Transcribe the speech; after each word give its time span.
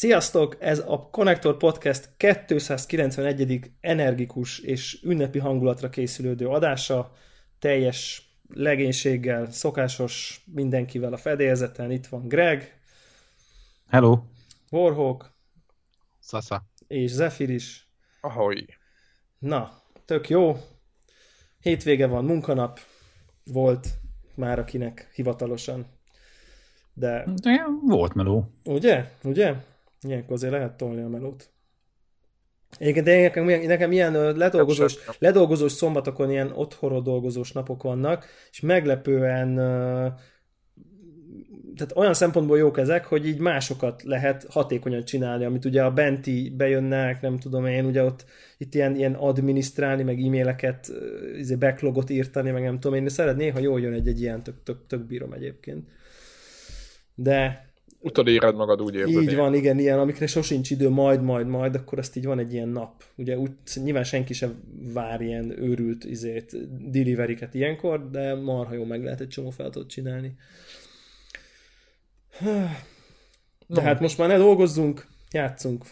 Sziasztok! 0.00 0.56
Ez 0.58 0.78
a 0.78 1.08
Connector 1.10 1.56
Podcast 1.56 2.10
291. 2.16 3.72
energikus 3.80 4.58
és 4.58 5.02
ünnepi 5.02 5.38
hangulatra 5.38 5.88
készülődő 5.88 6.48
adása, 6.48 7.12
teljes 7.58 8.28
legénységgel, 8.48 9.50
szokásos 9.50 10.44
mindenkivel 10.54 11.12
a 11.12 11.16
fedélzeten. 11.16 11.90
Itt 11.90 12.06
van 12.06 12.28
Greg. 12.28 12.80
Hello. 13.88 14.22
Warhawk. 14.70 15.32
Sasa. 16.22 16.62
És 16.86 17.10
Zephyr 17.10 17.50
is. 17.50 17.88
Ahoy. 18.20 18.66
Na, 19.38 19.82
tök 20.04 20.28
jó. 20.28 20.56
Hétvége 21.58 22.06
van, 22.06 22.24
munkanap 22.24 22.80
volt 23.44 23.88
már 24.34 24.58
akinek 24.58 25.10
hivatalosan. 25.14 25.86
De... 26.92 27.24
De 27.42 27.66
volt 27.86 28.14
meló. 28.14 28.46
Ugye? 28.64 29.10
Ugye? 29.22 29.68
Ilyenkor 30.02 30.32
azért 30.32 30.52
lehet 30.52 30.76
tolni 30.76 31.02
a 31.02 31.08
melót. 31.08 31.50
Egyébként 32.78 33.04
de 33.04 33.20
nekem, 33.20 33.44
nekem 33.44 33.92
ilyen 33.92 34.36
ledolgozós, 34.36 34.96
ledolgozós 35.18 35.72
szombatokon 35.72 36.30
ilyen 36.30 36.52
otthonról 36.52 37.02
dolgozós 37.02 37.52
napok 37.52 37.82
vannak, 37.82 38.26
és 38.50 38.60
meglepően 38.60 39.54
tehát 41.76 41.96
olyan 41.96 42.14
szempontból 42.14 42.58
jók 42.58 42.78
ezek, 42.78 43.04
hogy 43.04 43.26
így 43.26 43.38
másokat 43.38 44.02
lehet 44.02 44.46
hatékonyan 44.50 45.04
csinálni, 45.04 45.44
amit 45.44 45.64
ugye 45.64 45.82
a 45.84 45.92
benti 45.92 46.54
bejönnek, 46.56 47.20
nem 47.20 47.38
tudom 47.38 47.66
én, 47.66 47.84
ugye 47.84 48.04
ott 48.04 48.24
itt 48.58 48.74
ilyen, 48.74 48.96
ilyen 48.96 49.14
adminisztrálni, 49.14 50.02
meg 50.02 50.20
e-maileket, 50.20 50.92
izé 51.36 51.54
backlogot 51.54 52.10
írtani, 52.10 52.50
meg 52.50 52.62
nem 52.62 52.80
tudom 52.80 52.96
én, 52.96 53.04
de 53.04 53.10
szeret 53.10 53.36
néha 53.36 53.58
jól 53.58 53.80
jön 53.80 53.92
egy-egy 53.92 54.20
ilyen, 54.20 54.42
tök, 54.42 54.62
tök, 54.62 54.86
tök 54.86 55.06
bírom 55.06 55.32
egyébként. 55.32 55.88
De 57.14 57.69
éred 58.24 58.54
magad, 58.54 58.82
úgy 58.82 58.94
érzed. 58.94 59.22
Így 59.22 59.36
van, 59.36 59.54
igen, 59.54 59.78
ilyen, 59.78 59.98
amikre 59.98 60.26
sosincs 60.26 60.70
idő, 60.70 60.88
majd, 60.88 61.22
majd, 61.22 61.46
majd, 61.46 61.74
akkor 61.74 61.98
azt 61.98 62.16
így 62.16 62.24
van 62.26 62.38
egy 62.38 62.52
ilyen 62.52 62.68
nap. 62.68 63.04
Ugye 63.16 63.38
úgy, 63.38 63.50
nyilván 63.74 64.04
senki 64.04 64.32
sem 64.32 64.62
vár 64.92 65.20
ilyen 65.20 65.62
őrült 65.62 66.04
izét, 66.04 66.56
deliveriket 66.90 67.54
ilyenkor, 67.54 68.10
de 68.10 68.34
marha 68.34 68.74
jó 68.74 68.84
meg 68.84 69.04
lehet 69.04 69.20
egy 69.20 69.28
csomó 69.28 69.50
feladatot 69.50 69.88
csinálni. 69.88 70.36
De 73.66 73.80
hát 73.80 74.00
most 74.00 74.18
már 74.18 74.28
ne 74.28 74.36
dolgozzunk, 74.36 75.06
játszunk. 75.30 75.84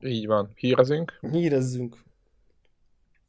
Így 0.00 0.26
van. 0.26 0.50
Hírezünk? 0.54 1.18
Hírezzünk. 1.30 1.96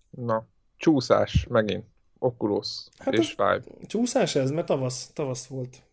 Na, 0.09 0.47
csúszás 0.77 1.45
megint. 1.49 1.85
Oculus 2.19 2.87
hát 2.97 3.13
és 3.13 3.29
Vive. 3.29 3.61
Csúszás 3.87 4.35
ez, 4.35 4.51
mert 4.51 4.67
tavasz, 4.67 5.11
tavasz 5.13 5.45
volt. 5.45 5.83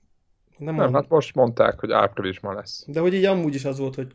Nem, 0.60 0.74
nem 0.74 0.92
hát 0.92 1.08
most 1.08 1.34
mondták, 1.34 1.80
hogy 1.80 1.90
áprilisban 1.92 2.54
lesz. 2.54 2.84
De 2.86 3.00
hogy 3.00 3.14
így 3.14 3.24
amúgy 3.24 3.54
is 3.54 3.64
az 3.64 3.78
volt, 3.78 3.94
hogy 3.94 4.06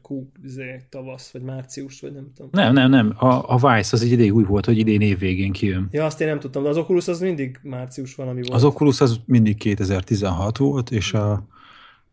izé, 0.43 0.85
tavasz, 0.89 1.31
vagy 1.31 1.41
március, 1.41 2.01
vagy 2.01 2.13
nem 2.13 2.31
tudom. 2.35 2.49
Nem, 2.53 2.73
nem, 2.73 2.89
nem. 2.89 3.13
A, 3.17 3.53
a 3.53 3.55
Vice 3.55 3.89
az 3.95 4.01
egy 4.01 4.11
ideig 4.11 4.33
úgy 4.33 4.45
volt, 4.45 4.65
hogy 4.65 4.77
idén 4.77 5.01
évvégén 5.01 5.51
kijön. 5.51 5.87
Ja, 5.91 6.05
azt 6.05 6.21
én 6.21 6.27
nem 6.27 6.39
tudtam, 6.39 6.63
de 6.63 6.69
az 6.69 6.77
Oculus 6.77 7.07
az 7.07 7.19
mindig 7.19 7.59
március 7.63 8.15
valami 8.15 8.39
volt. 8.39 8.53
Az 8.53 8.63
Oculus 8.63 9.01
az 9.01 9.19
mindig 9.25 9.57
2016 9.57 10.57
volt, 10.57 10.91
és 10.91 11.13
a, 11.13 11.43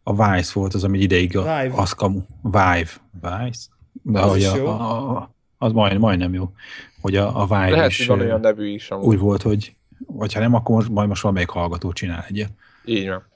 a 0.03 0.13
Vice 0.13 0.51
volt 0.55 0.75
az, 0.75 0.85
ami 0.85 0.99
ideig 0.99 1.37
a, 1.37 1.43
Vive. 1.43 1.73
az 1.77 1.93
kamu. 1.93 2.21
Vive. 2.43 2.91
Vice? 3.21 3.67
De 4.03 4.21
az 4.21 4.31
hogy 4.31 4.45
a, 4.45 4.57
jó. 4.57 4.67
A, 4.67 5.17
a, 5.17 5.35
az 5.59 5.73
majd, 5.73 5.99
majdnem 5.99 6.35
jó. 6.35 6.53
Hogy 7.01 7.17
a, 7.17 7.41
a 7.41 7.45
Vive 7.45 7.71
Lehet, 7.71 7.91
is, 7.91 8.07
van 8.07 8.21
olyan 8.21 8.41
nevű 8.41 8.69
is 8.69 8.91
amúgy. 8.91 9.07
úgy 9.07 9.19
volt, 9.19 9.43
hogy 9.43 9.75
vagy 10.07 10.33
ha 10.33 10.41
nem, 10.41 10.55
akkor 10.55 10.75
most, 10.75 10.89
majd 10.89 11.09
most 11.09 11.23
valamelyik 11.23 11.49
hallgató 11.49 11.93
csinál 11.93 12.25
egyet. 12.29 12.51
Így 12.85 13.09
van 13.09 13.31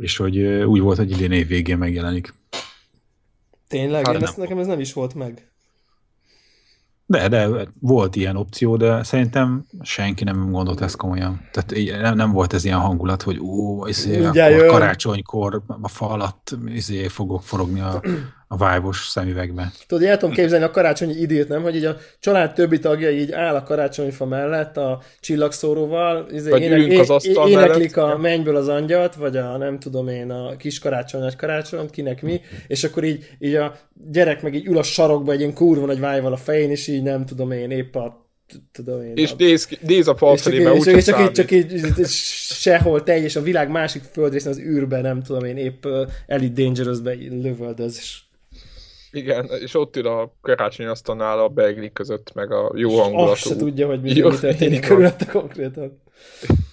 és 0.00 0.16
hogy 0.16 0.38
úgy 0.42 0.80
volt, 0.80 0.96
hogy 0.96 1.10
idén 1.10 1.32
év 1.32 1.46
végén 1.46 1.78
megjelenik. 1.78 2.34
Tényleg? 3.68 4.06
Hát 4.06 4.14
Én 4.14 4.22
ezt, 4.22 4.36
nekem 4.36 4.58
ez 4.58 4.66
nem 4.66 4.80
is 4.80 4.92
volt 4.92 5.14
meg. 5.14 5.50
De, 7.06 7.28
de 7.28 7.48
volt 7.80 8.16
ilyen 8.16 8.36
opció, 8.36 8.76
de 8.76 9.02
szerintem 9.02 9.64
senki 9.82 10.24
nem 10.24 10.50
gondolt 10.50 10.80
ezt 10.80 10.96
komolyan. 10.96 11.48
Tehát 11.52 12.00
nem, 12.02 12.16
nem 12.16 12.32
volt 12.32 12.52
ez 12.52 12.64
ilyen 12.64 12.78
hangulat, 12.78 13.22
hogy 13.22 13.38
ó, 13.38 13.86
izé, 13.86 14.24
akkor 14.24 14.66
karácsonykor 14.66 15.62
a 15.66 15.88
fa 15.88 16.08
alatt 16.08 16.56
izé, 16.66 17.08
fogok 17.08 17.42
forogni 17.42 17.80
a, 17.80 18.02
a 18.52 18.56
vájvos 18.56 19.08
szemüvegbe. 19.08 19.72
Tudod, 19.86 20.04
el 20.04 20.16
tudom 20.16 20.34
képzelni 20.34 20.64
a 20.64 20.70
karácsonyi 20.70 21.14
időt, 21.14 21.48
nem? 21.48 21.62
Hogy 21.62 21.76
így 21.76 21.84
a 21.84 21.96
család 22.20 22.52
többi 22.52 22.78
tagja 22.78 23.10
így 23.10 23.32
áll 23.32 23.54
a 23.54 23.62
karácsonyfa 23.62 24.26
mellett 24.26 24.76
a 24.76 25.02
csillagszóróval, 25.20 26.28
izé, 26.32 26.50
vagy 26.50 26.62
ének, 26.62 26.98
az 26.98 27.10
asztal 27.10 27.48
éneklik 27.48 27.96
mellett. 27.96 28.14
a 28.14 28.18
mennyből 28.18 28.56
az 28.56 28.68
angyalt, 28.68 29.14
vagy 29.14 29.36
a 29.36 29.56
nem 29.56 29.78
tudom 29.78 30.08
én, 30.08 30.30
a 30.30 30.56
kis 30.56 30.78
karácsony, 30.78 31.20
nagy 31.20 31.36
karácsony, 31.36 31.90
kinek 31.90 32.22
mi, 32.22 32.40
és 32.66 32.84
akkor 32.84 33.04
így, 33.04 33.30
így 33.38 33.54
a 33.54 33.76
gyerek 34.10 34.42
meg 34.42 34.54
így 34.54 34.66
ül 34.66 34.78
a 34.78 34.82
sarokba 34.82 35.32
egy 35.32 35.40
ilyen 35.40 35.54
kurva 35.54 35.86
nagy 35.86 36.00
vájval 36.00 36.32
a 36.32 36.36
fején, 36.36 36.70
és 36.70 36.86
így 36.86 37.02
nem 37.02 37.26
tudom 37.26 37.50
én, 37.50 37.70
épp 37.70 37.94
a 37.94 38.28
tudom 38.72 39.02
én. 39.02 39.12
És 39.14 39.34
néz, 39.34 39.68
néz 39.80 40.08
a 40.08 40.16
fal 40.16 40.36
felé, 40.36 40.62
mert 40.62 40.76
úgy 40.76 41.04
csak, 41.04 41.20
így, 41.20 41.32
csak 41.32 41.50
így, 41.50 41.80
sehol 42.06 43.02
teljes 43.02 43.36
a 43.36 43.42
világ 43.42 43.70
másik 43.70 44.02
földrészen 44.12 44.52
az 44.52 44.58
űrben, 44.58 45.02
nem 45.02 45.22
tudom 45.22 45.44
én, 45.44 45.56
épp 45.56 45.86
Elite 46.26 46.62
Dangerous-be 46.62 47.12
lövöldöz, 47.12 47.96
és 47.98 48.18
igen, 49.12 49.50
és 49.60 49.74
ott 49.74 49.96
ül 49.96 50.06
a 50.06 50.34
karácsony 50.40 50.86
asztalnál 50.86 51.38
a 51.38 51.48
beigli 51.48 51.92
között, 51.92 52.34
meg 52.34 52.52
a 52.52 52.72
jó 52.74 52.98
hangulatú. 52.98 53.30
Azt 53.30 53.46
se 53.46 53.56
tudja, 53.56 53.86
hogy 53.86 54.00
mi, 54.00 54.14
jó, 54.14 54.30
mi 54.30 54.36
történik 54.36 54.86
körülötte 54.86 55.26
konkrétan. 55.26 56.02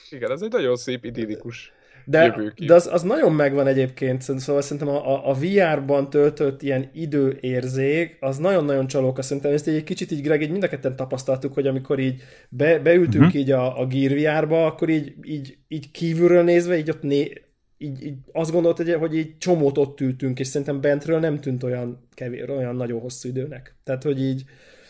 Igen, 0.10 0.32
ez 0.32 0.42
egy 0.42 0.52
nagyon 0.52 0.76
szép 0.76 1.06
idillikus 1.06 1.72
de, 2.10 2.54
de 2.66 2.74
az, 2.74 2.90
az 2.92 3.02
nagyon 3.02 3.34
megvan 3.34 3.68
egyébként, 3.68 4.22
szóval 4.22 4.62
szerintem 4.62 4.88
a, 4.88 5.14
a, 5.14 5.30
a 5.30 5.34
VR-ban 5.34 6.10
töltött 6.10 6.62
ilyen 6.62 6.90
időérzék, 6.94 8.18
az 8.20 8.38
nagyon-nagyon 8.38 8.88
csalóka. 8.88 9.22
Szerintem 9.22 9.54
ezt 9.54 9.68
egy 9.68 9.84
kicsit 9.84 10.12
így, 10.12 10.22
Greg, 10.22 10.42
így 10.42 10.52
mind 10.52 10.64
a 10.64 10.68
ketten 10.68 10.96
tapasztaltuk, 10.96 11.54
hogy 11.54 11.68
amikor 11.68 12.00
így 12.00 12.22
be, 12.50 12.80
beültünk 12.80 13.26
uh-huh. 13.26 13.40
így 13.40 13.52
a, 13.52 13.80
a 13.80 13.86
Gear 13.86 14.12
VR-ba, 14.12 14.66
akkor 14.66 14.90
így, 14.90 15.14
így, 15.24 15.58
így 15.68 15.92
kívülről 15.92 16.44
nézve, 16.44 16.78
így 16.78 16.90
ott 16.90 17.02
né, 17.02 17.32
így, 17.78 18.06
így 18.06 18.16
azt 18.32 18.52
gondolt, 18.52 18.78
hogy, 18.78 18.94
hogy 18.94 19.16
így 19.16 19.38
csomót 19.38 19.78
ott 19.78 20.02
ültünk, 20.02 20.40
és 20.40 20.48
szerintem 20.48 20.82
bentről 20.82 21.20
nem 21.20 21.40
tűnt 21.40 21.64
olyan 21.64 22.08
kevér, 22.14 22.50
olyan 22.50 22.76
nagyon 22.76 23.00
hosszú 23.00 23.30
időnek. 23.30 23.76
Tehát, 23.84 24.04
hogy 24.04 24.22
így... 24.22 24.44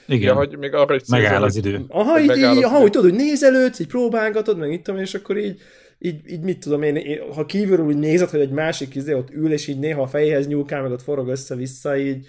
Igen, 0.07 0.21
ja, 0.21 0.35
hogy 0.35 0.57
még 0.57 0.73
arra 0.73 0.97
megáll 1.07 1.43
az 1.43 1.55
idő. 1.55 1.85
Aha, 1.87 2.19
így, 2.19 2.37
így, 2.37 2.63
aha, 2.63 2.79
hogy 2.79 2.91
tudod, 2.91 3.09
hogy 3.09 3.19
nézelődsz, 3.19 3.79
így 3.79 3.87
próbálgatod, 3.87 4.57
meg 4.57 4.71
itt 4.71 4.83
tudom, 4.83 4.99
és 4.99 5.13
akkor 5.13 5.37
így, 5.37 5.59
így, 5.99 6.31
így 6.31 6.41
mit 6.41 6.59
tudom 6.59 6.81
én, 6.81 6.95
én, 6.95 7.19
ha 7.33 7.45
kívülről 7.45 7.85
úgy 7.85 7.97
nézed, 7.97 8.29
hogy 8.29 8.39
egy 8.39 8.51
másik 8.51 8.95
izé 8.95 9.13
ott 9.13 9.31
ül, 9.31 9.51
és 9.51 9.67
így 9.67 9.79
néha 9.79 10.01
a 10.01 10.07
fejhez 10.07 10.47
nyúlkál, 10.47 10.81
meg 10.81 10.91
ott 10.91 11.01
forog 11.01 11.27
össze-vissza, 11.27 11.97
így 11.97 12.27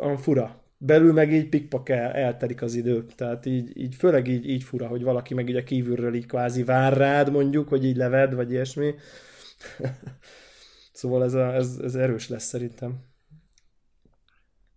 olyan 0.00 0.16
fura. 0.16 0.60
Belül 0.78 1.12
meg 1.12 1.32
így 1.32 1.48
pikpak 1.48 1.88
el, 1.88 2.10
eltelik 2.10 2.62
az 2.62 2.74
idő. 2.74 3.04
Tehát 3.16 3.46
így, 3.46 3.70
így 3.74 3.94
főleg 3.94 4.28
így, 4.28 4.48
így 4.48 4.62
fura, 4.62 4.86
hogy 4.86 5.02
valaki 5.02 5.34
meg 5.34 5.48
így 5.48 5.56
a 5.56 5.64
kívülről 5.64 6.14
így 6.14 6.26
kvázi 6.26 6.64
vár 6.64 6.96
rád 6.96 7.30
mondjuk, 7.32 7.68
hogy 7.68 7.84
így 7.84 7.96
leved, 7.96 8.34
vagy 8.34 8.50
ilyesmi. 8.50 8.94
szóval 10.92 11.24
ez, 11.24 11.34
a, 11.34 11.54
ez, 11.54 11.78
ez 11.82 11.94
erős 11.94 12.28
lesz 12.28 12.44
szerintem. 12.44 13.10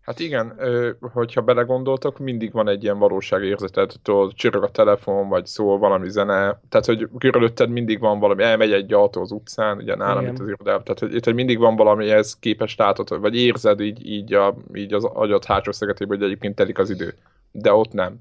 Hát 0.06 0.20
igen, 0.20 0.60
hogyha 1.00 1.42
belegondoltak, 1.42 2.20
mindig 2.20 2.52
van 2.52 2.68
egy 2.68 2.84
ilyen 2.84 2.98
valóságérzeted, 2.98 3.94
tudod, 4.02 4.34
csörög 4.34 4.64
a 4.64 4.70
telefon, 4.70 5.30
vagy 5.30 5.46
szól 5.46 5.78
valami 5.78 6.10
zene, 6.10 6.60
tehát 6.70 6.86
hogy 6.86 7.10
körülötted 7.18 7.70
mindig 7.70 8.00
van 8.00 8.20
valami, 8.20 8.44
elmegy 8.44 8.72
egy 8.72 8.94
autó 8.94 9.22
az 9.22 9.32
utcán, 9.32 9.78
ugye 9.78 9.96
nálam 9.96 10.26
itt 10.26 10.40
az 10.40 10.48
irodában, 10.48 10.84
tehát 10.84 11.00
hogy, 11.00 11.24
hogy 11.24 11.34
mindig 11.34 11.58
van 11.58 11.76
valami 11.76 12.10
ez 12.10 12.40
képes 12.40 12.76
látod, 12.76 13.20
vagy 13.20 13.36
érzed 13.36 13.80
így, 13.80 14.08
így, 14.08 14.34
a, 14.34 14.56
így 14.74 14.94
az 14.94 15.04
agyat 15.04 15.46
hátsó 15.46 15.72
szegetében, 15.72 16.18
hogy 16.18 16.26
egyébként 16.26 16.56
telik 16.56 16.78
az 16.78 16.90
idő, 16.90 17.14
de 17.52 17.74
ott 17.74 17.92
nem. 17.92 18.20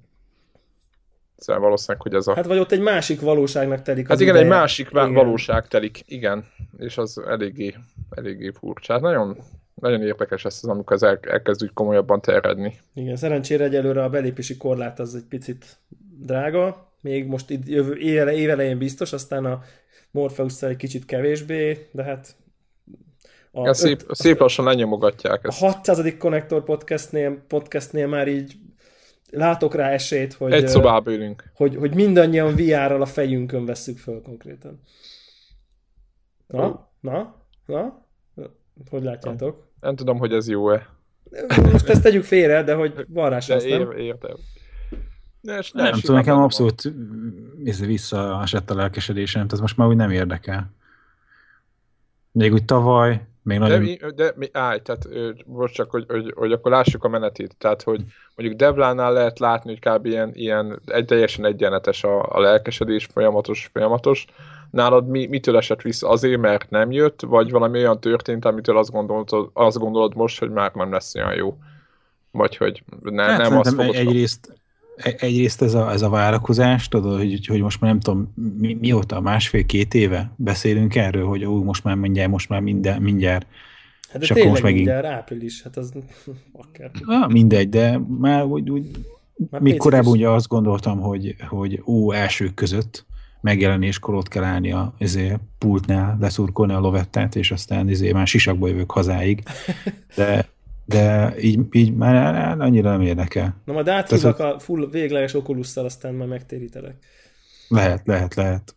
Szóval 1.36 1.62
valószínűleg, 1.62 2.02
hogy 2.02 2.14
ez 2.14 2.26
a... 2.26 2.34
Hát 2.34 2.46
vagy 2.46 2.58
ott 2.58 2.72
egy 2.72 2.80
másik 2.80 3.20
valóságnak 3.20 3.82
telik 3.82 4.08
Hát 4.08 4.20
igen, 4.20 4.34
ideje. 4.34 4.44
egy 4.50 4.58
másik 4.58 4.90
igen. 4.90 5.12
valóság 5.12 5.68
telik, 5.68 6.02
igen, 6.06 6.44
és 6.78 6.98
az 6.98 7.22
eléggé, 7.26 7.74
eléggé 8.10 8.50
furcsa. 8.58 8.92
Hát 8.92 9.02
nagyon, 9.02 9.36
nagyon 9.74 10.02
érdekes 10.02 10.44
ez, 10.44 10.60
amikor 10.62 10.96
ez 10.96 11.02
el, 11.02 11.18
elkezd 11.22 11.62
úgy 11.62 11.72
komolyabban 11.72 12.20
terjedni. 12.20 12.80
Igen, 12.94 13.16
szerencsére 13.16 13.64
egyelőre 13.64 14.02
a 14.02 14.08
belépési 14.08 14.56
korlát 14.56 14.98
az 14.98 15.14
egy 15.14 15.24
picit 15.28 15.78
drága, 16.18 16.92
még 17.00 17.26
most 17.26 17.50
itt 17.50 17.68
jövő 17.68 17.96
éve, 17.96 18.32
évelején 18.32 18.78
biztos, 18.78 19.12
aztán 19.12 19.44
a 19.44 19.62
morpheus 20.10 20.62
egy 20.62 20.76
kicsit 20.76 21.04
kevésbé, 21.04 21.88
de 21.92 22.02
hát 22.02 22.36
a 23.56 23.66
ja, 23.66 23.74
szép, 23.74 24.02
öt, 24.08 24.16
szép 24.16 24.38
lassan 24.38 24.64
lenyomogatják 24.64 25.44
ezt. 25.44 25.62
A 25.62 25.66
600. 25.66 26.14
Connector 26.18 26.64
podcastnél, 26.64 27.44
podcastnél 27.48 28.06
már 28.06 28.28
így 28.28 28.54
látok 29.36 29.74
rá 29.74 29.88
esélyt, 29.88 30.32
hogy, 30.32 30.52
Egy 30.52 30.68
szobába 30.68 31.12
ülünk. 31.12 31.50
Hogy, 31.54 31.76
hogy 31.76 31.94
mindannyian 31.94 32.54
VR-ral 32.54 33.02
a 33.02 33.06
fejünkön 33.06 33.64
vesszük 33.64 33.98
föl 33.98 34.22
konkrétan. 34.22 34.80
Na? 36.46 36.90
Na? 37.00 37.34
Na? 37.66 38.02
Hogy 38.90 39.02
látjátok? 39.02 39.56
Nem, 39.56 39.64
nem 39.80 39.96
tudom, 39.96 40.18
hogy 40.18 40.32
ez 40.32 40.48
jó-e. 40.48 40.88
Most 41.72 41.88
ezt 41.88 42.02
tegyük 42.02 42.24
félre, 42.24 42.62
de 42.62 42.74
hogy 42.74 43.06
van 43.08 43.30
rá 43.30 43.40
sem, 43.40 43.58
nem? 43.58 43.90
Értem. 43.90 44.36
Ne, 45.40 45.58
nem 45.72 45.92
tudom, 45.92 46.16
nekem 46.16 46.38
abszolút 46.38 46.92
visszaesett 47.80 48.70
a 48.70 48.74
lelkesedésem, 48.74 49.46
tehát 49.46 49.60
most 49.60 49.76
már 49.76 49.88
úgy 49.88 49.96
nem 49.96 50.10
érdekel. 50.10 50.72
Még 52.32 52.52
úgy 52.52 52.64
tavaly, 52.64 53.26
Még 53.44 53.58
nagyon... 53.58 53.84
De, 53.84 54.10
de 54.10 54.32
mi, 54.36 54.48
állj, 54.52 54.80
tehát 54.80 55.08
most 55.46 55.74
csak, 55.74 55.90
hogy, 55.90 56.04
hogy, 56.08 56.32
hogy, 56.36 56.52
akkor 56.52 56.70
lássuk 56.70 57.04
a 57.04 57.08
menetét. 57.08 57.56
Tehát, 57.58 57.82
hogy 57.82 58.04
mondjuk 58.36 58.58
Devlánál 58.58 59.12
lehet 59.12 59.38
látni, 59.38 59.70
hogy 59.70 59.92
kb. 59.92 60.06
ilyen, 60.06 60.30
ilyen 60.34 60.80
egy, 60.86 61.04
teljesen 61.04 61.44
egyenletes 61.44 62.04
a, 62.04 62.22
a 62.22 62.40
lelkesedés, 62.40 63.08
folyamatos, 63.12 63.70
folyamatos. 63.72 64.26
Nálad 64.70 65.08
mi, 65.08 65.26
mitől 65.26 65.56
esett 65.56 65.82
vissza? 65.82 66.08
Azért, 66.08 66.40
mert 66.40 66.70
nem 66.70 66.92
jött, 66.92 67.20
vagy 67.20 67.50
valami 67.50 67.78
olyan 67.78 68.00
történt, 68.00 68.44
amitől 68.44 68.78
azt 68.78 68.90
gondolod, 68.90 69.50
azt 69.52 69.78
gondolod 69.78 70.14
most, 70.14 70.38
hogy 70.38 70.50
már 70.50 70.72
nem 70.74 70.92
lesz 70.92 71.14
olyan 71.14 71.34
jó? 71.34 71.56
Vagy 72.30 72.56
hogy 72.56 72.82
ne, 73.02 73.22
hát, 73.22 73.38
nem 73.38 73.58
azt 73.58 73.74
fogod... 73.74 73.94
Egyrészt, 73.94 74.52
egyrészt 74.96 75.62
ez 75.62 75.74
a, 75.74 75.92
ez 75.92 76.02
a 76.02 76.08
várakozás, 76.08 76.88
tudod, 76.88 77.18
hogy, 77.18 77.46
hogy 77.46 77.60
most 77.60 77.80
már 77.80 77.90
nem 77.90 78.00
tudom, 78.00 78.32
mi, 78.58 78.76
mióta, 78.80 79.20
másfél-két 79.20 79.94
éve 79.94 80.32
beszélünk 80.36 80.94
erről, 80.94 81.26
hogy 81.26 81.44
ó, 81.44 81.62
most 81.62 81.84
már 81.84 81.94
mindjárt, 81.94 82.30
most 82.30 82.48
már 82.48 82.60
minden, 82.60 83.02
mindjárt. 83.02 83.46
Hát 84.12 84.20
de 84.20 84.26
tényleg 84.26 84.48
most 84.48 84.62
megint... 84.62 84.86
mindjárt 84.86 85.16
április, 85.16 85.62
hát 85.62 85.76
az 85.76 85.92
akár. 86.62 86.90
Ah, 87.04 87.30
mindegy, 87.30 87.68
de 87.68 88.00
már 88.18 88.44
úgy, 88.44 88.70
úgy 88.70 88.90
már 89.50 89.60
még 89.60 89.76
korábban 89.76 90.12
ugye 90.12 90.28
azt 90.28 90.48
gondoltam, 90.48 91.00
hogy, 91.00 91.34
hogy 91.48 91.82
ó, 91.86 92.12
elsők 92.12 92.54
között 92.54 93.06
megjelenéskor 93.40 94.14
ott 94.14 94.28
kell 94.28 94.42
állni 94.42 94.72
a 94.72 94.94
izé, 94.98 95.36
pultnál, 95.58 96.16
leszurkolni 96.20 96.72
a 96.72 96.80
lovettát, 96.80 97.36
és 97.36 97.50
aztán 97.50 97.88
izé, 97.88 98.12
már 98.12 98.26
sisakba 98.26 98.68
jövök 98.68 98.90
hazáig. 98.90 99.42
De 100.16 100.48
de 100.84 101.34
így, 101.40 101.60
így 101.72 101.94
már 101.94 102.60
annyira 102.60 102.90
nem 102.90 103.00
érdekel. 103.00 103.62
Na 103.64 103.72
majd 103.72 103.88
áthívok 103.88 104.38
a 104.38 104.58
full 104.58 104.88
végleges 104.90 105.34
oculus 105.34 105.76
aztán 105.76 106.14
már 106.14 106.28
megtérítelek. 106.28 106.96
Lehet, 107.68 108.06
lehet, 108.06 108.34
lehet. 108.34 108.74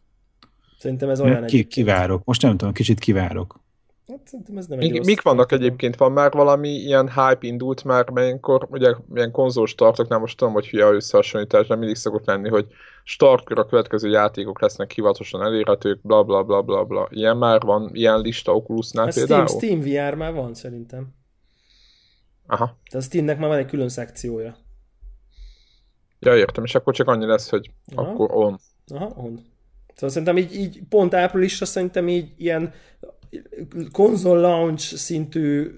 Szerintem 0.80 1.10
ez 1.10 1.22
olyan 1.22 1.46
Ki, 1.46 1.64
Kivárok. 1.64 2.24
Most 2.26 2.42
nem 2.42 2.58
tudom, 2.58 2.74
kicsit 2.74 3.00
kivárok. 3.00 3.60
Hát 4.08 4.20
szerintem 4.26 4.58
ez 4.58 4.68
nem 4.68 4.80
egy 4.80 4.92
Mik, 4.92 5.06
mik 5.06 5.22
vannak 5.22 5.52
egyébként? 5.52 5.96
Van 5.96 6.12
már 6.12 6.32
valami 6.32 6.70
ilyen 6.70 7.10
hype 7.10 7.48
indult 7.48 7.84
már, 7.84 8.10
melyenkor, 8.10 8.68
ugye 8.72 8.94
ilyen 9.16 9.32
konzolos 9.32 9.70
startoknál 9.70 10.20
most 10.20 10.38
tudom, 10.38 10.54
hogy 10.54 10.68
hülye 10.68 10.86
összehasonlítás, 10.86 11.68
de 11.68 11.76
mindig 11.76 11.96
szokott 11.96 12.26
lenni, 12.26 12.50
hogy 12.50 12.68
startkor 13.04 13.60
a 13.60 13.66
következő 13.66 14.10
játékok 14.10 14.62
lesznek 14.62 14.92
hivatosan 14.92 15.42
elérhetők, 15.42 16.00
bla 16.02 16.24
bla 16.24 16.44
bla 16.44 16.62
bla 16.62 16.84
bla. 16.84 17.08
Ilyen 17.10 17.38
már 17.38 17.62
van, 17.62 17.90
ilyen 17.94 18.20
lista 18.20 18.56
Oculusnál 18.56 19.06
hát 19.06 19.14
például? 19.14 19.48
Steam, 19.48 19.82
Steam 19.82 20.10
VR 20.10 20.16
már 20.16 20.34
van 20.34 20.54
szerintem. 20.54 21.08
Aha. 22.48 22.66
Tehát 22.66 23.06
a 23.06 23.08
Steamnek 23.08 23.40
már 23.40 23.48
van 23.48 23.58
egy 23.58 23.66
külön 23.66 23.90
szekciója. 23.90 24.58
Ja, 26.20 26.36
értem, 26.36 26.64
és 26.64 26.76
akkor 26.76 26.94
csak 26.94 27.08
annyi 27.08 27.26
lesz, 27.26 27.50
hogy 27.50 27.72
Aha. 27.96 28.12
akkor 28.12 28.32
on. 28.32 28.60
Aha, 28.88 29.06
on. 29.16 29.46
Szóval 29.94 30.10
szerintem 30.10 30.38
így, 30.38 30.54
így 30.54 30.82
pont 30.90 31.14
áprilisra 31.14 31.66
szerintem 31.66 32.08
így 32.08 32.34
ilyen 32.38 32.74
konzol 33.92 34.40
launch 34.40 34.96
szintű 34.96 35.72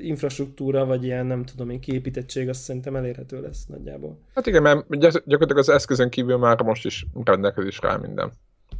infrastruktúra, 0.00 0.84
vagy 0.84 1.04
ilyen, 1.04 1.26
nem 1.26 1.44
tudom 1.44 1.70
én, 1.70 1.80
kiépítettség, 1.80 2.48
azt 2.48 2.60
szerintem 2.60 2.96
elérhető 2.96 3.40
lesz 3.40 3.66
nagyjából. 3.66 4.18
Hát 4.34 4.46
igen, 4.46 4.62
mert 4.62 4.88
gyakorlatilag 4.98 5.58
az 5.58 5.68
eszközön 5.68 6.10
kívül 6.10 6.36
már 6.36 6.62
most 6.62 6.84
is 6.84 7.06
rendelkezés 7.24 7.80
rá 7.80 7.96
minden. 7.96 8.32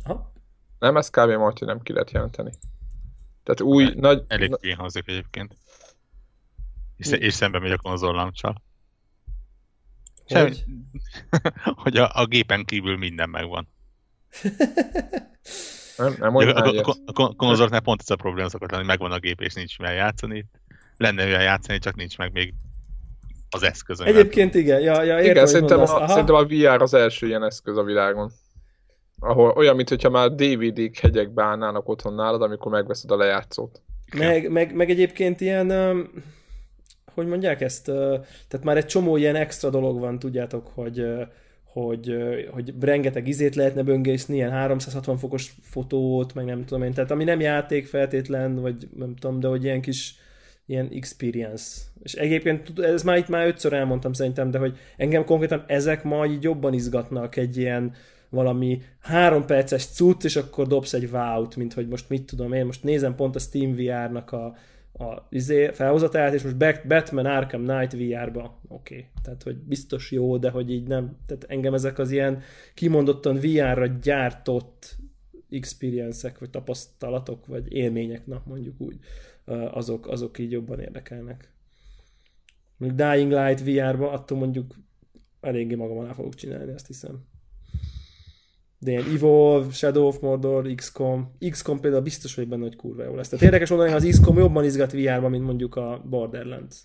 Aha. 0.04 0.32
Nem, 0.78 0.96
ez 0.96 1.10
kb. 1.10 1.30
majd, 1.30 1.60
nem 1.60 1.80
ki 1.80 1.92
lehet 1.92 2.10
jelenteni. 2.10 2.50
Tehát 3.42 3.60
új, 3.60 3.84
El, 3.84 3.92
nagy... 3.96 4.22
Elég 4.26 4.76
hangzik 4.76 5.08
egyébként. 5.08 5.56
És, 7.02 7.18
és 7.18 7.34
szembe 7.34 7.58
megy 7.58 7.70
a 7.70 7.76
konzollauncsal. 7.76 8.62
Hogy? 10.24 10.64
hogy 11.82 11.96
a, 11.96 12.10
a 12.14 12.26
gépen 12.26 12.64
kívül 12.64 12.96
minden 12.96 13.30
megvan. 13.30 13.68
nem, 15.96 16.14
nem 16.18 16.36
a, 16.36 16.42
a, 16.42 16.80
a, 16.80 16.96
a 17.04 17.34
konzoloknál 17.34 17.80
pont 17.80 18.00
ez 18.00 18.10
a 18.10 18.16
probléma 18.16 18.48
szokott 18.48 18.70
lenni, 18.70 18.82
hogy 18.82 18.98
megvan 18.98 19.12
a 19.12 19.18
gép, 19.18 19.40
és 19.40 19.54
nincs 19.54 19.78
mivel 19.78 19.94
játszani. 19.94 20.46
Lenne 20.96 21.24
olyan 21.24 21.42
játszani, 21.42 21.78
csak 21.78 21.96
nincs 21.96 22.18
meg 22.18 22.32
még 22.32 22.54
az 23.50 23.62
eszköz. 23.62 24.00
Egyébként 24.00 24.54
igen, 24.54 24.80
ja, 24.80 25.02
ja, 25.02 25.16
értem, 25.16 25.30
igen 25.30 25.46
szerintem, 25.46 25.80
a, 25.80 26.08
szerintem 26.08 26.34
a 26.34 26.44
VR 26.44 26.82
az 26.82 26.94
első 26.94 27.26
ilyen 27.26 27.44
eszköz 27.44 27.76
a 27.76 27.82
világon. 27.82 28.32
Ahol 29.18 29.50
olyan, 29.50 29.76
mintha 29.76 30.10
már 30.10 30.34
DVD-k 30.34 30.96
hegyekbe 30.96 31.42
állnának 31.42 31.88
otthon 31.88 32.14
nálad, 32.14 32.42
amikor 32.42 32.72
megveszed 32.72 33.10
a 33.10 33.16
lejátszót. 33.16 33.82
Meg, 34.16 34.50
meg, 34.50 34.74
meg 34.74 34.90
egyébként 34.90 35.40
ilyen 35.40 35.70
um 35.70 36.10
hogy 37.14 37.26
mondják 37.26 37.60
ezt, 37.60 37.84
tehát 38.48 38.62
már 38.62 38.76
egy 38.76 38.86
csomó 38.86 39.16
ilyen 39.16 39.36
extra 39.36 39.70
dolog 39.70 39.98
van, 39.98 40.18
tudjátok, 40.18 40.66
hogy, 40.74 41.04
hogy, 41.64 42.16
hogy 42.50 42.74
rengeteg 42.80 43.28
izét 43.28 43.54
lehetne 43.54 43.82
böngészni, 43.82 44.34
ilyen 44.34 44.50
360 44.50 45.16
fokos 45.16 45.54
fotót, 45.62 46.34
meg 46.34 46.44
nem 46.44 46.64
tudom 46.64 46.82
én, 46.82 46.92
tehát 46.92 47.10
ami 47.10 47.24
nem 47.24 47.40
játék 47.40 47.86
feltétlen, 47.86 48.60
vagy 48.60 48.88
nem 48.96 49.14
tudom, 49.14 49.40
de 49.40 49.48
hogy 49.48 49.64
ilyen 49.64 49.80
kis 49.80 50.14
ilyen 50.66 50.88
experience. 50.92 51.80
És 52.02 52.12
egyébként 52.12 52.78
ez 52.78 53.02
már 53.02 53.16
itt 53.16 53.28
már 53.28 53.46
ötször 53.46 53.72
elmondtam 53.72 54.12
szerintem, 54.12 54.50
de 54.50 54.58
hogy 54.58 54.76
engem 54.96 55.24
konkrétan 55.24 55.64
ezek 55.66 56.02
ma 56.02 56.26
így 56.26 56.42
jobban 56.42 56.72
izgatnak 56.72 57.36
egy 57.36 57.56
ilyen 57.56 57.94
valami 58.28 58.82
három 59.00 59.46
perces 59.46 59.86
cucc, 59.86 60.24
és 60.24 60.36
akkor 60.36 60.66
dobsz 60.66 60.92
egy 60.92 61.08
wow 61.12 61.46
mint 61.56 61.72
hogy 61.72 61.88
most 61.88 62.08
mit 62.08 62.26
tudom 62.26 62.52
én, 62.52 62.66
most 62.66 62.82
nézem 62.82 63.14
pont 63.14 63.36
a 63.36 63.38
Steam 63.38 63.72
VR-nak 63.72 64.32
a, 64.32 64.56
a 65.02 65.26
izé, 65.30 65.70
felhozatát, 65.70 66.34
és 66.34 66.42
most 66.42 66.86
Batman 66.86 67.26
Arkham 67.26 67.64
Knight 67.64 67.92
VR-ba, 67.92 68.60
oké. 68.68 68.94
Okay. 68.94 69.06
Tehát, 69.22 69.42
hogy 69.42 69.56
biztos 69.56 70.10
jó, 70.10 70.38
de 70.38 70.50
hogy 70.50 70.70
így 70.70 70.86
nem. 70.86 71.16
Tehát 71.26 71.44
engem 71.44 71.74
ezek 71.74 71.98
az 71.98 72.10
ilyen 72.10 72.42
kimondottan 72.74 73.36
VR-ra 73.36 73.86
gyártott 73.86 74.96
experience 75.50 76.32
vagy 76.38 76.50
tapasztalatok, 76.50 77.46
vagy 77.46 77.72
élmények, 77.72 78.26
na 78.26 78.42
mondjuk 78.46 78.80
úgy, 78.80 78.98
azok, 79.70 80.06
azok 80.06 80.38
így 80.38 80.50
jobban 80.50 80.80
érdekelnek. 80.80 81.52
Mondjuk 82.76 83.00
Dying 83.00 83.32
Light 83.32 83.60
VR-ba, 83.60 84.10
attól 84.10 84.38
mondjuk 84.38 84.74
eléggé 85.40 85.74
magam 85.74 85.98
alá 85.98 86.12
fogok 86.12 86.34
csinálni, 86.34 86.72
azt 86.72 86.86
hiszem 86.86 87.24
de 88.82 88.90
ilyen 88.90 89.04
Evolve, 89.14 89.72
Shadow 89.72 90.06
of 90.06 90.18
Mordor, 90.20 90.74
XCOM. 90.74 91.36
XCOM 91.50 91.80
például 91.80 92.02
biztos, 92.02 92.34
hogy 92.34 92.48
benne, 92.48 92.62
hogy 92.62 92.76
kurva 92.76 93.04
jó 93.04 93.14
lesz. 93.14 93.28
Tehát 93.28 93.44
érdekes 93.44 93.68
mondani, 93.68 93.90
hogy 93.90 94.00
az 94.00 94.08
XCOM 94.08 94.38
jobban 94.38 94.64
izgat 94.64 94.92
VR-ba, 94.92 95.28
mint 95.28 95.44
mondjuk 95.44 95.76
a 95.76 96.02
Borderlands. 96.08 96.80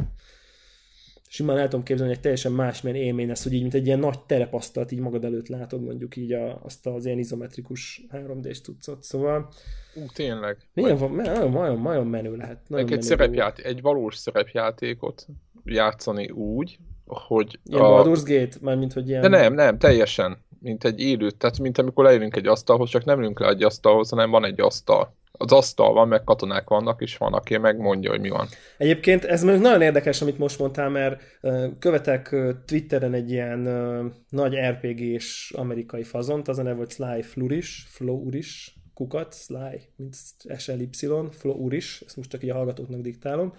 Simán 1.29 1.57
el 1.57 1.67
tudom 1.67 1.83
képzelni, 1.83 2.09
hogy 2.09 2.17
egy 2.17 2.23
teljesen 2.23 2.51
másmilyen 2.51 2.97
élmény 2.97 3.27
lesz, 3.27 3.43
hogy 3.43 3.53
így, 3.53 3.61
mint 3.61 3.73
egy 3.73 3.85
ilyen 3.85 3.99
nagy 3.99 4.19
terepasztalt 4.19 4.91
így 4.91 4.99
magad 4.99 5.25
előtt 5.25 5.47
látod 5.47 5.83
mondjuk 5.83 6.15
így 6.15 6.31
a, 6.31 6.59
azt 6.63 6.87
az 6.87 7.05
ilyen 7.05 7.17
izometrikus 7.17 8.01
3D-s 8.11 8.61
tucot. 8.61 9.03
Szóval... 9.03 9.49
Ú, 9.95 10.01
tényleg. 10.13 10.57
Milyen 10.73 10.97
van, 10.97 11.11
nagyon, 11.15 11.51
nagyon, 11.51 11.81
nagyon 11.81 12.07
menő 12.07 12.35
lehet. 12.35 12.59
Nagyon 12.67 12.91
egy, 12.91 13.01
szerepjáték, 13.01 13.65
egy 13.65 13.81
valós 13.81 14.15
szerepjátékot 14.15 15.27
játszani 15.63 16.29
úgy, 16.29 16.79
hogy... 17.05 17.59
Ilyen 17.63 17.81
a... 17.81 18.03
Baldur's 18.03 18.23
Gate? 18.25 18.57
Mármint, 18.61 18.93
hogy 18.93 19.09
ilyen... 19.09 19.21
De 19.21 19.27
nem, 19.27 19.53
nem, 19.53 19.77
teljesen 19.77 20.45
mint 20.59 20.83
egy 20.83 20.99
élő, 20.99 21.31
tehát 21.31 21.59
mint 21.59 21.77
amikor 21.77 22.05
leülünk 22.05 22.35
egy 22.35 22.47
asztalhoz, 22.47 22.89
csak 22.89 23.05
nem 23.05 23.19
ülünk 23.19 23.39
le 23.39 23.47
egy 23.47 23.63
asztalhoz, 23.63 24.09
hanem 24.09 24.29
van 24.29 24.45
egy 24.45 24.61
asztal. 24.61 25.15
Az 25.31 25.51
asztal 25.51 25.93
van, 25.93 26.07
meg 26.07 26.23
katonák 26.23 26.69
vannak, 26.69 27.01
és 27.01 27.17
van, 27.17 27.33
aki 27.33 27.57
megmondja, 27.57 28.09
hogy 28.09 28.19
mi 28.19 28.29
van. 28.29 28.47
Egyébként 28.77 29.25
ez 29.25 29.41
nagyon 29.41 29.81
érdekes, 29.81 30.21
amit 30.21 30.37
most 30.37 30.59
mondtál, 30.59 30.89
mert 30.89 31.21
követek 31.79 32.35
Twitteren 32.65 33.13
egy 33.13 33.31
ilyen 33.31 33.59
nagy 34.29 34.55
RPG-s 34.55 35.51
amerikai 35.51 36.03
fazont, 36.03 36.47
az 36.47 36.57
a 36.57 36.63
neve, 36.63 36.77
hogy 36.77 36.91
Sly 36.91 37.21
Flourish, 37.21 37.87
Flourish, 37.87 38.71
kukat, 38.93 39.35
Sly, 39.35 39.81
mint 39.95 40.15
SLY, 40.57 40.89
Flourish, 41.31 42.03
ezt 42.05 42.17
most 42.17 42.29
csak 42.29 42.43
így 42.43 42.49
a 42.49 42.55
hallgatóknak 42.55 43.01
diktálom, 43.01 43.53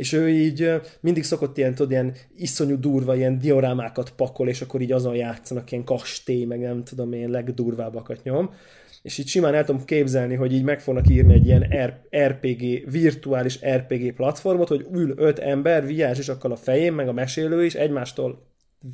és 0.00 0.12
ő 0.12 0.28
így 0.28 0.80
mindig 1.00 1.24
szokott 1.24 1.56
ilyen, 1.56 1.74
tudod, 1.74 1.90
ilyen 1.90 2.14
iszonyú 2.36 2.80
durva 2.80 3.16
ilyen 3.16 3.38
diorámákat 3.38 4.10
pakol, 4.10 4.48
és 4.48 4.60
akkor 4.60 4.80
így 4.80 4.92
azon 4.92 5.14
játszanak, 5.14 5.72
ilyen 5.72 5.84
kastély, 5.84 6.44
meg 6.44 6.60
nem 6.60 6.84
tudom 6.84 7.12
én, 7.12 7.30
legdurvábbakat 7.30 8.22
nyom. 8.22 8.54
És 9.02 9.18
így 9.18 9.26
simán 9.26 9.54
el 9.54 9.64
tudom 9.64 9.84
képzelni, 9.84 10.34
hogy 10.34 10.52
így 10.52 10.62
meg 10.62 10.80
fognak 10.80 11.08
írni 11.08 11.34
egy 11.34 11.46
ilyen 11.46 11.66
RPG, 12.26 12.90
virtuális 12.90 13.58
RPG 13.66 14.14
platformot, 14.14 14.68
hogy 14.68 14.86
ül 14.92 15.14
öt 15.16 15.38
ember 15.38 15.86
vigyásisakkal 15.86 16.52
a 16.52 16.56
fején, 16.56 16.92
meg 16.92 17.08
a 17.08 17.12
mesélő 17.12 17.64
is 17.64 17.74
egymástól 17.74 18.46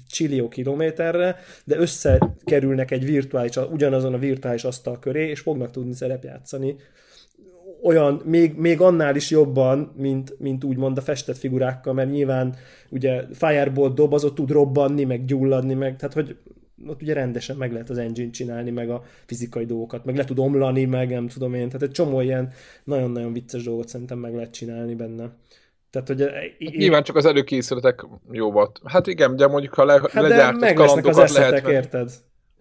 csillió 0.09 0.49
kilométerre, 0.49 1.37
de 1.65 1.77
összekerülnek 1.77 2.91
egy 2.91 3.05
virtuális, 3.05 3.57
ugyanazon 3.57 4.15
a 4.15 4.19
virtuális 4.19 4.65
asztal 4.65 4.99
köré, 4.99 5.29
és 5.29 5.41
fognak 5.41 5.71
tudni 5.71 5.95
szerepjátszani 5.95 6.77
olyan, 7.83 8.23
még, 8.25 8.54
még 8.56 8.80
annál 8.80 9.16
is 9.16 9.30
jobban, 9.30 9.92
mint, 9.97 10.35
mint 10.38 10.64
úgymond 10.64 10.99
a 10.99 11.00
festett 11.00 11.37
figurákkal, 11.37 11.92
mert 11.92 12.11
nyilván 12.11 12.54
ugye 12.90 13.25
Fireball 13.33 13.92
dob, 13.95 14.12
az 14.12 14.25
ott 14.25 14.35
tud 14.35 14.50
robbanni, 14.50 15.04
meg 15.04 15.25
gyulladni, 15.25 15.75
meg, 15.75 15.97
tehát 15.97 16.14
hogy 16.14 16.37
ott 16.87 17.02
ugye 17.02 17.12
rendesen 17.12 17.56
meg 17.56 17.73
lehet 17.73 17.90
az 17.90 17.99
engine 17.99 18.30
csinálni, 18.30 18.71
meg 18.71 18.90
a 18.90 19.02
fizikai 19.26 19.64
dolgokat, 19.64 20.04
meg 20.04 20.16
le 20.16 20.25
tud 20.25 20.38
omlani, 20.38 20.85
meg 20.85 21.11
nem 21.11 21.28
tudom 21.28 21.54
én, 21.54 21.66
tehát 21.66 21.83
egy 21.83 21.90
csomó 21.90 22.21
ilyen 22.21 22.52
nagyon-nagyon 22.85 23.33
vicces 23.33 23.64
dolgot 23.64 23.88
szerintem 23.88 24.18
meg 24.18 24.35
lehet 24.35 24.50
csinálni 24.50 24.95
benne. 24.95 25.30
Tehát, 25.90 26.09
hogy... 26.09 26.21
Hát 26.21 26.76
nyilván 26.76 27.02
csak 27.02 27.16
az 27.16 27.25
előkészületek 27.25 28.06
jó 28.30 28.52
volt. 28.52 28.80
Hát 28.85 29.06
igen, 29.06 29.33
ugye 29.33 29.47
mondjuk, 29.47 29.75
ha 29.75 29.85
le, 29.85 29.92
hát 29.92 30.12
legyártott 30.12 30.73
kalandokat 30.73 31.16
az 31.16 31.18
eszetek, 31.18 31.66
lehet... 31.66 31.85
érted? 31.85 32.11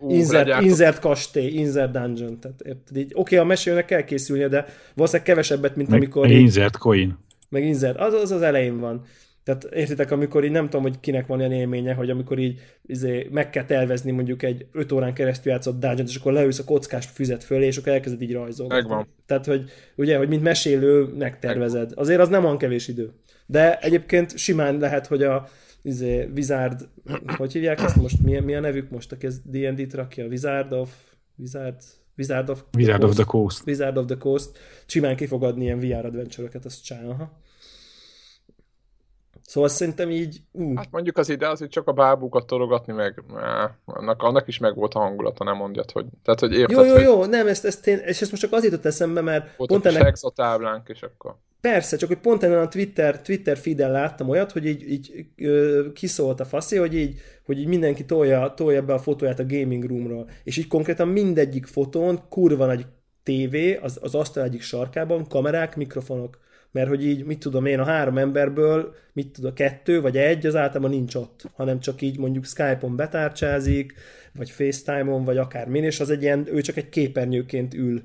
Insert, 0.07 0.61
insert 0.61 0.99
kastély, 0.99 1.47
insert 1.47 1.91
dungeon. 1.91 2.39
Tehát, 2.39 2.61
érted, 2.61 2.97
így, 2.97 3.11
oké, 3.13 3.35
a 3.35 3.43
mesélőnek 3.43 3.85
kell 3.85 4.03
készülnie, 4.03 4.47
de 4.47 4.65
valószínűleg 4.93 5.27
kevesebbet, 5.27 5.75
mint 5.75 5.89
meg, 5.89 5.99
amikor... 5.99 6.21
Meg 6.21 6.35
így, 6.35 6.41
insert 6.41 6.77
coin. 6.77 7.17
Meg 7.49 7.63
insert, 7.63 7.99
az, 7.99 8.13
az 8.13 8.31
az 8.31 8.41
elején 8.41 8.79
van. 8.79 9.05
Tehát 9.43 9.63
értitek, 9.63 10.11
amikor 10.11 10.43
így 10.43 10.51
nem 10.51 10.63
tudom, 10.63 10.81
hogy 10.81 10.99
kinek 10.99 11.27
van 11.27 11.39
ilyen 11.39 11.51
élménye, 11.51 11.93
hogy 11.93 12.09
amikor 12.09 12.39
így 12.39 12.59
izé, 12.85 13.27
meg 13.31 13.49
kell 13.49 13.65
tervezni 13.65 14.11
mondjuk 14.11 14.43
egy 14.43 14.65
5 14.71 14.91
órán 14.91 15.13
keresztül 15.13 15.51
játszott 15.51 15.79
dungeon 15.79 16.07
és 16.07 16.15
akkor 16.15 16.33
leülsz 16.33 16.59
a 16.59 16.63
kockás 16.63 17.05
füzet 17.05 17.43
fölé, 17.43 17.65
és 17.65 17.77
akkor 17.77 17.91
elkezded 17.91 18.21
így 18.21 18.33
rajzolni. 18.33 18.73
Megvan. 18.73 19.07
Tehát, 19.25 19.45
hogy 19.45 19.63
ugye, 19.95 20.17
hogy 20.17 20.27
mint 20.27 20.43
mesélő 20.43 21.03
megtervezed. 21.17 21.91
Azért 21.95 22.19
az 22.19 22.29
nem 22.29 22.41
van 22.41 22.57
kevés 22.57 22.87
idő. 22.87 23.11
De 23.45 23.79
egyébként 23.79 24.37
simán 24.37 24.77
lehet, 24.77 25.07
hogy 25.07 25.23
a 25.23 25.47
izé, 25.85 26.29
Wizard, 26.35 26.89
hogy 27.37 27.51
hívják 27.53 27.81
ezt 27.81 27.95
most? 27.95 28.21
Mi, 28.21 28.39
mi 28.39 28.55
a 28.55 28.59
nevük 28.59 28.89
most, 28.89 29.11
aki 29.11 29.25
ez 29.25 29.39
D&D-t 29.43 29.93
rakja? 29.93 30.25
Wizard 30.25 30.71
of... 30.71 30.89
Wizard, 31.37 31.81
Wizard 32.17 32.49
of, 32.49 32.63
Wizard 32.77 32.99
the 32.99 33.07
of 33.07 33.15
the 33.15 33.23
Coast. 33.23 33.65
Wizard 33.65 33.97
of 33.97 34.05
the 34.05 34.17
Coast. 34.17 34.57
Simán 34.85 35.15
ki 35.15 35.25
fog 35.25 35.43
adni 35.43 35.63
ilyen 35.63 35.79
VR 35.79 36.05
adventure-öket, 36.05 36.65
azt 36.65 36.83
csinál. 36.83 37.39
Szóval 39.45 39.69
szerintem 39.69 40.09
így... 40.09 40.41
Uh. 40.51 40.75
Hát 40.75 40.87
mondjuk 40.91 41.17
az 41.17 41.29
ide 41.29 41.47
az, 41.49 41.59
hogy 41.59 41.69
csak 41.69 41.87
a 41.87 41.91
bábukat 41.91 42.45
tologatni 42.45 42.93
meg, 42.93 43.23
eh, 43.35 43.69
annak, 43.85 44.21
annak 44.23 44.47
is 44.47 44.57
meg 44.57 44.75
volt 44.75 44.93
a 44.93 44.99
hangulata, 44.99 45.43
nem 45.43 45.55
mondjad, 45.55 45.91
hogy... 45.91 46.05
Tehát, 46.23 46.39
hogy 46.39 46.53
érted, 46.53 46.77
jó, 46.77 46.83
jó, 46.83 46.97
jó, 46.97 47.25
nem, 47.25 47.47
ezt, 47.47 47.65
ezt 47.65 47.87
én, 47.87 47.97
és 47.97 48.21
ezt 48.21 48.31
most 48.31 48.43
csak 48.43 48.53
azért 48.53 48.71
jutott 48.71 48.85
eszembe, 48.85 49.21
mert 49.21 49.57
volt 49.57 49.69
pont 49.69 49.85
ennek... 49.85 50.15
a 50.21 50.29
táblánk, 50.29 50.89
és 50.89 51.01
akkor... 51.01 51.35
Persze, 51.61 51.97
csak 51.97 52.09
hogy 52.09 52.17
pont 52.17 52.43
ennen 52.43 52.59
a 52.59 52.67
Twitter, 52.67 53.21
Twitter 53.21 53.57
feeden 53.57 53.91
láttam 53.91 54.29
olyat, 54.29 54.51
hogy 54.51 54.65
így, 54.65 54.91
így 54.91 55.25
ö, 55.37 55.85
kiszólt 55.93 56.39
a 56.39 56.45
faszi, 56.45 56.77
hogy 56.77 56.95
így, 56.95 57.19
hogy 57.45 57.59
így 57.59 57.67
mindenki 57.67 58.05
tolja, 58.05 58.53
tolja 58.55 58.81
be 58.81 58.93
a 58.93 58.99
fotóját 58.99 59.39
a 59.39 59.45
gaming 59.45 59.83
roomról, 59.83 60.29
és 60.43 60.57
így 60.57 60.67
konkrétan 60.67 61.07
mindegyik 61.07 61.65
fotón 61.65 62.19
kurva 62.29 62.65
nagy 62.65 62.85
tévé 63.23 63.75
az, 63.75 63.99
az 64.01 64.15
asztal 64.15 64.43
egyik 64.43 64.61
sarkában, 64.61 65.27
kamerák, 65.27 65.75
mikrofonok 65.75 66.37
mert 66.75 66.87
hogy 66.87 67.05
így, 67.05 67.25
mit 67.25 67.39
tudom 67.39 67.65
én, 67.65 67.79
a 67.79 67.83
három 67.83 68.17
emberből, 68.17 68.93
mit 69.13 69.27
tudom, 69.27 69.53
kettő 69.53 70.01
vagy 70.01 70.17
egy, 70.17 70.45
az 70.45 70.55
általában 70.55 70.89
nincs 70.89 71.15
ott, 71.15 71.49
hanem 71.53 71.79
csak 71.79 72.01
így 72.01 72.17
mondjuk 72.17 72.45
Skype-on 72.45 72.95
betárcsázik, 72.95 73.93
vagy 74.33 74.49
FaceTime-on, 74.49 75.23
vagy 75.23 75.37
akár 75.37 75.67
min, 75.67 75.83
és 75.83 75.99
az 75.99 76.09
egy 76.09 76.21
ilyen, 76.21 76.47
ő 76.51 76.61
csak 76.61 76.77
egy 76.77 76.89
képernyőként 76.89 77.73
ül 77.73 78.03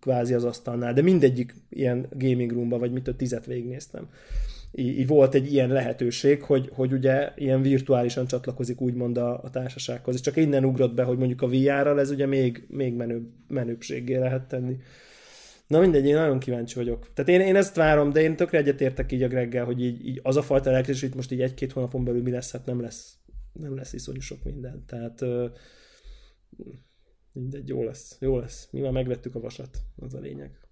kvázi 0.00 0.34
az 0.34 0.44
asztalnál, 0.44 0.92
de 0.92 1.02
mindegyik 1.02 1.54
ilyen 1.68 2.06
gaming 2.10 2.52
roomba, 2.52 2.78
vagy 2.78 2.92
mit 2.92 3.08
a 3.08 3.16
tizet 3.16 3.46
végignéztem. 3.46 4.08
Így 4.72 5.06
volt 5.06 5.34
egy 5.34 5.52
ilyen 5.52 5.68
lehetőség, 5.68 6.42
hogy, 6.42 6.70
hogy 6.72 6.92
ugye 6.92 7.32
ilyen 7.36 7.62
virtuálisan 7.62 8.26
csatlakozik 8.26 8.80
úgymond 8.80 9.16
a, 9.16 9.42
a 9.42 9.50
társasághoz, 9.50 10.14
és 10.14 10.20
csak 10.20 10.36
innen 10.36 10.64
ugrott 10.64 10.94
be, 10.94 11.02
hogy 11.02 11.18
mondjuk 11.18 11.42
a 11.42 11.48
VR-ral 11.48 12.00
ez 12.00 12.10
ugye 12.10 12.26
még, 12.26 12.66
még 12.68 12.94
menőbb, 12.94 13.28
menőbbségé 13.48 14.16
lehet 14.16 14.42
tenni. 14.42 14.76
Na 15.66 15.80
mindegy, 15.80 16.04
én 16.04 16.14
nagyon 16.14 16.38
kíváncsi 16.38 16.74
vagyok. 16.74 17.12
Tehát 17.12 17.30
én, 17.30 17.40
én 17.40 17.56
ezt 17.56 17.76
várom, 17.76 18.10
de 18.10 18.20
én 18.20 18.36
tökre 18.36 18.58
egyetértek 18.58 19.12
így 19.12 19.22
a 19.22 19.28
Greggel, 19.28 19.64
hogy 19.64 19.82
így, 19.82 20.06
így 20.06 20.20
az 20.22 20.36
a 20.36 20.42
fajta 20.42 20.70
lelkés, 20.70 21.02
itt 21.02 21.14
most 21.14 21.32
így 21.32 21.40
egy-két 21.40 21.72
hónapon 21.72 22.04
belül 22.04 22.22
mi 22.22 22.30
lesz, 22.30 22.52
hát 22.52 22.66
nem 22.66 22.80
lesz, 22.80 23.16
nem 23.52 23.76
lesz 23.76 23.92
iszonyú 23.92 24.20
sok 24.20 24.44
minden. 24.44 24.84
Tehát 24.86 25.24
mindegy, 27.32 27.68
jó 27.68 27.84
lesz, 27.84 28.16
jó 28.20 28.38
lesz. 28.38 28.68
Mi 28.70 28.80
már 28.80 28.92
megvettük 28.92 29.34
a 29.34 29.40
vasat, 29.40 29.78
az 29.96 30.14
a 30.14 30.18
lényeg. 30.18 30.62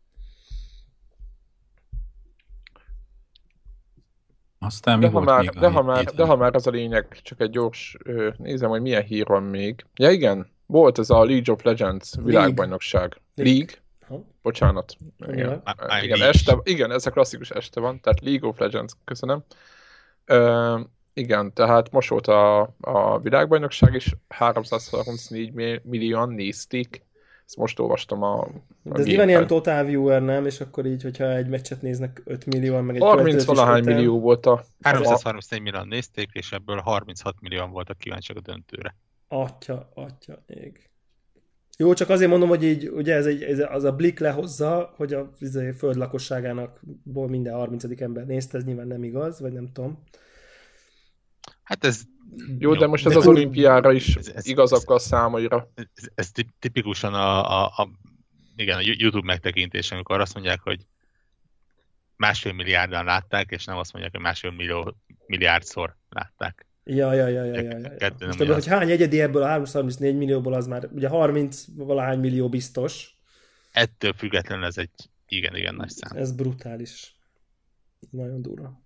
Aztán 4.59 5.01
de, 5.01 5.09
ha 5.09 5.21
már, 5.21 5.45
de, 5.45 5.69
ha 5.69 5.83
már, 5.83 6.05
de 6.05 6.25
ha 6.25 6.37
már 6.37 6.55
az 6.55 6.67
a 6.67 6.71
lényeg, 6.71 7.21
csak 7.23 7.41
egy 7.41 7.51
gyors, 7.51 7.97
nézem, 8.37 8.71
hogy 8.71 8.81
milyen 8.81 9.03
hír 9.03 9.27
van 9.27 9.43
még. 9.43 9.87
Ja 9.95 10.11
igen, 10.11 10.47
volt 10.67 10.99
ez 10.99 11.11
a 11.11 11.25
League 11.25 11.53
of 11.53 11.63
Legends 11.63 12.15
világbajnokság. 12.23 13.21
League. 13.35 13.55
League. 13.55 13.75
Ha? 14.11 14.25
Bocsánat. 14.43 14.97
Igen. 15.27 15.63
I, 16.01 16.05
igen, 16.05 16.23
este, 16.23 16.59
igen, 16.63 16.91
ez 16.91 17.07
a 17.07 17.11
klasszikus 17.11 17.51
este 17.51 17.81
van, 17.81 18.01
tehát 18.01 18.21
League 18.21 18.49
of 18.49 18.59
Legends, 18.59 18.93
köszönöm. 19.05 19.45
Uh, 20.29 20.81
igen, 21.13 21.53
tehát 21.53 21.91
most 21.91 22.09
volt 22.09 22.27
a, 22.27 22.61
a 22.81 23.19
világbajnokság 23.19 23.95
is, 23.95 24.15
334 24.29 25.81
millióan 25.83 26.29
nézték. 26.29 27.05
Ezt 27.47 27.57
most 27.57 27.79
olvastam 27.79 28.23
a, 28.23 28.41
a 28.41 28.49
De 28.83 28.99
ez 28.99 29.07
nyilván 29.07 29.29
ilyen 29.29 29.47
total 29.47 29.85
viewer, 29.85 30.23
nem? 30.23 30.47
És 30.47 30.61
akkor 30.61 30.87
így, 30.87 31.03
hogyha 31.03 31.37
egy 31.37 31.49
meccset 31.49 31.83
néznek 31.83 32.23
5 32.25 32.47
millióan, 32.47 32.85
meg 32.85 32.95
egy 32.95 33.03
30 33.03 33.45
valahány 33.45 33.85
millió 33.85 34.21
volt 34.21 34.47
a... 34.47 34.65
334 34.83 35.63
millióan 35.63 35.89
nézték, 35.89 36.29
és 36.33 36.53
ebből 36.53 36.79
36 36.79 37.35
millióan 37.41 37.71
voltak 37.71 37.99
kíváncsiak 37.99 38.39
a 38.39 38.41
döntőre. 38.41 38.97
Atya, 39.29 39.91
atya, 39.95 40.43
ég. 40.47 40.90
Jó, 41.81 41.95
csak 41.95 42.09
azért 42.09 42.31
mondom, 42.31 42.49
hogy 42.49 42.65
így, 42.65 42.89
ugye 42.89 43.15
ez, 43.15 43.27
egy, 43.27 43.43
ez 43.43 43.59
az 43.59 43.85
a 43.85 43.93
blik 43.93 44.19
lehozza, 44.19 44.93
hogy 44.97 45.13
a 45.13 45.31
izé, 45.39 45.71
föld 45.71 45.97
lakosságának 45.97 46.81
ból 47.03 47.29
minden 47.29 47.55
30. 47.55 47.85
ember 48.01 48.27
nézte, 48.27 48.59
ez 48.59 48.65
nyilván 48.65 48.87
nem 48.87 49.05
igaz, 49.05 49.41
vagy 49.41 49.53
nem 49.53 49.73
tudom. 49.73 50.05
Hát 51.63 51.85
ez... 51.85 52.03
Jó, 52.59 52.75
de 52.75 52.87
most 52.87 53.07
ez 53.07 53.13
de 53.13 53.19
az 53.19 53.27
olimpiára 53.27 53.93
is 53.93 54.15
ez, 54.15 54.29
ez, 54.29 54.47
igaz 54.47 54.73
akkor 54.73 54.95
a 54.95 54.99
számaira. 54.99 55.71
Ez, 55.75 56.09
ez 56.15 56.31
tipikusan 56.59 57.15
a, 57.15 57.63
a, 57.63 57.65
a, 57.65 57.89
igen, 58.57 58.77
a 58.77 58.83
YouTube 58.83 59.27
megtekintés, 59.27 59.93
amikor 59.93 60.21
azt 60.21 60.35
mondják, 60.35 60.61
hogy 60.61 60.87
másfél 62.17 62.53
milliárdan 62.53 63.05
látták, 63.05 63.51
és 63.51 63.65
nem 63.65 63.77
azt 63.77 63.93
mondják, 63.93 64.15
hogy 64.15 64.23
másfél 64.23 64.51
millió, 64.51 64.97
milliárdszor 65.27 65.97
látták. 66.09 66.67
Ja, 66.95 67.13
ja, 67.13 67.29
ja, 67.29 67.45
ja, 67.45 67.61
ja, 67.61 67.79
ja. 67.79 68.11
Most 68.27 68.39
tudod, 68.39 68.55
hogy 68.55 68.67
hány 68.67 68.91
egyedi 68.91 69.21
ebből 69.21 69.43
a 69.43 69.47
334 69.47 70.17
millióból, 70.17 70.53
az 70.53 70.67
már 70.67 70.89
ugye 70.93 71.09
30 71.09 71.65
valahány 71.77 72.19
millió 72.19 72.49
biztos. 72.49 73.19
Ettől 73.73 74.13
függetlenül 74.13 74.65
ez 74.65 74.79
egy 74.79 74.91
igen, 75.29 75.57
igen 75.57 75.75
nagy 75.75 75.89
szám. 75.89 76.17
Ez 76.17 76.33
brutális. 76.33 77.17
Nagyon 78.11 78.43
durva. 78.43 78.83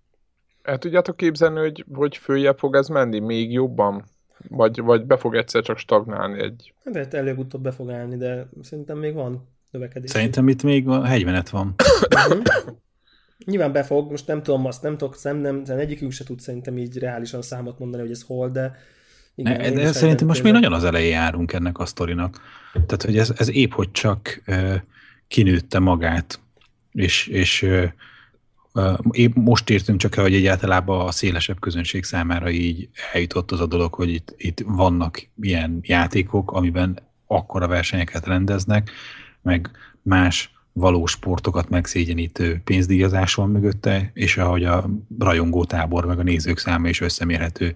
El 0.61 0.77
tudjátok 0.77 1.17
képzelni, 1.17 1.59
hogy, 1.59 1.85
hogy 1.93 2.17
följebb 2.17 2.57
fog 2.57 2.75
ez 2.75 2.87
menni 2.87 3.19
még 3.19 3.51
jobban? 3.51 4.05
Vagy, 4.49 4.79
vagy 4.79 5.05
be 5.05 5.17
fog 5.17 5.35
egyszer 5.35 5.63
csak 5.63 5.77
stagnálni 5.77 6.41
egy... 6.41 6.73
De 6.83 6.99
hát 6.99 7.13
előbb-utóbb 7.13 7.61
be 7.61 7.71
fog 7.71 7.91
állni, 7.91 8.17
de 8.17 8.49
szerintem 8.61 8.97
még 8.97 9.13
van 9.13 9.49
növekedés. 9.71 10.09
Szerintem 10.09 10.47
itt 10.47 10.63
még 10.63 10.87
a 10.87 11.03
hegymenet 11.03 11.49
van. 11.49 11.75
Mhm. 12.29 12.39
Nyilván 13.45 13.71
befog, 13.71 14.11
most 14.11 14.27
nem 14.27 14.43
tudom, 14.43 14.65
azt 14.65 14.81
nem 14.81 14.97
tudok, 14.97 15.15
szem, 15.15 15.37
nem, 15.37 15.63
egyikük 15.67 16.11
se 16.11 16.23
tud 16.23 16.39
szerintem 16.39 16.77
így 16.77 16.97
reálisan 16.97 17.41
számot 17.41 17.79
mondani, 17.79 18.01
hogy 18.01 18.11
ez 18.11 18.21
hol, 18.21 18.49
de 18.49 18.77
igen, 19.35 19.73
ne, 19.73 19.83
de 19.83 19.91
szerintem 19.91 20.27
most 20.27 20.43
még 20.43 20.51
nagyon 20.51 20.73
az 20.73 20.83
elején 20.83 21.11
járunk 21.11 21.53
ennek 21.53 21.79
a 21.79 21.85
sztorinak. 21.85 22.41
Tehát, 22.73 23.03
hogy 23.03 23.17
ez, 23.17 23.33
ez 23.37 23.49
épp 23.49 23.71
hogy 23.71 23.91
csak 23.91 24.41
uh, 24.47 24.75
kinőtte 25.27 25.79
magát, 25.79 26.39
és, 26.91 27.27
és 27.27 27.61
uh, 27.61 27.89
épp 29.11 29.35
most 29.35 29.69
értünk 29.69 29.99
csak 29.99 30.15
el, 30.15 30.23
hogy 30.23 30.33
egyáltalában 30.33 31.07
a 31.07 31.11
szélesebb 31.11 31.59
közönség 31.59 32.03
számára 32.03 32.49
így 32.49 32.89
eljutott 33.13 33.51
az 33.51 33.59
a 33.59 33.65
dolog, 33.65 33.93
hogy 33.93 34.09
itt, 34.09 34.33
itt 34.37 34.61
vannak 34.65 35.27
ilyen 35.41 35.79
játékok, 35.81 36.51
amiben 36.51 36.99
akkora 37.27 37.67
versenyeket 37.67 38.25
rendeznek, 38.25 38.91
meg 39.41 39.71
más 40.01 40.54
valós 40.77 41.11
sportokat 41.11 41.69
megszégyenítő 41.69 42.61
pénzdíjazás 42.63 43.33
van 43.33 43.49
mögötte, 43.49 44.11
és 44.13 44.37
ahogy 44.37 44.63
a 44.63 44.89
rajongó 45.19 45.65
tábor 45.65 46.05
meg 46.05 46.19
a 46.19 46.23
nézők 46.23 46.57
száma 46.57 46.87
is 46.87 47.01
összemérhető 47.01 47.75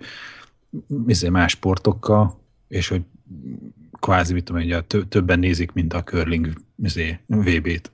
izé, 1.08 1.30
más 1.30 1.52
sportokkal, 1.52 2.40
és 2.68 2.88
hogy 2.88 3.02
kvázi, 4.00 4.34
mit 4.34 4.44
tudom, 4.44 4.62
hogy 4.62 4.86
többen 5.08 5.40
nézik, 5.40 5.72
mint 5.72 5.94
a 5.94 6.04
curling 6.04 6.54
izé, 6.84 7.20
VB-t. 7.28 7.92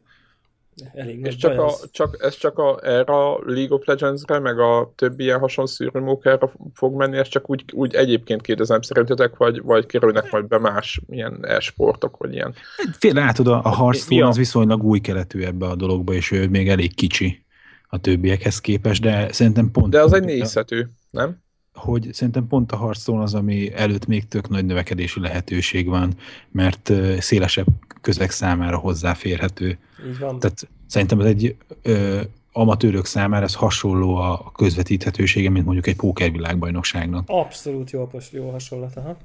Elég 0.94 1.26
és 1.26 1.36
csak, 1.36 1.60
a, 1.60 1.74
csak, 1.92 2.18
ez 2.22 2.36
csak 2.36 2.58
a, 2.58 2.80
erre 2.84 3.14
a 3.14 3.40
League 3.46 3.76
of 3.76 3.86
Legends-re, 3.86 4.40
meg 4.40 4.60
a 4.60 4.94
többi 4.96 5.24
ilyen 5.24 5.40
hasonló 5.40 5.70
szűrőmókára 5.70 6.52
fog 6.74 6.96
menni, 6.96 7.18
ez 7.18 7.28
csak 7.28 7.50
úgy, 7.50 7.64
úgy 7.74 7.96
egyébként 7.96 8.42
kérdezem 8.42 8.82
szerintetek, 8.82 9.38
vagy, 9.38 9.62
vagy 9.62 9.86
kerülnek 9.86 10.32
majd 10.32 10.48
be 10.48 10.60
más 10.60 11.02
ilyen 11.10 11.40
e-sportok, 11.42 12.18
vagy 12.18 12.34
ilyen. 12.34 12.54
Fél 12.92 13.14
látod, 13.14 13.48
a, 13.48 13.62
a 13.64 13.76
Hearthstone 13.76 14.28
az 14.28 14.38
viszonylag 14.38 14.84
új 14.84 15.00
keletű 15.00 15.44
ebbe 15.44 15.66
a 15.66 15.76
dologba, 15.76 16.14
és 16.14 16.32
ő 16.32 16.50
még 16.50 16.70
elég 16.70 16.96
kicsi 16.96 17.46
a 17.88 18.00
többiekhez 18.00 18.62
képest, 18.62 19.02
de 19.02 19.32
szerintem 19.32 19.72
pont... 19.72 19.90
De 19.90 20.02
az 20.02 20.14
egy 20.14 20.24
nézhető, 20.24 20.92
nem? 21.10 21.44
Hogy 21.76 22.10
szerintem 22.14 22.48
pont 22.48 22.72
a 22.72 22.78
Hearthstone 22.78 23.22
az, 23.22 23.34
ami 23.34 23.74
előtt 23.74 24.06
még 24.06 24.28
tök 24.28 24.50
nagy 24.50 24.66
növekedési 24.66 25.20
lehetőség 25.20 25.88
van, 25.88 26.14
mert 26.52 26.92
szélesebb 27.20 27.68
közeg 28.02 28.32
számára 28.32 28.78
hozzáférhető. 28.78 29.78
Így 30.08 30.20
van. 30.20 30.40
Tehát 30.40 30.68
szerintem 30.88 31.20
ez 31.20 31.26
egy 31.26 31.56
ö, 31.82 32.22
amatőrök 32.52 33.06
számára 33.06 33.46
ez 33.46 33.56
hasonló 33.56 34.16
a 34.16 34.52
közvetíthetősége, 34.56 35.50
mint 35.50 35.66
mondjuk 35.66 35.88
egy 35.88 35.96
pókervilágbajnokságnak. 35.96 37.24
Abszolút 37.28 37.92
jó, 37.92 38.10
jó 38.32 38.50
hasonlat, 38.50 38.96
aha. 38.96 39.18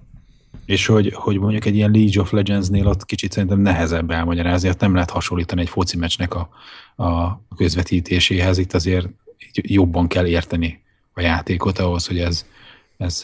És 0.64 0.86
hogy, 0.86 1.12
hogy 1.14 1.38
mondjuk 1.38 1.64
egy 1.64 1.74
ilyen 1.74 1.90
League 1.90 2.20
of 2.20 2.30
Legends-nél 2.30 2.86
ott 2.86 3.04
kicsit 3.04 3.32
szerintem 3.32 3.60
nehezebb 3.60 4.10
elmagyarázni, 4.10 4.56
azért 4.56 4.80
nem 4.80 4.94
lehet 4.94 5.10
hasonlítani 5.10 5.60
egy 5.60 5.68
foci 5.68 5.96
meccsnek 5.96 6.34
a, 6.34 6.48
a 7.04 7.40
közvetítéséhez, 7.56 8.58
itt 8.58 8.72
azért 8.72 9.08
jobban 9.52 10.06
kell 10.06 10.26
érteni 10.26 10.82
a 11.12 11.20
játékot 11.20 11.78
ahhoz, 11.78 12.06
hogy 12.06 12.18
ez 12.18 12.44
ez 13.00 13.22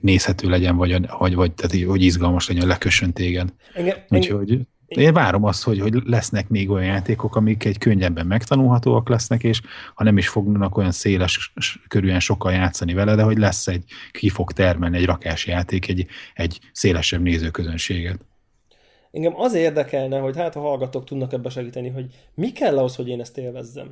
nézhető 0.00 0.48
legyen, 0.48 0.76
vagy, 0.76 1.08
vagy, 1.18 1.34
vagy 1.34 1.52
tehát, 1.52 1.86
hogy 1.86 2.02
izgalmas 2.02 2.48
legyen, 2.48 2.66
lekössön 2.66 3.12
téged. 3.12 3.52
Engem, 3.74 3.96
Úgyhogy 4.08 4.50
engem, 4.50 4.66
én 5.04 5.12
várom 5.12 5.44
azt, 5.44 5.62
hogy, 5.62 5.80
hogy 5.80 5.94
lesznek 6.04 6.48
még 6.48 6.70
olyan 6.70 6.86
játékok, 6.86 7.36
amik 7.36 7.64
egy 7.64 7.78
könnyebben 7.78 8.26
megtanulhatóak 8.26 9.08
lesznek, 9.08 9.42
és 9.42 9.60
ha 9.94 10.04
nem 10.04 10.18
is 10.18 10.28
fognak 10.28 10.76
olyan 10.76 10.92
széles 10.92 11.52
körülön 11.88 12.20
sokkal 12.20 12.52
játszani 12.52 12.92
vele, 12.92 13.14
de 13.14 13.22
hogy 13.22 13.38
lesz 13.38 13.66
egy, 13.66 13.84
ki 14.10 14.28
fog 14.28 14.52
termelni 14.52 14.96
egy 14.96 15.06
rakásjáték, 15.06 15.88
egy, 15.88 16.06
egy 16.34 16.58
szélesebb 16.72 17.22
nézőközönséget. 17.22 18.20
Engem 19.10 19.40
az 19.40 19.54
érdekelne, 19.54 20.18
hogy 20.18 20.36
hát 20.36 20.56
a 20.56 20.60
hallgatók 20.60 21.04
tudnak 21.04 21.32
ebbe 21.32 21.48
segíteni, 21.48 21.88
hogy 21.88 22.06
mi 22.34 22.52
kell 22.52 22.78
ahhoz, 22.78 22.96
hogy 22.96 23.08
én 23.08 23.20
ezt 23.20 23.38
élvezzem. 23.38 23.88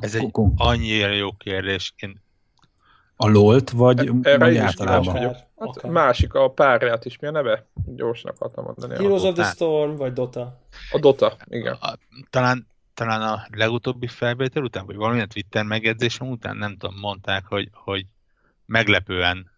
Ez 0.00 0.14
egy 0.14 0.30
annyira 0.56 1.12
jó 1.12 1.32
kérdés. 1.32 1.94
Én 1.96 2.20
a 3.16 3.28
LOL-t, 3.28 3.70
vagy, 3.70 4.10
Erre 4.22 4.38
vagy 4.38 4.56
általában? 4.56 5.16
Hát 5.16 5.48
akár. 5.56 5.90
másik, 5.90 6.34
a 6.34 6.50
párját 6.50 7.04
is, 7.04 7.18
mi 7.18 7.26
a 7.26 7.30
neve? 7.30 7.66
Gyorsan 7.86 8.32
akartam 8.34 8.64
mondani. 8.64 8.94
Heroes 8.94 9.22
of 9.22 9.34
the 9.34 9.44
Storm, 9.44 9.96
vagy 9.96 10.12
Dota? 10.12 10.60
A 10.90 10.98
Dota, 10.98 11.36
igen. 11.48 11.76
A, 11.80 11.98
talán, 12.30 12.66
talán 12.94 13.22
a 13.22 13.46
legutóbbi 13.50 14.06
felvétel 14.06 14.62
után, 14.62 14.86
vagy 14.86 14.96
valamilyen 14.96 15.28
Twitter 15.28 15.64
megjegyzésem 15.64 16.30
után, 16.30 16.56
nem 16.56 16.76
tudom, 16.76 16.98
mondták, 16.98 17.44
hogy, 17.46 17.68
hogy 17.72 18.06
meglepően 18.66 19.50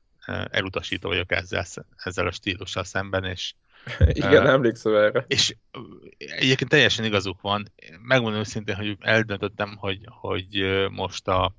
elutasító 0.51 1.09
vagyok 1.09 1.33
ezzel, 1.33 1.65
ezzel 1.97 2.27
a 2.27 2.33
stílussal 2.33 2.85
szemben, 2.85 3.25
és 3.25 3.55
igen, 4.09 4.43
uh, 4.43 4.49
emlékszem 4.49 4.95
erre. 4.95 5.25
És 5.29 5.57
egyébként 6.19 6.71
teljesen 6.71 7.05
igazuk 7.05 7.41
van. 7.41 7.73
Megmondom 8.03 8.41
őszintén, 8.41 8.75
hogy 8.75 8.97
eldöntöttem, 9.01 9.77
hogy, 9.77 9.99
hogy 10.07 10.65
most 10.91 11.29
a 11.29 11.55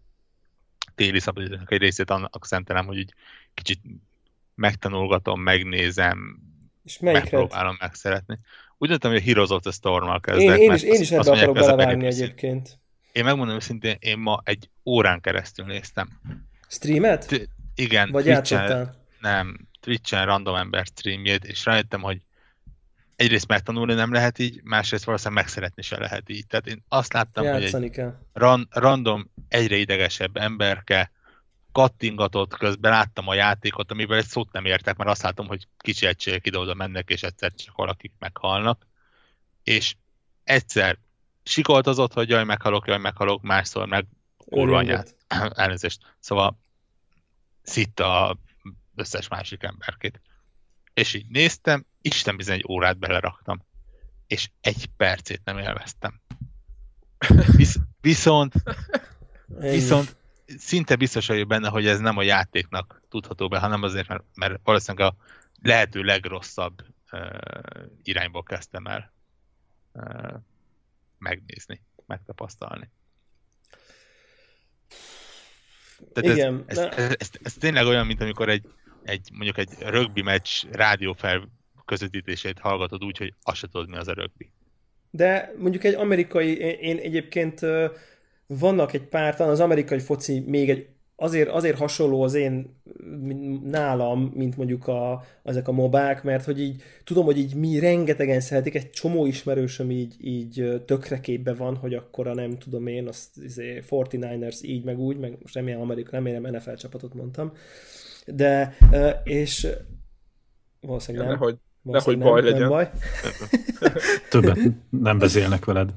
téli 0.95 1.19
szabadidőnek 1.19 1.71
egy 1.71 1.79
részét 1.79 2.09
annak 2.09 2.45
szentelem, 2.45 2.85
hogy 2.85 2.97
így 2.97 3.13
kicsit 3.53 3.79
megtanulgatom, 4.55 5.41
megnézem, 5.41 6.39
és 6.83 6.99
megpróbálom 6.99 7.77
megszeretni. 7.79 8.37
Úgy 8.77 8.89
döntem, 8.89 9.11
hogy 9.11 9.19
a 9.19 9.23
Heroes 9.23 9.49
of 9.49 9.61
the 9.61 9.71
Storm-mal 9.71 10.19
kezdek. 10.19 10.57
Én, 10.57 10.61
én 10.61 10.73
is, 10.73 10.83
én 10.83 11.01
is 11.01 11.11
ebbe 11.11 11.31
akarok 11.31 11.55
belevágni 11.55 12.05
egyébként. 12.05 12.79
Én 13.11 13.23
megmondom 13.23 13.55
őszintén, 13.55 13.95
én 13.99 14.17
ma 14.17 14.41
egy 14.43 14.69
órán 14.85 15.21
keresztül 15.21 15.65
néztem. 15.65 16.21
Streamet? 16.67 17.27
T- 17.27 17.49
igen. 17.75 18.11
Vagy 18.11 18.25
játszottál? 18.25 19.05
Nem, 19.19 19.67
Twitch-en 19.85 20.25
random 20.25 20.55
ember 20.55 20.85
streamjét, 20.85 21.43
és 21.43 21.65
rájöttem, 21.65 22.01
hogy 22.01 22.21
egyrészt 23.15 23.47
megtanulni 23.47 23.93
nem 23.93 24.13
lehet 24.13 24.39
így, 24.39 24.61
másrészt 24.63 25.03
valószínűleg 25.03 25.43
megszeretni 25.43 25.81
se 25.81 25.99
lehet 25.99 26.29
így. 26.29 26.47
Tehát 26.47 26.67
én 26.67 26.83
azt 26.87 27.13
láttam, 27.13 27.43
Játszani 27.43 27.71
hogy 27.71 27.83
egy 27.83 27.89
kell. 27.89 28.19
Ran, 28.33 28.67
random, 28.71 29.31
egyre 29.47 29.75
idegesebb 29.75 30.37
emberke 30.37 31.11
kattingatott 31.71 32.57
közben 32.57 32.91
láttam 32.91 33.27
a 33.27 33.33
játékot, 33.33 33.91
amivel 33.91 34.17
egy 34.17 34.25
szót 34.25 34.51
nem 34.51 34.65
értek, 34.65 34.97
mert 34.97 35.09
azt 35.09 35.21
látom, 35.21 35.47
hogy 35.47 35.67
kicsi 35.77 36.05
egységek 36.05 36.45
ide-oda 36.45 36.73
mennek, 36.73 37.09
és 37.09 37.23
egyszer 37.23 37.53
csak 37.53 37.75
valakik 37.75 38.11
meghalnak. 38.19 38.87
És 39.63 39.95
egyszer 40.43 40.97
sikoltozott, 41.43 42.13
hogy 42.13 42.29
jaj, 42.29 42.43
meghalok, 42.43 42.87
jaj, 42.87 42.97
meghalok, 42.97 43.41
másszor 43.41 43.87
meg 43.87 44.05
kurva 44.37 44.77
anyát. 44.77 45.15
Elnézést. 45.55 46.15
Szóval 46.19 46.59
szitta 47.63 48.29
a 48.29 48.37
összes 48.95 49.27
másik 49.27 49.63
emberkét. 49.63 50.21
És 50.93 51.13
így 51.13 51.27
néztem, 51.27 51.85
Isten 52.01 52.37
bizony 52.37 52.55
egy 52.55 52.65
órát 52.67 52.97
beleraktam. 52.97 53.65
És 54.27 54.49
egy 54.61 54.85
percét 54.97 55.41
nem 55.43 55.57
élveztem. 55.57 56.21
Visz, 57.55 57.77
viszont, 58.01 58.53
viszont 59.47 60.17
szinte 60.57 60.95
biztos 60.95 61.27
vagyok 61.27 61.47
benne, 61.47 61.69
hogy 61.69 61.87
ez 61.87 61.99
nem 61.99 62.17
a 62.17 62.23
játéknak 62.23 63.01
tudható 63.09 63.47
be, 63.47 63.59
hanem 63.59 63.83
azért, 63.83 64.07
mert, 64.07 64.23
mert 64.33 64.59
valószínűleg 64.63 65.11
a 65.11 65.15
lehető 65.61 66.01
legrosszabb 66.01 66.85
uh, 67.11 67.21
irányból 68.03 68.43
kezdtem 68.43 68.85
el 68.87 69.13
uh, 69.91 70.33
megnézni, 71.17 71.81
megtapasztalni. 72.05 72.89
Tehát 76.13 76.37
Igen, 76.37 76.63
ez, 76.65 76.77
ez, 76.77 76.93
ez, 76.97 77.15
ez, 77.17 77.29
ez 77.43 77.53
tényleg 77.53 77.85
olyan, 77.85 78.05
mint 78.05 78.21
amikor 78.21 78.49
egy, 78.49 78.67
egy 79.05 79.29
mondjuk 79.33 79.57
egy 79.57 79.69
rögbi 79.79 80.21
meccs 80.21 80.49
rádiófel 80.71 81.49
közvetítését 81.85 82.59
hallgatod 82.59 83.03
úgy, 83.03 83.17
hogy 83.17 83.33
azt 83.41 83.57
se 83.57 83.67
tudod, 83.67 83.89
mi 83.89 83.97
az 83.97 84.07
a 84.07 84.13
rögbi. 84.13 84.51
De 85.09 85.53
mondjuk 85.57 85.83
egy 85.83 85.93
amerikai, 85.93 86.57
én, 86.57 86.77
én 86.79 86.97
egyébként 86.97 87.59
vannak 88.47 88.93
egy 88.93 89.03
pár, 89.03 89.35
talán 89.35 89.51
az 89.51 89.59
amerikai 89.59 89.99
foci 89.99 90.39
még 90.39 90.69
egy 90.69 90.87
azért, 91.15 91.49
azért 91.49 91.77
hasonló 91.77 92.21
az 92.21 92.33
én 92.33 92.81
nálam, 93.63 94.31
mint 94.35 94.57
mondjuk 94.57 94.87
a, 94.87 95.25
ezek 95.43 95.67
a 95.67 95.71
mobák, 95.71 96.23
mert 96.23 96.45
hogy 96.45 96.61
így 96.61 96.81
tudom, 97.03 97.25
hogy 97.25 97.37
így 97.37 97.55
mi 97.55 97.79
rengetegen 97.79 98.39
szeretik, 98.39 98.75
egy 98.75 98.89
csomó 98.89 99.25
ismerősöm 99.25 99.91
így, 99.91 100.15
így 100.21 100.83
tökre 100.85 101.19
képbe 101.19 101.53
van, 101.53 101.75
hogy 101.75 101.93
akkora 101.93 102.33
nem 102.33 102.57
tudom 102.57 102.87
én, 102.87 103.07
azt 103.07 103.37
izé, 103.43 103.83
49ers 103.89 104.61
így, 104.61 104.83
meg 104.83 104.99
úgy, 104.99 105.17
meg 105.17 105.37
most 105.41 105.55
remélem 105.55 105.81
Amerika, 105.81 106.11
remélem 106.11 106.55
NFL 106.55 106.73
csapatot 106.73 107.13
mondtam, 107.13 107.51
de 108.25 108.77
és 109.23 109.67
valószínűleg 110.79 111.27
nem. 111.27 111.35
Nehogy, 111.35 111.57
nehogy 111.81 112.17
baj 112.17 112.41
nem, 112.41 112.51
legyen. 112.51 112.59
Nem 112.59 112.69
baj. 112.69 112.91
Többet 114.29 114.59
nem 114.89 115.17
beszélnek 115.17 115.65
veled. 115.65 115.93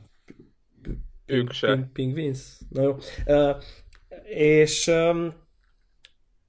Ők 1.26 1.52
se. 1.52 1.66
Ping, 1.66 1.92
pingvins? 1.92 2.40
Na 2.68 2.82
jó. 2.82 2.96
Uh, 3.26 3.56
és, 4.34 4.86
um, 4.86 5.34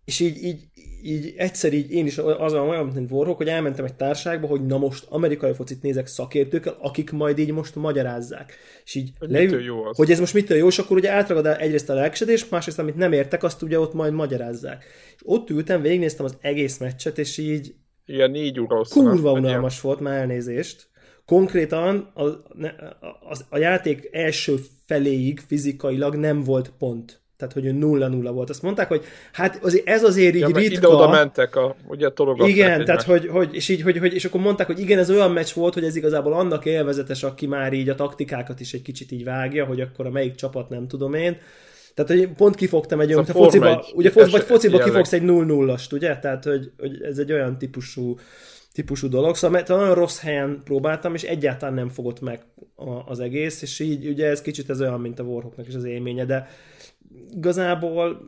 és 0.06 0.20
így, 0.20 0.44
így, 0.44 0.69
így 1.04 1.34
egyszer 1.38 1.74
így 1.74 1.92
én 1.92 2.06
is 2.06 2.18
azon 2.18 2.70
olyan, 2.70 2.86
mint 2.86 3.12
Warhawk, 3.12 3.38
hogy 3.38 3.48
elmentem 3.48 3.86
egy 3.86 3.94
társágba, 3.94 4.48
hogy 4.48 4.66
na 4.66 4.78
most 4.78 5.06
amerikai 5.10 5.54
focit 5.54 5.82
nézek 5.82 6.08
szakértőkkel, 6.08 6.78
akik 6.80 7.12
majd 7.12 7.38
így 7.38 7.52
most 7.52 7.76
magyarázzák. 7.76 8.54
És 8.86 8.96
így 8.96 9.12
hogy, 9.20 9.30
leül, 9.30 9.62
jó 9.62 9.84
az. 9.84 9.98
hogy 9.98 10.12
ez 10.12 10.20
most 10.20 10.34
mitől 10.34 10.58
jó, 10.58 10.68
és 10.68 10.80
akkor 10.80 10.98
ugye 10.98 11.12
átragad 11.12 11.46
egyrészt 11.46 11.90
a 11.90 11.94
lelkesedés, 11.94 12.50
másrészt 12.50 12.80
amit 12.80 12.96
nem 12.96 13.12
értek, 13.12 13.44
azt 13.44 13.62
ugye 13.62 13.80
ott 13.80 13.94
majd 13.94 14.14
magyarázzá. 14.14 14.78
És 15.16 15.22
ott 15.24 15.50
ültem, 15.50 15.82
végignéztem 15.82 16.26
az 16.26 16.38
egész 16.42 16.78
meccset, 16.78 17.18
és 17.18 17.38
így 17.38 17.74
ilyen 18.06 18.32
négy 18.32 18.60
óra 18.60 18.82
Kurva 18.90 19.32
unalmas 19.32 19.82
volt, 19.82 20.00
már 20.00 20.20
elnézést. 20.20 20.88
Konkrétan 21.26 22.12
a, 22.14 22.24
a, 22.24 23.38
a 23.50 23.58
játék 23.58 24.10
első 24.12 24.56
feléig 24.86 25.40
fizikailag 25.40 26.16
nem 26.16 26.44
volt 26.44 26.72
pont. 26.78 27.22
Tehát, 27.40 27.54
hogy 27.54 27.78
nulla-nulla 27.78 28.32
volt. 28.32 28.50
Azt 28.50 28.62
mondták, 28.62 28.88
hogy 28.88 29.04
hát 29.32 29.60
azért 29.64 29.88
ez 29.88 30.04
azért 30.04 30.36
így 30.36 30.42
ja, 30.42 30.48
ritka. 30.48 30.62
Ide-oda 30.62 31.10
mentek, 31.10 31.56
a, 31.56 31.76
ugye 31.88 32.10
Igen, 32.36 32.86
tehát, 32.86 33.04
hogy, 33.04 33.28
hogy, 33.28 33.56
és, 33.56 33.70
így, 33.70 33.82
hogy, 33.82 33.98
hogy, 33.98 34.14
és 34.14 34.26
akkor 34.26 34.42
mondták, 34.42 34.68
hogy 34.68 34.80
igen, 34.80 35.00
ez 35.00 35.10
olyan 35.10 35.32
meccs 35.32 35.54
volt, 35.54 35.74
hogy 35.74 35.84
ez 35.84 35.96
igazából 35.96 36.34
annak 36.34 36.66
élvezetes, 36.66 37.24
aki 37.24 37.48
már 37.48 37.74
így 37.74 37.90
a 37.90 37.96
taktikákat 37.96 38.60
is 38.60 38.74
egy 38.74 38.82
kicsit 38.82 39.12
így 39.12 39.24
vágja, 39.24 39.66
hogy 39.66 39.82
akkor 39.82 40.06
a 40.06 40.10
melyik 40.10 40.36
csapat 40.36 40.70
nem 40.70 40.88
tudom 40.88 41.14
én. 41.14 41.38
Tehát, 41.94 42.12
hogy 42.12 42.34
pont 42.34 42.56
kifogtam 42.56 43.00
egy 43.00 43.14
olyan, 43.14 43.24
a 43.24 43.32
fociba, 43.32 43.70
egy, 43.70 43.92
ugye 43.94 44.12
foci, 44.12 44.32
vagy 44.32 44.42
fociba 44.42 44.78
jelleg. 44.78 44.92
kifogsz 44.92 45.14
egy 45.14 45.24
0-0-ast, 45.26 45.94
ugye? 45.94 46.18
Tehát, 46.18 46.44
hogy, 46.44 46.72
hogy 46.80 47.02
ez 47.02 47.18
egy 47.18 47.32
olyan 47.32 47.58
típusú 47.58 48.18
típusú 48.74 49.10
dolog, 49.10 49.36
szóval 49.36 49.50
mert 49.50 49.68
nagyon 49.68 49.94
rossz 49.94 50.20
helyen 50.20 50.62
próbáltam, 50.64 51.14
és 51.14 51.24
egyáltalán 51.24 51.74
nem 51.74 51.90
fogott 51.90 52.22
meg 52.22 52.42
az 53.06 53.20
egész, 53.20 53.62
és 53.62 53.80
így 53.80 54.08
ugye 54.08 54.28
ez 54.28 54.42
kicsit 54.42 54.70
ez 54.70 54.82
olyan, 54.82 55.02
mint 55.02 55.20
a 55.20 55.24
Warhawknak 55.24 55.68
is 55.68 55.76
az 55.76 55.84
élménye, 55.84 56.26
de 56.26 56.48
igazából 57.36 58.28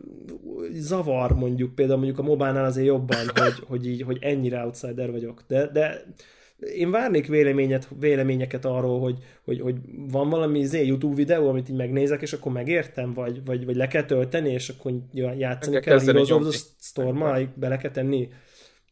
zavar 0.72 1.36
mondjuk 1.36 1.76
például 1.76 1.98
mondjuk 1.98 2.20
a 2.20 2.24
mobánál 2.24 2.66
azért 2.66 2.88
jobban, 2.88 3.18
hogy, 3.36 3.64
hogy, 3.68 3.88
így, 3.88 4.02
hogy 4.02 4.18
ennyire 4.22 4.64
outsider 4.64 5.12
vagyok, 5.12 5.44
de, 5.48 5.68
de 5.68 6.06
én 6.76 6.92
várnék 6.92 7.28
véleményet, 7.28 7.88
véleményeket 8.00 8.66
arról, 8.66 9.00
hogy, 9.00 9.18
hogy, 9.44 9.60
hogy 9.62 9.76
van 10.12 10.30
valami 10.30 10.64
zé 10.64 10.86
YouTube 10.86 11.16
videó, 11.16 11.50
amit 11.50 11.70
így 11.70 11.76
megnézek, 11.76 12.22
és 12.22 12.34
akkor 12.34 12.52
megértem, 12.52 13.14
vagy, 13.14 13.42
vagy, 13.46 13.66
vagy 13.66 13.76
le 13.76 13.88
kell 13.88 14.04
tölteni, 14.04 14.50
és 14.50 14.70
akkor 14.70 14.92
játszani 15.14 15.80
kell, 15.80 15.82
kell 15.82 15.98
a 15.98 16.02
Heroes 16.02 16.30
of 16.30 16.50
the 16.50 16.60
storm 16.80 17.24
bele 17.56 17.78
kell 17.78 17.92
tenni 17.92 18.30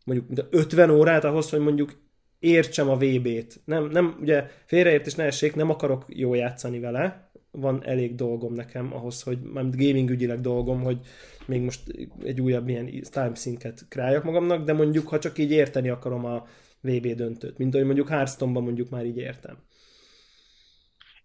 mondjuk 0.03 0.47
50 0.49 0.89
órát 0.89 1.23
ahhoz, 1.23 1.49
hogy 1.49 1.59
mondjuk 1.59 1.93
értsem 2.39 2.89
a 2.89 2.97
VB-t. 2.97 3.59
Nem, 3.65 3.85
nem, 3.85 4.17
ugye 4.21 4.45
félreértés 4.65 5.15
ne 5.15 5.23
essék, 5.23 5.55
nem 5.55 5.69
akarok 5.69 6.05
jó 6.07 6.33
játszani 6.33 6.79
vele, 6.79 7.28
van 7.51 7.85
elég 7.85 8.15
dolgom 8.15 8.53
nekem 8.53 8.93
ahhoz, 8.93 9.21
hogy 9.21 9.41
már 9.41 9.69
gaming 9.69 10.09
ügyileg 10.09 10.41
dolgom, 10.41 10.81
hogy 10.81 10.99
még 11.45 11.61
most 11.61 11.81
egy 12.23 12.41
újabb 12.41 12.69
ilyen 12.69 12.85
time 13.01 13.35
szinket 13.35 13.85
králjak 13.89 14.23
magamnak, 14.23 14.65
de 14.65 14.73
mondjuk, 14.73 15.07
ha 15.07 15.19
csak 15.19 15.37
így 15.37 15.51
érteni 15.51 15.89
akarom 15.89 16.25
a 16.25 16.47
VB 16.81 17.07
döntőt, 17.07 17.57
mint 17.57 17.73
ahogy 17.73 17.85
mondjuk 17.85 18.09
Hearthstone-ban 18.09 18.63
mondjuk 18.63 18.89
már 18.89 19.05
így 19.05 19.17
értem. 19.17 19.57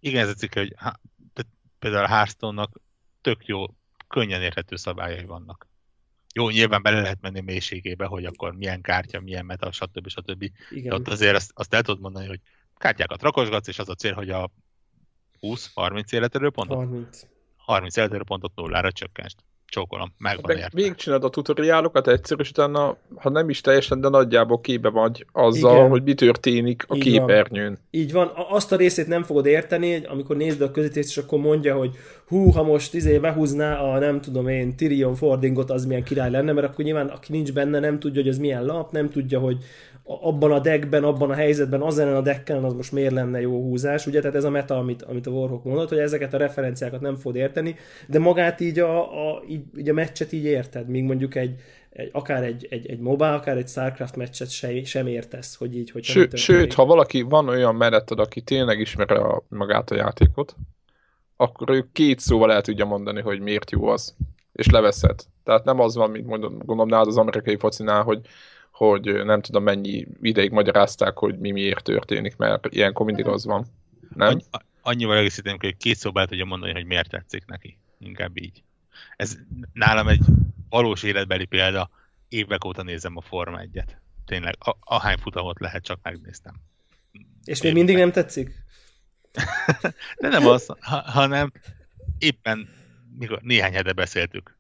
Igen, 0.00 0.22
ez 0.22 0.28
a 0.28 0.34
cikk, 0.34 0.54
hogy 0.54 0.74
például 1.78 2.04
a 2.04 2.08
Hearthstone-nak 2.08 2.80
tök 3.20 3.46
jó, 3.46 3.64
könnyen 4.08 4.42
érthető 4.42 4.76
szabályai 4.76 5.24
vannak. 5.24 5.68
Jó, 6.34 6.50
nyilván 6.50 6.82
bele 6.82 7.00
lehet 7.00 7.20
menni 7.20 7.40
mélységébe, 7.40 8.06
hogy 8.06 8.24
akkor 8.24 8.56
milyen 8.56 8.80
kártya, 8.80 9.20
milyen 9.20 9.44
meta, 9.44 9.72
stb. 9.72 10.08
stb. 10.08 10.42
Igen. 10.70 10.88
De 10.88 10.94
ott 10.94 11.08
azért 11.08 11.34
azt, 11.34 11.50
azt 11.54 11.74
el 11.74 11.82
tudod 11.82 12.00
mondani, 12.00 12.26
hogy 12.26 12.40
kártyákat 12.76 13.22
rakosgatsz, 13.22 13.68
és 13.68 13.78
az 13.78 13.88
a 13.88 13.94
cél, 13.94 14.12
hogy 14.12 14.30
a 14.30 14.50
20-30 15.44 16.12
életerőpontot? 16.12 16.76
30. 16.76 17.20
30 17.56 17.96
életerőpontot 17.96 18.52
nullára 18.54 18.92
csökkent. 18.92 19.34
csókolom, 19.66 20.14
megvan 20.18 20.56
érte. 20.56 20.70
Végigcsinálod 20.72 21.24
a 21.24 21.28
tutoriálokat 21.28 22.08
egyszer, 22.08 22.40
és 22.40 22.50
utána, 22.50 22.96
ha 23.16 23.30
nem 23.30 23.48
is 23.48 23.60
teljesen, 23.60 24.00
de 24.00 24.08
nagyjából 24.08 24.60
képbe 24.60 24.88
vagy 24.88 25.26
azzal, 25.32 25.76
Igen. 25.76 25.88
hogy 25.88 26.02
mi 26.02 26.14
történik 26.14 26.84
a 26.88 26.94
Így 26.94 27.02
képernyőn. 27.02 27.68
Van. 27.68 27.78
Így 27.90 28.12
van, 28.12 28.32
azt 28.48 28.72
a 28.72 28.76
részét 28.76 29.06
nem 29.06 29.22
fogod 29.22 29.46
érteni, 29.46 30.04
amikor 30.04 30.36
nézd 30.36 30.60
a 30.60 30.70
közítést, 30.70 31.08
és 31.08 31.16
akkor 31.16 31.38
mondja, 31.38 31.76
hogy 31.76 31.96
hú, 32.26 32.50
ha 32.50 32.62
most 32.62 32.94
izé 32.94 33.18
behúzná 33.18 33.78
a 33.78 33.98
nem 33.98 34.20
tudom 34.20 34.48
én 34.48 34.76
Tyrion 34.76 35.14
Fordingot, 35.14 35.70
az 35.70 35.86
milyen 35.86 36.04
király 36.04 36.30
lenne, 36.30 36.52
mert 36.52 36.66
akkor 36.66 36.84
nyilván 36.84 37.08
aki 37.08 37.32
nincs 37.32 37.52
benne, 37.52 37.78
nem 37.78 37.98
tudja, 37.98 38.22
hogy 38.22 38.30
ez 38.30 38.38
milyen 38.38 38.64
lap, 38.64 38.92
nem 38.92 39.10
tudja, 39.10 39.38
hogy 39.38 39.56
abban 40.04 40.52
a 40.52 40.58
deckben, 40.58 41.04
abban 41.04 41.30
a 41.30 41.34
helyzetben, 41.34 41.82
az 41.82 41.98
a 41.98 42.20
decken, 42.20 42.64
az 42.64 42.72
most 42.72 42.92
miért 42.92 43.12
lenne 43.12 43.40
jó 43.40 43.62
húzás, 43.62 44.06
ugye? 44.06 44.20
Tehát 44.20 44.36
ez 44.36 44.44
a 44.44 44.50
meta, 44.50 44.78
amit, 44.78 45.02
amit 45.02 45.26
a 45.26 45.30
Warhawk 45.30 45.64
mondott, 45.64 45.88
hogy 45.88 45.98
ezeket 45.98 46.34
a 46.34 46.38
referenciákat 46.38 47.00
nem 47.00 47.16
fogod 47.16 47.36
érteni, 47.36 47.76
de 48.06 48.18
magát 48.18 48.60
így 48.60 48.78
a, 48.78 49.00
a, 49.28 49.42
így, 49.48 49.62
így 49.76 49.88
a 49.88 49.92
meccset 49.92 50.32
így 50.32 50.44
érted, 50.44 50.88
míg 50.88 51.04
mondjuk 51.04 51.34
egy, 51.34 51.54
egy, 51.90 52.10
akár 52.12 52.42
egy, 52.42 52.66
egy, 52.70 52.86
egy 52.86 52.98
mobile, 52.98 53.34
akár 53.34 53.56
egy 53.56 53.68
Starcraft 53.68 54.16
meccset 54.16 54.50
se, 54.50 54.84
sem 54.84 55.06
értesz, 55.06 55.56
hogy 55.56 55.76
így, 55.76 55.90
hogy 55.90 56.04
Ső, 56.04 56.28
Sőt, 56.32 56.74
ha 56.74 56.84
valaki 56.84 57.22
van 57.22 57.48
olyan 57.48 57.74
melletted, 57.74 58.18
aki 58.18 58.40
tényleg 58.40 58.80
ismeri 58.80 59.14
a, 59.14 59.42
magát 59.48 59.90
a 59.90 59.94
játékot, 59.94 60.56
akkor 61.36 61.70
ő 61.70 61.88
két 61.92 62.18
szóval 62.18 62.52
el 62.52 62.62
tudja 62.62 62.84
mondani, 62.84 63.20
hogy 63.20 63.40
miért 63.40 63.70
jó 63.70 63.86
az, 63.86 64.14
és 64.52 64.70
leveszed. 64.70 65.20
Tehát 65.44 65.64
nem 65.64 65.80
az 65.80 65.94
van, 65.94 66.10
mint 66.10 66.26
mondom, 66.26 66.58
gondolom 66.58 66.88
nálad 66.88 67.06
az 67.06 67.16
amerikai 67.16 67.56
focinál, 67.56 68.02
hogy 68.02 68.20
hogy 68.74 69.24
nem 69.24 69.40
tudom 69.40 69.62
mennyi 69.62 70.06
ideig 70.22 70.50
magyarázták, 70.50 71.16
hogy 71.16 71.38
mi 71.38 71.50
miért 71.50 71.84
történik, 71.84 72.36
mert 72.36 72.66
ilyenkor 72.66 73.06
mindig 73.06 73.26
az 73.26 73.44
van. 73.44 73.66
Nem? 74.14 74.28
Annyi, 74.28 74.42
annyival 74.80 75.16
egészítem, 75.16 75.56
hogy 75.60 75.76
két 75.76 75.96
szóba 75.96 76.26
tudja 76.26 76.44
mondani, 76.44 76.72
hogy 76.72 76.84
miért 76.84 77.10
tetszik 77.10 77.44
neki. 77.46 77.78
Inkább 77.98 78.40
így. 78.40 78.62
Ez 79.16 79.38
nálam 79.72 80.08
egy 80.08 80.20
valós 80.68 81.02
életbeli 81.02 81.44
példa. 81.44 81.90
Évek 82.28 82.64
óta 82.64 82.82
nézem 82.82 83.16
a 83.16 83.20
Forma 83.20 83.60
1-et. 83.62 83.88
Tényleg, 84.26 84.54
a, 84.58 84.76
ahány 84.80 85.18
futamot 85.18 85.60
lehet, 85.60 85.84
csak 85.84 85.98
megnéztem. 86.02 86.54
És 87.44 87.62
még 87.62 87.72
mindig 87.72 87.96
nem 87.96 88.12
tetszik? 88.12 88.64
De 90.20 90.28
nem 90.28 90.46
az, 90.46 90.66
ha, 90.80 91.02
hanem 91.10 91.52
éppen 92.18 92.68
mikor 93.18 93.40
néhány 93.42 93.72
hete 93.72 93.92
beszéltük 93.92 94.56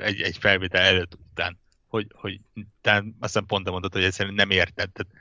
egy, 0.00 0.20
egy 0.20 0.36
felvétel 0.36 0.82
előtt 0.82 1.14
után, 1.30 1.58
hogy, 1.96 2.06
hogy 2.14 2.40
te 2.80 2.92
azt 2.96 3.04
hiszem 3.20 3.46
pont 3.46 3.70
mondod, 3.70 3.92
hogy 3.92 4.04
egyszerűen 4.04 4.34
nem 4.34 4.50
érted, 4.50 4.90
tehát 4.92 5.12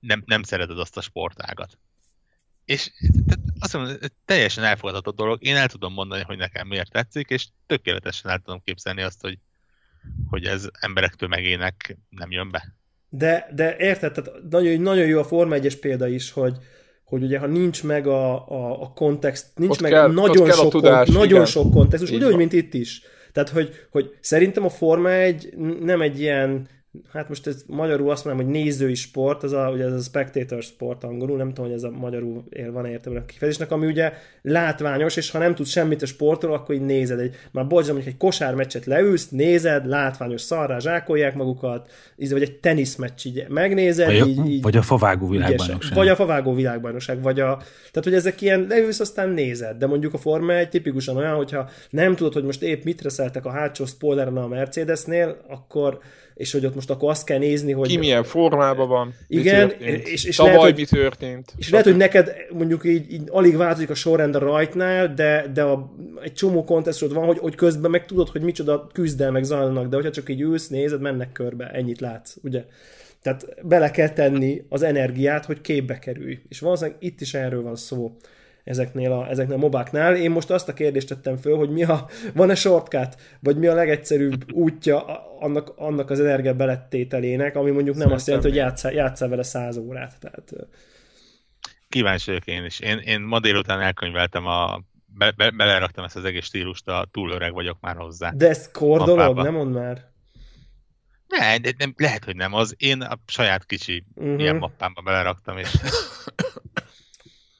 nem, 0.00 0.22
nem 0.26 0.42
szereted 0.42 0.78
azt 0.78 0.96
a 0.96 1.00
sportágat. 1.00 1.78
És 2.64 2.90
tehát 3.26 3.44
azt 3.58 3.72
mondom, 3.72 3.96
teljesen 4.24 4.64
elfogadható 4.64 5.10
dolog. 5.10 5.44
Én 5.44 5.56
el 5.56 5.68
tudom 5.68 5.92
mondani, 5.92 6.22
hogy 6.22 6.36
nekem 6.36 6.66
miért 6.66 6.90
tetszik, 6.90 7.28
és 7.28 7.46
tökéletesen 7.66 8.30
el 8.30 8.38
tudom 8.38 8.60
képzelni 8.64 9.02
azt, 9.02 9.20
hogy, 9.20 9.38
hogy 10.30 10.44
ez 10.44 10.68
emberek 10.80 11.14
tömegének 11.14 11.96
nem 12.08 12.30
jön 12.30 12.50
be. 12.50 12.74
De, 13.08 13.48
de 13.54 13.76
érted, 13.78 14.12
tehát 14.12 14.30
nagyon, 14.50 14.80
nagyon 14.80 15.06
jó 15.06 15.18
a 15.18 15.24
Forma 15.24 15.54
1 15.54 15.78
példa 15.78 16.08
is, 16.08 16.30
hogy, 16.30 16.56
hogy 17.04 17.22
ugye 17.22 17.38
ha 17.38 17.46
nincs 17.46 17.82
meg 17.82 18.06
a, 18.06 18.48
a, 18.48 18.82
a 18.82 18.92
kontext, 18.92 19.46
nincs 19.54 19.70
ott 19.70 19.80
meg 19.80 19.90
kell, 19.90 20.12
nagyon, 20.12 20.50
sok, 20.50 20.70
tudás, 20.70 21.06
kont, 21.06 21.18
nagyon 21.18 21.46
sok 21.46 21.70
kontextus, 21.70 22.10
ugyanúgy, 22.10 22.36
mint 22.36 22.52
itt 22.52 22.74
is. 22.74 23.02
Tehát, 23.32 23.48
hogy, 23.48 23.86
hogy 23.90 24.16
szerintem 24.20 24.64
a 24.64 24.68
Forma 24.68 25.10
egy 25.10 25.54
nem 25.80 26.02
egy 26.02 26.20
ilyen 26.20 26.68
hát 27.12 27.28
most 27.28 27.46
ez 27.46 27.64
magyarul 27.66 28.10
azt 28.10 28.24
mondom, 28.24 28.44
hogy 28.44 28.54
nézői 28.54 28.94
sport, 28.94 29.42
az 29.42 29.52
a, 29.52 29.70
ugye 29.72 29.84
ez 29.84 29.92
a 29.92 29.98
spectator 29.98 30.62
sport 30.62 31.04
angolul, 31.04 31.36
nem 31.36 31.48
tudom, 31.48 31.64
hogy 31.64 31.74
ez 31.74 31.82
a 31.82 31.90
magyarul 31.90 32.44
ér, 32.50 32.72
van 32.72 32.86
értelme 32.86 33.18
a 33.18 33.24
kifejezésnek, 33.24 33.70
ami 33.70 33.86
ugye 33.86 34.12
látványos, 34.42 35.16
és 35.16 35.30
ha 35.30 35.38
nem 35.38 35.54
tudsz 35.54 35.68
semmit 35.68 36.02
a 36.02 36.06
sportról, 36.06 36.54
akkor 36.54 36.74
így 36.74 36.80
nézed. 36.80 37.18
Egy, 37.18 37.34
már 37.50 37.66
bocsánat, 37.66 38.02
hogy 38.02 38.12
egy 38.12 38.16
kosármeccset 38.16 38.84
leülsz, 38.84 39.28
nézed, 39.28 39.86
látványos 39.86 40.40
szarrá 40.40 40.78
zsákolják 40.78 41.34
magukat, 41.34 41.90
íz, 42.16 42.32
vagy 42.32 42.42
egy 42.42 42.58
teniszmeccs 42.58 43.26
így 43.26 43.44
megnézed. 43.48 44.06
Vagy 44.06 44.20
a, 44.20 44.26
így, 44.26 44.46
így, 44.46 44.62
vagy 44.62 44.76
a 44.76 44.82
favágó 44.82 45.28
világbajnokság. 45.28 45.94
Vagy 45.94 46.08
a 46.08 46.16
favágó 46.16 46.54
világbajnokság, 46.54 47.22
vagy 47.22 47.40
a, 47.40 47.56
tehát 47.56 48.04
hogy 48.04 48.14
ezek 48.14 48.40
ilyen 48.40 48.66
leülsz, 48.68 49.00
aztán 49.00 49.28
nézed, 49.28 49.76
de 49.76 49.86
mondjuk 49.86 50.14
a 50.14 50.18
Forma 50.18 50.56
egy 50.56 50.68
tipikusan 50.68 51.16
olyan, 51.16 51.36
hogyha 51.36 51.68
nem 51.90 52.16
tudod, 52.16 52.32
hogy 52.32 52.44
most 52.44 52.62
épp 52.62 52.84
mit 52.84 53.02
reszeltek 53.02 53.44
a 53.44 53.50
hátsó 53.50 53.84
spoileren 53.84 54.36
a 54.36 54.48
Mercedesnél, 54.48 55.36
akkor 55.48 56.00
és 56.42 56.52
hogy 56.52 56.66
ott 56.66 56.74
most 56.74 56.90
akkor 56.90 57.10
azt 57.10 57.24
kell 57.24 57.38
nézni, 57.38 57.72
hogy... 57.72 57.88
Ki 57.88 57.96
milyen 57.96 58.24
formában 58.24 58.88
van, 58.88 59.14
igen, 59.28 59.70
és, 60.04 60.24
és 60.24 60.36
Tavaly 60.36 60.52
lehet, 60.52 60.68
hogy, 60.68 60.78
mi 60.80 60.98
történt. 60.98 61.52
És 61.56 61.70
lehet, 61.70 61.86
hogy 61.86 61.96
neked 61.96 62.32
mondjuk 62.52 62.84
így, 62.84 63.12
így 63.12 63.22
alig 63.30 63.56
változik 63.56 63.90
a 63.90 63.94
sorrend 63.94 64.34
a 64.34 64.38
rajtnál, 64.38 65.14
de, 65.14 65.46
de 65.54 65.62
a, 65.62 65.94
egy 66.22 66.32
csomó 66.32 66.64
kontextusod 66.64 67.14
van, 67.14 67.26
hogy, 67.26 67.38
hogy 67.38 67.54
közben 67.54 67.90
meg 67.90 68.06
tudod, 68.06 68.28
hogy 68.28 68.40
micsoda 68.40 68.86
küzdelmek 68.92 69.44
zajlanak, 69.44 69.88
de 69.88 69.96
hogyha 69.96 70.10
csak 70.10 70.28
így 70.28 70.40
ülsz, 70.40 70.68
nézed, 70.68 71.00
mennek 71.00 71.32
körbe, 71.32 71.70
ennyit 71.70 72.00
látsz, 72.00 72.36
ugye? 72.42 72.64
Tehát 73.22 73.46
bele 73.62 73.90
kell 73.90 74.08
tenni 74.08 74.62
az 74.68 74.82
energiát, 74.82 75.44
hogy 75.44 75.60
képbe 75.60 75.98
kerülj. 75.98 76.38
És 76.48 76.60
valószínűleg 76.60 76.96
itt 77.00 77.20
is 77.20 77.34
erről 77.34 77.62
van 77.62 77.76
szó 77.76 78.16
ezeknél 78.64 79.12
a, 79.12 79.28
ezeknél 79.28 79.56
a 79.56 79.58
mobáknál. 79.58 80.16
Én 80.16 80.30
most 80.30 80.50
azt 80.50 80.68
a 80.68 80.72
kérdést 80.72 81.08
tettem 81.08 81.36
föl, 81.36 81.56
hogy 81.56 81.70
mi 81.70 81.84
a, 81.84 82.06
van-e 82.34 82.54
shortcut, 82.54 83.16
vagy 83.40 83.56
mi 83.56 83.66
a 83.66 83.74
legegyszerűbb 83.74 84.52
útja 84.52 85.04
annak, 85.38 85.72
annak 85.76 86.10
az 86.10 86.20
energia 86.20 86.54
belettételének, 86.54 87.56
ami 87.56 87.70
mondjuk 87.70 87.96
nem 87.96 88.08
Szerintem 88.08 88.16
azt 88.16 88.26
jelenti, 88.26 88.48
hogy 88.48 88.56
játszál, 88.56 88.92
játszál 88.92 89.28
vele 89.28 89.42
száz 89.42 89.76
órát. 89.76 90.20
Tehát, 90.20 90.52
Kíváncsi 91.88 92.30
vagyok 92.30 92.46
én 92.46 92.64
is. 92.64 92.80
Én, 92.80 92.98
én 92.98 93.20
ma 93.20 93.40
délután 93.40 93.80
elkönyveltem 93.80 94.46
a 94.46 94.80
be, 95.06 95.30
be, 95.30 95.50
beleraktam 95.50 96.04
ezt 96.04 96.16
az 96.16 96.24
egész 96.24 96.44
stílust, 96.44 96.88
a 96.88 97.08
túl 97.10 97.30
öreg 97.30 97.52
vagyok 97.52 97.78
már 97.80 97.96
hozzá. 97.96 98.30
De 98.34 98.48
ez 98.48 98.70
kor 98.70 99.02
dolog, 99.02 99.36
nem 99.36 99.54
mond 99.54 99.74
már. 99.74 100.10
Ne, 101.28 101.58
de 101.58 101.72
nem, 101.78 101.94
lehet, 101.96 102.24
hogy 102.24 102.36
nem 102.36 102.54
az. 102.54 102.74
Én 102.78 103.00
a 103.00 103.18
saját 103.26 103.64
kicsi 103.64 104.04
uh-huh. 104.14 104.40
ilyen 104.40 104.56
mappámba 104.56 105.02
beleraktam, 105.02 105.58
és 105.58 105.68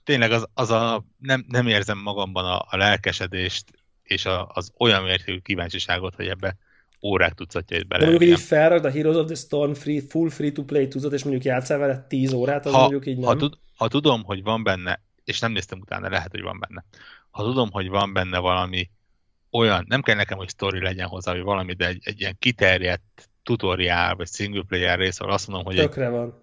tényleg 0.04 0.32
az, 0.32 0.48
az 0.54 0.70
a, 0.70 1.04
nem, 1.18 1.44
nem 1.48 1.66
érzem 1.66 1.98
magamban 1.98 2.44
a, 2.44 2.66
a 2.70 2.76
lelkesedést 2.76 3.64
és 4.02 4.24
a, 4.24 4.50
az 4.54 4.72
olyan 4.78 5.02
mértékű 5.02 5.38
kíváncsiságot, 5.38 6.14
hogy 6.14 6.26
ebbe 6.26 6.56
órák 7.02 7.32
tucatjait 7.32 7.86
bele. 7.86 8.06
mondjuk 8.06 8.30
így 8.30 8.40
felragd 8.40 8.84
a 8.84 8.90
Heroes 8.90 9.16
of 9.16 9.26
the 9.26 9.34
Storm 9.34 9.72
free, 9.72 10.00
full 10.08 10.30
free-to-play 10.30 10.88
tucat, 10.88 11.12
és 11.12 11.22
mondjuk 11.22 11.44
játszál 11.44 11.78
vele 11.78 12.06
10 12.08 12.32
órát, 12.32 12.66
az 12.66 12.72
ha, 12.72 12.78
mondjuk 12.78 13.06
így 13.06 13.16
nem. 13.16 13.24
Ha, 13.24 13.36
tud, 13.36 13.54
ha 13.76 13.88
tudom, 13.88 14.24
hogy 14.24 14.42
van 14.42 14.62
benne, 14.62 15.02
és 15.24 15.40
nem 15.40 15.52
néztem 15.52 15.78
utána, 15.78 16.08
lehet, 16.08 16.30
hogy 16.30 16.42
van 16.42 16.58
benne. 16.58 16.84
Ha 17.30 17.42
tudom, 17.42 17.70
hogy 17.70 17.88
van 17.88 18.12
benne 18.12 18.38
valami 18.38 18.90
olyan, 19.50 19.84
nem 19.88 20.02
kell 20.02 20.16
nekem, 20.16 20.38
hogy 20.38 20.48
story 20.48 20.80
legyen 20.80 21.06
hozzá, 21.06 21.32
vagy 21.32 21.42
valami, 21.42 21.72
de 21.72 21.86
egy, 21.86 22.00
egy 22.04 22.20
ilyen 22.20 22.36
kiterjedt 22.38 23.30
tutoriál, 23.42 24.14
vagy 24.14 24.28
single 24.28 24.62
player 24.68 24.98
rész, 24.98 25.20
ahol 25.20 25.32
azt 25.32 25.48
mondom, 25.48 25.66
hogy 25.66 25.76
Tökre 25.76 26.04
egy, 26.04 26.10
van. 26.10 26.41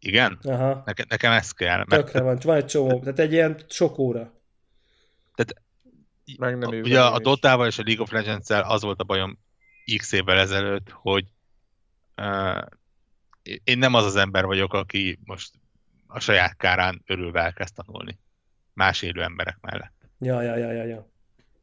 Igen? 0.00 0.38
Aha. 0.42 0.82
Neke, 0.84 1.04
nekem 1.08 1.32
ez 1.32 1.50
kell. 1.50 1.76
Mert... 1.76 2.04
Tökre 2.04 2.20
van, 2.20 2.38
van 2.42 2.56
egy 2.56 2.66
csomó, 2.66 2.98
tehát 3.00 3.18
egy 3.18 3.32
ilyen 3.32 3.60
sok 3.68 3.98
óra. 3.98 4.32
Tehát, 5.34 5.62
Meg 6.38 6.58
nem 6.58 6.68
ugye 6.68 7.02
a 7.02 7.18
Dotával 7.18 7.66
és 7.66 7.78
a 7.78 7.82
League 7.84 8.02
of 8.02 8.10
legends 8.10 8.50
az 8.50 8.82
volt 8.82 9.00
a 9.00 9.04
bajom 9.04 9.38
x 9.96 10.12
évvel 10.12 10.38
ezelőtt, 10.38 10.90
hogy 10.90 11.24
uh, 12.16 12.62
én 13.64 13.78
nem 13.78 13.94
az 13.94 14.04
az 14.04 14.16
ember 14.16 14.44
vagyok, 14.44 14.74
aki 14.74 15.18
most 15.24 15.50
a 16.06 16.20
saját 16.20 16.56
kárán 16.56 17.02
örülve 17.06 17.40
elkezd 17.40 17.74
tanulni 17.74 18.18
más 18.72 19.02
élő 19.02 19.22
emberek 19.22 19.58
mellett. 19.60 20.08
Ja, 20.18 20.42
ja, 20.42 20.56
ja, 20.56 20.72
ja, 20.72 20.84
ja. 20.84 21.09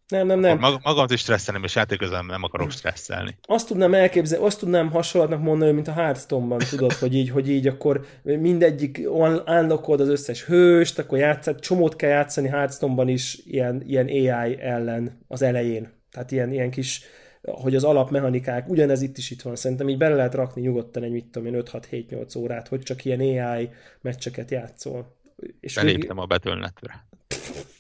Nem, 0.08 0.28
nem, 0.28 0.40
nem. 0.40 0.60
Mag- 0.60 0.84
magamat 0.84 1.12
is 1.12 1.20
stresszelni, 1.20 1.64
és 1.64 1.76
játékozom 1.76 2.26
nem 2.26 2.44
akarok 2.44 2.72
stresszelni. 2.72 3.38
Azt 3.42 3.68
tudnám 3.68 3.94
elképzelni, 3.94 4.46
azt 4.46 4.60
tudnám 4.60 4.92
hasonlatnak 4.92 5.42
mondani, 5.42 5.72
mint 5.72 5.88
a 5.88 5.92
Hearthstone-ban, 5.92 6.60
tudod, 6.70 6.94
hogy 6.94 7.16
így, 7.16 7.30
hogy 7.30 7.50
így 7.50 7.68
akkor 7.68 8.06
mindegyik 8.22 9.02
unlockod 9.46 10.00
az 10.00 10.08
összes 10.08 10.44
hőst, 10.44 11.00
akkor 11.00 11.18
játszat, 11.18 11.60
csomót 11.60 11.96
kell 11.96 12.10
játszani 12.10 12.48
Hearthstone-ban 12.48 13.08
is 13.08 13.40
ilyen, 13.46 13.84
ilyen 13.86 14.08
AI 14.08 14.60
ellen 14.60 15.20
az 15.28 15.42
elején. 15.42 15.94
Tehát 16.12 16.32
ilyen, 16.32 16.52
ilyen 16.52 16.72
kis 16.72 17.02
hogy 17.42 17.76
az 17.76 17.84
alapmechanikák, 17.84 18.70
ugyanez 18.70 19.02
itt 19.02 19.18
is 19.18 19.32
itt 19.32 19.42
van, 19.42 19.56
szerintem 19.56 19.90
így 19.90 19.98
bele 19.98 20.16
lehet 20.16 20.34
rakni 20.34 20.62
nyugodtan 20.62 21.04
egy, 21.04 21.12
mit 21.12 21.26
tudom 21.26 21.54
én, 21.54 21.64
5-6-7-8 21.66 22.38
órát, 22.38 22.68
hogy 22.68 22.82
csak 22.82 23.06
ilyen 23.06 23.20
AI 23.20 23.70
meccseket 24.02 24.52
játszol. 24.52 25.16
És 25.60 25.76
Beléptem 25.76 26.16
még... 26.16 26.24
a 26.24 26.28
betölnetre. 26.28 27.06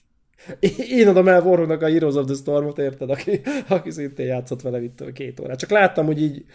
Én 0.89 1.07
adom 1.07 1.27
el 1.27 1.41
Warhawknak 1.41 1.81
a 1.81 1.87
Heroes 1.87 2.15
of 2.15 2.25
the 2.25 2.35
Stormot, 2.35 2.77
érted, 2.77 3.09
aki, 3.09 3.41
aki 3.67 3.91
szintén 3.91 4.25
játszott 4.25 4.61
vele 4.61 4.83
itt 4.83 5.11
két 5.13 5.39
órát. 5.39 5.59
Csak 5.59 5.69
láttam, 5.69 6.05
hogy 6.05 6.21
így, 6.21 6.45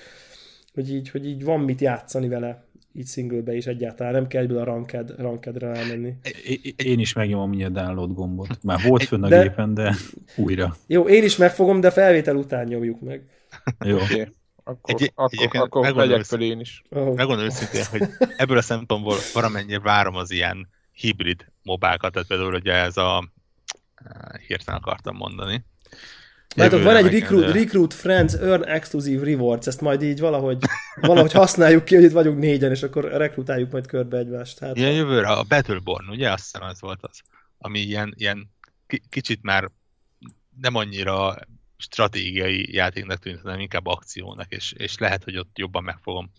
hogy 0.74 0.92
így, 0.92 1.10
hogy 1.10 1.26
így 1.26 1.44
van 1.44 1.60
mit 1.60 1.80
játszani 1.80 2.28
vele 2.28 2.64
így 2.94 3.06
singlebe 3.06 3.54
is 3.54 3.66
egyáltalán, 3.66 4.12
nem 4.12 4.26
kell 4.26 4.42
egyből 4.42 4.58
a 4.58 4.64
ranked, 4.64 5.14
rankedre 5.18 5.72
rámenni. 5.72 6.14
Én 6.76 6.98
is 6.98 7.12
megnyomom 7.12 7.48
mindjárt 7.48 7.72
download 7.72 8.12
gombot. 8.14 8.62
Már 8.62 8.80
volt 8.88 9.04
fönn 9.04 9.22
a 9.22 9.28
de, 9.28 9.42
gépen, 9.42 9.74
de 9.74 9.94
újra. 10.36 10.76
Jó, 10.86 11.08
én 11.08 11.24
is 11.24 11.36
megfogom, 11.36 11.80
de 11.80 11.90
felvétel 11.90 12.36
után 12.36 12.66
nyomjuk 12.66 13.00
meg. 13.00 13.22
Jó. 13.84 13.96
Okay. 13.96 14.26
Akkor, 14.64 14.94
egy, 14.94 15.12
akkor, 15.14 15.62
akkor 15.62 15.94
megyek 15.94 16.24
fel 16.24 16.40
én 16.40 16.60
is. 16.60 16.82
Oh. 16.90 17.14
Megmondom 17.14 17.44
őszintén, 17.44 17.84
hogy 17.90 18.08
ebből 18.36 18.56
a 18.56 18.62
szempontból 18.62 19.16
valamennyire 19.32 19.80
várom 19.80 20.14
az 20.14 20.30
ilyen 20.30 20.68
hibrid 20.92 21.46
mobákat, 21.62 22.12
tehát 22.12 22.28
például 22.28 22.54
ugye 22.54 22.72
ez 22.72 22.96
a 22.96 23.32
hirtelen 24.46 24.80
akartam 24.80 25.16
mondani. 25.16 25.64
Látok, 26.54 26.82
van 26.82 26.96
egy 26.96 27.12
recruit, 27.20 27.44
de... 27.44 27.52
recruit 27.52 27.94
Friends 27.94 28.34
Earn 28.34 28.62
Exclusive 28.62 29.24
Rewards, 29.24 29.66
ezt 29.66 29.80
majd 29.80 30.02
így 30.02 30.20
valahogy, 30.20 30.58
valahogy 31.00 31.32
használjuk 31.32 31.84
ki, 31.84 31.94
hogy 31.94 32.04
itt 32.04 32.12
vagyunk 32.12 32.38
négyen, 32.38 32.70
és 32.70 32.82
akkor 32.82 33.04
rekrutáljuk 33.04 33.70
majd 33.70 33.86
körbe 33.86 34.18
egymást. 34.18 34.58
Hát, 34.58 34.76
ilyen 34.76 34.92
jövőre 34.92 35.28
a 35.28 35.42
Battleborn, 35.42 36.08
ugye? 36.08 36.30
Azt 36.30 36.42
hiszem 36.42 36.68
az 36.68 36.80
volt 36.80 36.98
az, 37.02 37.20
ami 37.58 37.78
ilyen, 37.78 38.14
ilyen 38.16 38.50
kicsit 39.08 39.42
már 39.42 39.70
nem 40.60 40.74
annyira 40.74 41.36
stratégiai 41.76 42.74
játéknak 42.74 43.18
tűnt, 43.18 43.40
hanem 43.40 43.60
inkább 43.60 43.86
akciónak, 43.86 44.52
és, 44.52 44.72
és 44.72 44.98
lehet, 44.98 45.24
hogy 45.24 45.36
ott 45.36 45.58
jobban 45.58 45.82
meg 45.82 45.98
fogom 46.02 46.30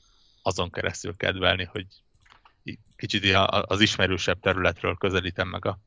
azon 0.41 0.71
keresztül 0.71 1.15
kedvelni, 1.17 1.63
hogy 1.63 1.85
kicsit 2.95 3.35
az 3.61 3.81
ismerősebb 3.81 4.39
területről 4.39 4.95
közelítem 4.95 5.47
meg 5.47 5.65
a, 5.65 5.79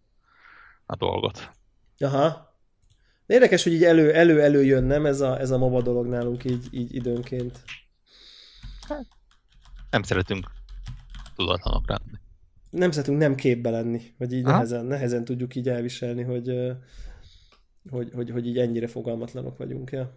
a 0.87 0.97
dolgot. 0.97 1.51
Aha. 1.99 2.55
Érdekes, 3.27 3.63
hogy 3.63 3.73
így 3.73 3.85
elő, 3.85 4.15
elő, 4.15 4.43
elő 4.43 4.65
jön, 4.65 4.85
nem 4.85 5.07
ez 5.07 5.21
a, 5.21 5.41
ez 5.41 5.51
a 5.51 5.59
MOBA 5.59 5.83
dolog 5.83 6.07
nálunk 6.07 6.45
így, 6.45 6.67
így 6.71 6.95
időnként. 6.95 7.63
Hát, 8.89 9.07
nem 9.91 10.03
szeretünk 10.03 10.47
tudatlanok 11.37 11.89
lenni. 11.89 12.19
Nem 12.71 12.91
szeretünk 12.91 13.19
nem 13.19 13.35
képbe 13.35 13.71
lenni, 13.71 14.15
vagy 14.19 14.33
így 14.33 14.45
nehezen, 14.45 14.85
nehezen 14.85 15.25
tudjuk 15.25 15.55
így 15.55 15.69
elviselni, 15.69 16.23
hogy, 16.23 16.77
hogy, 17.91 18.11
hogy, 18.15 18.31
hogy 18.31 18.47
így 18.47 18.59
ennyire 18.59 18.87
fogalmatlanok 18.87 19.57
vagyunk. 19.57 19.91
Ja. 19.91 20.13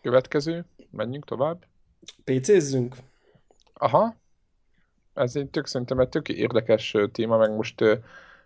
Következő, 0.00 0.64
menjünk 0.90 1.24
tovább. 1.24 1.66
PC-zzünk? 2.24 2.96
Aha. 3.74 4.16
Ez 5.16 5.36
egy 5.36 5.46
tök 5.46 5.66
szerintem 5.66 5.98
egy 5.98 6.08
tök 6.08 6.28
érdekes 6.28 6.96
téma, 7.12 7.36
meg 7.36 7.54
most 7.54 8.00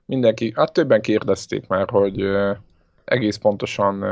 mindenki, 0.04 0.52
hát 0.56 0.72
többen 0.72 1.00
kérdezték 1.00 1.66
már, 1.66 1.90
hogy 1.90 2.24
egész 3.04 3.37
pontosan 3.37 4.04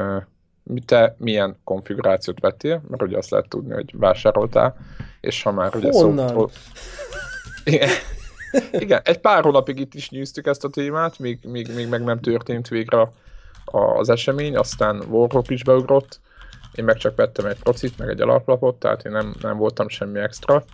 te 0.86 1.14
milyen 1.18 1.56
konfigurációt 1.64 2.40
vettél, 2.40 2.82
mert 2.88 3.02
ugye 3.02 3.16
azt 3.16 3.30
lehet 3.30 3.48
tudni, 3.48 3.74
hogy 3.74 3.90
vásároltál, 3.96 4.76
és 5.20 5.42
ha 5.42 5.52
már 5.52 5.76
ugye 5.76 5.88
Honnan? 5.92 6.50
Igen. 7.64 7.88
Igen, 8.72 9.00
egy 9.04 9.18
pár 9.18 9.42
hónapig 9.42 9.78
itt 9.78 9.94
is 9.94 10.10
nyűztük 10.10 10.46
ezt 10.46 10.64
a 10.64 10.68
témát, 10.68 11.18
még, 11.18 11.38
még, 11.42 11.74
még 11.74 11.88
meg 11.88 12.04
nem 12.04 12.20
történt 12.20 12.68
végre 12.68 13.10
az 13.64 14.08
esemény, 14.08 14.56
aztán 14.56 15.02
Warhawk 15.08 15.50
is 15.50 15.64
beugrott, 15.64 16.20
én 16.74 16.84
meg 16.84 16.96
csak 16.96 17.16
vettem 17.16 17.46
egy 17.46 17.58
procit, 17.58 17.98
meg 17.98 18.08
egy 18.08 18.20
alaplapot, 18.20 18.74
tehát 18.74 19.04
én 19.04 19.12
nem, 19.12 19.34
nem 19.40 19.56
voltam 19.56 19.88
semmi 19.88 20.18
extra, 20.18 20.64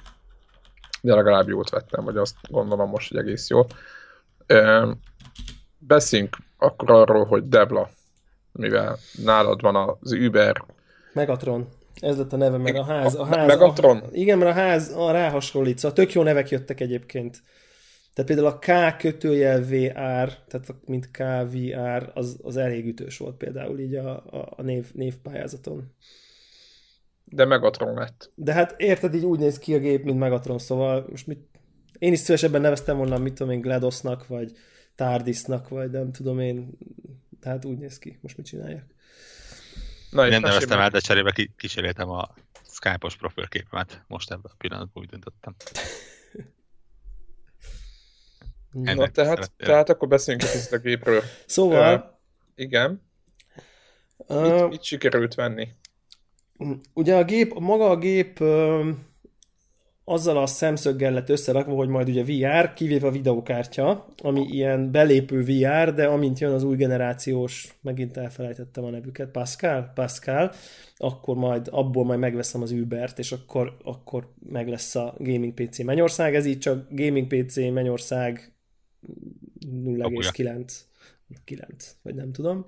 de 1.05 1.15
legalább 1.15 1.49
jót 1.49 1.71
vettem, 1.71 2.05
vagy 2.05 2.17
azt 2.17 2.37
gondolom 2.51 2.91
most, 2.91 3.09
hogy 3.09 3.19
egész 3.19 3.49
jó. 3.49 3.61
Beszéljünk 5.79 6.37
akkor 6.59 6.91
arról, 6.91 7.25
hogy 7.25 7.49
Devla, 7.49 7.89
mivel 8.53 8.97
nálad 9.25 9.61
van 9.61 9.97
az 10.01 10.13
Uber. 10.13 10.65
Megatron. 11.13 11.69
Ez 12.01 12.17
lett 12.17 12.33
a 12.33 12.37
neve, 12.37 12.57
mert 12.57 12.77
a 12.77 12.85
ház... 12.85 13.15
A 13.15 13.25
ház 13.25 13.47
Megatron? 13.47 13.97
A, 13.97 14.05
igen, 14.13 14.39
mert 14.39 14.51
a 14.51 14.61
ház 14.61 14.93
a 14.97 15.11
ráhasonlít, 15.11 15.79
szóval 15.79 15.97
tök 15.97 16.13
jó 16.13 16.23
nevek 16.23 16.49
jöttek 16.49 16.81
egyébként. 16.81 17.43
Tehát 18.15 18.31
például 18.31 18.49
a 18.49 18.59
K 18.59 18.97
kötőjel 18.97 19.61
VR, 19.61 20.37
tehát 20.49 20.75
mint 20.85 21.11
KVR, 21.11 22.11
az, 22.15 22.39
az 22.43 22.57
elég 22.57 22.87
ütős 22.87 23.19
volt 23.19 23.37
például 23.37 23.79
így 23.79 23.95
a, 23.95 24.11
a, 24.11 24.53
a 24.57 24.63
név, 24.63 24.87
névpályázaton. 24.93 25.95
De 27.25 27.45
Megatron 27.45 27.95
lett. 27.95 28.31
De 28.35 28.53
hát 28.53 28.75
érted, 28.81 29.15
így 29.15 29.25
úgy 29.25 29.39
néz 29.39 29.59
ki 29.59 29.75
a 29.75 29.79
gép, 29.79 30.05
mint 30.05 30.19
Megatron, 30.19 30.59
szóval 30.59 31.07
most 31.11 31.27
mit... 31.27 31.49
Én 31.99 32.13
is 32.13 32.19
szívesebben 32.19 32.61
neveztem 32.61 32.97
volna, 32.97 33.19
mit 33.19 33.35
tudom 33.35 33.53
én, 33.53 33.61
Gladosnak, 33.61 34.27
vagy 34.27 34.53
Tardisnak, 34.95 35.69
vagy 35.69 35.91
nem 35.91 36.13
tudom 36.13 36.41
én, 36.41 36.79
tehát 37.41 37.65
úgy 37.65 37.79
néz 37.79 37.99
ki. 37.99 38.19
Most 38.21 38.37
mit 38.37 38.47
csináljak? 38.47 38.85
Na, 40.11 40.29
nem 40.29 40.43
neveztem 40.43 40.81
el, 40.81 40.91
de 40.91 41.01
cserébe 41.01 41.49
kísérletem 41.57 42.09
a 42.09 42.35
Skype-os 42.71 43.17
profilképemet. 43.17 44.05
Most 44.07 44.31
ebben 44.31 44.51
a 44.53 44.57
pillanatban 44.59 45.03
úgy 45.03 45.09
döntöttem. 45.09 45.55
Na, 48.71 49.09
tehát, 49.09 49.53
tehát 49.57 49.89
akkor 49.89 50.09
beszéljünk 50.09 50.51
egy 50.51 50.75
a 50.75 50.79
gépről. 50.79 51.23
Szóval... 51.47 51.97
Uh, 51.97 52.05
igen. 52.55 53.03
Uh, 54.17 54.61
mit, 54.61 54.69
mit 54.69 54.83
sikerült 54.83 55.35
venni? 55.35 55.69
Ugye 56.93 57.17
a 57.17 57.25
gép, 57.25 57.59
maga 57.59 57.91
a 57.91 57.97
gép 57.97 58.41
uh, 58.41 58.89
azzal 60.05 60.37
a 60.37 60.47
szemszöggel 60.47 61.13
lett 61.13 61.29
összerakva, 61.29 61.75
hogy 61.75 61.89
majd 61.89 62.09
ugye 62.09 62.25
VR, 62.25 62.73
kivéve 62.73 63.07
a 63.07 63.11
videokártya, 63.11 64.07
ami 64.23 64.47
ilyen 64.51 64.91
belépő 64.91 65.43
VR, 65.43 65.95
de 65.95 66.07
amint 66.07 66.39
jön 66.39 66.53
az 66.53 66.63
új 66.63 66.77
generációs, 66.77 67.79
megint 67.83 68.17
elfelejtettem 68.17 68.85
a 68.85 68.91
nevüket, 68.91 69.31
Pascal, 69.31 69.91
Pascal, 69.95 70.53
akkor 70.97 71.37
majd 71.37 71.69
abból 71.71 72.05
majd 72.05 72.19
megveszem 72.19 72.63
az 72.63 72.71
Ubert, 72.71 73.19
és 73.19 73.33
akkor, 73.33 73.77
akkor 73.83 74.33
meg 74.49 74.69
lesz 74.69 74.95
a 74.95 75.15
Gaming 75.19 75.55
PC 75.55 75.79
Mennyország, 75.79 76.35
ez 76.35 76.47
így 76.47 76.59
csak 76.59 76.87
Gaming 76.91 77.27
PC 77.27 77.57
Mennyország 77.57 78.53
0,9 79.71 80.73
9, 81.45 81.97
vagy 82.03 82.15
nem 82.15 82.33
tudom. 82.33 82.67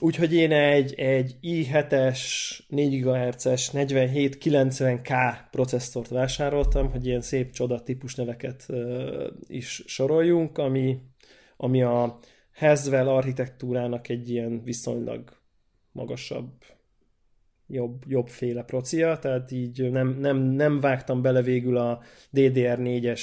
Úgyhogy 0.00 0.34
én 0.34 0.52
egy, 0.52 0.94
egy 0.94 1.36
i7-es, 1.42 2.20
4 2.68 3.02
GHz-es, 3.02 3.70
4790K 3.72 5.36
processzort 5.50 6.08
vásároltam, 6.08 6.90
hogy 6.90 7.06
ilyen 7.06 7.20
szép 7.20 7.52
csoda 7.52 7.82
típus 7.82 8.14
neveket 8.14 8.66
is 9.46 9.82
soroljunk, 9.86 10.58
ami, 10.58 10.98
ami 11.56 11.82
a 11.82 12.18
Haswell 12.54 13.08
architektúrának 13.08 14.08
egy 14.08 14.30
ilyen 14.30 14.62
viszonylag 14.64 15.40
magasabb 15.92 16.52
jobb, 17.66 18.02
jobb 18.06 18.28
féle 18.28 18.62
procia, 18.62 19.18
tehát 19.18 19.50
így 19.50 19.90
nem, 19.90 20.18
nem, 20.18 20.36
nem 20.38 20.80
vágtam 20.80 21.22
bele 21.22 21.42
végül 21.42 21.76
a 21.76 22.00
DDR4-es 22.34 23.22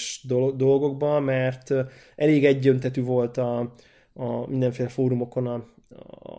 dolgokba, 0.55 1.19
mert 1.19 1.73
elég 2.15 2.45
egyöntetű 2.45 3.01
volt 3.03 3.37
a, 3.37 3.73
a 4.13 4.47
mindenféle 4.49 4.89
fórumokon 4.89 5.47
a, 5.47 5.65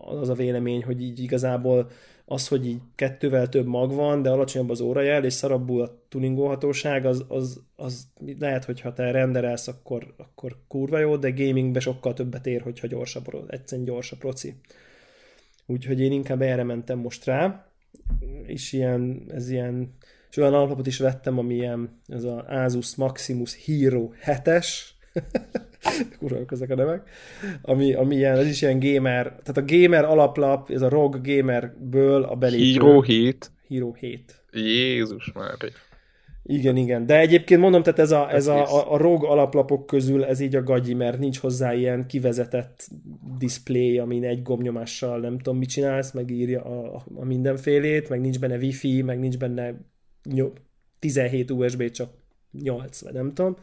az 0.05 0.29
a 0.29 0.35
vélemény, 0.35 0.85
hogy 0.85 1.03
így 1.03 1.19
igazából 1.23 1.91
az, 2.25 2.49
hogy 2.49 2.67
így 2.67 2.81
kettővel 2.95 3.49
több 3.49 3.67
mag 3.67 3.95
van, 3.95 4.23
de 4.23 4.31
alacsonyabb 4.31 4.71
az 4.71 4.81
órajel, 4.81 5.25
és 5.25 5.33
szarabbul 5.33 5.83
a 5.83 6.03
tuningolhatóság, 6.09 7.07
az, 7.07 7.25
az, 7.29 7.63
az 7.77 8.07
lehet, 8.39 8.65
hogy 8.65 8.81
ha 8.81 8.93
te 8.93 9.11
renderelsz, 9.11 9.69
akkor, 9.69 10.15
akkor 10.17 10.57
kurva 10.69 10.99
jó, 10.99 11.17
de 11.17 11.31
gamingbe 11.31 11.81
sokkal 11.81 12.13
többet 12.13 12.47
ér, 12.47 12.61
hogyha 12.61 12.87
gyorsabb, 12.87 13.45
egyszerűen 13.49 13.87
gyorsabb 13.87 14.19
proci. 14.19 14.55
Úgyhogy 15.67 16.01
én 16.01 16.13
inkább 16.13 16.43
erre 16.43 16.63
mentem 16.63 16.99
most 16.99 17.25
rá, 17.25 17.67
és 18.47 18.73
ilyen, 18.73 19.25
ez 19.29 19.51
ilyen, 19.51 19.95
és 20.31 20.37
olyan 20.37 20.55
alaplapot 20.55 20.87
is 20.87 20.99
vettem, 20.99 21.39
ami 21.39 21.65
ez 22.07 22.25
az 22.25 22.43
Asus 22.47 22.95
Maximus 22.95 23.65
Hero 23.65 24.11
7-es, 24.25 24.69
kurva 26.19 26.37
ezek 26.49 26.71
a 26.71 26.75
nevek, 26.75 27.09
ami, 27.63 27.95
ami 27.95 28.17
ilyen, 28.17 28.37
ez 28.37 28.47
is 28.47 28.63
ilyen 28.63 28.79
gamer, 28.79 29.25
tehát 29.43 29.57
a 29.57 29.77
gamer 29.77 30.05
alaplap, 30.05 30.71
ez 30.71 30.83
a 30.83 30.89
ROG 30.89 31.21
gamerből 31.27 32.23
a 32.23 32.35
belépő. 32.35 32.81
Hero 32.81 33.01
7. 33.01 33.51
Hero 33.69 33.93
7. 33.93 34.43
Jézus 34.53 35.33
már. 35.33 35.57
Igen, 36.43 36.77
igen. 36.77 37.07
De 37.07 37.19
egyébként 37.19 37.61
mondom, 37.61 37.83
tehát 37.83 37.99
ez 37.99 38.11
a, 38.11 38.33
ez 38.33 38.47
a, 38.47 38.77
a, 38.77 38.93
a 38.93 38.97
ROG 38.97 39.25
alaplapok 39.25 39.87
közül 39.87 40.25
ez 40.25 40.41
így 40.41 40.57
a 40.57 40.63
gagyi, 40.63 40.95
mert 40.95 41.19
nincs 41.19 41.39
hozzá 41.39 41.75
ilyen 41.75 42.07
kivezetett 42.07 42.89
display, 43.39 43.99
amin 43.99 44.25
egy 44.25 44.43
gombnyomással 44.43 45.21
nem 45.21 45.39
tudom 45.39 45.59
mit 45.59 45.69
csinálsz, 45.69 46.13
meg 46.13 46.31
írja 46.31 46.63
a, 46.63 47.05
a 47.15 47.25
mindenfélét, 47.25 48.09
meg 48.09 48.21
nincs 48.21 48.39
benne 48.39 48.57
wifi, 48.57 49.03
meg 49.03 49.19
nincs 49.19 49.39
benne 49.39 49.75
17 50.99 51.51
USB, 51.51 51.91
csak 51.91 52.11
8, 52.63 53.01
vagy 53.01 53.13
nem 53.13 53.33
tudom 53.33 53.57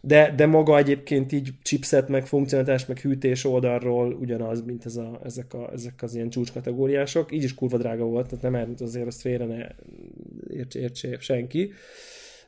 de, 0.00 0.34
de 0.36 0.46
maga 0.46 0.78
egyébként 0.78 1.32
így 1.32 1.50
chipset, 1.62 2.08
meg 2.08 2.26
funkcionalitás, 2.26 2.86
meg 2.86 2.98
hűtés 2.98 3.44
oldalról 3.44 4.12
ugyanaz, 4.12 4.62
mint 4.64 4.84
ez 4.84 4.96
a, 4.96 5.20
ezek, 5.24 5.54
a, 5.54 5.70
ezek 5.72 6.02
az 6.02 6.14
ilyen 6.14 6.30
csúcskategóriások. 6.30 7.32
Így 7.32 7.42
is 7.42 7.54
kurva 7.54 7.78
drága 7.78 8.04
volt, 8.04 8.28
tehát 8.28 8.42
nem 8.42 8.52
mert 8.52 8.80
azért 8.80 9.06
azt 9.06 9.20
félre 9.20 9.44
ne 9.44 9.66
értse, 10.56 10.78
értse 10.78 11.16
senki. 11.18 11.72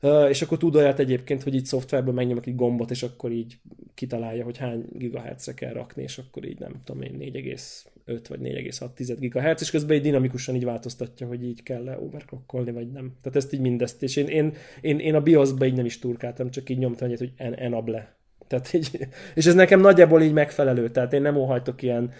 Uh, 0.03 0.29
és 0.29 0.43
akkor 0.43 0.59
tud 0.59 0.77
olyat 0.77 0.99
egyébként, 0.99 1.43
hogy 1.43 1.55
így 1.55 1.65
szoftverből 1.65 2.15
megnyomok 2.15 2.47
egy 2.47 2.55
gombot, 2.55 2.91
és 2.91 3.03
akkor 3.03 3.33
így 3.33 3.59
kitalálja, 3.95 4.45
hogy 4.45 4.57
hány 4.57 4.85
gigahertzre 4.93 5.55
kell 5.55 5.73
rakni, 5.73 6.03
és 6.03 6.19
akkor 6.19 6.45
így 6.45 6.59
nem 6.59 6.83
tudom 6.85 7.03
én 7.03 7.17
4,5 7.19 8.25
vagy 8.29 8.41
4,6 8.41 9.17
GHz, 9.19 9.63
és 9.63 9.71
közben 9.71 9.97
így 9.97 10.03
dinamikusan 10.03 10.55
így 10.55 10.65
változtatja, 10.65 11.27
hogy 11.27 11.45
így 11.45 11.63
kell-e 11.63 11.99
overclockolni, 11.99 12.73
vagy 12.73 12.91
nem. 12.91 13.13
Tehát 13.23 13.39
ezt 13.39 13.53
így 13.53 13.61
mindezt, 13.61 14.03
és 14.03 14.17
én, 14.17 14.27
én, 14.27 14.55
én, 14.81 14.99
én 14.99 15.15
a 15.15 15.21
BIOS-ba 15.21 15.67
így 15.67 15.75
nem 15.75 15.85
is 15.85 15.99
turkáltam, 15.99 16.51
csak 16.51 16.69
így 16.69 16.79
nyomtam 16.79 17.07
egyet, 17.07 17.19
hogy 17.19 17.33
en, 17.37 17.55
enable. 17.55 18.17
Tehát 18.47 18.73
így, 18.73 18.99
és 19.35 19.47
ez 19.47 19.55
nekem 19.55 19.81
nagyjából 19.81 20.23
így 20.23 20.33
megfelelő, 20.33 20.89
tehát 20.89 21.13
én 21.13 21.23
nem 21.23 21.37
óhajtok 21.37 21.83
ilyen 21.83 22.13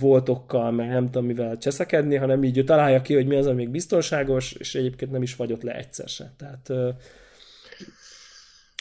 voltokkal, 0.00 0.70
meg 0.70 0.88
nem 0.88 1.04
tudom 1.04 1.26
mivel 1.26 1.58
cseszekedni, 1.58 2.16
hanem 2.16 2.44
így 2.44 2.58
ő 2.58 2.64
találja 2.64 3.02
ki, 3.02 3.14
hogy 3.14 3.26
mi 3.26 3.36
az, 3.36 3.46
ami 3.46 3.56
még 3.56 3.70
biztonságos, 3.70 4.52
és 4.52 4.74
egyébként 4.74 5.10
nem 5.10 5.22
is 5.22 5.32
fagyott 5.32 5.62
le 5.62 5.76
egyszer 5.76 6.08
se. 6.08 6.32
Tehát 6.36 6.72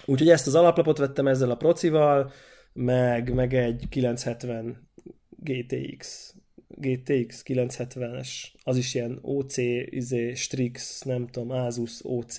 Úgyhogy 0.05 0.29
ezt 0.29 0.47
az 0.47 0.55
alaplapot 0.55 0.97
vettem 0.97 1.27
ezzel 1.27 1.51
a 1.51 1.55
procival, 1.55 2.31
meg, 2.73 3.33
meg 3.33 3.53
egy 3.53 3.85
970 3.89 4.87
GTX, 5.29 6.33
GTX 6.67 7.43
970-es, 7.45 8.29
az 8.63 8.77
is 8.77 8.93
ilyen 8.93 9.19
OC, 9.21 9.57
izé, 9.89 10.33
Strix, 10.33 11.01
nem 11.01 11.27
tudom, 11.27 11.49
Asus 11.49 11.99
OC, 12.03 12.35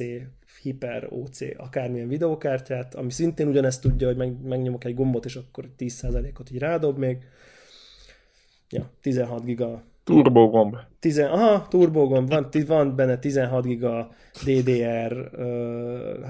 Hyper 0.63 1.07
OC, 1.11 1.39
akármilyen 1.57 2.09
videókártyát, 2.09 2.95
ami 2.95 3.11
szintén 3.11 3.49
ugyanezt 3.49 3.81
tudja, 3.81 4.07
hogy 4.07 4.17
meg, 4.17 4.43
megnyomok 4.43 4.85
egy 4.85 4.95
gombot, 4.95 5.25
és 5.25 5.37
akkor 5.37 5.71
10%-ot 5.79 6.51
így 6.51 6.59
rádob 6.59 6.99
még. 6.99 7.19
Ja, 8.71 8.91
16 9.01 9.45
giga 9.45 9.85
Turbogomb. 10.07 10.77
Tizen, 10.99 11.31
aha, 11.31 11.67
turbogomb, 11.69 12.29
van, 12.29 12.49
van 12.67 12.97
benne 12.97 13.19
16 13.19 13.65
giga 13.65 14.11
DDR 14.45 15.31
uh, 15.33 15.41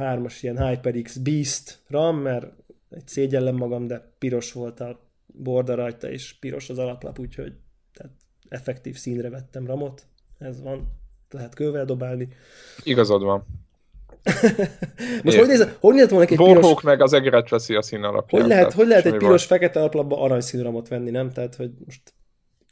3-as 0.01 0.39
ilyen 0.41 0.69
HyperX 0.69 1.17
Beast 1.17 1.79
RAM, 1.89 2.17
mert 2.17 2.47
egy 2.91 3.07
szégyellem 3.07 3.57
magam, 3.57 3.87
de 3.87 4.12
piros 4.19 4.53
volt 4.53 4.81
a 4.81 5.01
borda 5.27 5.75
rajta, 5.75 6.11
és 6.11 6.35
piros 6.39 6.71
az 6.71 6.79
alaplap, 6.79 7.19
úgyhogy 7.19 7.53
tehát 7.93 8.12
effektív 8.49 8.97
színre 8.97 9.31
vettem 9.31 9.67
ramot. 9.67 10.07
Ez 10.39 10.62
van, 10.62 10.89
lehet 11.31 11.55
kővel 11.55 11.85
dobálni. 11.85 12.29
Igazad 12.83 13.23
van. 13.23 13.47
Most 15.23 15.39
hogy, 15.39 15.47
néz, 15.47 15.69
hogy 15.81 15.95
nézett 15.95 16.11
volna 16.11 16.27
egy 16.27 16.37
piros... 16.37 16.83
meg 16.83 17.03
az 17.03 17.12
egeret 17.12 17.49
veszi 17.49 17.75
a 17.75 17.83
szín 17.83 18.03
alapján. 18.03 18.41
Hogy 18.41 18.51
lehet, 18.51 18.73
hogy 18.73 18.87
lehet 18.87 19.07
egy 19.07 19.17
piros-fekete 19.17 19.79
alaplapba 19.79 20.21
aranyszínramot 20.21 20.89
venni, 20.89 21.11
nem? 21.11 21.33
Tehát, 21.33 21.55
hogy 21.55 21.71
most 21.85 22.15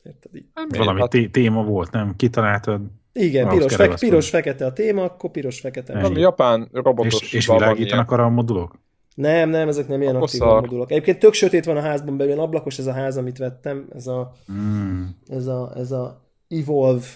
Érted 0.05 0.35
így? 0.35 0.47
Hát, 0.55 0.77
Valami 0.77 1.01
hát... 1.01 1.31
téma 1.31 1.65
volt, 1.65 1.91
nem? 1.91 2.17
Kitaláltad? 2.17 2.81
Igen, 3.13 3.49
piros, 3.49 3.75
fe- 3.75 3.99
piros, 3.99 4.31
fekete 4.31 4.67
a 4.67 4.73
téma, 4.73 5.03
akkor 5.03 5.31
piros, 5.31 5.61
fekete. 5.61 5.93
Valami 5.93 6.21
japán 6.21 6.69
robotos. 6.73 7.23
És, 7.23 7.33
és 7.33 7.47
világítanak 7.47 8.11
arra 8.11 8.25
a 8.25 8.29
modulok? 8.29 8.83
Nem, 9.15 9.51
nem, 9.51 9.69
ezek 9.69 9.89
nem 9.89 10.03
ilyen 10.03 10.17
aktív 10.17 10.41
modulok. 10.41 10.91
Egyébként 10.91 11.19
tök 11.19 11.33
sötét 11.33 11.65
van 11.65 11.77
a 11.77 11.81
házban 11.81 12.17
belül, 12.17 12.41
ablakos 12.41 12.79
ez 12.79 12.87
a 12.87 12.93
ház, 12.93 13.17
amit 13.17 13.39
vettem, 13.39 13.89
ez 13.95 14.07
a, 14.07 14.33
mm. 14.53 15.05
ez 15.29 15.47
a, 15.47 15.73
ez 15.77 15.93
a 15.93 16.23
Evolve, 16.49 17.07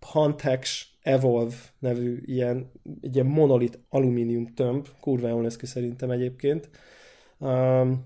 Hantex 0.00 0.86
Evolve 1.02 1.54
nevű 1.78 2.22
ilyen, 2.24 2.70
egy 3.00 3.14
ilyen 3.14 3.26
monolit 3.26 3.78
alumínium 3.88 4.46
tömb, 4.46 4.86
kurva 5.00 5.28
jól 5.28 5.42
néz 5.42 5.56
ki 5.56 5.66
szerintem 5.66 6.10
egyébként. 6.10 6.70
Um, 7.38 8.04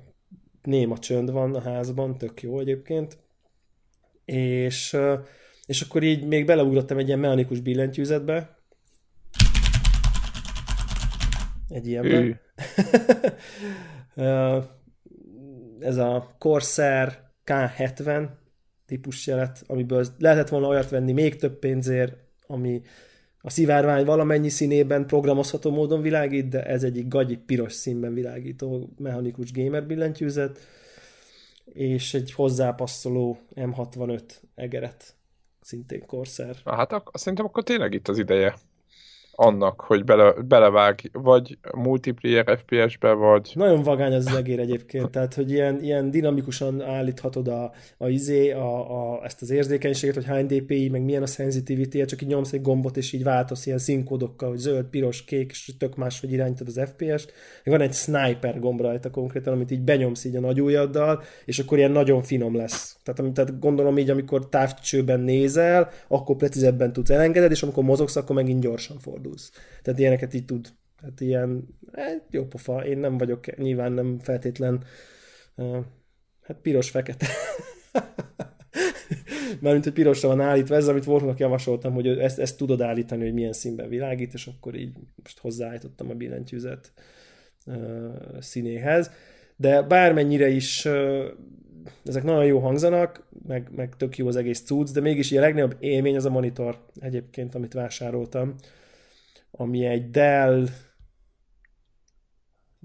néma 0.62 0.98
csönd 0.98 1.32
van 1.32 1.54
a 1.54 1.60
házban, 1.60 2.18
tök 2.18 2.42
jó 2.42 2.58
egyébként 2.58 3.21
és, 4.24 4.96
és 5.66 5.80
akkor 5.80 6.02
így 6.02 6.26
még 6.26 6.46
beleugrottam 6.46 6.98
egy 6.98 7.06
ilyen 7.06 7.18
mechanikus 7.18 7.60
billentyűzetbe, 7.60 8.56
egy 11.68 11.86
ilyenbe. 11.86 12.40
Ez 15.80 15.96
a 15.96 16.34
Corsair 16.38 17.18
K70 17.46 18.28
típus 18.86 19.26
jelet, 19.26 19.62
amiből 19.66 20.06
lehetett 20.18 20.48
volna 20.48 20.66
olyat 20.66 20.90
venni 20.90 21.12
még 21.12 21.36
több 21.36 21.58
pénzért, 21.58 22.16
ami 22.46 22.82
a 23.40 23.50
szivárvány 23.50 24.04
valamennyi 24.04 24.48
színében 24.48 25.06
programozható 25.06 25.70
módon 25.70 26.02
világít, 26.02 26.48
de 26.48 26.64
ez 26.64 26.82
egyik 26.82 27.08
gagyi 27.08 27.36
piros 27.36 27.72
színben 27.72 28.14
világító 28.14 28.92
mechanikus 28.98 29.52
gamer 29.52 29.86
billentyűzet 29.86 30.58
és 31.72 32.14
egy 32.14 32.32
hozzápasszoló 32.32 33.38
M65 33.54 34.22
egeret, 34.54 35.16
szintén 35.60 36.06
korszer. 36.06 36.56
Hát 36.64 36.92
ak- 36.92 37.16
szerintem 37.18 37.44
akkor 37.46 37.62
tényleg 37.62 37.94
itt 37.94 38.08
az 38.08 38.18
ideje 38.18 38.54
annak, 39.34 39.80
hogy 39.80 40.04
bele, 40.04 40.32
belevág, 40.32 41.10
vagy 41.12 41.58
multiplayer 41.74 42.58
FPS-be, 42.58 43.12
vagy... 43.12 43.52
Nagyon 43.54 43.82
vagány 43.82 44.12
az 44.12 44.34
egér 44.34 44.58
egyébként, 44.58 45.10
tehát, 45.10 45.34
hogy 45.34 45.50
ilyen, 45.50 45.82
ilyen 45.82 46.10
dinamikusan 46.10 46.82
állíthatod 46.82 47.48
a, 47.48 47.72
a 47.98 48.08
izé, 48.08 48.50
a, 48.50 48.90
a, 48.90 49.24
ezt 49.24 49.42
az 49.42 49.50
érzékenységet, 49.50 50.14
hogy 50.14 50.24
hány 50.24 50.46
DPI, 50.46 50.88
meg 50.88 51.02
milyen 51.02 51.22
a 51.22 51.26
sensitivity 51.26 52.04
csak 52.04 52.22
így 52.22 52.28
nyomsz 52.28 52.52
egy 52.52 52.62
gombot, 52.62 52.96
és 52.96 53.12
így 53.12 53.22
változ 53.22 53.66
ilyen 53.66 53.78
színkódokkal, 53.78 54.48
hogy 54.48 54.58
zöld, 54.58 54.84
piros, 54.84 55.24
kék, 55.24 55.50
és 55.50 55.70
tök 55.78 55.96
más, 55.96 56.20
hogy 56.20 56.32
irányítod 56.32 56.66
az 56.66 56.80
FPS-t. 56.94 57.32
Van 57.64 57.80
egy 57.80 57.92
sniper 57.92 58.60
gomb 58.60 58.80
rajta 58.80 59.10
konkrétan, 59.10 59.52
amit 59.52 59.70
így 59.70 59.80
benyomsz 59.80 60.24
így 60.24 60.36
a 60.36 60.40
nagy 60.40 60.60
ujjaddal, 60.60 61.22
és 61.44 61.58
akkor 61.58 61.78
ilyen 61.78 61.90
nagyon 61.90 62.22
finom 62.22 62.56
lesz. 62.56 62.96
Tehát, 63.02 63.32
tehát 63.32 63.58
gondolom 63.58 63.98
így, 63.98 64.10
amikor 64.10 64.48
távcsőben 64.48 65.20
nézel, 65.20 65.88
akkor 66.08 66.36
precízebben 66.36 66.92
tudsz 66.92 67.10
elengeded, 67.10 67.50
és 67.50 67.62
amikor 67.62 67.84
mozogsz, 67.84 68.16
akkor 68.16 68.36
megint 68.36 68.60
gyorsan 68.60 68.98
fordul 68.98 69.21
fordulsz. 69.22 69.50
Tehát 69.82 70.00
ilyeneket 70.00 70.34
így 70.34 70.44
tud. 70.44 70.68
Tehát 71.00 71.20
ilyen, 71.20 71.68
hát 71.92 72.24
jó 72.30 72.46
pofa, 72.46 72.86
én 72.86 72.98
nem 72.98 73.18
vagyok, 73.18 73.56
nyilván 73.56 73.92
nem 73.92 74.18
feltétlen, 74.18 74.84
uh, 75.56 75.78
hát 76.42 76.56
piros-fekete. 76.62 77.26
Mármint, 79.60 79.84
hogy 79.84 79.92
pirosra 79.92 80.28
van 80.28 80.40
állítva, 80.40 80.74
ez, 80.74 80.88
amit 80.88 81.06
Wolfnak 81.06 81.38
javasoltam, 81.38 81.92
hogy 81.92 82.06
ezt, 82.06 82.38
ezt 82.38 82.56
tudod 82.56 82.80
állítani, 82.80 83.22
hogy 83.22 83.32
milyen 83.32 83.52
színben 83.52 83.88
világít, 83.88 84.34
és 84.34 84.46
akkor 84.46 84.74
így 84.74 84.96
most 85.22 85.38
hozzáállítottam 85.38 86.10
a 86.10 86.14
billentyűzet 86.14 86.92
uh, 87.66 88.40
színéhez. 88.40 89.10
De 89.56 89.82
bármennyire 89.82 90.48
is 90.48 90.84
uh, 90.84 91.24
ezek 92.04 92.22
nagyon 92.22 92.44
jó 92.44 92.58
hangzanak, 92.58 93.26
meg, 93.46 93.70
meg 93.74 93.96
tök 93.96 94.16
jó 94.16 94.26
az 94.26 94.36
egész 94.36 94.62
cucc, 94.62 94.92
de 94.92 95.00
mégis 95.00 95.32
a 95.32 95.40
legnagyobb 95.40 95.76
élmény 95.80 96.16
az 96.16 96.24
a 96.24 96.30
monitor 96.30 96.78
egyébként, 97.00 97.54
amit 97.54 97.72
vásároltam 97.72 98.54
ami 99.52 99.84
egy 99.84 100.10
Dell, 100.10 100.66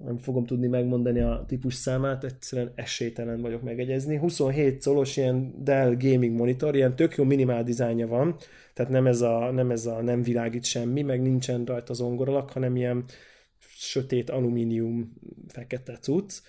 nem 0.04 0.18
fogom 0.18 0.46
tudni 0.46 0.68
megmondani 0.68 1.20
a 1.20 1.44
típus 1.48 1.74
számát, 1.74 2.24
egyszerűen 2.24 2.72
esélytelen 2.76 3.42
vagyok 3.42 3.62
megegyezni. 3.62 4.18
27 4.18 4.84
colos 4.84 5.18
ilyen 5.18 5.64
Dell 5.64 5.96
gaming 5.96 6.36
monitor, 6.36 6.76
ilyen 6.76 6.96
tök 6.96 7.16
jó 7.16 7.24
minimál 7.24 7.64
dizájnja 7.64 8.08
van, 8.08 8.36
tehát 8.74 8.92
nem 8.92 9.08
ez 9.08 9.22
a 9.22 9.52
nem, 9.52 9.72
ez 9.72 9.86
a, 9.86 10.02
nem 10.02 10.22
világít 10.22 10.64
semmi, 10.64 11.02
meg 11.02 11.22
nincsen 11.22 11.66
rajta 11.66 11.94
zongoralak, 11.94 12.50
hanem 12.50 12.76
ilyen 12.76 13.04
sötét 13.60 14.30
alumínium 14.30 15.14
fekete 15.48 15.98
cucc. 15.98 16.42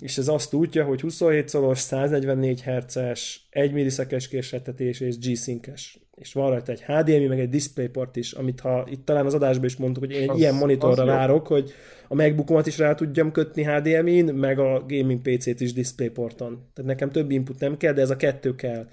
És 0.00 0.18
ez 0.18 0.28
azt 0.28 0.50
tudja, 0.50 0.84
hogy 0.84 1.00
27 1.00 1.48
szolos, 1.48 1.78
144 1.78 2.62
Hz-es, 2.62 3.46
1 3.50 3.72
millisekes 3.72 4.28
késletetés 4.28 5.00
és 5.00 5.18
G-Sync-es 5.18 5.98
és 6.16 6.32
van 6.32 6.50
rajta 6.50 6.72
egy 6.72 6.82
HDMI, 6.82 7.26
meg 7.26 7.40
egy 7.40 7.48
DisplayPort 7.48 8.16
is, 8.16 8.32
amit 8.32 8.60
ha 8.60 8.86
itt 8.90 9.04
talán 9.04 9.26
az 9.26 9.34
adásban 9.34 9.64
is 9.64 9.76
mondtuk, 9.76 10.04
hogy 10.04 10.12
én 10.12 10.30
az, 10.30 10.38
ilyen 10.38 10.54
monitorra 10.54 11.04
várok, 11.04 11.46
hogy 11.46 11.72
a 12.08 12.14
MacBookomat 12.14 12.66
is 12.66 12.78
rá 12.78 12.94
tudjam 12.94 13.32
kötni 13.32 13.64
HDMI-n, 13.64 14.34
meg 14.34 14.58
a 14.58 14.84
gaming 14.88 15.20
PC-t 15.20 15.60
is 15.60 15.72
DisplayPorton. 15.72 16.70
Tehát 16.74 16.90
nekem 16.90 17.10
több 17.10 17.30
input 17.30 17.60
nem 17.60 17.76
kell, 17.76 17.92
de 17.92 18.00
ez 18.00 18.10
a 18.10 18.16
kettő 18.16 18.54
kell. 18.54 18.88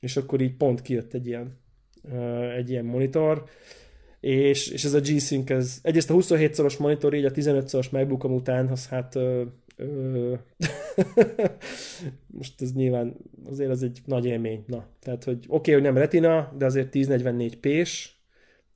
És 0.00 0.16
akkor 0.16 0.40
így 0.40 0.56
pont 0.56 0.82
kijött 0.82 1.14
egy 1.14 1.26
ilyen, 1.26 1.58
egy 2.56 2.70
ilyen 2.70 2.84
monitor. 2.84 3.44
És, 4.22 4.68
és 4.68 4.84
ez 4.84 4.94
a 4.94 5.00
G-Sync, 5.00 5.50
ez 5.50 5.78
egyrészt 5.82 6.10
a 6.10 6.12
27 6.12 6.54
szoros 6.54 6.76
monitor, 6.76 7.14
így 7.14 7.24
a 7.24 7.30
15 7.30 7.68
szoros 7.68 7.88
MacBookom 7.88 8.34
után, 8.34 8.68
az 8.68 8.88
hát 8.88 9.14
most 12.38 12.62
ez 12.62 12.72
nyilván 12.72 13.16
azért 13.44 13.70
az 13.70 13.82
egy 13.82 14.02
nagy 14.04 14.24
élmény. 14.24 14.64
Na, 14.66 14.86
tehát, 15.00 15.24
hogy 15.24 15.36
oké, 15.36 15.46
okay, 15.48 15.74
hogy 15.74 15.82
nem 15.82 15.96
retina, 15.96 16.52
de 16.58 16.64
azért 16.64 16.96
1044 16.96 17.56
p 17.56 17.88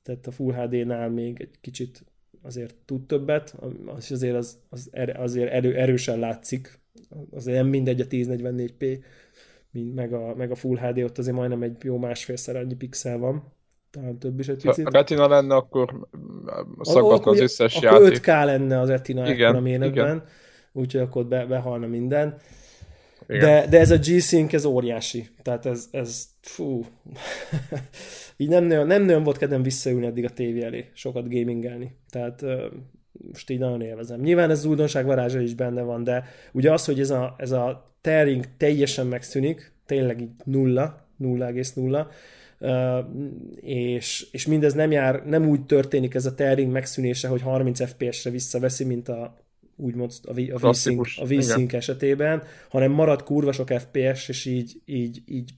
tehát 0.03 0.27
a 0.27 0.31
Full 0.31 0.53
HD-nál 0.53 1.09
még 1.09 1.41
egy 1.41 1.55
kicsit 1.61 2.05
azért 2.41 2.75
tud 2.85 3.05
többet, 3.05 3.55
és 3.97 4.11
azért 4.11 4.35
az, 4.35 4.59
az 4.69 4.89
er, 4.91 5.19
azért 5.19 5.51
erő, 5.51 5.75
erősen 5.75 6.19
látszik. 6.19 6.79
Azért 7.31 7.57
nem 7.57 7.67
mindegy 7.67 8.01
a 8.01 8.05
1044p, 8.05 9.03
meg 9.71 10.13
a, 10.13 10.35
meg 10.35 10.51
a 10.51 10.55
Full 10.55 10.77
HD, 10.77 11.03
ott 11.03 11.17
azért 11.17 11.35
majdnem 11.35 11.61
egy 11.61 11.83
jó 11.83 11.97
másfélszer 11.97 12.55
annyi 12.55 12.75
pixel 12.75 13.17
van 13.17 13.55
talán 13.91 14.17
több 14.19 14.39
is 14.39 14.47
egy 14.47 14.61
picit. 14.61 14.83
Ha 14.83 14.91
retina 14.91 15.27
lenne, 15.27 15.55
akkor 15.55 16.07
szaggatna 16.81 17.31
az 17.31 17.39
összes 17.39 17.75
akkor 17.75 18.01
játék. 18.01 18.23
5K 18.23 18.45
lenne 18.45 18.79
az 18.79 18.89
retina 18.89 19.29
igen, 19.29 19.55
a 19.55 19.59
méretben 19.59 20.23
úgyhogy 20.77 21.01
akkor 21.01 21.25
be, 21.25 21.45
behalna 21.45 21.87
minden. 21.87 22.37
De, 23.27 23.67
de 23.69 23.79
ez 23.79 23.91
a 23.91 23.97
G-Sync, 23.97 24.53
ez 24.53 24.65
óriási. 24.65 25.27
Tehát 25.41 25.65
ez, 25.65 25.87
ez 25.91 26.27
fú, 26.41 26.85
így 28.37 28.49
nem 28.49 28.63
nagyon, 28.63 28.87
nem 28.87 29.03
nagyon 29.03 29.23
volt 29.23 29.37
kedvem 29.37 29.63
visszaülni 29.63 30.05
eddig 30.05 30.25
a 30.25 30.29
tévé 30.29 30.63
elé, 30.63 30.89
sokat 30.93 31.29
gamingelni. 31.29 31.97
Tehát 32.09 32.45
most 33.31 33.49
így 33.49 33.59
nagyon 33.59 33.81
élvezem. 33.81 34.19
Nyilván 34.19 34.49
ez 34.49 34.57
az 34.57 34.65
újdonság 34.65 35.05
varázsa 35.05 35.39
is 35.39 35.53
benne 35.53 35.81
van, 35.81 36.03
de 36.03 36.25
ugye 36.51 36.71
az, 36.71 36.85
hogy 36.85 36.99
ez 36.99 37.09
a, 37.09 37.35
ez 37.37 37.51
a 37.51 37.95
tearing 38.01 38.45
teljesen 38.57 39.07
megszűnik, 39.07 39.71
tényleg 39.85 40.21
így 40.21 40.29
nulla, 40.43 41.05
0,0, 41.19 41.99
Uh, 41.99 42.05
és, 43.55 44.27
és 44.31 44.45
mindez 44.45 44.73
nem 44.73 44.91
jár, 44.91 45.25
nem 45.25 45.47
úgy 45.47 45.65
történik 45.65 46.13
ez 46.13 46.25
a 46.25 46.35
tearing 46.35 46.71
megszűnése, 46.71 47.27
hogy 47.27 47.41
30 47.41 47.89
FPS-re 47.89 48.31
visszaveszi, 48.31 48.83
mint 48.83 49.09
a 49.09 49.45
úgymond 49.75 50.11
a, 50.23 50.31
a 50.51 50.71
V-Sync, 51.27 51.73
a 51.73 51.75
esetében, 51.75 52.43
hanem 52.69 52.91
marad 52.91 53.23
kurva 53.23 53.51
sok 53.51 53.69
FPS, 53.69 54.27
és 54.27 54.45
így, 54.45 54.81
így, 54.85 55.21
így 55.25 55.51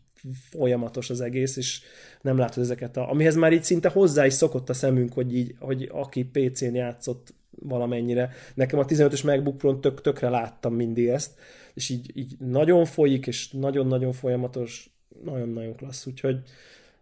folyamatos 0.49 1.09
az 1.09 1.21
egész, 1.21 1.57
és 1.57 1.81
nem 2.21 2.37
látod 2.37 2.63
ezeket 2.63 2.97
a... 2.97 3.09
Amihez 3.09 3.35
már 3.35 3.53
így 3.53 3.63
szinte 3.63 3.89
hozzá 3.89 4.25
is 4.25 4.33
szokott 4.33 4.69
a 4.69 4.73
szemünk, 4.73 5.13
hogy 5.13 5.35
így, 5.35 5.55
hogy 5.59 5.89
aki 5.93 6.23
PC-n 6.23 6.75
játszott 6.75 7.33
valamennyire. 7.49 8.31
Nekem 8.53 8.79
a 8.79 8.85
15-ös 8.85 9.25
MacBook 9.25 9.57
Pro-n 9.57 9.81
tök, 9.81 10.01
tökre 10.01 10.29
láttam 10.29 10.73
mindig 10.73 11.07
ezt, 11.07 11.39
és 11.73 11.89
így, 11.89 12.11
így 12.13 12.35
nagyon 12.39 12.85
folyik, 12.85 13.27
és 13.27 13.51
nagyon-nagyon 13.51 14.11
folyamatos, 14.11 14.89
nagyon-nagyon 15.23 15.75
klassz, 15.75 16.05
úgyhogy 16.05 16.41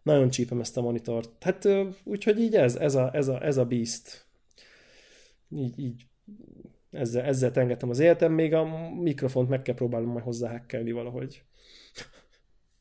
nagyon 0.08 0.30
csípem 0.30 0.60
ezt 0.60 0.78
a 0.78 0.82
monitort. 0.82 1.44
Hát 1.44 1.68
úgyhogy 2.04 2.40
így 2.40 2.56
ez, 2.56 2.76
ez 2.76 2.96
a, 2.96 3.10
ez 3.14 3.28
a, 3.28 3.44
ez 3.44 3.58
a 3.58 3.66
Beast. 3.66 4.26
Így, 5.50 5.80
így 5.80 6.06
ezzel, 6.92 7.24
ezzel 7.24 7.52
tengetem 7.52 7.90
az 7.90 8.00
életem, 8.00 8.32
még 8.32 8.54
a 8.54 8.92
mikrofont 9.02 9.50
meg 9.50 9.62
kell 9.62 9.76
próbálnom 9.76 10.12
majd 10.12 10.24
hozzá 10.24 10.50
hackelni 10.50 10.92
valahogy. 10.92 11.44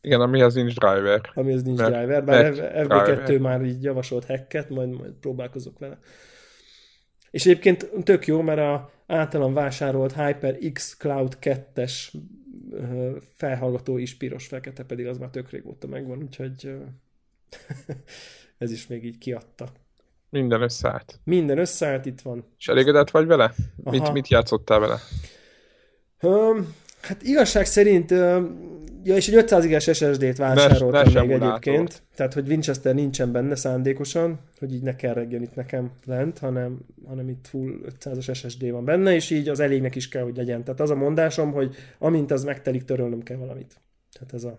Igen, 0.00 0.20
amihez 0.20 0.54
nincs 0.54 0.74
driver. 0.74 1.20
Amihez 1.34 1.62
nincs 1.62 1.78
mert, 1.78 1.92
driver, 1.94 2.24
bár 2.24 2.54
FB2 2.54 3.22
driver. 3.24 3.38
már 3.38 3.64
így 3.64 3.82
javasolt 3.82 4.24
hacket, 4.24 4.68
majd, 4.68 4.88
majd 4.88 5.12
próbálkozok 5.12 5.78
vele. 5.78 5.98
És 7.30 7.46
egyébként 7.46 7.90
tök 8.02 8.26
jó, 8.26 8.42
mert 8.42 8.58
a 8.58 8.90
általam 9.06 9.54
vásárolt 9.54 10.12
HyperX 10.12 10.96
Cloud 10.96 11.38
2-es 11.40 12.12
felhallgató 13.34 13.98
is 13.98 14.16
piros-fekete, 14.16 14.84
pedig 14.84 15.06
az 15.06 15.18
már 15.18 15.30
tök 15.30 15.50
régóta 15.50 15.86
megvan, 15.86 16.22
úgyhogy 16.22 16.76
ez 18.58 18.70
is 18.70 18.86
még 18.86 19.04
így 19.04 19.18
kiadta. 19.18 19.68
Minden 20.30 20.62
összeállt. 20.62 21.20
Minden 21.24 21.58
összeállt, 21.58 22.06
itt 22.06 22.20
van. 22.20 22.44
És 22.58 22.68
elégedett 22.68 23.10
vagy 23.10 23.26
vele? 23.26 23.54
Mit, 23.76 24.12
mit 24.12 24.28
játszottál 24.28 24.78
vele? 24.78 24.98
Um, 26.22 26.74
hát 27.00 27.22
igazság 27.22 27.66
szerint, 27.66 28.10
um, 28.10 28.74
ja, 29.02 29.16
és 29.16 29.28
egy 29.28 29.34
500 29.34 29.64
es 29.64 29.82
SSD-t 29.82 30.36
vásároltam 30.36 31.12
ne, 31.12 31.20
még 31.20 31.30
egyébként. 31.30 32.02
Tehát, 32.14 32.34
hogy 32.34 32.48
Winchester 32.48 32.94
nincsen 32.94 33.32
benne 33.32 33.54
szándékosan, 33.54 34.40
hogy 34.58 34.74
így 34.74 34.82
ne 34.82 34.96
kerregjen 34.96 35.42
itt 35.42 35.54
nekem 35.54 35.90
lent, 36.04 36.38
hanem, 36.38 36.78
hanem 37.06 37.28
itt 37.28 37.46
full 37.46 37.70
500-as 38.00 38.34
SSD 38.34 38.70
van 38.70 38.84
benne, 38.84 39.14
és 39.14 39.30
így 39.30 39.48
az 39.48 39.60
elégnek 39.60 39.94
is 39.94 40.08
kell, 40.08 40.22
hogy 40.22 40.36
legyen. 40.36 40.64
Tehát 40.64 40.80
az 40.80 40.90
a 40.90 40.94
mondásom, 40.94 41.52
hogy 41.52 41.74
amint 41.98 42.30
az 42.30 42.44
megtelik, 42.44 42.84
törölnöm 42.84 43.22
kell 43.22 43.36
valamit. 43.36 43.80
Tehát 44.12 44.34
ez 44.34 44.44
a, 44.44 44.58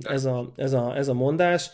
ez 0.00 0.24
a, 0.24 0.52
ez 0.56 0.72
a, 0.72 0.96
ez 0.96 1.08
a 1.08 1.14
mondás. 1.14 1.70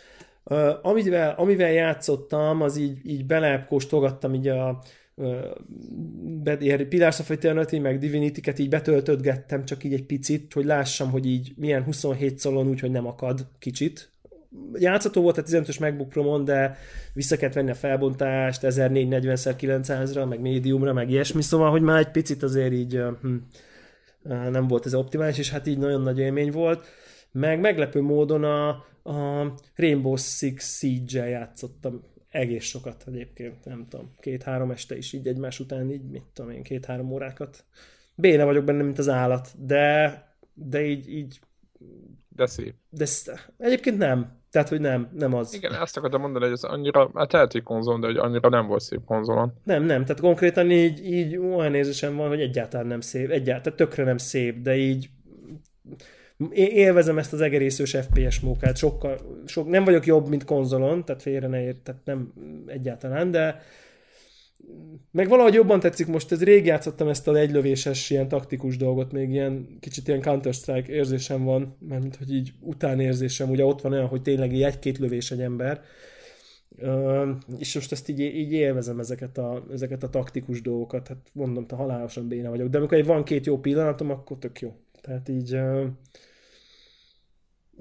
Amivel, 0.82 1.34
amivel 1.36 1.72
játszottam, 1.72 2.62
az 2.62 2.76
így, 2.76 2.98
így 3.04 3.26
belepkóstolgattam 3.26 4.34
így 4.34 4.48
a 4.48 4.82
uh, 5.14 6.86
Pillars 6.88 7.18
of 7.18 7.32
meg 7.82 7.98
Divinity-ket 7.98 8.58
így 8.58 8.68
betöltötgettem 8.68 9.64
csak 9.64 9.84
így 9.84 9.92
egy 9.92 10.06
picit, 10.06 10.52
hogy 10.52 10.64
lássam, 10.64 11.10
hogy 11.10 11.26
így 11.26 11.52
milyen 11.56 11.82
27 11.82 12.38
szolon, 12.38 12.68
úgyhogy 12.68 12.90
nem 12.90 13.06
akad 13.06 13.46
kicsit. 13.58 14.10
Játszható 14.74 15.22
volt 15.22 15.38
a 15.38 15.42
15-ös 15.42 15.80
MacBook 15.80 16.08
pro 16.08 16.42
de 16.42 16.76
vissza 17.14 17.36
kellett 17.36 17.54
venni 17.54 17.70
a 17.70 17.74
felbontást 17.74 18.60
1440x900-ra, 18.62 20.28
meg 20.28 20.40
médiumra, 20.40 20.92
meg 20.92 21.10
ilyesmi, 21.10 21.42
szóval, 21.42 21.70
hogy 21.70 21.82
már 21.82 21.98
egy 21.98 22.10
picit 22.10 22.42
azért 22.42 22.72
így 22.72 23.02
hm, 23.22 23.36
nem 24.50 24.66
volt 24.66 24.86
ez 24.86 24.94
optimális, 24.94 25.38
és 25.38 25.50
hát 25.50 25.66
így 25.66 25.78
nagyon 25.78 26.02
nagy 26.02 26.18
élmény 26.18 26.50
volt. 26.50 26.86
Meg 27.32 27.60
meglepő 27.60 28.00
módon 28.00 28.44
a, 28.44 28.68
a 29.02 29.52
Rainbow 29.74 30.16
Six 30.16 30.78
Siege-el 30.78 31.28
játszottam 31.28 32.02
egész 32.30 32.64
sokat 32.64 33.04
egyébként, 33.06 33.64
nem 33.64 33.86
tudom, 33.88 34.10
két-három 34.20 34.70
este 34.70 34.96
is 34.96 35.12
így 35.12 35.26
egymás 35.26 35.60
után 35.60 35.90
így, 35.90 36.10
mit 36.10 36.24
tudom 36.32 36.50
én, 36.50 36.62
két-három 36.62 37.12
órákat. 37.12 37.64
Béne 38.14 38.44
vagyok 38.44 38.64
benne, 38.64 38.82
mint 38.82 38.98
az 38.98 39.08
állat, 39.08 39.48
de, 39.66 40.24
de 40.54 40.84
így, 40.84 41.12
így 41.12 41.40
de 42.28 42.46
szép. 42.46 42.74
De 42.90 43.06
egyébként 43.58 43.98
nem. 43.98 44.40
Tehát, 44.50 44.68
hogy 44.68 44.80
nem, 44.80 45.08
nem 45.12 45.34
az. 45.34 45.54
Igen, 45.54 45.72
azt 45.72 45.96
akartam 45.96 46.20
mondani, 46.20 46.44
hogy 46.44 46.52
ez 46.52 46.62
annyira, 46.62 47.10
hát 47.14 47.32
lehet, 47.32 47.52
hogy 47.52 47.62
konzol, 47.62 48.00
de 48.00 48.06
hogy 48.06 48.16
annyira 48.16 48.48
nem 48.48 48.66
volt 48.66 48.80
szép 48.80 49.04
konzolon. 49.04 49.52
Nem, 49.64 49.82
nem, 49.82 50.04
tehát 50.04 50.22
konkrétan 50.22 50.70
így, 50.70 51.04
így 51.12 51.36
olyan 51.36 51.74
érzésem 51.74 52.16
van, 52.16 52.28
hogy 52.28 52.40
egyáltalán 52.40 52.86
nem 52.86 53.00
szép, 53.00 53.30
egyáltalán 53.30 53.78
tökre 53.78 54.04
nem 54.04 54.16
szép, 54.16 54.62
de 54.62 54.76
így 54.76 55.10
élvezem 56.52 57.18
ezt 57.18 57.32
az 57.32 57.40
egerészős 57.40 57.96
FPS 57.96 58.40
mókát, 58.40 58.76
sokkal, 58.76 59.18
sok, 59.46 59.68
nem 59.68 59.84
vagyok 59.84 60.06
jobb, 60.06 60.28
mint 60.28 60.44
konzolon, 60.44 61.04
tehát 61.04 61.22
félre 61.22 61.46
ne 61.46 61.62
ért, 61.62 61.76
tehát 61.76 62.00
nem 62.04 62.32
egyáltalán, 62.66 63.30
de 63.30 63.60
meg 65.10 65.28
valahogy 65.28 65.54
jobban 65.54 65.80
tetszik 65.80 66.06
most, 66.06 66.32
ez 66.32 66.42
rég 66.42 66.66
játszottam 66.66 67.08
ezt 67.08 67.28
az 67.28 67.36
egylövéses 67.36 68.10
ilyen 68.10 68.28
taktikus 68.28 68.76
dolgot, 68.76 69.12
még 69.12 69.30
ilyen 69.30 69.76
kicsit 69.80 70.08
ilyen 70.08 70.22
Counter-Strike 70.22 70.92
érzésem 70.92 71.44
van, 71.44 71.76
mert 71.88 72.16
hogy 72.16 72.34
így 72.34 72.52
utánérzésem, 72.60 73.50
ugye 73.50 73.64
ott 73.64 73.80
van 73.80 73.92
olyan, 73.92 74.06
hogy 74.06 74.22
tényleg 74.22 74.54
egy-két 74.54 74.98
lövés 74.98 75.30
egy 75.30 75.40
ember, 75.40 75.80
Uh, 76.78 77.28
és 77.58 77.74
most 77.74 77.92
ezt 77.92 78.08
így, 78.08 78.20
így 78.20 78.52
élvezem 78.52 78.98
ezeket 78.98 79.38
a, 79.38 79.64
ezeket 79.72 80.02
a 80.02 80.08
taktikus 80.08 80.62
dolgokat, 80.62 81.08
hát 81.08 81.30
mondom, 81.32 81.66
te 81.66 81.76
halálosan 81.76 82.28
béna 82.28 82.50
vagyok, 82.50 82.68
de 82.68 82.78
amikor 82.78 83.04
van 83.04 83.24
két 83.24 83.46
jó 83.46 83.58
pillanatom, 83.58 84.10
akkor 84.10 84.38
tök 84.38 84.60
jó. 84.60 84.74
Tehát 85.00 85.28
így 85.28 85.54
uh, 85.54 85.86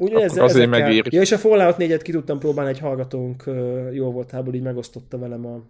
úgy, 0.01 0.13
ezzel, 0.13 0.43
azért 0.43 0.69
megír. 0.69 1.13
Ja, 1.13 1.21
és 1.21 1.31
a 1.31 1.37
Fallout 1.37 1.75
4-et 1.79 1.99
ki 2.03 2.11
tudtam 2.11 2.39
próbálni, 2.39 2.71
egy 2.71 2.79
hallgatónk 2.79 3.43
jó 3.91 4.11
voltából 4.11 4.53
így 4.53 4.61
megosztotta 4.61 5.17
velem 5.17 5.45
a 5.45 5.69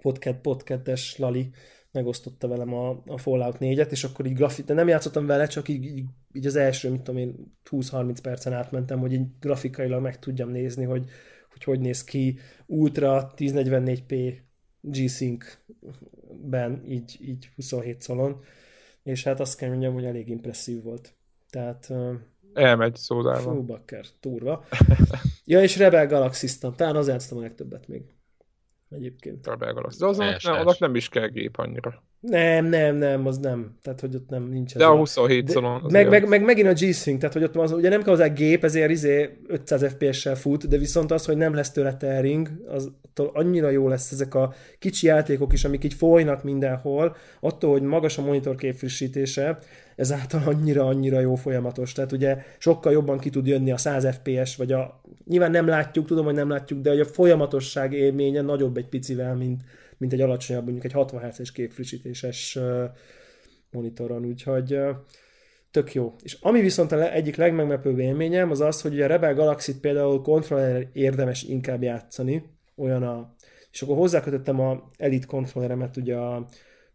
podcast, 0.00 0.36
podcastes 0.36 1.18
Lali, 1.18 1.50
megosztotta 1.92 2.48
velem 2.48 2.74
a, 2.74 3.02
a 3.06 3.18
Fallout 3.18 3.56
4-et, 3.60 3.90
és 3.90 4.04
akkor 4.04 4.26
így 4.26 4.34
grafit, 4.34 4.64
de 4.64 4.74
nem 4.74 4.88
játszottam 4.88 5.26
vele, 5.26 5.46
csak 5.46 5.68
így, 5.68 5.84
így, 5.84 6.04
így 6.32 6.46
az 6.46 6.56
első, 6.56 6.90
mit 6.90 7.02
tudom 7.02 7.20
én, 7.20 7.56
20-30 7.70 8.16
percen 8.22 8.52
átmentem, 8.52 8.98
hogy 8.98 9.12
így 9.12 9.26
grafikailag 9.40 10.02
meg 10.02 10.18
tudjam 10.18 10.50
nézni, 10.50 10.84
hogy 10.84 11.04
hogy, 11.56 11.64
hogy 11.64 11.80
néz 11.80 12.04
ki 12.04 12.38
Ultra 12.66 13.32
1044p 13.36 14.34
G-Sync-ben, 14.80 16.84
így, 16.88 17.16
így 17.20 17.50
27 17.56 18.00
szalon, 18.00 18.40
és 19.02 19.24
hát 19.24 19.40
azt 19.40 19.56
kell 19.56 19.68
mondjam, 19.68 19.94
hogy 19.94 20.04
elég 20.04 20.28
impresszív 20.28 20.82
volt. 20.82 21.14
Tehát 21.50 21.92
Elmegy 22.56 22.96
szódával. 22.96 23.54
Fú, 23.54 23.62
bakker, 23.62 24.06
turva. 24.20 24.64
ja, 25.44 25.62
és 25.62 25.76
Rebel 25.76 26.06
galaxy 26.06 26.58
talán 26.76 26.96
az 26.96 27.08
játszottam 27.08 27.38
a 27.38 27.40
legtöbbet 27.40 27.88
még. 27.88 28.02
Egyébként. 28.90 29.46
Rebel 29.46 29.72
Galaxy. 29.72 29.98
De 29.98 30.06
az 30.06 30.16
nem, 30.16 30.36
annak 30.42 30.78
nem 30.78 30.94
is 30.94 31.08
kell 31.08 31.26
gép 31.26 31.58
annyira. 31.58 32.02
Nem, 32.20 32.66
nem, 32.66 32.96
nem, 32.96 33.26
az 33.26 33.38
nem. 33.38 33.76
Tehát, 33.82 34.00
hogy 34.00 34.14
ott 34.14 34.28
nem 34.28 34.48
nincs 34.48 34.74
ez. 34.74 34.78
De 34.78 34.86
a 34.86 34.96
27 34.96 35.48
szalon. 35.48 35.82
Meg, 35.88 36.08
meg, 36.08 36.28
meg, 36.28 36.44
megint 36.44 36.68
a 36.68 36.72
G-Sync, 36.72 37.18
tehát, 37.18 37.32
hogy 37.32 37.42
ott 37.42 37.56
az, 37.56 37.72
ugye 37.72 37.88
nem 37.88 38.02
kell 38.02 38.12
hozzá 38.12 38.26
gép, 38.26 38.64
ezért 38.64 38.90
izé 38.90 39.38
500 39.46 39.84
FPS-sel 39.84 40.34
fut, 40.34 40.68
de 40.68 40.76
viszont 40.76 41.12
az, 41.12 41.24
hogy 41.24 41.36
nem 41.36 41.54
lesz 41.54 41.70
tőle 41.70 41.96
tearing, 41.96 42.50
az 42.68 42.90
annyira 43.32 43.70
jó 43.70 43.88
lesz 43.88 44.12
ezek 44.12 44.34
a 44.34 44.54
kicsi 44.78 45.06
játékok 45.06 45.52
is, 45.52 45.64
amik 45.64 45.84
így 45.84 45.94
folynak 45.94 46.42
mindenhol, 46.42 47.16
attól, 47.40 47.70
hogy 47.70 47.82
magas 47.82 48.18
a 48.18 48.22
monitor 48.22 48.54
képfrissítése, 48.54 49.58
ezáltal 49.96 50.42
annyira, 50.44 50.86
annyira 50.86 51.20
jó 51.20 51.34
folyamatos. 51.34 51.92
Tehát 51.92 52.12
ugye 52.12 52.36
sokkal 52.58 52.92
jobban 52.92 53.18
ki 53.18 53.30
tud 53.30 53.46
jönni 53.46 53.70
a 53.70 53.76
100 53.76 54.06
FPS, 54.06 54.56
vagy 54.56 54.72
a, 54.72 55.00
nyilván 55.26 55.50
nem 55.50 55.66
látjuk, 55.66 56.06
tudom, 56.06 56.24
hogy 56.24 56.34
nem 56.34 56.48
látjuk, 56.48 56.80
de 56.80 56.90
a 56.90 57.04
folyamatosság 57.04 57.92
élménye 57.92 58.40
nagyobb 58.40 58.76
egy 58.76 58.88
picivel, 58.88 59.34
mint, 59.34 59.62
mint 59.98 60.12
egy 60.12 60.20
alacsonyabb, 60.20 60.62
mondjuk 60.62 60.84
egy 60.84 60.92
60 60.92 61.22
Hz-es 61.22 61.52
képfrissítéses 61.52 62.58
monitoron, 63.70 64.24
úgyhogy 64.24 64.78
tök 65.70 65.94
jó. 65.94 66.14
És 66.22 66.36
ami 66.40 66.60
viszont 66.60 66.92
a 66.92 67.12
egyik 67.12 67.36
legmeglepőbb 67.36 67.98
élményem, 67.98 68.50
az 68.50 68.60
az, 68.60 68.80
hogy 68.80 69.00
a 69.00 69.06
Rebel 69.06 69.34
Galaxy-t 69.34 69.80
például 69.80 70.22
kontroller 70.22 70.88
érdemes 70.92 71.42
inkább 71.42 71.82
játszani, 71.82 72.42
olyan 72.76 73.02
a... 73.02 73.34
És 73.72 73.82
akkor 73.82 73.96
hozzákötöttem 73.96 74.60
a 74.60 74.90
Elite 74.96 75.26
kontrolleremet 75.26 75.96
ugye 75.96 76.16
a 76.16 76.46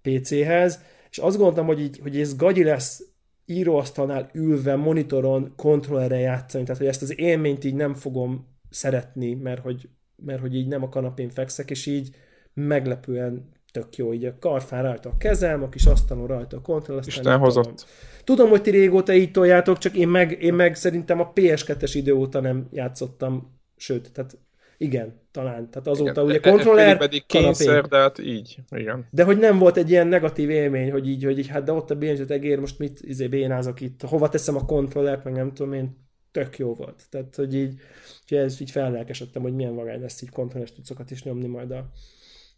PC-hez, 0.01 0.79
és 1.09 1.17
azt 1.17 1.37
gondoltam, 1.37 1.65
hogy, 1.65 1.79
így, 1.79 1.99
hogy 2.01 2.19
ez 2.19 2.35
gagyi 2.35 2.63
lesz 2.63 3.03
íróasztalnál 3.45 4.29
ülve, 4.33 4.75
monitoron, 4.75 5.53
kontrollerre 5.55 6.19
játszani, 6.19 6.63
tehát 6.63 6.79
hogy 6.79 6.89
ezt 6.89 7.01
az 7.01 7.19
élményt 7.19 7.63
így 7.63 7.75
nem 7.75 7.93
fogom 7.93 8.47
szeretni, 8.69 9.33
mert 9.33 9.61
hogy, 9.61 9.89
mert 10.15 10.41
hogy 10.41 10.55
így 10.55 10.67
nem 10.67 10.83
a 10.83 10.89
kanapén 10.89 11.29
fekszek, 11.29 11.69
és 11.69 11.85
így 11.85 12.15
meglepően 12.61 13.49
tök 13.71 13.95
jó, 13.95 14.13
így 14.13 14.25
a 14.25 14.37
karfán 14.39 14.83
rajta 14.83 15.09
a 15.09 15.17
kezem, 15.17 15.63
a 15.63 15.69
kis 15.69 15.85
asztalon 15.85 16.27
rajta 16.27 16.57
a 16.57 16.61
kontroll, 16.61 16.97
aztán 16.97 17.15
Isten 17.15 17.39
hozott. 17.39 17.85
Tudom, 18.23 18.49
hogy 18.49 18.61
ti 18.61 18.69
régóta 18.69 19.13
így 19.13 19.31
toljátok, 19.31 19.77
csak 19.77 19.95
én 19.95 20.07
meg, 20.07 20.41
én 20.41 20.53
meg 20.53 20.75
szerintem 20.75 21.19
a 21.19 21.31
PS2-es 21.33 21.91
idő 21.93 22.13
óta 22.13 22.39
nem 22.39 22.67
játszottam, 22.71 23.59
sőt, 23.77 24.11
tehát 24.11 24.37
igen, 24.77 25.19
talán. 25.31 25.69
Tehát 25.69 25.87
azóta 25.87 26.11
igen, 26.11 26.23
ugye 26.23 26.39
kontroller, 26.39 26.97
pedig 26.97 27.25
kényszer, 27.25 27.85
de 27.85 27.97
hát 27.97 28.19
így, 28.19 28.57
igen. 28.69 29.07
De 29.11 29.23
hogy 29.23 29.37
nem 29.37 29.57
volt 29.57 29.77
egy 29.77 29.89
ilyen 29.89 30.07
negatív 30.07 30.49
élmény, 30.49 30.91
hogy 30.91 31.07
így, 31.07 31.23
hogy 31.23 31.39
így 31.39 31.47
hát 31.47 31.63
de 31.63 31.71
ott 31.71 31.91
a 31.91 31.95
bénzsőt 31.95 32.31
egér, 32.31 32.59
most 32.59 32.79
mit 32.79 32.99
izé 33.01 33.27
bénázok 33.27 33.81
itt, 33.81 34.01
hova 34.01 34.29
teszem 34.29 34.55
a 34.55 34.65
kontrollert, 34.65 35.23
meg 35.23 35.33
nem 35.33 35.53
tudom 35.53 35.73
én, 35.73 35.97
tök 36.31 36.57
jó 36.57 36.73
volt. 36.73 37.03
Tehát, 37.09 37.35
hogy 37.35 37.55
így, 37.55 37.79
hogy 38.27 38.37
ez 38.37 38.61
így 38.61 38.71
fellelkesedtem, 38.71 39.41
hogy 39.41 39.55
milyen 39.55 39.75
vagány 39.75 40.01
lesz 40.01 40.21
így 40.21 40.29
kontrolles 40.29 40.73
tucokat 40.73 41.11
is 41.11 41.23
nyomni 41.23 41.47
majd 41.47 41.71
a, 41.71 41.91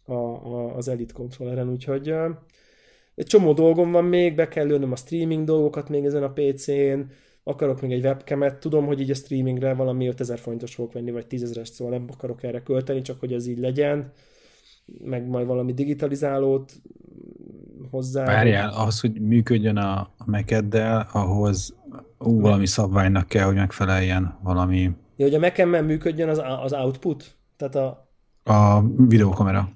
a, 0.04 0.12
a, 0.12 0.76
az 0.76 0.88
Elite 0.88 1.12
kontrolleren, 1.12 1.70
úgyhogy 1.70 2.10
uh, 2.10 2.30
egy 3.14 3.26
csomó 3.26 3.52
dolgom 3.52 3.90
van 3.90 4.04
még, 4.04 4.34
be 4.34 4.48
kell 4.48 4.66
lőnöm 4.66 4.92
a 4.92 4.96
streaming 4.96 5.44
dolgokat 5.44 5.88
még 5.88 6.04
ezen 6.04 6.22
a 6.22 6.32
PC-n, 6.32 7.00
akarok 7.42 7.80
még 7.80 7.92
egy 7.92 8.04
webcamet, 8.04 8.58
tudom, 8.58 8.86
hogy 8.86 9.00
így 9.00 9.10
a 9.10 9.14
streamingre 9.14 9.74
valami 9.74 10.06
5000 10.06 10.38
forintos 10.38 10.74
fogok 10.74 10.92
venni, 10.92 11.10
vagy 11.10 11.26
10 11.26 11.42
ezeres, 11.42 11.68
szóval 11.68 11.98
nem 11.98 12.06
akarok 12.12 12.42
erre 12.42 12.62
költeni, 12.62 13.00
csak 13.00 13.20
hogy 13.20 13.32
ez 13.32 13.46
így 13.46 13.58
legyen. 13.58 14.12
meg 15.04 15.26
majd 15.26 15.46
valami 15.46 15.72
digitalizálót 15.72 16.72
hozzá. 17.90 18.24
Várjál, 18.24 18.72
az, 18.86 19.00
hogy 19.00 19.20
működjön 19.20 19.76
a, 19.76 20.00
a 20.00 20.24
Mac-eddel, 20.26 21.08
ahhoz 21.12 21.74
ú, 22.18 22.40
valami 22.40 22.66
szabványnak 22.66 23.28
kell, 23.28 23.44
hogy 23.44 23.54
megfeleljen 23.54 24.38
valami... 24.42 24.90
Ja, 25.16 25.24
hogy 25.24 25.34
a 25.34 25.38
mac 25.38 25.84
működjön 25.84 26.28
az, 26.28 26.42
az 26.62 26.72
output? 26.72 27.36
Tehát 27.56 27.74
a... 27.74 28.08
A 28.52 28.82
videókamera. 28.96 29.68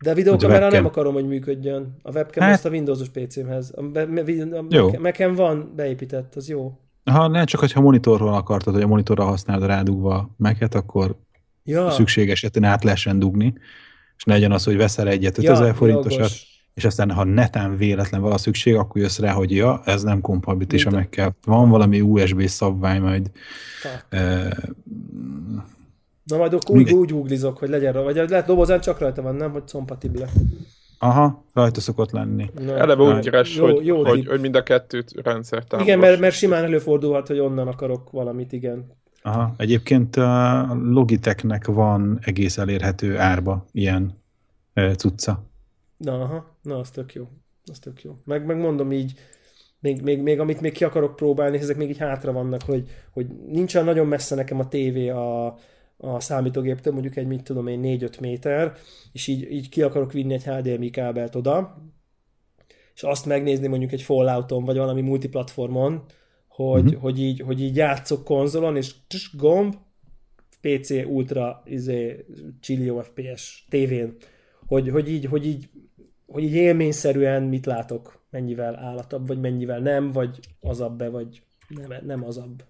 De 0.00 0.10
a 0.10 0.14
videókamera 0.14 0.66
a 0.66 0.70
nem 0.70 0.84
akarom, 0.84 1.14
hogy 1.14 1.26
működjön. 1.26 1.96
A 2.02 2.10
webcam 2.10 2.44
hát... 2.44 2.54
azt 2.54 2.64
a 2.64 2.68
Windows-os 2.70 3.08
PC-mhez. 3.08 3.72
A, 3.76 3.98
a, 3.98 5.22
a 5.22 5.34
van 5.34 5.72
beépített, 5.76 6.34
az 6.34 6.48
jó. 6.48 6.78
Ha 7.04 7.28
nem 7.28 7.46
csak, 7.46 7.60
hogyha 7.60 7.80
monitorról 7.80 8.34
akartad, 8.34 8.74
hogy 8.74 8.82
a 8.82 8.86
monitorra 8.86 9.24
használod 9.24 9.66
rádugva 9.66 10.34
mac 10.36 10.74
akkor 10.74 11.16
ja. 11.64 11.90
szükség 11.90 12.30
esetén 12.30 12.64
át 12.64 12.84
lehessen 12.84 13.18
dugni, 13.18 13.54
és 14.16 14.24
ne 14.24 14.32
legyen 14.32 14.52
az, 14.52 14.64
hogy 14.64 14.76
veszel 14.76 15.08
egyet 15.08 15.38
5000 15.38 15.66
ja, 15.66 15.74
forintosat, 15.74 16.18
jogos 16.18 16.58
és 16.78 16.84
aztán 16.84 17.10
ha 17.10 17.24
netán 17.24 17.76
véletlen 17.76 18.20
vala 18.20 18.38
szükség, 18.38 18.74
akkor 18.74 19.00
jössz 19.00 19.18
rá, 19.18 19.32
hogy 19.32 19.50
ja, 19.54 19.82
ez 19.84 20.02
nem 20.02 20.20
kompatibilis 20.20 20.86
a 20.86 21.08
kell. 21.10 21.32
Van 21.44 21.68
valami 21.68 22.00
USB 22.00 22.46
szabvány 22.46 23.00
majd. 23.00 23.30
E, 24.08 24.56
Na 26.28 26.36
majd 26.36 26.52
akkor 26.52 26.76
úgy, 26.76 26.92
úgy 26.92 27.10
googlizok, 27.10 27.58
hogy 27.58 27.68
legyen, 27.68 27.92
vagy 27.92 28.16
lehet 28.28 28.46
dobozán 28.46 28.80
csak 28.80 28.98
rajta 28.98 29.22
van, 29.22 29.34
nem, 29.34 29.50
hogy 29.50 29.62
kompatibilis. 29.72 30.30
Aha, 30.98 31.44
rajta 31.54 31.80
szokott 31.80 32.10
lenni. 32.10 32.50
Na, 32.64 32.76
Eleve 32.76 33.02
úgy 33.02 33.24
keres, 33.24 33.56
jó, 33.56 33.64
hogy, 33.64 33.86
jó, 33.86 34.04
hogy, 34.04 34.26
hogy, 34.26 34.40
mind 34.40 34.54
a 34.54 34.62
kettőt 34.62 35.12
rendszer 35.22 35.64
támogat. 35.64 35.86
Igen, 35.86 35.98
mert, 35.98 36.20
mert 36.20 36.34
simán 36.34 36.64
előfordulhat, 36.64 37.26
hogy 37.26 37.38
onnan 37.38 37.68
akarok 37.68 38.10
valamit, 38.10 38.52
igen. 38.52 38.86
Aha, 39.22 39.54
egyébként 39.56 40.16
a 40.16 40.74
Logitechnek 40.82 41.66
van 41.66 42.18
egész 42.22 42.58
elérhető 42.58 43.18
árba 43.18 43.66
ilyen 43.72 44.22
cucca. 44.96 45.46
Na, 45.96 46.20
aha, 46.20 46.56
na, 46.62 46.78
az 46.78 46.90
tök 46.90 47.14
jó. 47.14 47.28
Az 47.70 47.78
tök 47.78 48.02
jó. 48.02 48.16
Meg, 48.24 48.46
meg 48.46 48.56
mondom 48.58 48.92
így, 48.92 49.12
még, 49.80 50.02
még, 50.02 50.22
még, 50.22 50.40
amit 50.40 50.60
még 50.60 50.72
ki 50.72 50.84
akarok 50.84 51.16
próbálni, 51.16 51.58
ezek 51.58 51.76
még 51.76 51.88
így 51.88 51.98
hátra 51.98 52.32
vannak, 52.32 52.62
hogy, 52.62 52.88
hogy 53.10 53.26
nincsen 53.46 53.84
nagyon 53.84 54.06
messze 54.06 54.34
nekem 54.34 54.58
a 54.58 54.68
tévé 54.68 55.08
a, 55.08 55.56
a 55.98 56.20
számítógéptől, 56.20 56.92
mondjuk 56.92 57.16
egy, 57.16 57.26
mit 57.26 57.42
tudom 57.42 57.66
én, 57.66 57.80
4-5 57.82 58.20
méter, 58.20 58.76
és 59.12 59.26
így, 59.26 59.50
így 59.50 59.68
ki 59.68 59.82
akarok 59.82 60.12
vinni 60.12 60.32
egy 60.32 60.44
HDMI 60.44 60.90
kábelt 60.90 61.34
oda, 61.34 61.82
és 62.94 63.02
azt 63.02 63.26
megnézni 63.26 63.66
mondjuk 63.66 63.92
egy 63.92 64.02
Fallouton, 64.02 64.64
vagy 64.64 64.76
valami 64.76 65.00
multiplatformon, 65.00 66.04
hogy, 66.48 66.84
uh-huh. 66.84 67.02
hogy, 67.02 67.20
így, 67.20 67.40
hogy 67.40 67.62
így 67.62 67.76
játszok 67.76 68.24
konzolon, 68.24 68.76
és 68.76 68.94
tss, 69.06 69.36
gomb, 69.36 69.74
PC 70.60 70.90
Ultra 70.90 71.62
izé, 71.64 72.26
Chilio 72.60 73.02
FPS 73.02 73.66
tévén, 73.68 74.16
hogy, 74.66 74.88
hogy, 74.88 75.08
így, 75.08 75.24
hogy 75.24 75.46
így 75.46 75.68
hogy 76.26 76.42
így 76.42 76.54
élményszerűen 76.54 77.42
mit 77.42 77.66
látok, 77.66 78.22
mennyivel 78.30 78.76
állatabb, 78.76 79.26
vagy 79.26 79.40
mennyivel 79.40 79.80
nem, 79.80 80.12
vagy 80.12 80.38
azabb-e, 80.60 81.08
vagy 81.08 81.42
nem, 81.68 82.04
nem 82.04 82.24
azabb. 82.24 82.64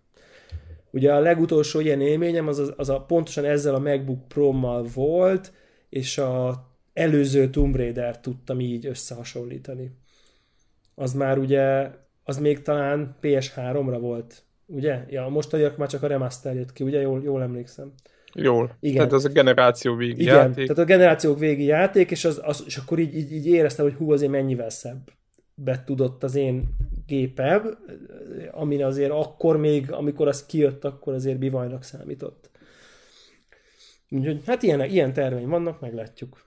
Ugye 0.91 1.13
a 1.13 1.21
legutolsó 1.21 1.81
ilyen 1.81 2.01
élményem 2.01 2.49
az, 2.49 2.59
az, 2.59 2.73
az 2.77 2.89
a, 2.89 3.01
pontosan 3.01 3.45
ezzel 3.45 3.75
a 3.75 3.79
MacBook 3.79 4.29
Pro-mal 4.29 4.87
volt, 4.95 5.53
és 5.89 6.19
a 6.19 6.67
előző 6.93 7.51
Tomb 7.51 7.77
Raider 7.77 8.21
tudtam 8.21 8.61
így 8.61 8.87
összehasonlítani. 8.87 9.91
Az 10.95 11.13
már 11.13 11.39
ugye, 11.39 11.91
az 12.25 12.39
még 12.39 12.63
talán 12.63 13.17
PS3-ra 13.23 13.99
volt, 14.01 14.43
ugye? 14.67 15.05
Ja, 15.09 15.25
a 15.25 15.31
már 15.77 15.89
csak 15.89 16.03
a 16.03 16.07
remaster 16.07 16.55
jött 16.55 16.73
ki, 16.73 16.85
ugye? 16.85 17.01
Jól, 17.01 17.23
jól 17.23 17.43
emlékszem. 17.43 17.93
Jól. 18.35 18.77
Igen. 18.81 18.97
Tehát 18.97 19.13
az 19.13 19.25
a 19.25 19.29
generáció 19.29 19.95
végi 19.95 20.23
Igen, 20.23 20.35
játék. 20.35 20.67
tehát 20.67 20.83
a 20.83 20.85
generáció 20.85 21.35
végi 21.35 21.65
játék, 21.65 22.11
és, 22.11 22.25
az, 22.25 22.41
az, 22.45 22.63
és 22.67 22.77
akkor 22.77 22.99
így, 22.99 23.17
így, 23.17 23.33
így 23.33 23.47
éreztem, 23.47 23.85
hogy 23.85 23.95
hú, 23.95 24.13
azért 24.13 24.31
mennyivel 24.31 24.71
szebb 24.71 25.11
be 25.65 25.85
tudott 25.85 26.23
az 26.23 26.35
én 26.35 26.69
gépem, 27.07 27.79
amire 28.51 28.87
azért 28.87 29.11
akkor 29.11 29.57
még, 29.57 29.93
amikor 29.93 30.29
az 30.29 30.47
kijött, 30.47 30.85
akkor 30.85 31.15
azért 31.15 31.39
bivajnak 31.39 31.83
számított. 31.83 32.51
Úgyhogy 34.11 34.43
hát 34.47 34.63
ilyen, 34.63 34.81
ilyen 34.81 35.13
terveim 35.13 35.49
vannak, 35.49 35.81
meglátjuk. 35.81 36.47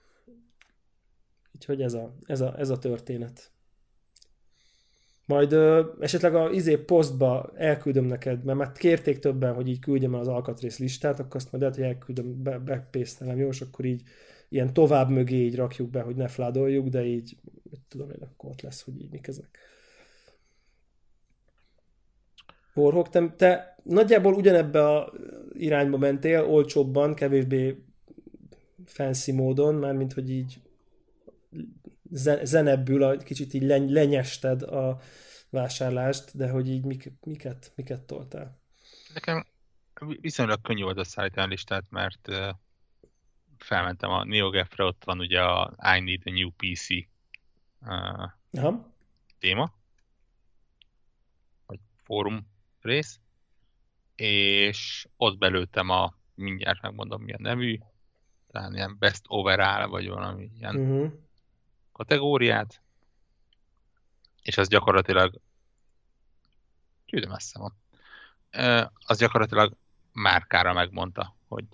Úgyhogy 1.56 1.82
ez 1.82 1.94
a, 1.94 2.16
ez 2.26 2.42
a, 2.42 2.56
ez 2.58 2.70
a 2.70 2.80
történet. 2.80 3.52
Majd 5.26 5.52
ö, 5.52 5.86
esetleg 6.00 6.36
a 6.36 6.50
izé 6.50 6.78
posztba 6.78 7.52
elküldöm 7.56 8.06
neked, 8.06 8.44
mert 8.44 8.58
már 8.58 8.72
kérték 8.72 9.20
többen, 9.20 9.54
hogy 9.54 9.68
így 9.68 9.80
küldjem 9.80 10.14
el 10.14 10.20
az 10.20 10.28
alkatrész 10.28 10.80
listát, 10.80 11.20
akkor 11.20 11.36
azt 11.36 11.52
majd 11.52 11.64
lehet, 11.64 11.78
hogy 11.78 11.88
elküldöm, 11.88 12.44
be, 12.44 12.60
bepésztelem, 12.60 13.38
jó, 13.38 13.48
és 13.48 13.62
akkor 13.62 13.86
így 13.86 14.02
ilyen 14.52 14.74
tovább 14.74 15.10
mögé 15.10 15.36
így 15.36 15.56
rakjuk 15.56 15.90
be, 15.90 16.02
hogy 16.02 16.16
ne 16.16 16.28
fládoljuk, 16.28 16.88
de 16.88 17.06
így, 17.06 17.38
mit 17.70 17.82
tudom 17.88 18.10
én, 18.10 18.22
akkor 18.22 18.50
ott 18.50 18.62
lesz, 18.62 18.82
hogy 18.82 19.02
így 19.02 19.10
mik 19.10 19.28
ezek. 19.28 19.58
Warhawk, 22.74 23.10
te, 23.10 23.34
te 23.36 23.76
nagyjából 23.84 24.34
ugyanebbe 24.34 24.88
a 24.88 25.14
irányba 25.54 25.98
mentél, 25.98 26.44
olcsóbban, 26.44 27.14
kevésbé 27.14 27.84
fancy 28.86 29.32
módon, 29.32 29.76
mármint 29.76 30.14
hogy 30.14 30.30
így 30.30 30.62
zenebbül, 32.44 33.24
kicsit 33.24 33.54
így 33.54 33.64
lenyested 33.90 34.62
a 34.62 35.00
vásárlást, 35.50 36.38
de 36.38 36.50
hogy 36.50 36.70
így 36.70 36.86
mik, 36.86 37.12
miket, 37.24 37.72
miket 37.76 38.02
toltál? 38.02 38.60
Nekem 39.14 39.46
viszonylag 40.22 40.62
könnyű 40.62 40.84
volt 40.84 41.16
a 41.36 41.46
listát, 41.46 41.90
mert 41.90 42.28
felmentem 43.64 44.10
a 44.10 44.24
NeoGAF-re, 44.24 44.84
ott 44.84 45.04
van 45.04 45.20
ugye 45.20 45.44
a 45.44 45.74
I 45.96 46.00
Need 46.00 46.22
a 46.26 46.32
New 46.32 46.50
PC 46.50 46.90
uh, 47.82 48.30
Aha. 48.52 48.94
téma, 49.40 49.74
vagy 51.66 51.80
fórum 52.04 52.48
rész, 52.82 53.20
és 54.16 55.08
ott 55.18 55.38
belőttem 55.38 55.90
a, 55.90 56.14
mindjárt 56.36 56.82
megmondom 56.82 57.22
mi 57.22 57.34
a 57.34 57.38
nevű, 57.40 57.80
talán 58.52 58.76
ilyen 58.76 58.96
Best 59.00 59.24
Overall, 59.28 59.88
vagy 59.88 60.08
valami 60.08 60.52
ilyen 60.58 60.76
uh-huh 60.76 61.12
kategóriát, 62.02 62.82
és 64.42 64.58
az 64.58 64.68
gyakorlatilag 64.68 65.40
küldöm 67.06 67.30
messze 67.30 67.60
van. 67.60 67.76
Az 69.00 69.18
gyakorlatilag 69.18 69.74
márkára 70.12 70.74
megmondta, 70.74 71.36
hogy 71.48 71.66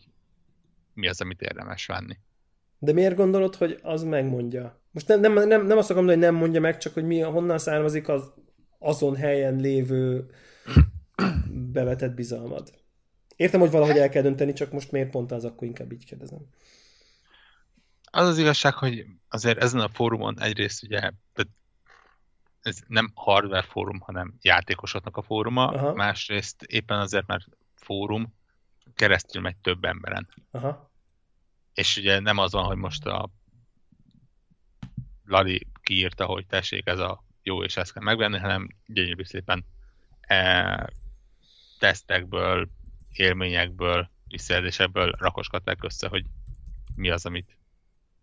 mi 0.98 1.08
az, 1.08 1.22
amit 1.22 1.42
érdemes 1.42 1.86
venni. 1.86 2.18
De 2.80 2.94
miért 2.94 3.16
gondolod, 3.16 3.56
hogy 3.56 3.80
az 3.82 4.04
megmondja? 4.04 4.82
Most 4.92 5.08
nem, 5.08 5.20
nem, 5.20 5.48
nem, 5.48 5.66
nem 5.66 5.78
azt 5.78 5.90
akarom, 5.90 6.08
hogy 6.08 6.18
nem 6.18 6.36
mondja 6.36 6.60
meg, 6.60 6.78
csak 6.78 6.94
hogy 6.94 7.06
mi, 7.06 7.20
honnan 7.20 7.58
származik 7.58 8.08
az 8.08 8.34
azon 8.80 9.16
helyen 9.16 9.56
lévő 9.56 10.30
bevetett 11.74 12.14
bizalmad. 12.14 12.72
Értem, 13.36 13.60
hogy 13.60 13.72
valahogy 13.72 13.98
el 13.98 14.10
kell 14.10 14.22
dönteni, 14.22 14.54
csak 14.54 14.72
most 14.72 14.92
miért 14.92 15.10
pont 15.10 15.32
az, 15.32 15.46
akkor 15.46 15.68
inkább 15.68 15.92
így 15.92 16.06
kérdezem. 16.06 16.40
Az 18.12 18.28
az 18.28 18.38
igazság, 18.38 18.74
hogy 18.74 19.06
azért 19.30 19.64
ezen 19.64 19.80
a 19.80 19.90
fórumon 19.90 20.42
egyrészt 20.42 20.84
ugye 20.84 21.12
ez 22.68 22.80
nem 22.88 23.12
hardware 23.14 23.62
fórum, 23.62 24.00
hanem 24.00 24.34
játékosoknak 24.42 25.18
a 25.18 25.22
fóruma, 25.22 25.68
Aha. 25.68 25.94
másrészt 25.94 26.64
éppen 26.64 27.00
azért, 27.00 27.28
mert 27.28 27.46
fórum 27.76 28.34
keresztül 28.96 29.42
megy 29.42 29.58
több 29.58 29.84
emberen. 29.84 30.28
Aha. 30.52 30.87
És 31.78 31.98
ugye 31.98 32.20
nem 32.20 32.38
az 32.38 32.52
van, 32.52 32.66
hogy 32.66 32.78
most 32.78 33.06
a 33.06 33.30
Lali 35.26 35.68
kiírta, 35.82 36.26
hogy 36.26 36.46
tessék, 36.48 36.88
ez 36.88 37.00
a 37.00 37.24
jó, 37.44 37.64
és 37.64 37.78
ezt 37.78 37.94
kell 37.94 38.04
megvenni, 38.04 38.38
hanem 38.38 38.70
gyönyörű 38.86 39.24
szépen 39.24 39.66
e, 40.22 40.90
tesztekből, 41.80 42.70
élményekből, 43.12 44.10
visszajelzésekből 44.28 45.16
rakosgatták 45.18 45.84
össze, 45.84 46.08
hogy 46.08 46.26
mi 46.96 47.10
az, 47.10 47.26
amit 47.26 47.58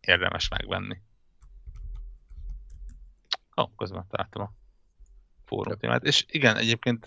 érdemes 0.00 0.48
megvenni. 0.48 1.00
Ó, 3.56 3.62
oh, 3.62 3.70
közben 3.76 4.06
találtam 4.08 4.42
a 4.42 4.52
fórum 5.44 5.78
témát. 5.78 6.04
És 6.04 6.24
igen, 6.28 6.56
egyébként... 6.56 7.06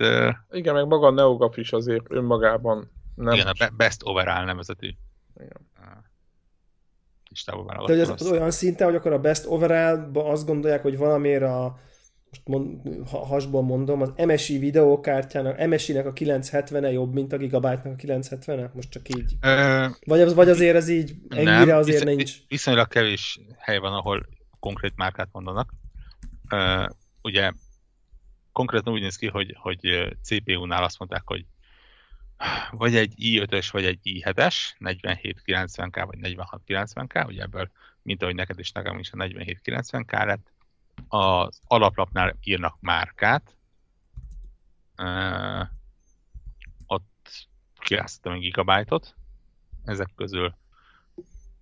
Igen, 0.49 0.73
meg 0.73 0.87
maga 0.87 1.07
a 1.07 1.11
NeoGAF 1.11 1.57
is 1.57 1.71
azért 1.71 2.05
önmagában 2.11 2.91
nem... 3.15 3.33
Igen, 3.33 3.47
a 3.47 3.69
Best 3.69 4.01
Overall 4.03 4.43
nevezetű 4.43 4.95
igen. 5.39 5.69
Uh, 7.51 7.85
De 7.85 7.93
ez 7.93 8.09
az 8.09 8.31
olyan 8.31 8.51
szinten, 8.51 8.87
hogy 8.87 8.95
akkor 8.95 9.13
a 9.13 9.19
Best 9.19 9.45
Overall-ba 9.45 10.25
azt 10.25 10.45
gondolják, 10.45 10.81
hogy 10.81 10.97
valamiért 10.97 11.43
a 11.43 11.79
most 12.29 12.47
mond, 12.47 12.79
hasból 13.09 13.61
mondom, 13.61 14.01
az 14.01 14.13
MSI 14.25 14.57
videókártyának, 14.57 15.67
MSI-nek 15.67 16.05
a 16.05 16.13
970-e 16.13 16.91
jobb, 16.91 17.13
mint 17.13 17.33
a 17.33 17.37
Gigabyte-nak 17.37 17.99
a 17.99 18.05
970-e? 18.05 18.71
Most 18.73 18.89
csak 18.89 19.09
így. 19.09 19.33
Ö, 19.41 19.85
vagy, 20.05 20.21
az, 20.21 20.33
vagy 20.33 20.49
azért 20.49 20.75
ez 20.75 20.89
így 20.89 21.15
ennyire 21.29 21.65
nem, 21.65 21.77
azért 21.77 22.03
visz, 22.03 22.15
nincs? 22.15 22.35
Viszonylag 22.47 22.87
kevés 22.87 23.39
hely 23.57 23.77
van, 23.77 23.93
ahol 23.93 24.25
konkrét 24.59 24.93
márkát 24.95 25.29
mondanak. 25.31 25.73
Ö, 26.49 26.85
ugye 27.21 27.51
konkrétan 28.51 28.93
úgy 28.93 29.01
néz 29.01 29.15
ki, 29.15 29.27
hogy, 29.27 29.55
hogy 29.59 29.79
CPU-nál 30.23 30.83
azt 30.83 30.99
mondták, 30.99 31.21
hogy 31.25 31.45
vagy 32.71 32.95
egy 32.95 33.13
i5-ös, 33.17 33.67
vagy 33.71 33.85
egy 33.85 33.99
i7-es, 34.03 34.55
4790K, 34.79 36.03
vagy 36.05 36.19
4690K, 36.21 37.27
ugye 37.27 37.41
ebből, 37.41 37.71
mint 38.01 38.21
ahogy 38.21 38.35
neked 38.35 38.59
is 38.59 38.71
nekem 38.71 38.99
is 38.99 39.11
a 39.11 39.17
4790K 39.17 40.25
lett, 40.25 40.51
az 41.07 41.59
alaplapnál 41.67 42.37
írnak 42.43 42.77
márkát, 42.79 43.57
uh, 44.97 45.67
ott 46.85 47.47
kirásztottam 47.79 48.33
egy 48.33 48.39
gigabájtot, 48.39 49.15
ezek 49.85 50.09
közül 50.15 50.55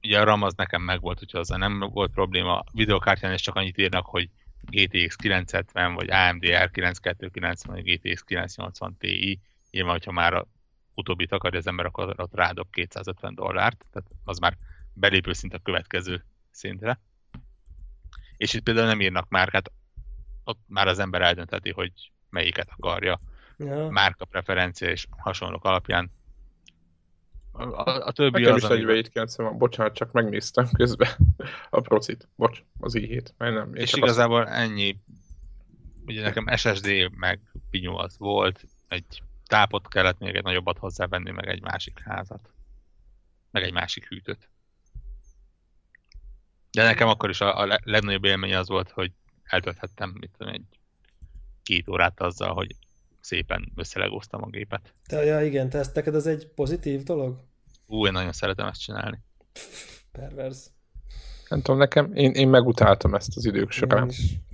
ugye 0.06 0.20
a 0.20 0.24
RAM 0.24 0.42
az 0.42 0.54
nekem 0.54 0.82
megvolt, 0.82 1.22
úgyhogy 1.22 1.40
az 1.40 1.50
nem 1.50 1.80
volt 1.80 2.12
probléma. 2.12 2.60
A 2.60 2.66
videokártyán 2.72 3.34
is 3.34 3.42
csak 3.42 3.56
annyit 3.56 3.78
írnak, 3.78 4.06
hogy 4.06 4.30
GTX 4.62 5.16
970, 5.16 5.94
vagy 5.94 6.10
AMD 6.10 6.44
R9290, 6.44 7.62
vagy 7.66 7.84
GTX 7.84 8.22
980 8.22 8.98
Ti. 8.98 9.40
Nyilván, 9.72 9.92
hogyha 9.92 10.12
már 10.12 10.34
a 10.34 10.48
utóbbit 10.96 11.32
akarja 11.32 11.60
az 11.60 11.68
ember, 11.68 11.86
akkor 11.86 12.14
ott 12.18 12.34
rádob 12.34 12.70
250 12.70 13.36
dollárt, 13.36 13.86
tehát 13.92 14.10
az 14.24 14.38
már 14.38 14.58
belépő 14.94 15.34
szint 15.34 15.54
a 15.54 15.60
következő 15.60 16.26
szintre. 16.52 17.00
És 18.38 18.54
itt 18.54 18.64
például 18.64 18.88
nem 18.88 19.02
írnak 19.02 19.30
márkát, 19.30 19.72
ott 20.44 20.60
már 20.68 20.88
az 20.88 21.00
ember 21.00 21.22
eldöntheti, 21.22 21.72
hogy 21.72 21.92
melyiket 22.30 22.70
akarja. 22.78 23.20
Ja. 23.58 23.90
Márka 23.90 24.26
preferencia 24.26 24.90
és 24.90 25.08
hasonlók 25.10 25.66
alapján 25.66 26.12
a, 27.58 28.08
a 28.08 28.12
többi 28.12 28.40
Nekem 28.40 28.56
az, 28.56 28.64
is 28.64 28.70
amiben... 28.70 28.96
egy 28.96 29.12
van, 29.36 29.58
bocsánat, 29.58 29.94
csak 29.94 30.12
megnéztem 30.12 30.68
közben 30.72 31.10
a 31.70 31.82
procit. 31.82 32.28
Bocs, 32.36 32.64
az 32.80 32.94
i7. 32.98 33.28
Nem, 33.38 33.76
és 33.76 33.94
igazából 33.94 34.42
azt... 34.42 34.54
ennyi. 34.54 34.98
Ugye 36.06 36.22
nekem 36.22 36.56
SSD 36.56 37.12
meg 37.16 37.40
pinyó 37.70 37.98
az 37.98 38.18
volt, 38.18 38.66
egy 38.88 39.22
tápot 39.48 39.88
kellett 39.88 40.20
még 40.20 40.36
egy 40.36 40.44
nagyobbat 40.44 40.78
hozzávenni, 40.78 41.32
meg 41.32 41.48
egy 41.48 41.62
másik 41.62 42.00
házat. 42.00 42.50
Meg 43.52 43.64
egy 43.64 43.74
másik 43.74 44.08
hűtőt. 44.08 44.50
De 46.72 46.84
nekem 46.84 47.08
akkor 47.08 47.30
is 47.30 47.42
a, 47.42 47.60
a 47.60 47.80
legnagyobb 47.84 48.24
élmény 48.24 48.56
az 48.56 48.68
volt, 48.68 48.92
hogy 48.92 49.12
eltölthettem 49.44 50.10
mit 50.20 50.32
tudom, 50.38 50.54
egy 50.54 50.66
két 51.64 51.88
órát 51.88 52.20
azzal, 52.20 52.54
hogy 52.54 52.76
szépen 53.20 53.72
összelegóztam 53.76 54.44
a 54.44 54.50
gépet. 54.50 54.94
Te, 55.08 55.24
ja 55.24 55.42
igen, 55.42 55.70
te 55.70 55.78
ezt 55.78 55.96
neked 55.96 56.16
ez 56.16 56.26
egy 56.26 56.48
pozitív 56.48 57.04
dolog? 57.04 57.44
Ú, 57.86 58.06
én 58.06 58.12
nagyon 58.12 58.32
szeretem 58.32 58.68
ezt 58.68 58.82
csinálni. 58.82 59.20
Perverz. 60.12 60.75
Nem 61.50 61.62
tudom, 61.62 61.80
nekem, 61.80 62.12
én, 62.14 62.32
én 62.32 62.48
megutáltam 62.50 63.14
ezt 63.16 63.38
az 63.38 63.46
idők 63.46 63.72
során. 63.72 64.12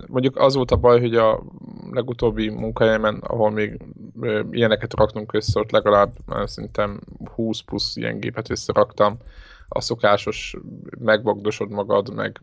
Mondjuk 0.08 0.38
az 0.38 0.56
volt 0.56 0.72
a 0.72 0.76
baj, 0.76 1.00
hogy 1.00 1.16
a 1.16 1.44
legutóbbi 1.92 2.50
munkahelyemen, 2.50 3.16
ahol 3.16 3.52
még 3.52 3.80
ö, 4.22 4.42
ilyeneket 4.52 4.94
raktunk 4.94 5.34
össze, 5.34 5.60
ott 5.60 5.72
legalább 5.72 6.18
szerintem 6.46 7.00
20 7.36 7.60
plusz 7.60 7.96
ilyen 7.96 8.20
gépet 8.20 8.50
összeraktam. 8.50 9.18
A 9.68 9.82
szokásos 9.82 10.56
megvagdosod 11.00 11.70
magad, 11.70 12.14
meg 12.14 12.42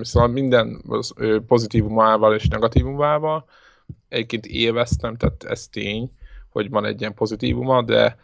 szóval 0.00 0.28
minden 0.28 0.82
ö, 1.16 1.40
pozitívumával 1.46 2.34
és 2.34 2.48
negatívumával, 2.48 3.44
egyébként 4.08 4.46
élveztem, 4.46 5.16
tehát 5.16 5.44
ez 5.44 5.68
tény, 5.68 6.10
hogy 6.48 6.70
van 6.70 6.84
egy 6.84 7.00
ilyen 7.00 7.14
pozitívuma, 7.14 7.82
de 7.82 8.16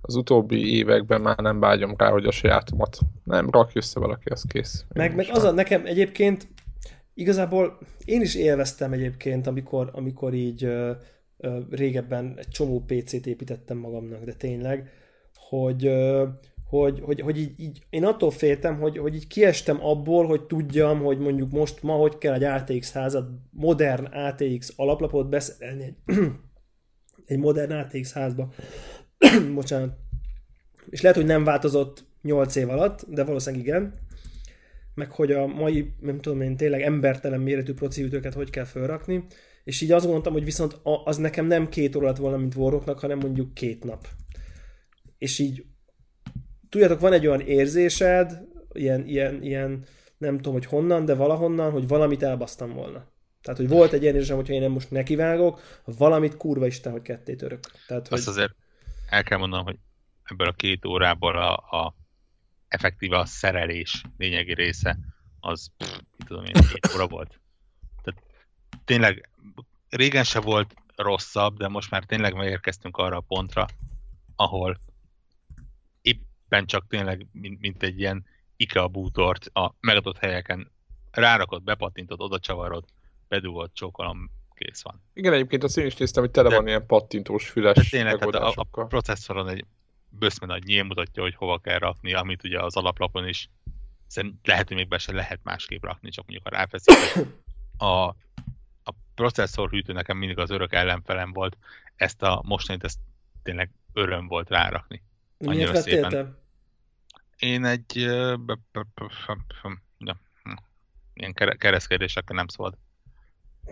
az 0.00 0.14
utóbbi 0.14 0.76
években 0.76 1.20
már 1.20 1.38
nem 1.38 1.60
vágyom 1.60 1.94
rá, 1.96 2.10
hogy 2.10 2.24
a 2.24 2.30
sajátomat 2.30 2.98
nem 3.24 3.50
rakj 3.50 3.78
össze 3.78 4.00
valaki, 4.00 4.28
az 4.28 4.44
kész. 4.48 4.84
Meg, 4.94 5.14
meg 5.14 5.26
az 5.32 5.42
a 5.42 5.50
nekem 5.50 5.86
egyébként 5.86 6.48
igazából 7.14 7.78
én 8.04 8.20
is 8.20 8.34
élveztem 8.34 8.92
egyébként, 8.92 9.46
amikor, 9.46 9.90
amikor 9.92 10.34
így 10.34 10.64
ö, 10.64 10.90
ö, 11.36 11.58
régebben 11.70 12.34
egy 12.36 12.48
csomó 12.48 12.84
PC-t 12.86 13.26
építettem 13.26 13.76
magamnak, 13.76 14.24
de 14.24 14.32
tényleg, 14.32 14.90
hogy 15.34 15.86
ö, 15.86 16.26
hogy, 16.68 17.00
hogy, 17.00 17.20
hogy 17.20 17.38
így, 17.38 17.60
így, 17.60 17.86
én 17.90 18.04
attól 18.04 18.30
féltem, 18.30 18.78
hogy, 18.80 18.98
hogy 18.98 19.14
így 19.14 19.26
kiestem 19.26 19.84
abból, 19.84 20.26
hogy 20.26 20.42
tudjam, 20.42 21.02
hogy 21.02 21.18
mondjuk 21.18 21.50
most 21.50 21.82
ma 21.82 21.92
hogy 21.92 22.18
kell 22.18 22.34
egy 22.34 22.44
ATX 22.44 22.92
házat, 22.92 23.28
modern 23.50 24.04
ATX 24.04 24.72
alaplapot 24.76 25.28
beszerelni 25.28 25.84
egy, 25.84 26.16
egy 27.26 27.38
modern 27.38 27.72
ATX 27.72 28.12
házba. 28.12 28.52
Bocsánat. 29.54 29.96
És 30.90 31.00
lehet, 31.00 31.16
hogy 31.16 31.26
nem 31.26 31.44
változott 31.44 32.04
8 32.22 32.56
év 32.56 32.68
alatt, 32.68 33.04
de 33.08 33.24
valószínűleg 33.24 33.66
igen. 33.66 33.94
Meg 34.94 35.10
hogy 35.10 35.32
a 35.32 35.46
mai, 35.46 35.92
nem 36.00 36.20
tudom 36.20 36.40
én, 36.40 36.56
tényleg 36.56 36.82
embertelen 36.82 37.40
méretű 37.40 37.74
prociütőket 37.74 38.34
hogy 38.34 38.50
kell 38.50 38.64
felrakni. 38.64 39.24
És 39.64 39.80
így 39.80 39.92
azt 39.92 40.04
gondoltam, 40.04 40.32
hogy 40.32 40.44
viszont 40.44 40.80
az 41.04 41.16
nekem 41.16 41.46
nem 41.46 41.68
két 41.68 41.96
óra 41.96 42.06
lett 42.06 42.16
volna, 42.16 42.36
mint 42.36 42.54
Warrocknak, 42.54 42.98
hanem 42.98 43.18
mondjuk 43.18 43.54
két 43.54 43.84
nap. 43.84 44.06
És 45.18 45.38
így 45.38 45.64
tudjátok, 46.68 47.00
van 47.00 47.12
egy 47.12 47.26
olyan 47.26 47.40
érzésed, 47.40 48.42
ilyen, 48.72 49.06
ilyen, 49.06 49.42
ilyen, 49.42 49.84
nem 50.18 50.36
tudom, 50.36 50.52
hogy 50.52 50.66
honnan, 50.66 51.04
de 51.04 51.14
valahonnan, 51.14 51.70
hogy 51.70 51.88
valamit 51.88 52.22
elbasztam 52.22 52.74
volna. 52.74 53.06
Tehát, 53.42 53.58
hogy 53.60 53.68
volt 53.68 53.92
egy 53.92 54.02
ilyen 54.02 54.14
érzésem, 54.14 54.36
hogyha 54.36 54.52
én 54.52 54.60
nem 54.60 54.70
most 54.70 54.90
nekivágok, 54.90 55.60
valamit 55.84 56.36
kurva 56.36 56.66
isten, 56.66 56.92
hogy 56.92 57.02
ketté 57.02 57.34
török. 57.34 57.60
Tehát, 57.86 58.08
Azt 58.08 58.24
hogy... 58.24 58.34
azért 58.34 58.54
el 59.08 59.22
kell 59.22 59.38
mondanom, 59.38 59.64
hogy 59.64 59.78
ebből 60.22 60.48
a 60.48 60.52
két 60.52 60.84
órából 60.84 61.36
a, 61.36 61.54
a 61.54 61.94
effektíve 62.68 63.18
a 63.18 63.24
szerelés 63.24 64.02
lényegi 64.16 64.54
része, 64.54 64.98
az 65.40 65.70
pff, 65.76 65.98
tudom 66.26 66.44
én, 66.44 66.52
két 66.52 66.94
óra 66.94 67.06
volt. 67.06 67.40
Tehát 68.02 68.22
tényleg 68.84 69.30
régen 69.88 70.24
se 70.24 70.40
volt 70.40 70.74
rosszabb, 70.96 71.56
de 71.56 71.68
most 71.68 71.90
már 71.90 72.04
tényleg 72.04 72.34
megérkeztünk 72.34 72.96
arra 72.96 73.16
a 73.16 73.20
pontra, 73.20 73.66
ahol 74.36 74.80
éppen 76.00 76.66
csak 76.66 76.86
tényleg, 76.88 77.26
mint, 77.32 77.60
mint 77.60 77.82
egy 77.82 77.98
ilyen 77.98 78.24
IKEA 78.56 78.88
bútort 78.88 79.46
a 79.46 79.74
megadott 79.80 80.18
helyeken 80.18 80.72
rárakod, 81.10 81.62
bepattintod, 81.62 82.20
oda 82.20 82.38
csavarod, 82.38 82.84
bedugod, 83.28 83.72
csókolom, 83.72 84.30
kész 84.58 84.82
van. 84.82 85.02
Igen, 85.12 85.32
egyébként 85.32 85.64
azt 85.64 85.78
én 85.78 85.86
is 85.86 85.96
néztem, 85.96 86.22
hogy 86.22 86.32
tele 86.32 86.48
de, 86.48 86.56
van 86.56 86.66
ilyen 86.66 86.86
pattintós 86.86 87.48
füles 87.48 87.74
de 87.74 87.82
tényleg, 87.90 88.18
tehát 88.18 88.34
a, 88.34 88.66
a 88.70 88.84
processzoron 88.84 89.48
egy 89.48 89.64
bőszme 90.08 90.46
nagy 90.46 90.62
nyíl 90.62 90.82
mutatja, 90.82 91.22
hogy 91.22 91.34
hova 91.34 91.58
kell 91.58 91.78
rakni, 91.78 92.14
amit 92.14 92.44
ugye 92.44 92.62
az 92.62 92.76
alaplapon 92.76 93.28
is 93.28 93.50
szerintem 94.06 94.40
lehet, 94.44 94.68
hogy 94.68 94.76
még 94.76 94.88
be 94.88 94.98
se 94.98 95.12
lehet 95.12 95.40
másképp 95.42 95.84
rakni, 95.84 96.10
csak 96.10 96.26
mondjuk 96.26 96.46
a 96.46 96.56
ráfeszítek. 96.56 97.26
A, 97.80 98.06
a 98.82 98.94
processzor 99.14 99.70
hűtő 99.70 99.92
nekem 99.92 100.16
mindig 100.16 100.38
az 100.38 100.50
örök 100.50 100.72
ellenfelem 100.72 101.32
volt, 101.32 101.56
ezt 101.96 102.22
a 102.22 102.42
mostanit 102.44 102.84
ezt 102.84 102.98
tényleg 103.42 103.70
öröm 103.92 104.26
volt 104.26 104.48
rárakni. 104.48 105.02
Miért 105.38 105.76
szépen. 105.76 106.38
Én 107.36 107.64
egy 107.64 107.96
ilyen 111.14 111.34
kereszkedésekkel 111.58 112.36
nem 112.36 112.48
szabad 112.48 112.74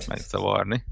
megzavarni. 0.07 0.84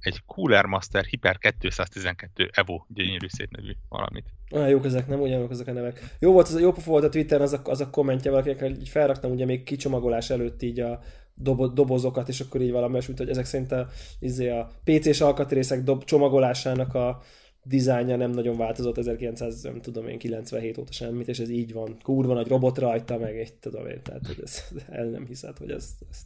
Egy 0.00 0.22
Cooler 0.26 0.64
Master 0.64 1.04
Hyper 1.04 1.38
212 1.38 2.50
Evo 2.52 2.84
gyönyörű 2.88 3.26
szép 3.28 3.50
nevű 3.50 3.72
valamit. 3.88 4.24
Ah, 4.50 4.70
jók 4.70 4.84
ezek, 4.84 5.06
nem 5.06 5.20
ugyanolyanok 5.20 5.50
ezek 5.50 5.66
a 5.66 5.72
nevek. 5.72 6.16
Jó 6.18 6.32
volt, 6.32 6.48
az 6.48 6.60
jó 6.60 6.72
volt 6.84 7.04
a 7.04 7.08
Twitteren 7.08 7.42
az 7.42 7.52
a, 7.52 7.60
az 7.64 7.80
a 7.80 7.90
kommentje 7.90 8.30
valakinek, 8.30 8.70
így 8.70 8.88
felraktam 8.88 9.30
ugye 9.30 9.44
még 9.44 9.62
kicsomagolás 9.62 10.30
előtt 10.30 10.62
így 10.62 10.80
a 10.80 11.00
dobo, 11.34 11.66
dobozokat, 11.68 12.28
és 12.28 12.40
akkor 12.40 12.60
így 12.60 12.70
valami 12.70 12.98
mint 13.06 13.18
hogy 13.18 13.28
ezek 13.28 13.44
szerint 13.44 13.72
a, 13.72 13.88
izé 14.18 14.48
a 14.48 14.70
PC-s 14.84 15.20
alkatrészek 15.20 15.82
dob, 15.82 16.04
csomagolásának 16.04 16.94
a 16.94 17.22
dizájnja 17.68 18.16
nem 18.16 18.30
nagyon 18.30 18.56
változott 18.56 18.98
1900, 18.98 19.62
nem 19.62 19.80
tudom 19.80 20.08
én, 20.08 20.18
97 20.18 20.78
óta 20.78 20.92
semmit, 20.92 21.28
és 21.28 21.38
ez 21.38 21.48
így 21.50 21.72
van. 21.72 21.98
Kurva 22.02 22.34
nagy 22.34 22.48
robot 22.48 22.78
rajta, 22.78 23.18
meg 23.18 23.38
egy, 23.38 23.54
tudom 23.54 23.86
én, 23.86 24.02
tehát 24.02 24.26
hogy 24.26 24.40
ez, 24.42 24.64
el 24.88 25.04
nem 25.04 25.26
hiszed, 25.26 25.58
hogy 25.58 25.70
ez... 25.70 25.94
ez... 26.10 26.20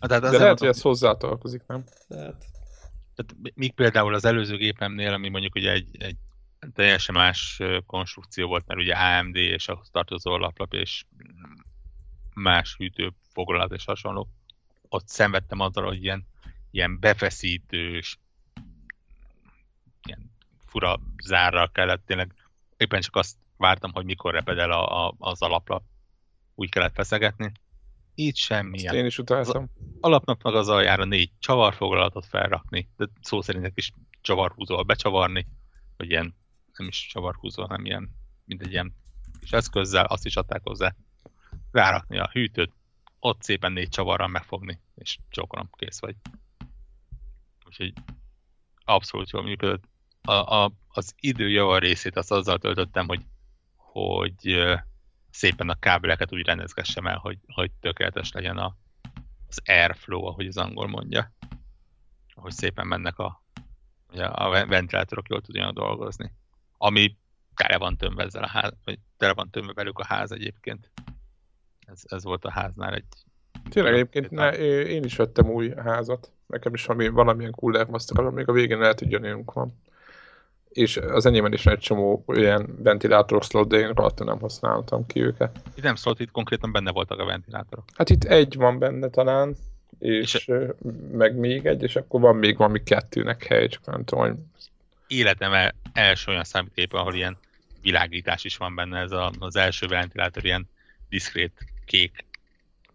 Hát, 0.00 0.08
tehát 0.08 0.30
De 0.32 0.38
lehet, 0.38 0.58
hogy 0.58 0.68
ez 0.68 0.80
hozzátartozik, 0.80 1.62
nem? 1.66 1.84
Tehát... 2.08 2.44
tehát 3.14 3.54
míg 3.54 3.72
például 3.72 4.14
az 4.14 4.24
előző 4.24 4.56
gépemnél, 4.56 5.12
ami 5.12 5.28
mondjuk 5.28 5.54
ugye 5.54 5.72
egy, 5.72 5.88
egy 5.98 6.16
teljesen 6.74 7.14
más 7.14 7.60
konstrukció 7.86 8.48
volt, 8.48 8.66
mert 8.66 8.80
ugye 8.80 8.94
AMD 8.94 9.36
és 9.36 9.68
ahhoz 9.68 9.90
tartozó 9.90 10.36
laplap 10.36 10.74
és 10.74 11.04
más 12.34 12.76
hűtőfoglalat 12.76 13.72
és 13.72 13.84
hasonló, 13.84 14.28
ott 14.88 15.08
szenvedtem 15.08 15.60
azzal, 15.60 15.84
hogy 15.84 16.02
ilyen, 16.02 16.26
ilyen 16.70 17.00
befeszítős, 17.00 18.18
fura 20.66 21.00
zárral 21.24 21.70
kellett 21.70 22.06
tényleg, 22.06 22.34
éppen 22.76 23.00
csak 23.00 23.16
azt 23.16 23.36
vártam, 23.56 23.92
hogy 23.92 24.04
mikor 24.04 24.34
reped 24.34 24.58
el 24.58 24.70
a, 24.70 25.06
a, 25.06 25.14
az 25.18 25.42
alaplap. 25.42 25.82
Úgy 26.54 26.70
kellett 26.70 26.94
feszegetni. 26.94 27.52
Így 28.14 28.36
semmi. 28.36 28.78
én 28.78 29.06
is 29.06 29.18
utáltam. 29.18 29.70
Alapnak 30.00 30.44
az 30.44 30.68
aljára 30.68 31.04
négy 31.04 31.30
csavarfoglalatot 31.38 32.26
felrakni, 32.26 32.88
de 32.96 33.06
szó 33.20 33.40
szerint 33.40 33.72
is 33.74 33.92
csavarhúzóval 34.20 34.84
becsavarni, 34.84 35.46
vagy 35.96 36.10
ilyen, 36.10 36.34
nem 36.76 36.88
is 36.88 37.06
csavarhúzó, 37.06 37.62
hanem 37.62 37.84
ilyen, 37.84 38.10
mint 38.44 38.62
egy 38.62 38.72
ilyen 38.72 38.94
kis 39.40 39.52
eszközzel, 39.52 40.04
azt 40.04 40.26
is 40.26 40.36
adták 40.36 40.60
hozzá 40.62 40.94
rárakni 41.70 42.18
a 42.18 42.30
hűtőt, 42.32 42.72
ott 43.18 43.42
szépen 43.42 43.72
négy 43.72 43.88
csavarral 43.88 44.28
megfogni, 44.28 44.80
és 44.94 45.18
csókolom, 45.28 45.70
kész 45.72 46.00
vagy. 46.00 46.16
Úgyhogy 47.66 47.92
abszolút 48.84 49.30
jól 49.30 49.42
működött. 49.42 49.84
A, 50.28 50.32
a, 50.32 50.72
az 50.88 51.14
idő 51.20 51.48
java 51.48 51.78
részét 51.78 52.16
azt 52.16 52.32
azzal 52.32 52.58
töltöttem, 52.58 53.06
hogy, 53.06 53.22
hogy 53.76 54.64
szépen 55.30 55.68
a 55.68 55.78
kábeleket 55.78 56.32
úgy 56.32 56.46
rendezgessem 56.46 57.06
el, 57.06 57.16
hogy, 57.16 57.38
hogy 57.46 57.70
tökéletes 57.80 58.32
legyen 58.32 58.56
a, 58.56 58.76
az 59.48 59.60
airflow, 59.64 60.24
ahogy 60.24 60.46
az 60.46 60.56
angol 60.56 60.86
mondja. 60.86 61.32
Hogy 62.34 62.52
szépen 62.52 62.86
mennek 62.86 63.18
a, 63.18 63.42
a 64.32 64.66
ventilátorok 64.66 65.28
jól 65.28 65.40
tudjanak 65.40 65.74
dolgozni. 65.74 66.32
Ami 66.78 67.16
tele 67.54 67.78
van 67.78 67.96
tömve 67.96 68.22
ezzel 68.22 68.42
a 68.42 68.48
ház, 68.48 68.72
vagy 68.84 68.98
tele 69.16 69.32
van 69.32 69.50
tömve 69.50 69.72
velük 69.72 69.98
a 69.98 70.04
ház 70.04 70.32
egyébként. 70.32 70.90
Ez, 71.86 72.02
ez 72.04 72.24
volt 72.24 72.44
a 72.44 72.50
háznál 72.50 72.94
egy... 72.94 73.04
Tényleg 73.68 73.92
egyébként 73.92 74.30
ne, 74.30 74.50
én 74.86 75.04
is 75.04 75.16
vettem 75.16 75.50
új 75.50 75.74
házat. 75.74 76.32
Nekem 76.46 76.74
is 76.74 76.84
valami, 76.84 77.08
valamilyen 77.08 77.52
cooler 77.52 77.86
master, 77.86 78.24
még 78.24 78.48
a 78.48 78.52
végén 78.52 78.78
lehet, 78.78 78.98
hogy 78.98 79.10
jönünk 79.10 79.52
van. 79.52 79.84
És 80.76 80.96
az 80.96 81.26
enyémben 81.26 81.52
is 81.52 81.66
egy 81.66 81.78
csomó 81.78 82.24
ilyen 82.26 82.82
ventilátor 82.82 83.42
slot, 83.42 83.68
de 83.68 83.76
én 83.76 83.92
rajta 83.92 84.24
nem 84.24 84.40
használtam 84.40 85.06
ki 85.06 85.20
őket. 85.20 85.60
Itt 85.76 85.82
nem 85.82 85.94
szólt, 85.94 86.20
itt 86.20 86.30
konkrétan 86.30 86.72
benne 86.72 86.92
voltak 86.92 87.18
a 87.18 87.24
ventilátorok. 87.24 87.84
Hát 87.94 88.10
itt 88.10 88.24
egy 88.24 88.56
van 88.56 88.78
benne 88.78 89.08
talán, 89.08 89.56
és, 89.98 90.34
és 90.34 90.50
meg 91.12 91.36
még 91.36 91.66
egy, 91.66 91.82
és 91.82 91.96
akkor 91.96 92.20
van 92.20 92.36
még 92.36 92.56
valami 92.56 92.82
kettőnek 92.82 93.44
hely, 93.44 93.68
csak 93.68 93.84
nem 93.86 94.04
tudom, 94.04 94.24
hogy... 94.24 94.36
Életem 95.06 95.52
el, 95.52 95.74
első 95.92 96.30
olyan 96.30 96.44
számítógép, 96.44 96.92
ahol 96.92 97.14
ilyen 97.14 97.36
világítás 97.82 98.44
is 98.44 98.56
van 98.56 98.74
benne, 98.74 99.00
ez 99.00 99.12
a, 99.12 99.32
az 99.38 99.56
első 99.56 99.86
ventilátor 99.86 100.44
ilyen 100.44 100.68
diszkrét 101.08 101.66
kék 101.84 102.24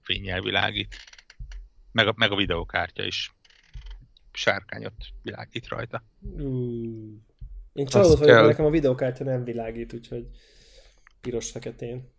fényjel 0.01 0.41
világít. 0.41 0.95
Meg 1.91 2.07
a, 2.07 2.13
meg 2.15 2.31
a 2.31 2.35
videókártya 2.35 3.03
is 3.03 3.33
sárkányot 4.31 4.93
világít 5.21 5.67
rajta. 5.67 6.03
Mm. 6.41 7.13
Én 7.73 7.85
csalódott 7.85 8.17
vagyok, 8.17 8.35
kell... 8.35 8.45
nekem 8.45 8.65
a 8.65 8.69
videókártya 8.69 9.23
nem 9.23 9.43
világít, 9.43 9.93
úgyhogy 9.93 10.27
piros-feketén. 11.21 12.09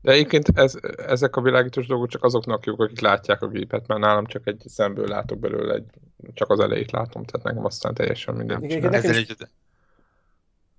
De 0.00 0.12
egyébként 0.12 0.58
ez, 0.58 0.74
ezek 0.96 1.36
a 1.36 1.40
világítós 1.40 1.86
dolgok 1.86 2.08
csak 2.08 2.24
azoknak 2.24 2.64
jók, 2.64 2.80
akik 2.80 3.00
látják 3.00 3.42
a 3.42 3.48
gépet, 3.48 3.86
mert 3.86 4.00
nálam 4.00 4.26
csak 4.26 4.46
egy 4.46 4.62
szemből 4.66 5.08
látok 5.08 5.38
belőle, 5.38 5.74
egy, 5.74 5.84
csak 6.32 6.50
az 6.50 6.60
elejét 6.60 6.90
látom, 6.90 7.24
tehát 7.24 7.46
nekem 7.46 7.64
aztán 7.64 7.94
teljesen 7.94 8.34
minden. 8.34 8.62
Igen, 8.62 8.78
igen, 8.78 8.92
is... 8.94 9.16
egy... 9.16 9.36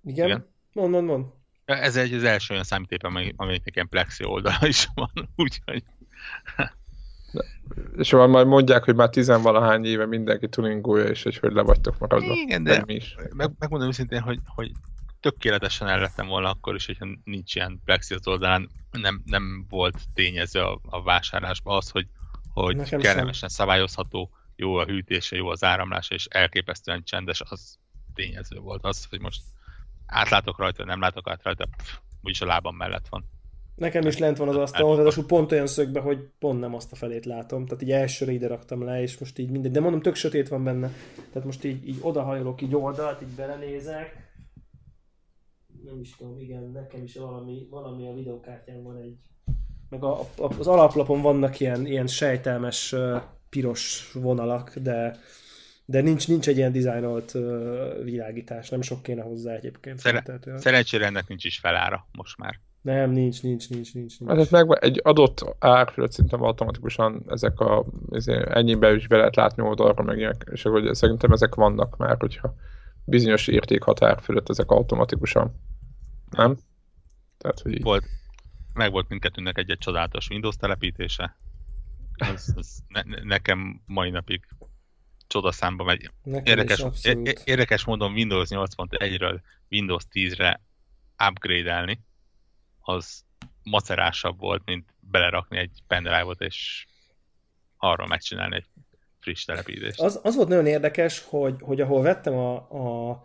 igen? 0.03 0.26
igen? 0.28 0.47
Mond, 0.74 0.91
mond, 0.91 1.07
mond. 1.07 1.26
Ez 1.66 1.95
egy 1.95 2.14
az 2.14 2.24
első 2.24 2.53
olyan 2.53 2.66
számítép, 2.66 3.03
amelyik 3.36 3.64
nekem 3.64 3.89
plexi 3.89 4.26
oldala 4.26 4.68
is 4.68 4.88
van, 4.93 5.30
úgyhogy... 5.36 5.84
És 7.97 8.11
van 8.11 8.29
majd 8.29 8.47
mondják, 8.47 8.84
hogy 8.84 8.95
már 8.95 9.09
tizenvalahány 9.09 9.86
éve 9.86 10.05
mindenki 10.05 10.49
tuningolja, 10.49 11.05
és 11.05 11.23
hogy 11.23 11.38
hogy 11.38 11.51
le 11.51 11.61
vagytok 11.61 11.99
maradva. 11.99 12.34
Igen, 12.34 12.63
de 12.63 12.84
mi 12.86 12.93
is. 12.93 13.15
Meg, 13.36 13.51
megmondom 13.59 13.88
őszintén, 13.89 14.21
hogy, 14.21 14.39
hogy 14.45 14.71
tökéletesen 15.19 15.88
el 15.88 15.99
lettem 15.99 16.27
volna 16.27 16.49
akkor 16.49 16.75
is, 16.75 16.86
hogyha 16.86 17.07
nincs 17.23 17.55
ilyen 17.55 17.81
plexi 17.86 18.13
az 18.13 18.27
oldalán. 18.27 18.69
Nem, 18.91 19.21
nem 19.25 19.65
volt 19.69 19.97
tényező 20.13 20.59
a, 20.59 20.79
a 20.84 21.03
vásárlásban 21.03 21.77
az, 21.77 21.89
hogy, 21.89 22.07
hogy 22.53 22.89
kellemesen 22.89 23.49
sem. 23.49 23.65
szabályozható, 23.65 24.29
jó 24.55 24.75
a 24.75 24.86
hűtése, 24.86 25.36
jó 25.36 25.47
az 25.47 25.63
áramlása, 25.63 26.13
és 26.13 26.25
elképesztően 26.25 27.03
csendes, 27.03 27.41
az 27.41 27.77
tényező 28.13 28.59
volt. 28.59 28.84
Az, 28.84 29.05
hogy 29.09 29.19
most 29.19 29.41
átlátok 30.05 30.57
rajta, 30.57 30.86
nem 30.86 30.99
látok 30.99 31.29
át 31.29 31.43
rajta, 31.43 31.65
pff, 31.77 31.97
úgyis 32.21 32.41
a 32.41 32.45
lábam 32.45 32.75
mellett 32.75 33.07
van. 33.07 33.25
Nekem 33.76 34.07
is 34.07 34.17
lent 34.17 34.38
van 34.38 34.47
az 34.47 34.55
asztalon, 34.55 34.95
ráadásul 34.95 35.26
pont 35.26 35.51
olyan 35.51 35.67
szögbe, 35.67 35.99
hogy 35.99 36.28
pont 36.39 36.59
nem 36.59 36.76
azt 36.76 36.91
a 36.91 36.95
felét 36.95 37.26
látom. 37.26 37.65
Tehát 37.65 37.84
így 37.84 37.91
elsőre 37.91 38.32
ide 38.32 38.47
raktam 38.47 38.84
le, 38.84 39.01
és 39.01 39.17
most 39.17 39.39
így 39.39 39.49
mindegy. 39.49 39.71
De 39.71 39.80
mondom, 39.80 40.01
tök 40.01 40.15
sötét 40.15 40.47
van 40.47 40.63
benne. 40.63 40.91
Tehát 41.32 41.45
most 41.45 41.63
így, 41.63 41.88
így 41.88 41.97
odahajolok 42.01 42.61
így 42.61 42.76
oldalt, 42.76 43.21
így 43.21 43.36
belenézek. 43.36 44.32
Nem 45.84 45.99
is 45.99 46.15
tudom, 46.15 46.39
igen, 46.39 46.71
nekem 46.74 47.03
is 47.03 47.15
valami, 47.15 47.67
valami 47.69 48.07
a 48.07 48.13
videokártyán 48.13 48.84
van 48.84 48.97
egy... 48.97 49.17
Meg 49.89 50.03
a, 50.03 50.19
a, 50.19 50.28
az 50.59 50.67
alaplapon 50.67 51.21
vannak 51.21 51.59
ilyen, 51.59 51.86
ilyen 51.86 52.07
sejtelmes 52.07 52.95
piros 53.49 54.11
vonalak, 54.13 54.78
de 54.78 55.19
de 55.86 56.01
nincs, 56.01 56.28
nincs 56.28 56.47
egy 56.47 56.57
ilyen 56.57 56.71
dizájnolt 56.71 57.34
uh, 57.34 58.03
világítás, 58.03 58.69
nem 58.69 58.82
sok 58.82 59.03
kéne 59.03 59.21
hozzá 59.21 59.53
egyébként. 59.53 59.99
Szere- 59.99 60.49
szerencsére 60.55 61.05
ennek 61.05 61.28
nincs 61.28 61.43
is 61.43 61.59
felára 61.59 62.07
most 62.11 62.38
már. 62.38 62.59
Nem, 62.84 63.11
nincs, 63.11 63.43
nincs, 63.43 63.69
nincs, 63.69 63.93
nincs. 63.93 64.19
nincs. 64.19 64.38
Hát 64.38 64.51
meg 64.51 64.77
egy 64.81 64.99
adott 65.03 65.55
árfölött 65.59 66.11
szerintem 66.11 66.43
automatikusan 66.43 67.23
ezek 67.27 67.59
a, 67.59 67.86
ennyiben 68.49 68.95
is 68.95 69.07
be 69.07 69.17
lehet 69.17 69.36
látni 69.36 69.63
oldalra, 69.63 70.03
meg 70.03 70.17
ilyenek, 70.17 70.49
és 70.51 70.65
akkor 70.65 70.95
szerintem 70.95 71.31
ezek 71.31 71.55
vannak 71.55 71.97
már, 71.97 72.17
hogyha 72.19 72.55
bizonyos 73.05 73.47
értékhatár 73.47 74.21
fölött 74.21 74.49
ezek 74.49 74.71
automatikusan. 74.71 75.55
Nem? 76.29 76.57
Tehát, 77.38 77.59
hogy 77.59 77.71
így. 77.71 77.84
Volt, 77.84 78.05
meg 78.73 78.91
volt 78.91 79.09
mindkettőnek 79.09 79.57
egy-egy 79.57 79.77
csodálatos 79.77 80.29
Windows 80.29 80.55
telepítése. 80.55 81.38
Ez, 82.13 82.45
ez 82.55 82.77
ne, 82.88 83.01
nekem 83.23 83.81
mai 83.86 84.09
napig 84.09 84.47
csodaszámba 85.27 85.84
megy. 85.84 86.11
érdekes, 86.23 86.86
érdekes 87.43 87.86
módon 87.86 88.11
Windows 88.11 88.49
8.1-ről 88.49 89.39
Windows 89.69 90.03
10-re 90.11 90.61
upgrade-elni, 91.29 91.99
az 92.84 93.23
macerásabb 93.63 94.39
volt, 94.39 94.61
mint 94.65 94.86
belerakni 94.99 95.57
egy 95.57 95.84
pendrive-ot, 95.88 96.41
és 96.41 96.86
arról 97.77 98.07
megcsinálni 98.07 98.55
egy 98.55 98.65
friss 99.19 99.45
telepítést. 99.45 100.01
Az, 100.01 100.19
az 100.23 100.36
volt 100.36 100.47
nagyon 100.47 100.65
érdekes, 100.65 101.23
hogy, 101.29 101.55
hogy 101.61 101.81
ahol 101.81 102.01
vettem 102.01 102.34
a, 102.34 102.55
a, 102.55 103.23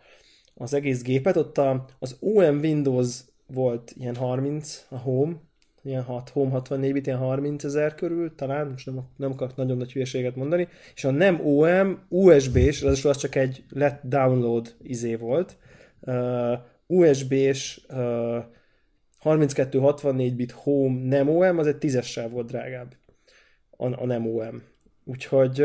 az 0.54 0.74
egész 0.74 1.02
gépet, 1.02 1.36
ott 1.36 1.59
a, 1.59 1.84
az 1.98 2.16
OM 2.20 2.59
Windows 2.59 3.20
volt 3.46 3.92
ilyen 3.96 4.16
30, 4.16 4.86
a 4.88 4.96
Home, 4.96 5.36
ilyen 5.82 6.02
6, 6.02 6.28
Home 6.28 6.50
64 6.50 6.92
bit, 6.92 7.06
ilyen 7.06 7.18
30 7.18 7.64
ezer 7.64 7.94
körül, 7.94 8.34
talán, 8.34 8.66
most 8.66 8.86
nem, 8.86 9.09
nem 9.16 9.32
akarok 9.32 9.56
nagyon 9.56 9.76
nagy 9.76 9.92
hülyeséget 9.92 10.36
mondani, 10.36 10.68
és 10.94 11.04
a 11.04 11.11
nem 11.11 11.46
OM, 11.46 12.06
USB-s, 12.09 12.82
az 12.82 13.16
csak 13.16 13.34
egy 13.34 13.64
let 13.70 14.09
download 14.09 14.76
izé 14.82 15.14
volt, 15.14 15.56
uh, 16.00 16.59
USB-s 16.86 17.80
uh, 17.88 18.44
32-64 19.24 20.32
bit 20.36 20.50
Home 20.50 21.08
nem 21.08 21.28
OM, 21.28 21.58
az 21.58 21.66
egy 21.66 21.76
tízessel 21.76 22.28
volt 22.28 22.46
drágább 22.46 22.96
a, 23.70 24.02
a 24.02 24.06
nem 24.06 24.26
OM. 24.26 24.62
Úgyhogy 25.04 25.64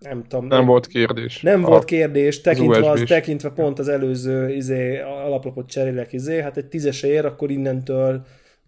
nem 0.00 0.22
tudom. 0.22 0.46
Nem, 0.46 0.58
nem 0.58 0.66
volt 0.66 0.86
kérdés. 0.86 1.40
Nem 1.40 1.64
a, 1.64 1.68
volt 1.68 1.84
kérdés, 1.84 2.40
tekintve, 2.40 2.90
az, 2.90 3.00
az 3.00 3.08
tekintve 3.08 3.50
pont 3.50 3.78
az 3.78 3.88
előző 3.88 4.54
izé, 4.54 4.98
alaplapot 4.98 5.68
cserélek, 5.68 6.12
izé, 6.12 6.40
hát 6.40 6.56
egy 6.56 6.66
tízes 6.66 7.02
ér, 7.02 7.24
akkor 7.24 7.50
innentől 7.50 8.26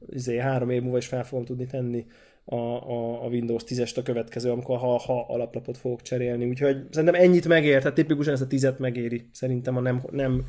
izé, 0.08 0.38
három 0.38 0.70
év 0.70 0.82
múlva 0.82 0.96
is 0.96 1.06
fel 1.06 1.24
fogom 1.24 1.44
tudni 1.44 1.66
tenni 1.66 2.06
a, 2.44 2.56
a, 2.56 3.24
a 3.24 3.26
Windows 3.26 3.62
10-est 3.66 3.96
a 3.98 4.02
következő, 4.02 4.50
amikor 4.50 4.78
ha, 4.78 4.98
ha 4.98 5.26
alaplapot 5.28 5.76
fogok 5.76 6.02
cserélni. 6.02 6.46
Úgyhogy 6.46 6.76
szerintem 6.90 7.22
ennyit 7.22 7.48
megér, 7.48 7.78
tehát 7.78 7.94
tipikusan 7.94 8.32
ez 8.32 8.40
a 8.40 8.46
tizet 8.46 8.78
megéri. 8.78 9.28
Szerintem 9.32 9.76
a 9.76 9.80
nem, 9.80 10.02
nem 10.10 10.44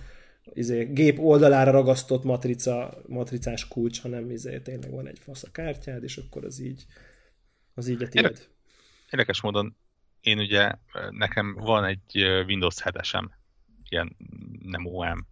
izé, 0.54 0.84
gép 0.84 1.20
oldalára 1.20 1.72
ragasztott 1.72 2.24
matrica, 2.24 2.93
matricás 3.08 3.68
kulcs, 3.68 4.02
hanem 4.02 4.32
izé, 4.32 4.60
tényleg 4.60 4.91
van 4.91 5.08
egy 5.08 5.20
fasz 5.20 5.43
a 5.43 5.52
kártyád, 5.52 6.04
és 6.04 6.18
akkor 6.18 6.46
az 6.46 6.60
így, 6.60 6.86
az 7.74 7.88
így 7.88 8.04
a 8.04 8.08
tiéd. 8.08 8.50
Érdekes 9.10 9.41
módon 9.41 9.76
én 10.26 10.39
ugye, 10.39 10.72
nekem 11.10 11.54
van 11.54 11.86
egy 11.86 12.24
Windows 12.48 12.76
7-esem, 12.84 13.26
ilyen 13.89 14.16
nem 14.64 14.86
OM 14.86 15.28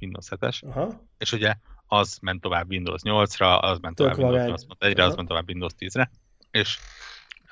Windows 0.00 0.26
7-es, 0.30 0.64
Aha. 0.64 1.08
és 1.18 1.32
ugye 1.32 1.54
az 1.86 2.18
ment 2.20 2.40
tovább 2.40 2.70
Windows 2.70 3.00
8-ra, 3.04 3.60
az 3.60 3.78
ment 3.78 3.96
tovább 3.96 4.14
Tök 4.14 4.24
Windows 4.24 4.62
8-ra, 4.68 5.06
az 5.06 5.14
ment 5.14 5.28
tovább 5.28 5.48
Windows 5.48 5.72
10-re, 5.78 6.10
és 6.50 6.78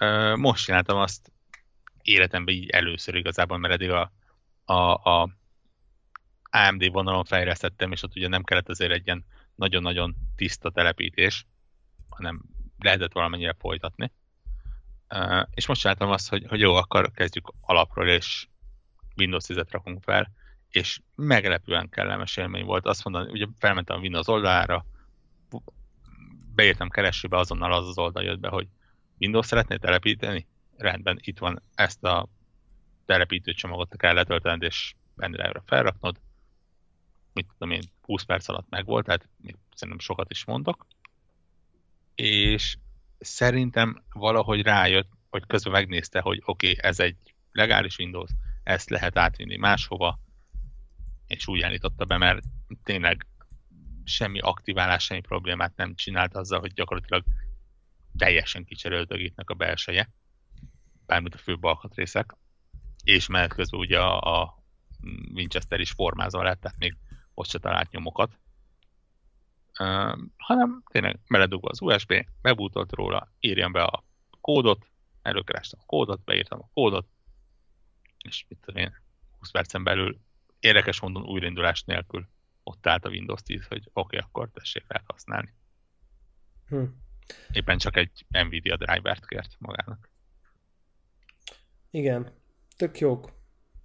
uh, 0.01 0.37
most 0.37 0.65
csináltam 0.65 0.99
azt 0.99 1.33
életemben 2.03 2.55
így 2.55 2.69
először 2.69 3.15
igazából, 3.15 3.59
mert 3.59 3.75
eddig 3.75 3.91
a, 3.91 4.13
a, 4.65 4.93
a 4.93 5.29
AMD 6.55 6.91
vonalon 6.93 7.25
fejlesztettem, 7.25 7.93
és 7.93 8.03
ott 8.03 8.17
ugye 8.17 8.29
nem 8.29 8.43
kellett 8.43 8.69
azért 8.69 8.93
egy 8.93 9.07
ilyen 9.07 9.25
nagyon-nagyon 9.55 10.17
tiszta 10.37 10.71
telepítés, 10.71 11.47
hanem 12.09 12.43
lehetett 12.79 13.13
valamennyire 13.13 13.57
folytatni. 13.59 14.13
És 15.51 15.67
most 15.67 15.81
csináltam 15.81 16.11
azt, 16.11 16.29
hogy, 16.29 16.45
hogy 16.49 16.61
jó, 16.61 16.75
akkor 16.75 17.11
kezdjük 17.11 17.53
alapról, 17.61 18.09
és 18.09 18.49
Windows 19.17 19.45
10-et 19.49 19.69
rakunk 19.71 20.03
fel, 20.03 20.31
és 20.69 21.01
meglepően 21.15 21.89
kellemes 21.89 22.37
élmény 22.37 22.65
volt. 22.65 22.87
Azt 22.87 23.05
mondani, 23.05 23.31
ugye 23.31 23.47
felmentem 23.59 23.97
a 23.97 24.01
Windows 24.01 24.27
oldalára, 24.27 24.87
beírtam 26.55 26.89
keresőbe, 26.89 27.39
azonnal 27.39 27.73
az 27.73 27.89
az 27.89 27.99
oldal 27.99 28.23
jött 28.23 28.41
be, 28.41 28.49
hogy 28.49 28.67
Windows 29.19 29.47
szeretnél 29.47 29.79
telepíteni? 29.79 30.47
Rendben, 30.77 31.19
itt 31.23 31.39
van 31.39 31.63
ezt 31.75 32.05
a 32.05 32.29
telepítő 33.07 33.53
csomagot 33.53 33.97
kell 33.97 34.15
letöltened, 34.15 34.63
és 34.63 34.95
pendrive 35.17 35.63
felraknod. 35.67 36.17
Mit 37.35 37.47
tudom 37.53 37.71
én, 37.71 37.83
20 38.03 38.23
perc 38.23 38.49
alatt 38.49 38.69
megvolt, 38.69 39.05
tehát 39.05 39.29
szerintem 39.75 39.99
sokat 39.99 40.31
is 40.31 40.45
mondok. 40.45 40.87
És 42.15 42.77
szerintem 43.19 44.03
valahogy 44.13 44.63
rájött, 44.63 45.09
hogy 45.31 45.47
közben 45.47 45.73
megnézte, 45.73 46.21
hogy 46.21 46.43
oké, 46.45 46.71
okay, 46.71 46.85
ez 46.91 47.01
egy 47.01 47.17
legális 47.53 47.99
Windows, 47.99 48.31
ezt 48.63 48.91
lehet 48.91 49.19
átvinni 49.19 49.57
máshova, 49.57 50.21
és 51.27 51.47
úgy 51.47 51.61
állította 51.61 52.05
be, 52.05 52.17
mert 52.17 52.45
tényleg 52.83 53.27
semmi 54.05 54.39
aktiválás, 54.39 55.05
semmi 55.05 55.21
problémát 55.21 55.77
nem 55.77 55.95
csinált 55.95 56.35
azzal, 56.35 56.61
hogy 56.61 56.73
gyakorlatilag 56.73 57.25
teljesen 58.17 58.65
kicserült 58.65 59.11
a 59.11 59.17
gépnek 59.17 59.51
a 59.51 59.55
belseje, 59.55 60.11
bármint 61.07 61.35
a 61.35 61.39
fő 61.39 61.57
alkatrészek, 61.61 62.37
és 63.05 63.27
menet 63.27 63.55
közben 63.55 63.81
ugye 63.81 64.01
a, 64.01 64.43
a 64.43 64.65
Winchester 65.35 65.81
is 65.81 65.91
formázva 65.91 66.43
lett, 66.43 66.61
tehát 66.61 66.79
még 66.79 66.97
ott 67.35 67.49
se 67.49 67.59
talált 67.59 67.91
nyomokat. 67.91 68.39
Uh, 69.79 70.19
hanem 70.37 70.83
tényleg 70.91 71.21
beledugva 71.29 71.69
az 71.69 71.81
USB, 71.81 72.27
bebútolt 72.43 72.93
róla, 72.93 73.33
írjam 73.41 73.73
be 73.73 73.83
a 73.83 74.05
kódot, 74.41 74.87
előkerestem 75.23 75.81
a 75.83 75.87
kódot, 75.87 76.25
beírtam 76.25 76.61
a 76.63 76.69
kódot, 76.73 77.09
és 78.19 78.45
mit 78.49 78.59
tudom 78.59 78.83
én, 78.83 78.95
20 79.39 79.51
percen 79.51 79.85
belül 79.85 80.21
érdekes 80.61 81.01
módon 81.01 81.23
újraindulás 81.23 81.83
nélkül 81.83 82.29
ott 82.63 82.87
állt 82.87 83.05
a 83.05 83.09
Windows 83.09 83.43
10, 83.43 83.67
hogy 83.67 83.91
oké, 83.93 84.17
okay, 84.17 84.19
akkor 84.19 84.51
tessék 84.51 84.85
felhasználni. 84.87 85.55
Hm. 86.69 86.85
Éppen 87.53 87.79
csak 87.79 87.97
egy 87.97 88.27
Nvidia 88.29 88.77
drivert 88.77 89.27
kért 89.27 89.57
magának. 89.59 90.11
Igen, 91.91 92.33
tök 92.77 92.99
jók. 92.99 93.33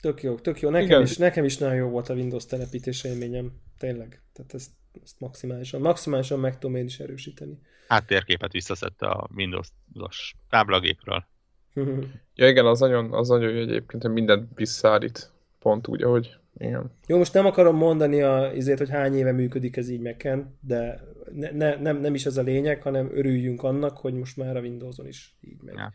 Tök 0.02 0.24
jó, 0.24 0.36
tök 0.36 0.60
jó. 0.60 0.70
Nekem 0.70 1.02
is, 1.02 1.18
nekem 1.18 1.44
is 1.44 1.58
nagyon 1.58 1.76
jó 1.76 1.90
volt 1.90 2.10
a 2.10 2.14
Windows 2.14 2.46
telepítés 2.46 3.04
élményem. 3.04 3.52
Tényleg. 3.78 4.22
Tehát 4.34 4.54
ezt, 4.54 4.72
ezt 5.04 5.20
maximálisan, 5.20 5.82
maximálisan 5.82 6.40
meg 6.40 6.58
tudom 6.58 6.76
én 6.76 6.86
is 6.86 7.00
erősíteni. 7.00 7.60
térképet 8.06 8.52
visszaszedte 8.52 9.08
a 9.08 9.30
Windows-os 9.36 10.36
táblagépről. 10.50 11.26
ja 12.36 12.48
igen, 12.48 12.66
az 12.66 12.80
nagyon, 12.80 13.14
az 13.14 13.28
nagyon 13.28 13.52
jó 13.52 13.62
egyébként, 13.62 14.02
hogy 14.02 14.12
mindent 14.12 14.50
visszaállít. 14.56 15.32
Pont 15.60 15.88
úgy, 15.88 16.04
ahogy 16.04 16.38
igen. 16.58 16.92
Jó, 17.08 17.18
most 17.18 17.34
nem 17.34 17.46
akarom 17.46 17.76
mondani 17.76 18.22
a, 18.22 18.50
azért, 18.50 18.78
hogy 18.78 18.90
hány 18.90 19.16
éve 19.16 19.32
működik 19.32 19.78
ez 19.78 19.90
így 19.90 20.00
meken, 20.00 20.58
de 20.62 21.02
ne, 21.34 21.52
ne, 21.52 21.76
nem, 21.76 21.98
nem 21.98 22.14
is 22.14 22.26
ez 22.26 22.38
a 22.38 22.42
lényeg, 22.42 22.82
hanem 22.82 23.10
örüljünk 23.14 23.64
annak, 23.64 23.98
hogy 23.98 24.14
most 24.14 24.38
már 24.38 24.58
a 24.58 24.60
Windowson 24.60 25.08
is 25.08 25.36
így 25.42 25.62
megy. 25.62 25.76
Ja. 25.76 25.94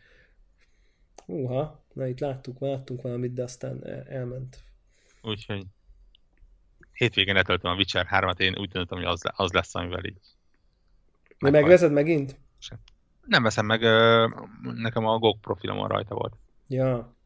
Uha, 1.27 1.85
na 1.93 2.07
itt 2.07 2.21
láttuk, 2.21 2.61
láttunk 2.61 3.03
valamit, 3.03 3.33
de 3.33 3.43
aztán 3.43 3.87
elment. 4.09 4.63
Úgyhogy 5.23 5.65
hétvégén 6.93 7.35
letöltöm 7.35 7.71
a 7.71 7.75
Witcher 7.75 8.07
3-at, 8.11 8.41
én 8.41 8.59
úgy 8.59 8.69
döntöttem, 8.69 8.99
hogy 8.99 9.07
az, 9.07 9.23
az 9.37 9.53
lesz, 9.53 9.75
amivel 9.75 10.05
így... 10.05 10.19
De 11.39 11.51
megveszed 11.51 11.93
megint? 11.93 12.39
Nem 13.27 13.43
veszem 13.43 13.67
meg, 13.67 13.81
nekem 14.63 15.07
a 15.07 15.19
GOG 15.19 15.41
profilomon 15.41 15.89
rajta 15.89 16.15
volt. 16.15 16.35
Ja, 16.69 17.17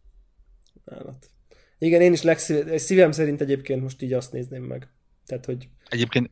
állat. 0.84 1.30
Igen, 1.78 2.00
én 2.00 2.12
is 2.12 2.22
legszív... 2.22 2.66
szívem 2.74 3.12
szerint 3.12 3.40
egyébként 3.40 3.82
most 3.82 4.02
így 4.02 4.12
azt 4.12 4.32
nézném 4.32 4.62
meg. 4.62 4.88
Tehát, 5.26 5.44
hogy... 5.44 5.68
Egyébként 5.88 6.30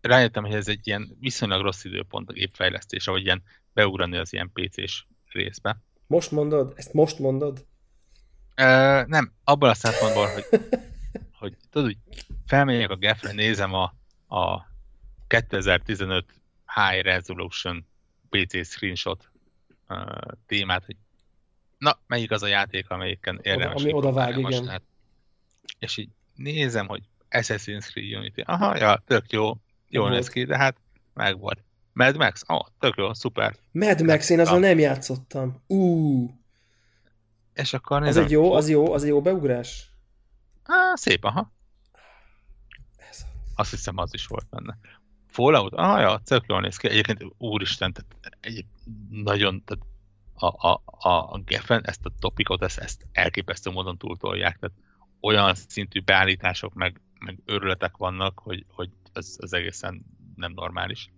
rájöttem, 0.00 0.44
hogy 0.44 0.54
ez 0.54 0.68
egy 0.68 0.86
ilyen 0.86 1.16
viszonylag 1.20 1.62
rossz 1.62 1.84
időpont 1.84 2.28
a 2.28 2.32
gépfejlesztés, 2.32 3.06
ahogy 3.06 3.24
ilyen 3.24 3.42
beugrani 3.72 4.16
az 4.16 4.32
ilyen 4.32 4.50
PC-s 4.52 5.06
részbe. 5.32 5.82
Most 6.08 6.30
mondod? 6.30 6.72
Ezt 6.76 6.92
most 6.92 7.18
mondod? 7.18 7.66
Uh, 8.56 9.06
nem, 9.06 9.32
abban 9.44 9.70
a 9.70 9.74
szempontból, 9.74 10.26
hogy, 10.26 10.44
hogy 11.40 11.56
tudod, 11.70 11.86
hogy 11.86 12.24
felmegyek 12.46 12.90
a 12.90 12.96
Gefre, 12.96 13.32
nézem 13.32 13.74
a, 13.74 13.94
a 14.36 14.66
2015 15.26 16.24
High 16.74 17.02
Resolution 17.02 17.86
PC 18.28 18.66
screenshot 18.66 19.30
uh, 19.88 19.98
témát, 20.46 20.84
hogy 20.84 20.96
na, 21.78 21.98
melyik 22.06 22.30
az 22.30 22.42
a 22.42 22.46
játék, 22.46 22.90
amelyiken 22.90 23.40
érdemes. 23.42 23.82
Ami 23.82 23.92
oda 23.92 24.12
vág, 24.12 24.38
igen. 24.38 24.68
Hát, 24.68 24.82
és 25.78 25.96
így 25.96 26.08
nézem, 26.34 26.86
hogy 26.86 27.02
Assassin's 27.30 27.90
Creed 27.90 28.16
Unity. 28.16 28.40
Aha, 28.44 28.76
ja, 28.76 29.02
tök 29.06 29.32
jó, 29.32 29.56
jól 29.88 30.10
néz 30.10 30.28
ki, 30.28 30.44
de 30.44 30.56
hát 30.56 30.76
meg 31.14 31.38
volt. 31.38 31.62
Mad 31.98 32.16
Max? 32.16 32.42
Oh, 32.46 32.66
tök 32.78 32.96
jó, 32.96 33.14
szuper. 33.14 33.56
Mad 33.72 34.02
Max, 34.02 34.30
én 34.30 34.40
azon 34.40 34.60
nem 34.60 34.78
játszottam. 34.78 35.62
Uh. 35.66 36.30
És 37.54 37.72
akkor 37.72 38.00
nézem, 38.00 38.22
az 38.22 38.26
egy 38.26 38.32
jó, 38.32 38.52
az 38.52 38.68
jó, 38.68 38.92
az 38.92 39.02
egy 39.02 39.08
jó 39.08 39.22
beugrás? 39.22 39.90
Á, 40.62 40.94
szép, 40.94 41.24
aha. 41.24 41.52
Ez 43.10 43.24
Azt 43.54 43.70
hiszem, 43.70 43.96
az 43.96 44.14
is 44.14 44.26
volt 44.26 44.46
benne. 44.50 44.78
Fallout? 45.26 45.72
Ah, 45.74 46.00
ja, 46.00 46.20
tök 46.24 46.44
jól 46.46 46.60
néz 46.60 46.76
ki. 46.76 46.88
Egyébként, 46.88 47.24
úristen, 47.38 47.92
tehát 47.92 48.36
egy 48.40 48.64
nagyon, 49.10 49.64
tehát 49.64 49.84
a, 50.34 50.68
a, 50.68 50.82
a, 50.84 51.32
a 51.32 51.40
Geffen 51.44 51.84
ezt 51.84 52.06
a 52.06 52.12
topikot, 52.18 52.62
ezt, 52.62 52.78
ezt 52.78 53.06
elképesztő 53.12 53.70
módon 53.70 53.98
túltolják, 53.98 54.58
tehát 54.58 54.76
olyan 55.20 55.54
szintű 55.54 56.00
beállítások, 56.00 56.74
meg, 56.74 57.00
meg 57.18 57.38
örületek 57.44 57.96
vannak, 57.96 58.38
hogy, 58.38 58.64
hogy 58.68 58.90
ez, 59.12 59.36
ez 59.38 59.52
egészen 59.52 60.04
nem 60.34 60.52
normális. 60.52 61.10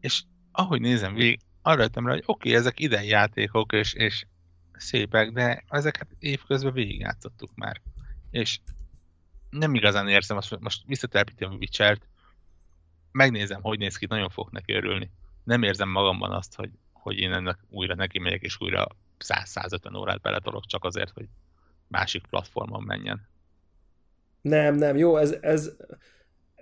És 0.00 0.22
ahogy 0.52 0.80
nézem 0.80 1.14
végig, 1.14 1.40
arra 1.62 1.82
jöttem 1.82 2.06
rá, 2.06 2.12
hogy 2.12 2.22
oké, 2.26 2.48
okay, 2.48 2.60
ezek 2.60 2.80
idei 2.80 3.08
játékok, 3.08 3.72
és, 3.72 3.92
és 3.92 4.26
szépek, 4.72 5.30
de 5.30 5.64
ezeket 5.68 6.08
évközben 6.18 6.72
végigjátszottuk 6.72 7.50
már. 7.54 7.80
És 8.30 8.58
nem 9.50 9.74
igazán 9.74 10.08
érzem, 10.08 10.36
azt 10.36 10.60
most 10.60 10.82
visszatelepítem 10.86 11.50
a 11.50 11.54
Witcher-t, 11.54 12.06
megnézem, 13.12 13.62
hogy 13.62 13.78
néz 13.78 13.96
ki, 13.96 14.06
nagyon 14.08 14.28
fogok 14.28 14.52
neki 14.52 14.72
örülni. 14.72 15.10
Nem 15.44 15.62
érzem 15.62 15.88
magamban 15.88 16.32
azt, 16.32 16.54
hogy, 16.54 16.70
hogy 16.92 17.18
én 17.18 17.32
ennek 17.32 17.58
újra 17.68 17.94
neki 17.94 18.18
megyek, 18.18 18.42
és 18.42 18.60
újra 18.60 18.86
100-150 19.18 19.96
órát 19.96 20.20
beletolok 20.20 20.66
csak 20.66 20.84
azért, 20.84 21.10
hogy 21.10 21.28
másik 21.88 22.26
platformon 22.26 22.82
menjen. 22.82 23.28
Nem, 24.40 24.74
nem, 24.74 24.96
jó, 24.96 25.16
ez, 25.16 25.36
ez 25.40 25.76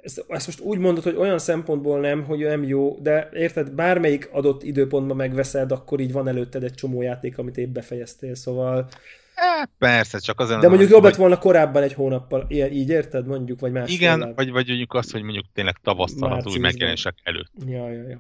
ezt, 0.03 0.25
ezt 0.29 0.47
most 0.47 0.61
úgy 0.61 0.79
mondod, 0.79 1.03
hogy 1.03 1.15
olyan 1.15 1.39
szempontból 1.39 2.01
nem, 2.01 2.25
hogy 2.25 2.39
nem 2.39 2.65
jó, 2.65 2.99
de 3.01 3.29
érted, 3.33 3.71
bármelyik 3.71 4.29
adott 4.33 4.63
időpontban 4.63 5.17
megveszed, 5.17 5.73
akkor 5.73 6.01
így 6.01 6.13
van 6.13 6.29
előtted 6.29 6.65
egy 6.65 6.75
csomó 6.75 7.03
játék, 7.03 7.39
amit 7.39 7.57
épp 7.57 7.73
befejeztél, 7.73 8.35
szóval... 8.35 8.89
É, 9.37 9.69
persze, 9.79 10.19
csak 10.19 10.41
azért... 10.41 10.61
De 10.61 10.69
mondjuk 10.69 10.91
jobb 10.91 11.03
lett 11.03 11.15
volna 11.15 11.39
korábban 11.39 11.83
egy 11.83 11.93
hónappal, 11.93 12.45
ilyen, 12.49 12.73
így 12.73 12.89
érted, 12.89 13.27
mondjuk, 13.27 13.61
vagy 13.61 13.73
más. 13.73 13.93
Igen, 13.93 14.33
vagy, 14.35 14.51
vagy 14.51 14.67
mondjuk 14.67 14.95
azt, 14.95 15.13
hogy 15.13 15.23
mondjuk 15.23 15.45
tényleg 15.53 15.77
tavasztal 15.83 16.33
az 16.33 16.47
új 16.47 16.59
megjelenések 16.59 17.15
előtt. 17.23 17.53
Ja, 17.67 17.91
ja, 17.91 18.09
ja. 18.09 18.19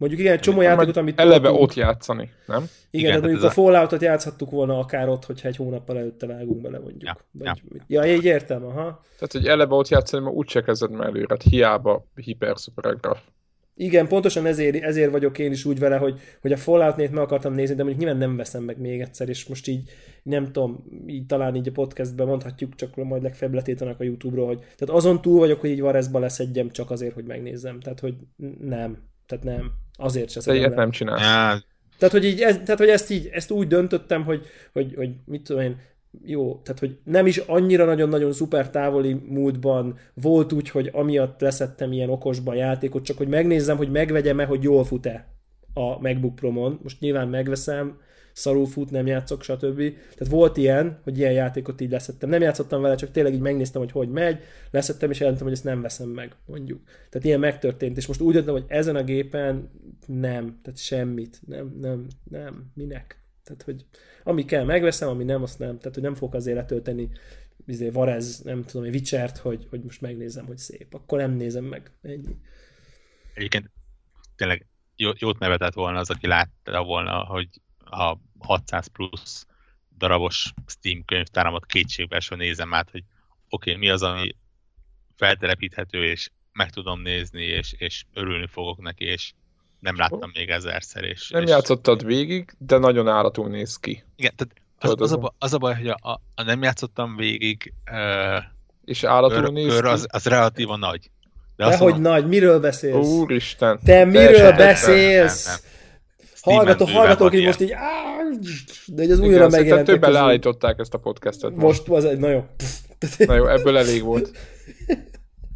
Mondjuk 0.00 0.20
igen, 0.20 0.32
egy 0.32 0.40
csomó 0.40 0.60
játékot, 0.60 0.96
amit... 0.96 1.20
Eleve 1.20 1.36
tudtunk. 1.36 1.60
ott 1.60 1.74
játszani, 1.74 2.30
nem? 2.46 2.64
Igen, 2.90 3.06
igen 3.06 3.20
de 3.20 3.26
mondjuk 3.26 3.50
a 3.50 3.50
Falloutot 3.50 4.02
játszhattuk 4.02 4.50
volna 4.50 4.78
akár 4.78 5.08
ott, 5.08 5.24
hogyha 5.24 5.48
egy 5.48 5.56
hónappal 5.56 5.98
előtte 5.98 6.26
vágunk 6.26 6.60
bele, 6.60 6.78
mondjuk. 6.78 7.02
Ja, 7.02 7.18
Vagy, 7.32 7.60
ja. 7.86 8.04
ja 8.04 8.14
így 8.14 8.24
értem, 8.24 8.64
aha. 8.64 9.02
Tehát, 9.18 9.32
hogy 9.32 9.46
eleve 9.46 9.74
ott 9.74 9.88
játszani, 9.88 10.24
mert 10.24 10.36
úgyse 10.36 10.62
kezded 10.62 10.90
már 10.90 11.06
előre, 11.06 11.26
hát 11.28 11.42
hiába 11.42 12.06
hiper 12.14 12.54
graf. 13.00 13.20
Igen, 13.74 14.08
pontosan 14.08 14.46
ezért, 14.46 14.82
ezért 14.82 15.10
vagyok 15.10 15.38
én 15.38 15.52
is 15.52 15.64
úgy 15.64 15.78
vele, 15.78 15.96
hogy, 15.96 16.20
hogy 16.40 16.52
a 16.52 16.56
fallout 16.56 16.96
meg 16.96 17.16
akartam 17.16 17.52
nézni, 17.52 17.74
de 17.74 17.82
mondjuk 17.82 18.04
nyilván 18.04 18.28
nem 18.28 18.36
veszem 18.36 18.62
meg 18.62 18.80
még 18.80 19.00
egyszer, 19.00 19.28
és 19.28 19.46
most 19.46 19.68
így 19.68 19.90
nem 20.22 20.44
tudom, 20.52 20.84
így 21.06 21.26
talán 21.26 21.54
így 21.54 21.68
a 21.68 21.72
podcastben 21.72 22.26
mondhatjuk, 22.26 22.74
csak 22.74 22.96
majd 22.96 23.22
legfeljebb 23.22 23.56
letétanak 23.56 24.00
a 24.00 24.04
YouTube-ról, 24.04 24.46
hogy 24.46 24.58
tehát 24.58 24.94
azon 24.94 25.22
túl 25.22 25.38
vagyok, 25.38 25.60
hogy 25.60 25.70
így 25.70 25.80
Varezba 25.80 26.18
leszedjem 26.18 26.70
csak 26.70 26.90
azért, 26.90 27.14
hogy 27.14 27.24
megnézzem. 27.24 27.80
Tehát, 27.80 28.00
hogy 28.00 28.14
nem. 28.60 29.08
Tehát 29.26 29.44
nem. 29.44 29.72
Azért 30.00 30.30
se 30.30 30.40
szeretem. 30.40 30.72
nem 30.72 30.90
csinálsz. 30.90 31.22
Tehát, 31.98 32.14
hogy, 32.14 32.24
így, 32.24 32.40
ez, 32.40 32.60
tehát, 32.64 32.78
hogy 32.78 32.88
ezt, 32.88 33.10
így, 33.10 33.28
ezt 33.32 33.50
úgy 33.50 33.66
döntöttem, 33.66 34.24
hogy, 34.24 34.46
hogy, 34.72 34.94
hogy 34.94 35.10
mit 35.24 35.42
tudom 35.42 35.62
én, 35.62 35.76
jó, 36.24 36.60
tehát 36.64 36.78
hogy 36.78 36.98
nem 37.04 37.26
is 37.26 37.36
annyira 37.36 37.84
nagyon-nagyon 37.84 38.32
szuper 38.32 38.70
távoli 38.70 39.12
múltban 39.28 39.98
volt 40.14 40.52
úgy, 40.52 40.68
hogy 40.68 40.90
amiatt 40.92 41.40
leszettem 41.40 41.92
ilyen 41.92 42.10
okosban 42.10 42.54
játékot, 42.56 43.04
csak 43.04 43.16
hogy 43.16 43.28
megnézzem, 43.28 43.76
hogy 43.76 43.90
megvegyem-e, 43.90 44.44
hogy 44.44 44.62
jól 44.62 44.84
fut-e 44.84 45.26
a 45.74 46.00
MacBook 46.00 46.34
Pro-mon. 46.34 46.80
Most 46.82 47.00
nyilván 47.00 47.28
megveszem, 47.28 47.98
szarul 48.32 48.66
fut, 48.66 48.90
nem 48.90 49.06
játszok, 49.06 49.42
stb. 49.42 49.76
Tehát 49.76 50.28
volt 50.28 50.56
ilyen, 50.56 51.00
hogy 51.02 51.18
ilyen 51.18 51.32
játékot 51.32 51.80
így 51.80 51.90
leszettem. 51.90 52.28
Nem 52.28 52.40
játszottam 52.40 52.82
vele, 52.82 52.94
csak 52.94 53.10
tényleg 53.10 53.34
így 53.34 53.40
megnéztem, 53.40 53.80
hogy 53.80 53.92
hogy 53.92 54.08
megy, 54.08 54.40
leszettem, 54.70 55.10
és 55.10 55.20
jelentem, 55.20 55.44
hogy 55.44 55.54
ezt 55.54 55.64
nem 55.64 55.80
veszem 55.80 56.08
meg, 56.08 56.36
mondjuk. 56.46 56.82
Tehát 56.84 57.26
ilyen 57.26 57.40
megtörtént, 57.40 57.96
és 57.96 58.06
most 58.06 58.20
úgy 58.20 58.32
döntöttem, 58.32 58.60
hogy 58.60 58.70
ezen 58.76 58.96
a 58.96 59.04
gépen 59.04 59.70
nem, 60.06 60.58
tehát 60.62 60.78
semmit, 60.78 61.40
nem, 61.46 61.76
nem, 61.80 62.06
nem, 62.30 62.70
minek. 62.74 63.24
Tehát, 63.44 63.62
hogy 63.62 63.86
ami 64.24 64.44
kell, 64.44 64.64
megveszem, 64.64 65.08
ami 65.08 65.24
nem, 65.24 65.42
azt 65.42 65.58
nem. 65.58 65.78
Tehát, 65.78 65.94
hogy 65.94 66.02
nem 66.02 66.14
fogok 66.14 66.34
azért 66.34 66.56
letölteni 66.56 67.10
izé, 67.66 67.88
Varez, 67.88 68.40
nem 68.40 68.64
tudom, 68.64 68.86
egy 68.86 68.94
Witchert, 68.94 69.38
hogy, 69.38 69.66
hogy 69.70 69.82
most 69.82 70.00
megnézem, 70.00 70.46
hogy 70.46 70.58
szép. 70.58 70.94
Akkor 70.94 71.18
nem 71.18 71.32
nézem 71.32 71.64
meg. 71.64 71.90
Ennyi. 72.02 72.36
Egyébként 73.34 73.70
tényleg 74.36 74.66
jót 74.96 75.38
nevetett 75.38 75.74
volna 75.74 75.98
az, 75.98 76.10
aki 76.10 76.26
látta 76.26 76.84
volna, 76.84 77.24
hogy 77.24 77.48
a 77.90 78.18
600 78.38 78.86
plusz 78.86 79.46
darabos 79.98 80.52
Steam 80.66 81.04
könyvtáramat 81.04 81.66
kétségbeesve 81.66 82.36
nézem 82.36 82.74
át, 82.74 82.90
hogy 82.90 83.02
oké, 83.48 83.70
okay, 83.70 83.82
mi 83.82 83.90
az, 83.90 84.02
ami 84.02 84.34
feltelepíthető, 85.16 86.04
és 86.04 86.30
meg 86.52 86.70
tudom 86.70 87.00
nézni, 87.00 87.42
és, 87.42 87.74
és 87.78 88.04
örülni 88.14 88.46
fogok 88.46 88.80
neki, 88.80 89.04
és 89.04 89.32
nem 89.80 89.96
láttam 89.96 90.30
még 90.34 90.48
ezerszer. 90.48 91.04
És, 91.04 91.28
nem 91.28 91.42
és... 91.42 91.48
játszottad 91.48 92.04
végig, 92.04 92.54
de 92.58 92.78
nagyon 92.78 93.08
állatul 93.08 93.48
néz 93.48 93.76
ki. 93.76 94.04
Igen, 94.16 94.32
tehát 94.36 94.54
az, 94.78 95.12
az, 95.12 95.12
a, 95.12 95.34
az 95.38 95.52
a 95.52 95.58
baj, 95.58 95.74
hogy 95.74 95.88
a, 95.88 95.96
a, 96.00 96.20
a 96.34 96.42
nem 96.42 96.62
játszottam 96.62 97.16
végig 97.16 97.72
uh, 97.90 98.44
és 98.84 99.04
állatul 99.04 99.52
néz 99.52 99.72
kör 99.72 99.84
az, 99.84 100.06
az 100.10 100.24
relatívan 100.24 100.78
nagy. 100.78 101.10
De 101.56 101.68
Dehogy 101.68 101.92
mondom, 101.92 102.12
nagy, 102.12 102.28
miről 102.28 102.60
beszélsz? 102.60 103.06
Úristen. 103.06 103.80
Te 103.84 104.04
miről 104.04 104.52
beszélsz? 104.52 105.46
Nem, 105.46 105.54
nem. 105.62 105.69
Hallgató, 106.42 106.84
hallgatók 106.86 107.34
így 107.34 107.44
most 107.44 107.60
így, 107.60 107.74
de 108.86 109.02
hogy 109.02 109.10
az 109.10 109.18
újra 109.18 109.48
megjelent. 109.48 109.86
Többen 109.86 110.12
leállították 110.12 110.78
ezt 110.78 110.94
a 110.94 110.98
podcastet. 110.98 111.54
Most, 111.54 111.86
most 111.86 112.04
az 112.04 112.10
egy, 112.10 112.18
na 112.18 112.30
jó. 112.30 112.46
Na 113.26 113.34
jó, 113.34 113.46
ebből 113.46 113.78
elég 113.78 114.02
volt. 114.02 114.38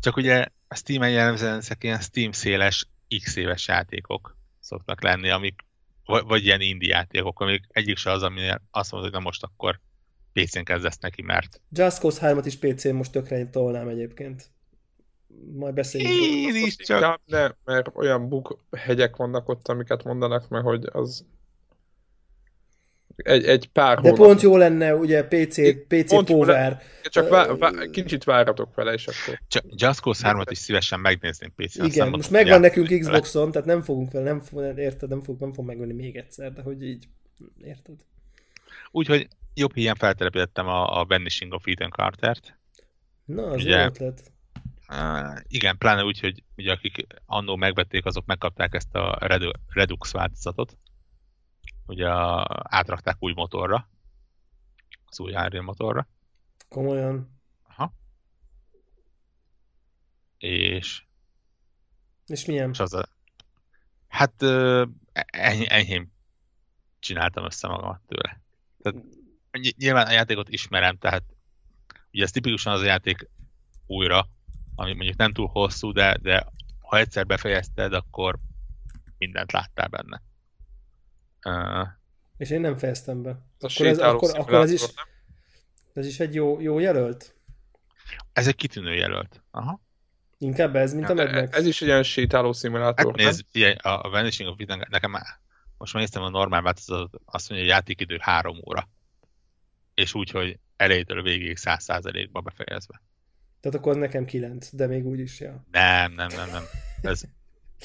Csak 0.00 0.16
ugye 0.16 0.46
a 0.68 0.74
Steam-en 0.74 1.10
jellemzően 1.10 1.58
ezek 1.58 1.84
ilyen 1.84 2.00
Steam 2.00 2.32
széles 2.32 2.88
x 3.22 3.36
éves 3.36 3.68
játékok 3.68 4.36
szoktak 4.60 5.02
lenni, 5.02 5.30
amik 5.30 5.64
vagy, 6.04 6.22
vagy 6.26 6.44
ilyen 6.44 6.60
indie 6.60 6.94
játékok, 6.94 7.40
amik 7.40 7.64
egyik 7.68 7.96
se 7.96 8.10
az, 8.10 8.22
aminél 8.22 8.62
azt 8.70 8.92
mondod, 8.92 9.10
hogy 9.10 9.18
na 9.18 9.24
most 9.24 9.42
akkor 9.42 9.80
PC-n 10.32 10.62
kezdesz 10.62 10.98
neki, 10.98 11.22
mert... 11.22 11.60
Just 11.70 11.98
Cause 11.98 12.34
3-at 12.34 12.42
is 12.44 12.56
PC-n 12.56 12.94
most 12.94 13.12
tökre 13.12 13.46
tolnám 13.50 13.88
egyébként. 13.88 14.53
Majd 15.54 15.74
beszéljünk. 15.74 16.56
Én 16.56 16.64
is 16.64 16.76
csak... 16.76 17.20
Ne, 17.26 17.48
mert 17.64 17.90
olyan 17.94 18.28
bug 18.28 18.58
hegyek 18.76 19.16
vannak 19.16 19.48
ott, 19.48 19.68
amiket 19.68 20.04
mondanak, 20.04 20.48
mert 20.48 20.64
hogy 20.64 20.88
az 20.92 21.24
egy, 23.16 23.44
egy 23.44 23.68
pár 23.68 24.00
De 24.00 24.10
hónap. 24.10 24.26
pont 24.26 24.40
jó 24.40 24.56
lenne, 24.56 24.94
ugye, 24.94 25.24
PC, 25.24 25.86
PC 25.86 26.08
pont 26.08 26.26
Power. 26.26 26.82
Csak 27.02 27.28
vá, 27.28 27.46
vá, 27.46 27.70
kicsit 27.90 28.24
váratok 28.24 28.74
vele, 28.74 28.92
és 28.92 29.06
akkor... 29.06 29.40
Csak 29.48 29.64
Just 29.68 30.00
Cause 30.00 30.32
3-at 30.32 30.46
is 30.50 30.58
szívesen 30.58 31.00
megnézném 31.00 31.52
PC-en. 31.56 31.86
Igen, 31.86 32.08
most 32.08 32.30
megvan 32.30 32.60
nekünk 32.60 32.98
Xboxon, 32.98 33.50
tehát 33.50 33.66
nem 33.66 33.82
fogunk 33.82 34.12
vele, 34.12 34.24
nem, 34.24 34.40
fog, 34.40 34.78
érted, 34.78 35.08
nem 35.08 35.22
fog, 35.22 35.40
nem 35.40 35.52
fog 35.52 35.66
megvenni 35.66 35.92
még 35.92 36.16
egyszer, 36.16 36.52
de 36.52 36.62
hogy 36.62 36.82
így, 36.82 37.08
érted? 37.64 37.94
Úgyhogy 38.90 39.28
jobb 39.54 39.74
hiány 39.74 39.94
feltelepítettem 39.94 40.66
a, 40.66 41.00
a 41.00 41.04
Vanishing 41.04 41.52
of 41.52 41.62
Ethan 41.66 41.90
Carter-t. 41.90 42.58
Na, 43.24 43.42
az 43.42 43.62
ugye, 43.62 43.84
ötlet. 43.84 44.32
Uh, 44.88 45.40
igen, 45.46 45.78
pláne 45.78 46.04
úgy, 46.04 46.20
hogy 46.20 46.42
ugye 46.56 46.72
akik 46.72 47.06
annó 47.26 47.56
megvették, 47.56 48.04
azok 48.04 48.26
megkapták 48.26 48.74
ezt 48.74 48.94
a 48.94 49.18
Redux 49.68 50.12
változatot. 50.12 50.78
Ugye 51.86 52.10
a, 52.10 52.46
átrakták 52.62 53.16
új 53.18 53.32
motorra. 53.32 53.88
Az 55.04 55.20
új 55.20 55.34
Unreal 55.34 55.62
motorra. 55.62 56.08
Komolyan. 56.68 57.40
Aha. 57.62 57.94
És... 60.38 61.04
És 62.26 62.44
milyen? 62.44 62.70
És 62.70 62.80
az 62.80 62.94
a... 62.94 63.08
Hát 64.08 64.42
uh, 64.42 64.88
eny- 65.30 65.66
enyhén 65.68 66.12
csináltam 66.98 67.44
össze 67.44 67.68
magamat 67.68 68.00
tőle. 68.06 68.40
Tehát 68.82 68.98
nyilván 69.76 70.06
a 70.06 70.10
játékot 70.10 70.48
ismerem, 70.48 70.98
tehát 70.98 71.24
ugye 72.12 72.22
ez 72.22 72.30
tipikusan 72.30 72.72
az 72.72 72.80
a 72.80 72.84
játék 72.84 73.28
újra, 73.86 74.28
ami 74.74 74.92
mondjuk 74.92 75.16
nem 75.16 75.32
túl 75.32 75.46
hosszú, 75.46 75.92
de, 75.92 76.16
de 76.22 76.46
ha 76.78 76.98
egyszer 76.98 77.26
befejezted, 77.26 77.92
akkor 77.92 78.38
mindent 79.18 79.52
láttál 79.52 79.88
benne. 79.88 80.22
Uh, 81.46 81.88
és 82.36 82.50
én 82.50 82.60
nem 82.60 82.76
fejeztem 82.76 83.22
be. 83.22 83.30
Akkor 83.60 83.86
ez, 83.86 83.98
akkor, 83.98 84.38
akkor 84.38 84.54
ez, 84.54 84.70
is, 84.70 84.82
ez 85.92 86.06
is 86.06 86.20
egy 86.20 86.34
jó, 86.34 86.60
jó 86.60 86.78
jelölt? 86.78 87.34
Ez 88.32 88.46
egy 88.46 88.56
kitűnő 88.56 88.94
jelölt. 88.94 89.42
Aha. 89.50 89.80
Inkább 90.38 90.76
ez, 90.76 90.94
mint 90.94 91.08
a 91.08 91.14
Mad 91.14 91.34
Max. 91.34 91.56
Ez 91.56 91.66
is 91.66 91.82
egy 91.82 91.88
olyan 91.88 92.02
sétáló 92.02 92.52
szimulátor. 92.52 93.06
Hát 93.06 93.16
nézd, 93.16 93.44
ilyen, 93.52 93.76
a 93.76 94.10
Vanishing 94.10 94.50
of 94.50 94.58
Eden, 94.58 94.86
nekem 94.90 95.10
már 95.10 95.26
most 95.78 95.92
megnéztem 95.92 96.22
a 96.22 96.28
normál 96.28 96.62
változatot, 96.62 97.20
azt 97.24 97.48
mondja, 97.48 97.66
hogy 97.66 97.76
játékidő 97.76 98.18
három 98.20 98.60
óra 98.68 98.88
és 99.94 100.14
úgy, 100.14 100.30
hogy 100.30 100.58
elejétől 100.76 101.22
végig 101.22 101.56
száz 101.56 101.82
százalékba 101.82 102.40
befejezve. 102.40 103.02
Tehát 103.64 103.78
akkor 103.78 103.96
nekem 103.96 104.24
kilenc, 104.24 104.74
de 104.74 104.86
még 104.86 105.06
úgy 105.06 105.18
is, 105.18 105.40
ja. 105.40 105.64
Nem, 105.70 106.12
nem, 106.12 106.28
nem, 106.28 106.50
nem. 106.50 106.62
Ez, 107.02 107.22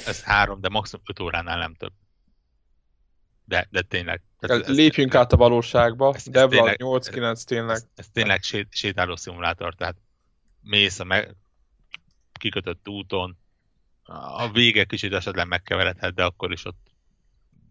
ez 0.06 0.24
három, 0.24 0.62
de 0.62 0.70
maximum 0.70 1.04
öt 1.08 1.20
óránál 1.20 1.58
nem 1.58 1.74
több. 1.74 1.94
De, 3.46 3.68
de 3.72 3.82
tényleg. 3.82 4.22
Tehát 4.40 4.68
ez, 4.68 4.76
Lépjünk 4.76 5.14
ez, 5.14 5.20
át 5.20 5.34
a 5.34 5.38
valóságba, 5.38 6.14
ez, 6.16 6.28
ez 6.28 6.34
Devla 6.34 6.74
8-9 6.76 7.44
tényleg. 7.44 7.76
Ez, 7.76 7.88
ez 7.96 8.10
tényleg 8.10 8.42
sét, 8.44 8.68
sétáló 8.70 9.16
szimulátor, 9.16 9.76
tehát 9.76 9.96
mész 10.62 11.00
a 11.00 11.04
meg, 11.04 11.36
kikötött 12.32 12.88
úton, 12.88 13.38
a 14.38 14.52
vége 14.52 14.84
kicsit 14.84 15.14
esetleg 15.14 15.48
megkeveredhet, 15.48 16.14
de 16.14 16.24
akkor 16.24 16.52
is 16.52 16.66
ott 16.66 16.92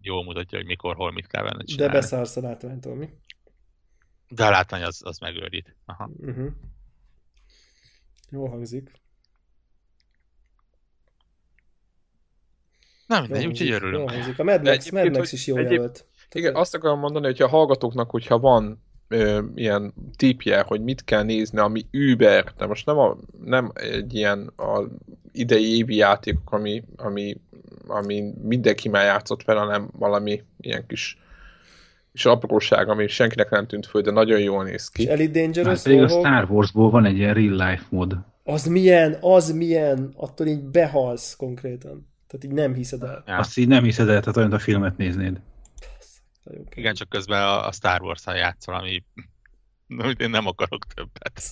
jól 0.00 0.24
mutatja, 0.24 0.58
hogy 0.58 0.66
mikor, 0.66 0.96
hol, 0.96 1.12
mit 1.12 1.26
kell 1.26 1.42
venni 1.42 1.64
csinálni. 1.64 1.92
De 1.92 2.00
beszállsz 2.00 2.36
a 2.36 2.40
látványtól, 2.40 2.94
mi? 2.94 3.08
De 4.28 4.46
a 4.46 4.50
látvány 4.50 4.82
az, 4.82 5.00
az 5.04 5.18
megőrít. 5.18 5.76
Aha. 5.84 6.10
Uh-huh. 6.16 6.52
Jó 8.30 8.46
hangzik. 8.46 8.90
Nem 13.06 13.22
mindegy, 13.22 13.46
úgyhogy 13.46 13.70
örülünk. 13.70 14.10
A 14.36 14.42
Mad 14.42 14.62
Max, 14.62 14.90
Mad 14.90 15.16
Max 15.16 15.32
is 15.32 15.46
jó 15.46 15.56
egyéb, 15.56 15.70
jelölt. 15.72 16.06
Igen, 16.32 16.54
azt 16.54 16.74
akarom 16.74 16.98
mondani, 16.98 17.26
hogy 17.26 17.42
a 17.42 17.48
hallgatóknak, 17.48 18.10
hogyha 18.10 18.38
van 18.38 18.82
ö, 19.08 19.42
ilyen 19.54 19.94
tipje, 20.16 20.60
hogy 20.60 20.82
mit 20.82 21.04
kell 21.04 21.22
nézni, 21.22 21.58
ami 21.58 21.86
Uber, 21.92 22.52
de 22.56 22.66
most 22.66 22.86
nem, 22.86 22.98
a, 22.98 23.16
nem 23.44 23.70
egy 23.74 24.14
ilyen 24.14 24.52
a 24.56 24.82
idei 25.32 25.76
évi 25.76 25.96
játékok, 25.96 26.52
ami, 26.52 26.84
ami, 26.96 27.40
ami 27.86 28.32
mindenki 28.42 28.88
már 28.88 29.04
játszott 29.04 29.44
vele, 29.44 29.60
hanem 29.60 29.90
valami 29.92 30.42
ilyen 30.60 30.86
kis 30.86 31.18
és 32.12 32.24
apróság, 32.24 32.88
ami 32.88 33.06
senkinek 33.06 33.50
nem 33.50 33.66
tűnt 33.66 33.86
föl, 33.86 34.02
de 34.02 34.10
nagyon 34.10 34.40
jól 34.40 34.64
néz 34.64 34.88
ki. 34.88 35.02
És 35.02 35.08
Elite 35.08 35.40
Dangerous 35.40 35.82
hát, 35.84 36.02
a 36.02 36.08
Star 36.08 36.50
Warsból 36.50 36.90
van 36.90 37.04
egy 37.04 37.16
ilyen 37.16 37.34
real 37.34 37.70
life 37.70 37.84
mod. 37.88 38.16
Az 38.44 38.66
milyen, 38.66 39.16
az 39.20 39.52
milyen, 39.52 40.12
attól 40.16 40.46
így 40.46 40.62
behalsz 40.62 41.36
konkrétan. 41.36 42.08
Tehát 42.26 42.44
így 42.44 42.52
nem 42.52 42.74
hiszed 42.74 43.02
el. 43.02 43.22
Ja. 43.26 43.36
Azt 43.36 43.58
így 43.58 43.68
nem 43.68 43.84
hiszed 43.84 44.08
el, 44.08 44.20
tehát 44.20 44.36
olyan 44.36 44.52
a 44.52 44.58
filmet 44.58 44.96
néznéd. 44.96 45.40
Igen, 46.74 46.94
csak 46.94 47.08
közben 47.08 47.42
a, 47.42 47.66
a 47.66 47.72
Star 47.72 48.02
Wars-szal 48.02 48.34
játszol, 48.34 48.74
ami 48.74 49.04
amit 49.96 50.20
én 50.20 50.30
nem 50.30 50.46
akarok 50.46 50.86
többet. 50.94 51.42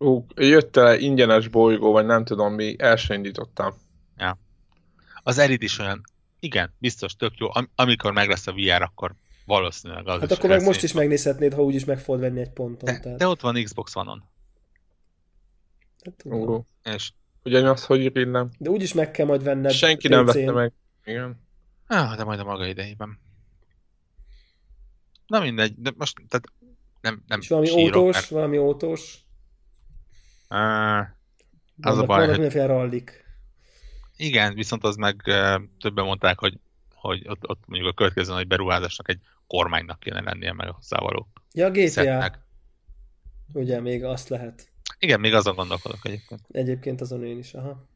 Ó, 0.00 0.24
jött 0.36 0.76
el 0.76 0.98
ingyenes 0.98 1.48
bolygó, 1.48 1.92
vagy 1.92 2.06
nem 2.06 2.24
tudom 2.24 2.54
mi, 2.54 2.74
el 2.78 2.96
sem 2.96 3.16
indítottam. 3.16 3.74
Ja. 4.16 4.38
Az 5.22 5.38
Erit 5.38 5.62
is 5.62 5.78
olyan, 5.78 6.00
igen, 6.40 6.74
biztos 6.78 7.14
tök 7.14 7.32
jó. 7.36 7.48
Am- 7.50 7.70
amikor 7.74 8.12
meg 8.12 8.28
lesz 8.28 8.46
a 8.46 8.52
VR, 8.52 8.82
akkor 8.82 9.14
Valószínűleg 9.46 10.08
az 10.08 10.20
Hát 10.20 10.32
akkor 10.32 10.50
meg 10.50 10.62
most 10.62 10.82
is 10.82 10.92
megnézhetnéd, 10.92 11.54
ha 11.54 11.62
úgyis 11.62 11.84
meg 11.84 11.98
fogod 11.98 12.20
venni 12.20 12.40
egy 12.40 12.50
ponton. 12.50 12.94
De, 12.94 13.00
tehát. 13.00 13.18
de 13.18 13.26
ott 13.26 13.40
van 13.40 13.62
Xbox 13.62 13.96
One-on. 13.96 14.24
Hát, 16.04 16.34
Ó, 16.34 16.64
és 16.82 17.12
ugyanaz, 17.44 17.84
hogy 17.84 18.00
írillem. 18.00 18.50
De 18.58 18.70
úgyis 18.70 18.92
meg 18.92 19.10
kell 19.10 19.26
majd 19.26 19.42
venned 19.42 19.70
Senki 19.70 20.08
nem 20.08 20.24
vette 20.24 20.52
meg. 20.52 20.72
Igen. 21.04 21.44
Ah, 21.86 22.16
de 22.16 22.24
majd 22.24 22.40
a 22.40 22.44
maga 22.44 22.66
idejében. 22.66 23.18
Na 25.26 25.40
mindegy, 25.40 25.74
de 25.76 25.92
most 25.96 26.16
tehát 26.28 26.46
nem, 27.00 27.22
nem 27.26 27.40
És 27.40 27.48
valami 27.48 27.66
sírok, 27.66 27.96
ótós, 27.96 28.14
mert... 28.14 28.28
valami 28.28 28.58
ótós. 28.58 29.18
Uh, 30.50 30.98
az 31.80 31.98
a 31.98 32.04
baj, 32.06 32.18
hogy... 32.18 32.28
mindenféle 32.28 32.66
rallik. 32.66 33.24
Igen, 34.16 34.54
viszont 34.54 34.84
az 34.84 34.96
meg 34.96 35.22
uh, 35.26 35.62
többen 35.80 36.04
mondták, 36.04 36.38
hogy, 36.38 36.58
hogy 36.94 37.22
ott, 37.28 37.48
ott 37.48 37.62
mondjuk 37.66 37.90
a 37.90 37.94
következő 37.94 38.32
nagy 38.32 38.46
beruházásnak 38.46 39.08
egy 39.08 39.20
kormánynak 39.46 40.00
kéne 40.00 40.20
lennie 40.20 40.52
meg 40.52 40.68
hozzávaló. 40.68 41.28
Ja, 41.54 41.70
GTA. 41.70 41.88
Szetnek. 41.88 42.38
Ugye, 43.52 43.80
még 43.80 44.04
azt 44.04 44.28
lehet. 44.28 44.68
Igen, 44.98 45.20
még 45.20 45.34
azon 45.34 45.54
gondolkodok 45.54 46.00
egyébként. 46.02 46.40
Egyébként 46.50 47.00
azon 47.00 47.24
én 47.24 47.38
is, 47.38 47.54
aha. 47.54 47.88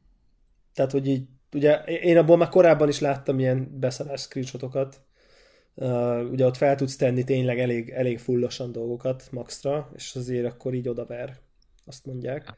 Tehát, 0.75 0.91
hogy 0.91 1.07
így, 1.07 1.29
ugye 1.53 1.77
én 1.85 2.19
abból 2.19 2.37
már 2.37 2.49
korábban 2.49 2.89
is 2.89 3.01
láttam 3.01 3.39
ilyen 3.39 3.79
beszállás 3.79 4.21
screenshotokat, 4.21 5.03
Uh, 5.75 6.31
ugye 6.31 6.47
ott 6.47 6.57
fel 6.57 6.75
tudsz 6.75 6.97
tenni 6.97 7.25
tényleg 7.25 7.59
elég, 7.59 7.91
elég 7.91 8.19
fullosan 8.19 8.73
dolgokat 8.73 9.29
maxra, 9.31 9.91
és 9.95 10.15
azért 10.15 10.47
akkor 10.47 10.75
így 10.75 10.89
odaver, 10.89 11.37
azt 11.87 12.07
mondják. 12.07 12.55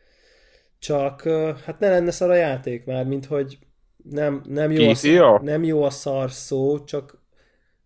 Csak 0.79 1.23
uh, 1.25 1.59
hát 1.59 1.79
ne 1.79 1.89
lenne 1.89 2.11
szar 2.11 2.31
a 2.31 2.35
játék 2.35 2.85
már, 2.85 3.05
mint 3.05 3.27
hogy 3.27 3.59
nem, 3.97 4.43
nem, 4.47 4.71
jó, 4.71 4.89
a 4.89 4.95
szar, 4.95 5.43
nem 5.43 5.65
jó 5.65 5.83
a 5.83 5.91
szar 5.91 6.31
szó, 6.31 6.85
csak 6.85 7.22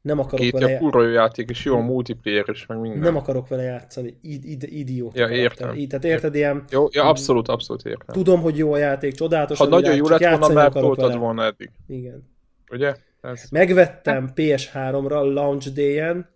nem 0.06 0.18
akarok 0.18 0.40
Két 0.40 0.52
vele... 0.52 0.78
Két 0.78 0.92
jó 0.92 1.00
játék, 1.00 1.50
és 1.50 1.64
jó 1.64 1.76
a 1.76 1.80
multiplayer 1.80 2.44
is, 2.48 2.66
meg 2.66 2.78
minden. 2.78 2.98
Nem 3.00 3.16
akarok 3.16 3.48
vele 3.48 3.62
játszani, 3.62 4.18
id, 4.20 4.44
id, 4.44 4.62
idióta. 4.62 5.20
Ja, 5.20 5.28
értem. 5.28 5.74
Így, 5.74 5.88
tehát 5.88 6.04
érted, 6.04 6.34
ilyen... 6.34 6.64
Jó, 6.70 6.86
ja, 6.90 7.04
abszolút, 7.04 7.48
abszolút 7.48 7.84
értem. 7.84 8.14
Tudom, 8.14 8.40
hogy 8.40 8.56
jó 8.58 8.72
a 8.72 8.76
játék, 8.76 9.14
csodálatos 9.14 9.58
Ha 9.58 9.66
nagyon 9.66 9.94
jó 9.94 10.08
lett 10.08 10.38
volna, 10.38 10.48
már 10.48 10.72
toltad 10.72 11.16
volna 11.16 11.44
eddig. 11.44 11.70
Igen. 11.86 12.28
Ugye? 12.70 12.94
Ez... 13.20 13.48
Megvettem 13.50 14.30
PS3-ra 14.34 15.32
launch 15.32 15.68
day-en, 15.68 16.28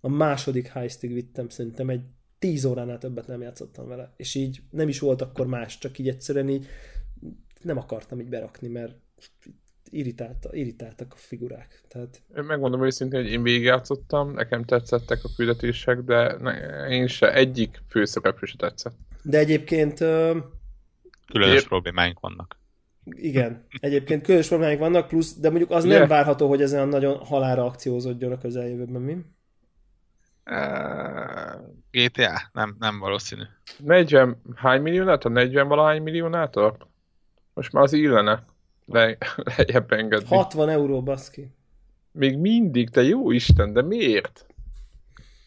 a 0.00 0.08
második 0.08 0.66
heistig 0.66 1.12
vittem, 1.12 1.48
szerintem 1.48 1.88
egy 1.88 2.02
10 2.38 2.64
óránál 2.64 2.98
többet 2.98 3.26
nem 3.26 3.40
játszottam 3.40 3.88
vele. 3.88 4.12
És 4.16 4.34
így 4.34 4.62
nem 4.70 4.88
is 4.88 4.98
volt 4.98 5.22
akkor 5.22 5.46
más, 5.46 5.78
csak 5.78 5.98
így 5.98 6.08
egyszerűen 6.08 6.48
így 6.48 6.66
nem 7.60 7.76
akartam 7.78 8.20
így 8.20 8.28
berakni, 8.28 8.68
mert 8.68 8.94
irritálta, 9.92 10.48
irritáltak 10.52 11.12
a 11.12 11.16
figurák. 11.16 11.80
Tehát... 11.88 12.22
Én 12.36 12.44
megmondom 12.44 12.84
őszintén, 12.84 13.20
hogy 13.22 13.30
én 13.30 13.42
végigjátszottam, 13.42 14.32
nekem 14.32 14.64
tetszettek 14.64 15.24
a 15.24 15.28
küldetések, 15.36 15.98
de 15.98 16.36
ne, 16.40 16.52
én 16.88 17.06
se 17.06 17.34
egyik 17.34 17.82
főszereplő 17.88 18.46
se 18.46 18.56
tetszett. 18.56 18.96
De 19.22 19.38
egyébként... 19.38 20.00
Uh... 20.00 20.36
Különös 21.26 21.66
problémáink 21.66 22.20
vannak. 22.20 22.60
Igen, 23.04 23.66
egyébként 23.80 24.22
különös 24.22 24.48
problémáink 24.48 24.80
vannak, 24.80 25.08
plusz, 25.08 25.38
de 25.38 25.48
mondjuk 25.48 25.70
az 25.70 25.84
yeah. 25.84 25.98
nem 25.98 26.08
várható, 26.08 26.48
hogy 26.48 26.62
ezen 26.62 26.88
nagyon 26.88 27.16
halára 27.16 27.64
akciózódjon 27.64 28.32
a 28.32 28.38
közeljövőben, 28.38 29.02
mi? 29.02 29.16
GTA? 31.90 32.50
Nem, 32.52 32.76
nem 32.78 32.98
valószínű. 32.98 33.42
40, 33.78 34.42
hány 34.54 34.82
milliónát? 34.82 35.24
A 35.24 35.28
40 35.28 35.68
valahány 35.68 36.02
milliónát? 36.02 36.54
Most 37.54 37.72
már 37.72 37.82
az 37.82 37.92
illene 37.92 38.44
le, 38.84 39.18
lejjebb 39.56 39.92
engedni. 39.92 40.26
60 40.26 40.68
euró, 40.68 41.02
baszki. 41.02 41.50
Még 42.12 42.38
mindig, 42.38 42.90
te 42.90 43.02
jó 43.02 43.30
Isten, 43.30 43.72
de 43.72 43.82
miért? 43.82 44.46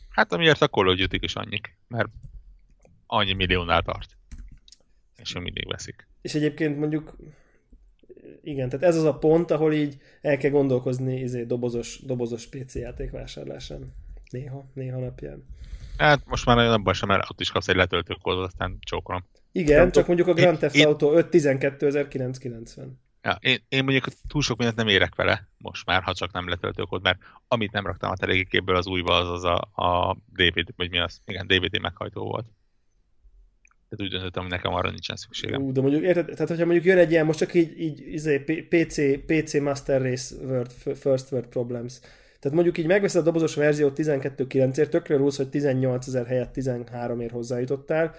Hát 0.10 0.34
amiért 0.34 0.62
a 0.62 0.68
Call 0.68 0.88
of 0.88 0.98
Duty 0.98 1.20
is 1.22 1.36
annyik, 1.36 1.78
mert 1.88 2.10
annyi 3.08 3.34
milliónál 3.34 3.82
tart. 3.82 4.18
És 5.16 5.34
még 5.34 5.44
mindig 5.44 5.68
veszik. 5.68 6.08
És 6.22 6.36
egyébként 6.36 6.80
mondjuk 6.80 7.16
igen, 8.44 8.70
tehát 8.70 8.86
ez 8.86 8.96
az 8.96 9.04
a 9.04 9.18
pont, 9.18 9.52
ahol 9.52 9.74
így 9.74 9.98
el 10.22 10.38
kell 10.38 10.52
gondolkozni 10.52 11.20
izé, 11.20 11.44
dobozos, 11.44 12.00
dobozos 12.04 12.48
PC 12.48 12.76
játék 12.76 13.12
vásárlásán. 13.12 13.94
Néha, 14.30 14.66
néha 14.74 15.00
napján. 15.00 15.46
Hát 15.98 16.22
most 16.26 16.46
már 16.46 16.56
nagyon 16.56 16.72
abban 16.72 16.94
sem, 16.94 17.08
mert 17.08 17.30
ott 17.30 17.40
is 17.40 17.52
kapsz 17.52 17.68
egy 17.68 17.76
letöltőkódot, 17.76 18.46
aztán 18.46 18.78
csókolom. 18.80 19.26
Igen, 19.52 19.80
Nem 19.80 19.92
csak 19.92 20.08
mondjuk 20.08 20.28
a 20.28 20.34
Grand 20.34 20.58
Theft 20.58 20.86
Auto 20.86 21.14
5 21.14 21.28
12.990. 21.32 22.88
Ja, 23.26 23.38
én, 23.42 23.58
én 23.70 23.84
mondjuk 23.84 24.06
túl 24.28 24.42
sok 24.42 24.58
mindent 24.58 24.78
nem 24.78 24.88
érek 24.88 25.16
vele 25.16 25.48
most 25.58 25.86
már, 25.86 26.04
ha 26.04 26.14
csak 26.14 26.32
nem 26.32 26.50
letöltőkód, 26.50 27.02
mert 27.02 27.20
amit 27.48 27.72
nem 27.72 27.86
raktam 27.86 28.12
a 28.12 28.16
teréképből 28.16 28.76
az 28.76 28.88
újba, 28.88 29.14
az 29.14 29.30
az 29.30 29.44
a, 29.44 29.82
a 29.84 30.18
DVD, 30.34 30.70
vagy 30.76 30.90
mi 30.90 31.00
az? 31.00 31.22
Igen, 31.26 31.48
DVD 31.48 31.80
meghajtó 31.80 32.24
volt. 32.24 32.46
Tehát 33.90 34.06
úgy 34.06 34.10
döntöttem, 34.10 34.42
hogy 34.42 34.52
nekem 34.52 34.74
arra 34.74 34.90
nincsen 34.90 35.16
szükségem. 35.16 35.62
Ú, 35.62 35.72
de 35.72 35.82
mondjuk 35.82 36.04
érted, 36.04 36.26
tehát 36.26 36.48
hogyha 36.48 36.66
mondjuk 36.66 36.86
jön 36.86 36.98
egy 36.98 37.12
ilyen, 37.12 37.26
most 37.26 37.40
csak 37.40 37.54
így, 37.54 37.80
így 37.80 38.08
izé, 38.08 38.40
PC, 38.70 39.26
PC 39.26 39.54
Master 39.60 40.02
Race 40.02 40.36
Word, 40.36 40.72
First 40.72 41.32
Word 41.32 41.48
Problems. 41.48 42.00
Tehát 42.40 42.58
mondjuk 42.58 42.78
így 42.78 42.88
megveszed 42.88 43.22
a 43.22 43.24
dobozos 43.24 43.56
verziót 43.56 43.98
12.9-ért, 43.98 44.90
tökre 44.90 45.16
rúsz, 45.18 45.38
hogy 45.38 45.50
18 45.50 46.08
ezer 46.08 46.26
helyett 46.26 46.52
13 46.52 47.20
ért 47.20 47.32
hozzájutottál. 47.32 48.16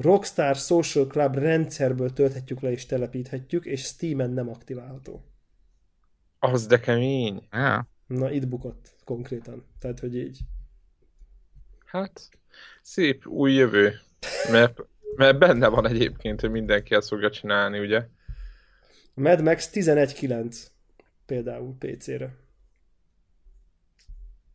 Rockstar 0.00 0.56
Social 0.56 1.06
Club 1.06 1.34
rendszerből 1.34 2.12
tölthetjük 2.12 2.60
le 2.60 2.70
és 2.70 2.86
telepíthetjük, 2.86 3.64
és 3.64 3.82
Steam-en 3.82 4.30
nem 4.30 4.48
aktiválható. 4.48 5.24
Az 6.38 6.66
de 6.66 6.80
kemény. 6.80 7.46
Ja. 7.50 7.88
Na, 8.06 8.30
itt 8.30 8.48
bukott 8.48 8.94
konkrétan. 9.04 9.64
Tehát, 9.78 10.00
hogy 10.00 10.16
így. 10.16 10.38
Hát, 11.84 12.28
szép 12.82 13.26
új 13.26 13.52
jövő. 13.52 13.92
Mert 14.50 14.80
mert 15.16 15.38
benne 15.38 15.68
van 15.68 15.86
egyébként, 15.86 16.40
hogy 16.40 16.50
mindenki 16.50 16.94
ezt 16.94 17.08
fogja 17.08 17.30
csinálni, 17.30 17.78
ugye? 17.78 18.06
A 19.14 19.20
Mad 19.20 19.42
Max 19.42 19.70
11.9 19.72 20.56
például 21.26 21.76
PC-re. 21.78 22.36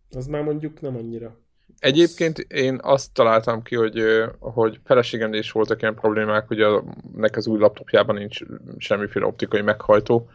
Az 0.10 0.28
már 0.28 0.44
mondjuk 0.44 0.82
nem 0.82 0.96
annyira. 0.96 1.38
Egyébként 1.80 2.38
én 2.40 2.80
azt 2.82 3.14
találtam 3.14 3.62
ki, 3.62 3.76
hogy, 3.76 4.04
hogy 4.40 4.80
feleségemnél 4.84 5.40
is 5.40 5.52
voltak 5.52 5.82
ilyen 5.82 5.96
problémák, 5.96 6.48
hogy 6.48 6.62
a, 6.62 6.84
nek 7.16 7.36
az 7.36 7.48
új 7.48 7.60
laptopjában 7.60 8.16
nincs 8.16 8.40
semmiféle 8.78 9.26
optikai 9.26 9.62
meghajtó. 9.62 10.30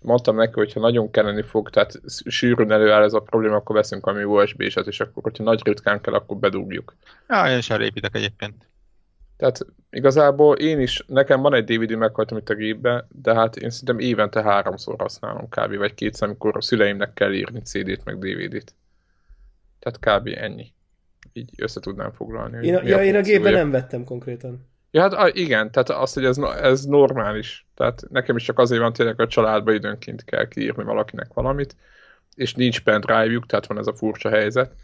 Mondtam 0.00 0.36
neki, 0.36 0.52
hogy 0.52 0.72
ha 0.72 0.80
nagyon 0.80 1.10
kelleni 1.10 1.42
fog, 1.42 1.70
tehát 1.70 2.00
sűrűn 2.26 2.70
előáll 2.70 3.02
ez 3.02 3.12
a 3.12 3.20
probléma, 3.20 3.54
akkor 3.54 3.76
veszünk 3.76 4.04
valami 4.04 4.24
USB-set, 4.24 4.86
és 4.86 5.00
akkor, 5.00 5.22
hogyha 5.22 5.44
nagy 5.44 5.60
ritkán 5.64 6.00
kell, 6.00 6.14
akkor 6.14 6.36
bedugjuk. 6.36 6.94
Ja, 7.28 7.50
én 7.50 7.58
is 7.58 7.70
elépítek 7.70 8.14
egyébként. 8.16 8.54
Tehát 9.36 9.66
igazából 9.90 10.56
én 10.56 10.80
is, 10.80 11.04
nekem 11.06 11.40
van 11.40 11.54
egy 11.54 11.64
DVD 11.64 11.96
meghajtom 11.96 12.38
itt 12.38 12.48
a 12.48 12.54
gépbe, 12.54 13.06
de 13.12 13.34
hát 13.34 13.56
én 13.56 13.70
szerintem 13.70 13.98
évente 13.98 14.42
háromszor 14.42 14.94
használom 14.98 15.48
kb. 15.48 15.76
vagy 15.76 15.94
kétszer, 15.94 16.28
amikor 16.28 16.56
a 16.56 16.62
szüleimnek 16.62 17.12
kell 17.12 17.32
írni 17.32 17.60
CD-t 17.60 18.04
meg 18.04 18.18
DVD-t. 18.18 18.74
Tehát 19.84 20.20
kb. 20.20 20.28
ennyi. 20.34 20.72
Így 21.32 21.50
össze 21.56 21.80
tudnám 21.80 22.12
foglalni. 22.12 22.66
Én, 22.66 22.76
a, 22.76 22.82
ja, 22.82 23.04
én 23.04 23.14
a 23.14 23.20
gépben 23.20 23.52
nem 23.52 23.70
vettem 23.70 24.04
konkrétan. 24.04 24.66
Ja, 24.90 25.16
hát 25.16 25.34
igen, 25.36 25.70
tehát 25.70 25.90
az, 25.90 26.12
hogy 26.12 26.24
ez, 26.24 26.38
ez 26.38 26.84
normális. 26.84 27.66
Tehát 27.74 28.02
nekem 28.10 28.36
is 28.36 28.44
csak 28.44 28.58
azért 28.58 28.80
van 28.80 28.92
tényleg, 28.92 29.16
hogy 29.16 29.24
a 29.24 29.28
családba 29.28 29.72
időnként 29.72 30.24
kell 30.24 30.48
kiírni 30.48 30.84
valakinek 30.84 31.32
valamit, 31.32 31.76
és 32.34 32.54
nincs 32.54 32.80
pendrive-juk, 32.80 33.46
tehát 33.46 33.66
van 33.66 33.78
ez 33.78 33.86
a 33.86 33.94
furcsa 33.94 34.28
helyzet. 34.28 34.74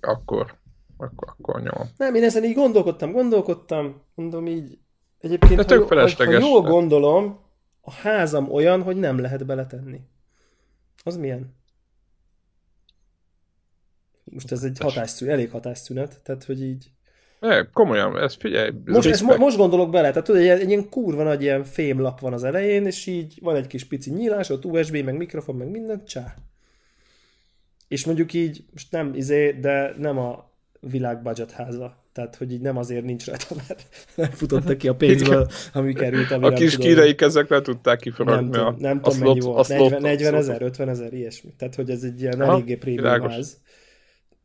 Akkor, 0.00 0.54
akkor, 0.96 1.28
akkor 1.38 1.62
nyom. 1.62 1.88
Nem, 1.96 2.14
én 2.14 2.22
ezen 2.22 2.44
így 2.44 2.54
gondolkodtam, 2.54 3.12
gondolkodtam, 3.12 4.02
mondom 4.14 4.46
így, 4.46 4.78
egyébként, 5.18 5.64
De 5.64 5.76
ha, 5.76 5.84
ha, 5.84 6.24
ha 6.24 6.30
jól 6.30 6.60
gondolom, 6.60 7.40
a 7.80 7.92
házam 7.92 8.52
olyan, 8.52 8.82
hogy 8.82 8.96
nem 8.96 9.18
lehet 9.18 9.46
beletenni. 9.46 10.00
Az 11.04 11.16
milyen? 11.16 11.58
Most 14.32 14.52
ez 14.52 14.62
egy 14.62 14.78
hatásszünet, 14.80 15.34
elég 15.34 15.50
hatásszünet, 15.50 16.20
tehát 16.22 16.44
hogy 16.44 16.62
így... 16.62 16.90
Ne, 17.40 17.70
komolyan, 17.70 18.18
ez 18.18 18.34
figyelj. 18.34 18.70
Ez 18.86 18.94
most, 18.94 19.08
ezt, 19.08 19.38
most 19.38 19.56
gondolok 19.56 19.90
bele, 19.90 20.10
tehát 20.10 20.24
tudod, 20.24 20.40
egy, 20.40 20.48
egy 20.48 20.68
ilyen 20.68 20.88
kurva 20.88 21.22
nagy 21.22 21.42
ilyen 21.42 21.64
fémlap 21.64 22.20
van 22.20 22.32
az 22.32 22.44
elején, 22.44 22.86
és 22.86 23.06
így 23.06 23.38
van 23.40 23.56
egy 23.56 23.66
kis 23.66 23.84
pici 23.84 24.10
nyílás, 24.10 24.50
ott 24.50 24.64
USB, 24.64 24.96
meg 24.96 25.16
mikrofon, 25.16 25.56
meg 25.56 25.68
minden, 25.68 26.04
csá. 26.04 26.34
És 27.88 28.04
mondjuk 28.04 28.32
így, 28.32 28.64
most 28.72 28.90
nem 28.90 29.14
izé, 29.14 29.52
de 29.52 29.94
nem 29.98 30.18
a 30.18 30.50
világ 30.80 31.22
budget 31.22 31.50
háza. 31.50 31.98
Tehát, 32.12 32.36
hogy 32.36 32.52
így 32.52 32.60
nem 32.60 32.76
azért 32.76 33.04
nincs 33.04 33.26
rajta, 33.26 33.54
mert 33.54 33.84
nem 34.14 34.30
futottak 34.30 34.78
ki 34.78 34.88
a 34.88 34.94
pénzből, 35.04 35.48
ami 35.72 35.92
került. 35.92 36.30
Ami 36.30 36.44
a 36.46 36.52
kis 36.52 36.76
kínai 36.76 37.14
kezek 37.14 37.48
le 37.48 37.60
tudták 37.60 37.98
kiforogni 37.98 38.56
nem, 38.56 38.66
a, 38.66 38.74
nem 38.78 39.00
tudom, 39.00 39.18
mennyi 39.18 39.40
volt. 39.40 39.68
40, 39.68 40.00
40 40.00 40.34
ezer, 40.34 40.62
50 40.62 40.88
ezer, 40.88 41.12
ilyesmi. 41.12 41.54
Tehát, 41.58 41.74
hogy 41.74 41.90
ez 41.90 42.02
egy 42.02 42.20
ilyen 42.20 42.42
eléggé 42.42 42.74
prémium 42.74 43.28
ház. 43.28 43.58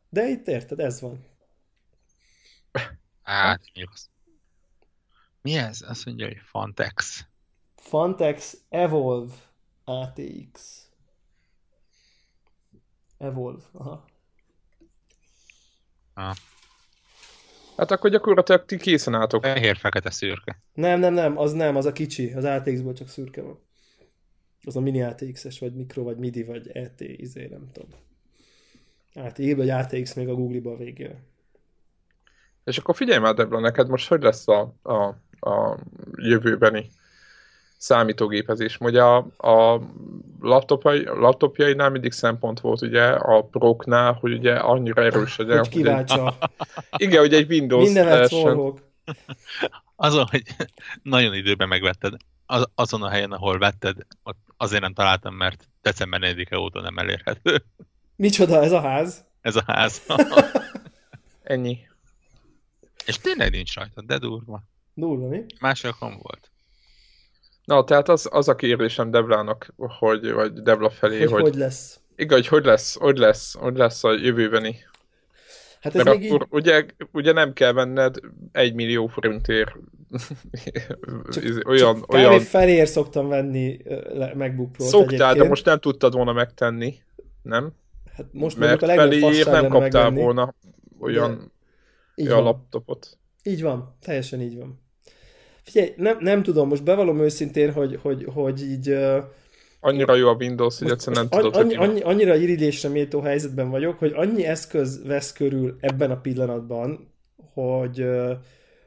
De 0.08 0.28
itt 0.28 0.46
érted, 0.46 0.80
ez 0.80 1.00
van. 1.00 1.24
Hát, 3.22 3.60
mi 3.74 3.82
az? 3.92 4.08
Mi 5.42 5.56
ez? 5.56 5.82
Azt 5.82 6.06
mondja, 6.06 6.26
hogy 6.26 6.38
Fantex. 6.44 7.26
Fantex 7.76 8.56
Evolve 8.68 9.34
ATX. 9.84 10.84
Evolve, 13.18 13.62
aha. 13.72 14.04
Ah. 16.14 16.36
Hát 17.76 17.90
akkor 17.90 18.10
gyakorlatilag 18.10 18.64
ti 18.64 18.76
készen 18.76 19.14
álltok. 19.14 19.42
Fehér, 19.42 19.76
fekete, 19.76 20.10
szürke. 20.10 20.62
Nem, 20.72 21.00
nem, 21.00 21.14
nem, 21.14 21.38
az 21.38 21.52
nem, 21.52 21.76
az 21.76 21.84
a 21.84 21.92
kicsi, 21.92 22.32
az 22.32 22.44
ATX-ból 22.44 22.92
csak 22.92 23.08
szürke 23.08 23.42
van. 23.42 23.58
Az 24.64 24.76
a 24.76 24.80
mini 24.80 25.02
ATX-es, 25.02 25.58
vagy 25.58 25.74
mikro, 25.74 26.02
vagy 26.02 26.16
MIDI, 26.16 26.44
vagy 26.44 26.68
ET, 26.68 27.00
izé, 27.00 27.46
nem 27.46 27.70
tudom. 27.72 27.88
ATX, 29.16 29.54
vagy 29.54 29.70
ATX 29.70 30.14
még 30.14 30.28
a 30.28 30.34
Google-ba 30.34 30.70
a 30.70 30.76
végére. 30.76 31.24
És 32.64 32.78
akkor 32.78 32.94
figyelj 32.94 33.18
már, 33.18 33.34
Debla, 33.34 33.60
neked 33.60 33.88
most 33.88 34.08
hogy 34.08 34.22
lesz 34.22 34.48
a, 34.48 34.74
a, 34.82 35.04
a 35.50 35.78
jövőbeni 36.16 36.90
számítógépezés. 37.76 38.78
Ugye 38.80 39.02
a, 39.02 39.16
a 39.36 39.80
laptopjai, 40.40 41.04
laptopjainál 41.04 41.90
mindig 41.90 42.12
szempont 42.12 42.60
volt 42.60 42.82
ugye 42.82 43.04
a 43.04 43.42
proknál, 43.42 44.12
hogy 44.12 44.32
ugye 44.32 44.54
annyira 44.54 45.02
erős 45.02 45.36
legyen. 45.36 45.58
Hogy 45.58 45.68
kiváltsa. 45.68 46.36
Egy, 46.40 46.50
igen, 47.06 47.20
hogy 47.20 47.34
egy 47.34 47.50
Windows 47.50 47.84
Mindenet 47.84 48.32
Azon, 49.96 50.26
hogy 50.30 50.42
nagyon 51.02 51.34
időben 51.34 51.68
megvetted, 51.68 52.14
az, 52.46 52.66
azon 52.74 53.02
a 53.02 53.08
helyen, 53.08 53.32
ahol 53.32 53.58
vetted, 53.58 53.96
ott 54.22 54.38
azért 54.56 54.82
nem 54.82 54.94
találtam, 54.94 55.34
mert 55.34 55.68
december 55.82 56.20
4-e 56.22 56.58
óta 56.58 56.80
nem 56.80 56.98
elérhető. 56.98 57.64
Micsoda, 58.16 58.62
ez 58.62 58.72
a 58.72 58.80
ház? 58.80 59.24
Ez 59.40 59.56
a 59.56 59.62
ház. 59.66 60.02
Ennyi. 61.42 61.78
És 63.06 63.18
tényleg 63.18 63.50
nincs 63.50 63.74
rajta, 63.74 64.02
de 64.02 64.18
durva. 64.18 64.62
Durva, 64.94 65.28
mi? 65.28 65.44
Másokon 65.60 66.18
volt. 66.22 66.50
Na, 67.64 67.84
tehát 67.84 68.08
az, 68.08 68.28
az 68.30 68.48
a 68.48 68.54
kérdésem 68.54 69.10
Devlának, 69.10 69.74
hogy, 69.76 70.32
vagy 70.32 70.52
Devla 70.52 70.90
felé, 70.90 71.18
hogy, 71.18 71.30
hogy, 71.30 71.42
hogy 71.42 71.54
lesz. 71.54 72.00
Igen, 72.16 72.38
hogy 72.38 72.46
hogy 72.46 72.64
lesz, 72.64 72.96
hogy 72.96 73.18
lesz, 73.18 73.54
hogy 73.54 73.76
lesz 73.76 74.04
a 74.04 74.12
jövőbeni. 74.12 74.76
Hát 75.80 75.94
ez 75.94 76.04
Mert 76.04 76.18
még 76.18 76.32
akkor 76.32 76.46
így... 76.46 76.54
ugye, 76.54 76.86
ugye 77.12 77.32
nem 77.32 77.52
kell 77.52 77.72
venned 77.72 78.16
egy 78.52 78.74
millió 78.74 79.06
forintért 79.06 79.70
csak, 81.32 81.68
olyan, 81.68 81.94
csak 81.94 82.12
olyan... 82.12 82.40
felér 82.40 82.88
szoktam 82.88 83.28
venni 83.28 83.78
MacBook 84.34 84.72
Pro-t 84.72 84.88
Szoktál, 84.88 85.12
egyébként. 85.12 85.38
de 85.38 85.48
most 85.48 85.64
nem 85.64 85.78
tudtad 85.78 86.14
volna 86.14 86.32
megtenni, 86.32 87.02
nem? 87.42 87.72
Hát 88.16 88.26
most 88.32 88.58
Mert 88.58 88.82
a 88.82 88.86
feléért 88.86 89.50
nem 89.50 89.68
kaptál 89.68 90.02
megvenni. 90.02 90.22
volna 90.22 90.54
olyan, 91.00 91.52
olyan 92.16 92.42
laptopot. 92.42 93.18
Így 93.42 93.62
van, 93.62 93.96
teljesen 94.00 94.40
így 94.40 94.56
van. 94.56 94.80
Figyelj, 95.62 95.92
nem, 95.96 96.16
nem 96.20 96.42
tudom, 96.42 96.68
most 96.68 96.84
bevallom 96.84 97.20
őszintén, 97.20 97.72
hogy, 97.72 97.98
hogy, 98.02 98.26
hogy 98.34 98.62
így... 98.62 98.96
Annyira 99.80 100.14
jó 100.14 100.28
a 100.28 100.34
Windows, 100.34 100.78
hogy 100.78 100.90
egyszerűen 100.90 101.28
nem 101.30 101.40
tudod, 101.40 101.56
annyi, 101.56 101.74
hogy 101.74 101.88
annyi, 101.88 102.00
Annyira 102.00 102.36
irigylésre 102.36 102.88
méltó 102.88 103.20
helyzetben 103.20 103.70
vagyok, 103.70 103.98
hogy 103.98 104.12
annyi 104.14 104.44
eszköz 104.44 105.06
vesz 105.06 105.32
körül 105.32 105.76
ebben 105.80 106.10
a 106.10 106.20
pillanatban, 106.20 107.12
hogy, 107.52 108.06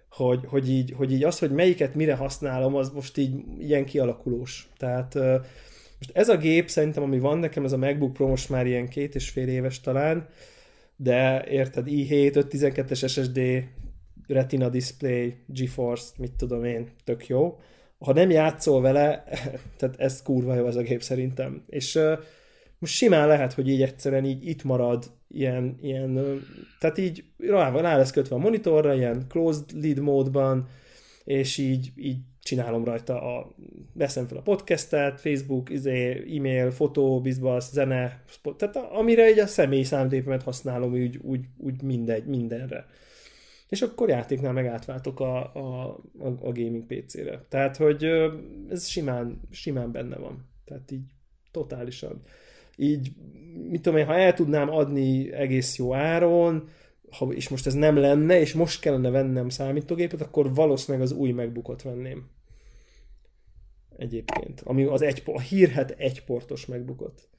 hogy, 0.10 0.40
hogy, 0.46 0.70
így, 0.70 0.94
hogy 0.98 1.12
így 1.12 1.24
az, 1.24 1.40
hogy 1.40 1.52
melyiket 1.52 1.96
mire 1.96 2.16
használom, 2.16 2.76
az 2.76 2.90
most 2.90 3.18
így 3.18 3.44
ilyen 3.60 3.86
kialakulós. 3.86 4.70
Tehát 4.78 5.18
most 6.00 6.12
ez 6.14 6.30
a 6.30 6.38
gép 6.38 6.70
szerintem, 6.70 7.04
ami 7.04 7.20
van 7.20 7.38
nekem, 7.38 7.66
ez 7.66 7.72
a 7.72 7.78
MacBook 7.78 8.14
Pro 8.14 8.28
most 8.28 8.50
már 8.50 8.68
ilyen 8.68 8.88
két 8.88 9.16
és 9.16 9.30
fél 9.30 9.48
éves 9.48 9.82
talán, 9.82 10.28
de 10.96 11.46
érted, 11.50 11.86
i7, 11.88 12.46
512-es 12.50 13.10
SSD, 13.10 13.40
Retina 14.28 14.70
display, 14.70 15.36
GeForce, 15.46 16.12
mit 16.18 16.32
tudom 16.32 16.64
én, 16.64 16.90
tök 17.04 17.28
jó. 17.28 17.60
Ha 18.00 18.14
nem 18.14 18.30
játszol 18.30 18.82
vele, 18.82 19.24
tehát 19.78 20.00
ez 20.00 20.22
kurva 20.22 20.56
jó 20.56 20.68
ez 20.68 20.76
a 20.76 20.82
gép 20.82 21.02
szerintem. 21.02 21.64
És 21.68 21.96
uh, 21.96 22.20
most 22.80 22.94
simán 22.94 23.28
lehet, 23.28 23.54
hogy 23.54 23.70
így 23.70 23.82
egyszerűen 23.82 24.26
így 24.26 24.48
itt 24.48 24.64
marad 24.64 25.12
ilyen, 25.28 25.78
ilyen 25.82 26.42
tehát 26.80 26.98
így 26.98 27.24
rá, 27.38 27.70
rá 27.70 27.98
lesz 27.98 28.12
kötve 28.12 28.36
a 28.36 28.40
monitorra, 28.40 28.94
ilyen 28.94 29.26
closed 29.30 29.66
lead 29.82 30.00
módban, 30.00 30.68
és 31.24 31.58
így, 31.58 31.92
így 31.96 32.18
csinálom 32.50 32.84
rajta 32.84 33.22
a, 33.22 33.56
veszem 33.94 34.28
fel 34.28 34.38
a 34.38 34.42
podcastet, 34.42 35.22
Facebook, 35.22 35.70
izé, 35.70 36.26
e-mail, 36.38 36.72
fotó, 36.72 37.22
bizbasz, 37.22 37.72
zene, 37.72 38.24
spot, 38.26 38.58
tehát 38.58 38.76
amire 38.76 39.24
egy 39.24 39.40
a 39.40 39.48
személy 39.48 39.84
számítépemet 39.84 40.44
használom 40.44 40.94
úgy, 40.94 41.18
úgy, 41.22 41.46
úgy 41.58 41.82
mindegy, 41.82 42.26
mindenre. 42.26 42.86
És 43.70 43.82
akkor 43.82 44.10
játéknál 44.10 44.54
meg 44.54 44.66
átváltok 44.66 45.20
a, 45.20 45.54
a, 45.54 45.86
a, 46.20 46.28
a 46.28 46.52
gaming 46.52 46.86
PC-re. 46.86 47.46
Tehát, 47.50 47.78
hogy 47.78 48.04
ez 48.70 48.88
simán, 48.88 49.42
simán 49.52 49.92
benne 49.92 50.16
van. 50.16 50.46
Tehát 50.66 50.92
így 50.92 51.06
totálisan. 51.52 52.22
Így, 52.76 53.12
mit 53.70 53.82
tudom 53.82 54.00
én, 54.00 54.06
ha 54.06 54.16
el 54.16 54.34
tudnám 54.34 54.70
adni 54.70 55.34
egész 55.34 55.78
jó 55.78 55.94
áron, 55.94 56.70
ha, 57.12 57.26
és 57.26 57.50
most 57.50 57.68
ez 57.68 57.74
nem 57.74 57.98
lenne, 57.98 58.40
és 58.40 58.54
most 58.54 58.82
kellene 58.82 59.10
vennem 59.10 59.50
számítógépet, 59.50 60.22
akkor 60.22 60.54
valószínűleg 60.54 61.08
az 61.08 61.12
új 61.12 61.32
megbukot 61.32 61.82
venném. 61.82 62.38
Egyébként. 64.00 64.62
Ami 64.62 64.84
az 64.84 65.02
egy, 65.02 65.22
a 65.26 65.40
hírhet 65.40 65.92
egyportos 65.92 66.66
megbukott. 66.66 67.30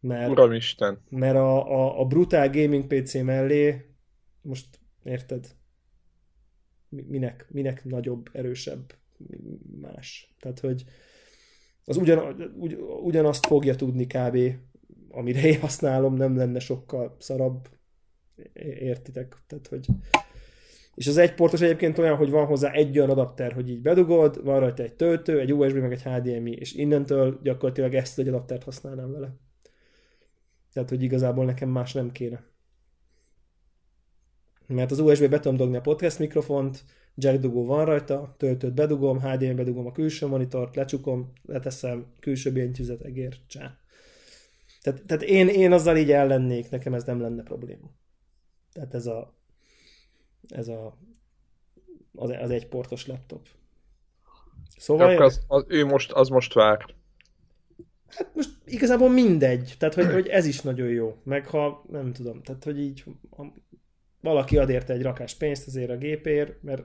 Mert, 0.00 0.30
Uramisten. 0.30 0.98
Mert 1.08 1.36
a, 1.36 1.70
a, 1.70 2.00
a 2.00 2.04
brutál 2.04 2.50
gaming 2.50 2.86
PC 2.86 3.14
mellé, 3.14 3.84
most 4.42 4.80
érted, 5.02 5.56
minek, 6.88 7.46
minek 7.50 7.84
nagyobb, 7.84 8.28
erősebb, 8.32 8.94
más. 9.80 10.34
Tehát, 10.40 10.60
hogy 10.60 10.84
az 11.84 11.96
ugyan, 11.96 12.52
ugy, 12.56 12.78
ugyanazt 13.02 13.46
fogja 13.46 13.74
tudni 13.74 14.06
kb. 14.06 14.38
amire 15.10 15.46
én 15.46 15.60
használom, 15.60 16.14
nem 16.14 16.36
lenne 16.36 16.58
sokkal 16.58 17.16
szarabb, 17.18 17.68
értitek? 18.78 19.36
Tehát, 19.46 19.66
hogy 19.66 19.86
és 20.94 21.06
az 21.06 21.16
egy 21.16 21.34
portos 21.34 21.60
egyébként 21.60 21.98
olyan, 21.98 22.16
hogy 22.16 22.30
van 22.30 22.46
hozzá 22.46 22.70
egy 22.70 22.98
olyan 22.98 23.10
adapter, 23.10 23.52
hogy 23.52 23.70
így 23.70 23.80
bedugod, 23.80 24.44
van 24.44 24.60
rajta 24.60 24.82
egy 24.82 24.94
töltő, 24.94 25.40
egy 25.40 25.54
USB, 25.54 25.76
meg 25.76 25.92
egy 25.92 26.02
HDMI, 26.02 26.52
és 26.52 26.72
innentől 26.74 27.40
gyakorlatilag 27.42 27.94
ezt 27.94 28.18
egy 28.18 28.28
adaptert 28.28 28.64
használnám 28.64 29.12
vele. 29.12 29.36
Tehát, 30.72 30.88
hogy 30.88 31.02
igazából 31.02 31.44
nekem 31.44 31.68
más 31.68 31.92
nem 31.92 32.12
kéne. 32.12 32.44
Mert 34.66 34.90
az 34.90 34.98
USB 34.98 35.28
be 35.28 35.40
tudom 35.40 35.56
dugni 35.56 35.76
a 35.76 35.80
podcast 35.80 36.18
mikrofont, 36.18 36.84
jack 37.14 37.40
dugó 37.40 37.64
van 37.64 37.84
rajta, 37.84 38.34
töltőt 38.38 38.74
bedugom, 38.74 39.20
HDMI 39.20 39.54
bedugom 39.54 39.86
a 39.86 39.92
külső 39.92 40.26
monitort, 40.26 40.76
lecsukom, 40.76 41.32
leteszem, 41.42 42.06
külső 42.20 42.52
billentyűzet, 42.52 43.00
egér, 43.00 43.36
csá. 43.46 43.76
Tehát, 44.82 45.02
tehát 45.06 45.22
én, 45.22 45.48
én 45.48 45.72
azzal 45.72 45.96
így 45.96 46.10
ellennék, 46.10 46.70
nekem 46.70 46.94
ez 46.94 47.04
nem 47.04 47.20
lenne 47.20 47.42
probléma. 47.42 47.90
Tehát 48.72 48.94
ez 48.94 49.06
a, 49.06 49.41
ez 50.48 50.68
a, 50.68 50.98
az, 52.14 52.30
az 52.40 52.50
egy 52.50 52.68
portos 52.68 53.06
laptop. 53.06 53.46
Szóval... 54.76 55.22
Az, 55.22 55.40
az, 55.46 55.64
ő 55.68 55.84
most, 55.84 56.12
az 56.12 56.28
most 56.28 56.52
vár. 56.52 56.86
Hát 58.08 58.34
most 58.34 58.50
igazából 58.64 59.10
mindegy. 59.10 59.74
Tehát, 59.78 59.94
hogy, 59.94 60.12
hogy 60.12 60.28
ez 60.28 60.46
is 60.46 60.60
nagyon 60.60 60.88
jó. 60.88 61.16
Meg 61.24 61.46
ha, 61.46 61.84
nem 61.90 62.12
tudom, 62.12 62.42
tehát, 62.42 62.64
hogy 62.64 62.80
így 62.80 63.04
ha 63.30 63.52
valaki 64.20 64.58
ad 64.58 64.70
érte 64.70 64.92
egy 64.92 65.02
rakás 65.02 65.34
pénzt 65.34 65.66
azért 65.66 65.90
a 65.90 65.96
gépért, 65.96 66.62
mert 66.62 66.82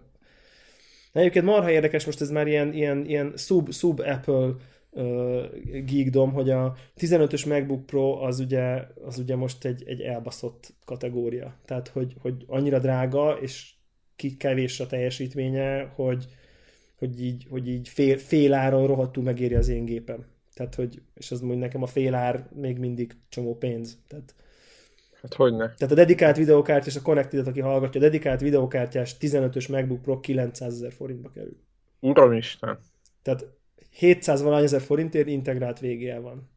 egyébként 1.12 1.46
marha 1.46 1.72
érdekes, 1.72 2.06
most 2.06 2.22
ez 2.22 2.30
már 2.30 2.48
ilyen, 2.48 2.74
ilyen, 2.74 3.06
ilyen 3.06 3.34
sub, 3.36 3.74
sub 3.74 4.00
Apple 4.00 4.56
geekdom, 5.86 6.34
hogy 6.34 6.50
a 6.50 6.76
15-ös 6.98 7.48
MacBook 7.48 7.86
Pro 7.86 8.24
az 8.24 8.40
ugye, 8.40 8.88
az 9.06 9.20
ugye 9.20 9.36
most 9.36 9.66
egy, 9.66 9.84
egy 9.88 10.02
elbaszott 10.02 10.74
kategória. 10.86 11.56
Tehát, 11.66 11.88
hogy, 11.88 12.16
hogy 12.20 12.44
annyira 12.48 12.80
drága, 12.80 13.38
és 13.42 13.74
ki 14.16 14.38
kevés 14.38 14.80
a 14.80 14.88
teljesítménye, 14.88 15.84
hogy, 15.96 16.28
hogy 16.98 17.24
így, 17.24 17.46
hogy 17.50 17.68
így 17.68 17.90
fél, 17.90 18.18
fél 18.18 18.54
áron 18.54 18.88
rohadtul 18.88 19.24
megéri 19.24 19.56
az 19.56 19.68
én 19.68 19.86
gépem. 19.86 20.26
Tehát, 20.54 20.76
hogy, 20.76 21.02
és 21.14 21.32
az 21.32 21.40
mondjuk 21.40 21.62
nekem 21.62 21.84
a 21.84 21.88
fél 21.88 22.16
ár 22.16 22.50
még 22.56 22.78
mindig 22.78 23.16
csomó 23.30 23.56
pénz. 23.58 24.00
Tehát, 24.08 24.36
Hát 25.22 25.34
hogy 25.34 25.52
ne? 25.52 25.74
Tehát 25.74 25.92
a 25.92 25.96
dedikált 25.96 26.38
videokártya 26.38 26.88
és 26.88 26.96
a 26.96 27.02
connected 27.02 27.48
aki 27.48 27.60
hallgatja, 27.60 28.00
a 28.00 28.04
dedikált 28.04 28.42
videokártyás 28.42 29.16
15-ös 29.20 29.70
MacBook 29.70 30.02
Pro 30.02 30.20
900 30.20 30.74
ezer 30.74 30.92
forintba 30.92 31.30
kerül. 31.30 31.58
Uramisten. 32.00 32.80
Tehát 33.22 33.46
700 33.98 34.42
valány 34.42 34.64
ezer 34.64 34.82
forintért 34.82 35.28
integrált 35.28 35.80
VGA 35.80 36.22
van 36.22 36.50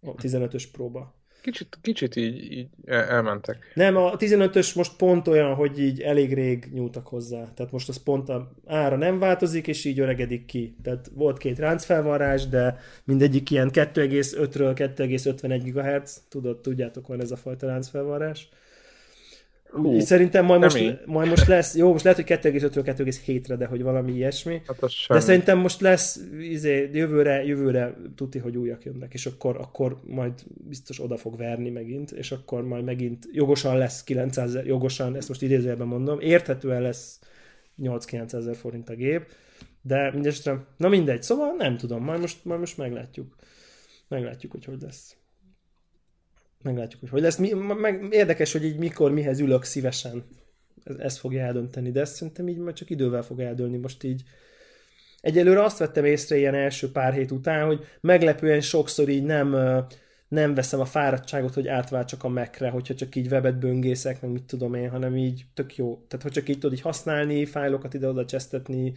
a 0.00 0.14
15-ös 0.14 0.64
próba. 0.72 1.18
Kicsit, 1.42 1.78
kicsit 1.82 2.16
így, 2.16 2.52
így 2.52 2.68
elmentek. 2.84 3.72
Nem, 3.74 3.96
a 3.96 4.16
15-ös 4.16 4.76
most 4.76 4.96
pont 4.96 5.28
olyan, 5.28 5.54
hogy 5.54 5.80
így 5.80 6.00
elég 6.00 6.34
rég 6.34 6.68
nyúltak 6.72 7.06
hozzá. 7.06 7.52
Tehát 7.54 7.72
most 7.72 7.88
az 7.88 8.02
pont 8.02 8.28
a 8.28 8.52
ára 8.66 8.96
nem 8.96 9.18
változik, 9.18 9.66
és 9.66 9.84
így 9.84 10.00
öregedik 10.00 10.44
ki. 10.44 10.76
Tehát 10.82 11.10
volt 11.14 11.38
két 11.38 11.58
ráncfelvarrás, 11.58 12.48
de 12.48 12.78
mindegyik 13.04 13.50
ilyen 13.50 13.70
2,5-ről 13.72 14.92
2,51 14.96 15.60
GHz. 15.64 16.22
Tudod, 16.28 16.60
tudjátok, 16.60 17.06
van 17.06 17.20
ez 17.20 17.30
a 17.30 17.36
fajta 17.36 17.66
ráncfelvarrás. 17.66 18.48
Hú, 19.72 20.00
szerintem 20.00 20.44
majd 20.44 20.60
most, 20.60 21.06
majd 21.06 21.28
most 21.28 21.46
lesz, 21.46 21.76
jó, 21.76 21.92
most 21.92 22.04
lehet, 22.04 22.18
hogy 22.18 22.38
2,5-ről 22.38 22.94
2,7-re, 22.96 23.56
de 23.56 23.66
hogy 23.66 23.82
valami 23.82 24.12
ilyesmi. 24.12 24.62
Hát 24.66 24.80
de 25.08 25.20
szerintem 25.20 25.58
most 25.58 25.80
lesz, 25.80 26.20
izé, 26.40 26.90
jövőre, 26.92 27.44
jövőre 27.44 27.96
tuti, 28.14 28.38
hogy 28.38 28.56
újak 28.56 28.84
jönnek, 28.84 29.14
és 29.14 29.26
akkor, 29.26 29.56
akkor 29.56 29.96
majd 30.04 30.32
biztos 30.68 31.00
oda 31.00 31.16
fog 31.16 31.36
verni 31.36 31.70
megint, 31.70 32.10
és 32.10 32.32
akkor 32.32 32.64
majd 32.64 32.84
megint 32.84 33.28
jogosan 33.32 33.78
lesz 33.78 34.04
900 34.04 34.58
jogosan, 34.64 35.16
ezt 35.16 35.28
most 35.28 35.42
idézőjelben 35.42 35.86
mondom, 35.86 36.20
érthetően 36.20 36.82
lesz 36.82 37.18
8-9 37.82 38.32
ezer 38.32 38.56
forint 38.56 38.88
a 38.88 38.94
gép, 38.94 39.26
de 39.82 40.10
mindestre, 40.12 40.64
na 40.76 40.88
mindegy, 40.88 41.22
szóval 41.22 41.54
nem 41.58 41.76
tudom, 41.76 42.04
majd 42.04 42.20
most, 42.20 42.44
majd 42.44 42.60
most 42.60 42.76
meglátjuk. 42.76 43.36
Meglátjuk, 44.08 44.52
hogy 44.52 44.64
hogy 44.64 44.80
lesz 44.80 45.16
meglátjuk, 46.62 47.00
hogy 47.00 47.10
hogy 47.10 47.20
lesz. 47.20 47.36
Mi, 47.36 47.52
meg 47.80 48.06
érdekes, 48.10 48.52
hogy 48.52 48.64
így 48.64 48.78
mikor, 48.78 49.12
mihez 49.12 49.40
ülök 49.40 49.64
szívesen. 49.64 50.24
Ez, 50.84 50.96
ez 50.96 51.18
fogja 51.18 51.44
eldönteni, 51.44 51.90
de 51.90 52.00
ezt 52.00 52.14
szerintem 52.14 52.48
így 52.48 52.58
majd 52.58 52.74
csak 52.74 52.90
idővel 52.90 53.22
fog 53.22 53.40
eldőlni. 53.40 53.76
Most 53.76 54.04
így 54.04 54.22
egyelőre 55.20 55.62
azt 55.62 55.78
vettem 55.78 56.04
észre 56.04 56.36
ilyen 56.36 56.54
első 56.54 56.90
pár 56.92 57.12
hét 57.12 57.30
után, 57.30 57.66
hogy 57.66 57.84
meglepően 58.00 58.60
sokszor 58.60 59.08
így 59.08 59.24
nem, 59.24 59.56
nem 60.28 60.54
veszem 60.54 60.80
a 60.80 60.84
fáradtságot, 60.84 61.54
hogy 61.54 61.68
átváltsak 61.68 62.24
a 62.24 62.28
Mac-re, 62.28 62.68
hogyha 62.68 62.94
csak 62.94 63.14
így 63.14 63.32
webet 63.32 63.58
böngészek, 63.58 64.20
meg 64.20 64.30
mit 64.30 64.44
tudom 64.44 64.74
én, 64.74 64.90
hanem 64.90 65.16
így 65.16 65.44
tök 65.54 65.76
jó. 65.76 66.04
Tehát, 66.08 66.22
hogy 66.22 66.32
csak 66.32 66.48
így 66.48 66.58
tudod 66.58 66.72
így 66.72 66.82
használni, 66.82 67.44
fájlokat 67.44 67.94
ide-oda 67.94 68.24
csesztetni, 68.24 68.92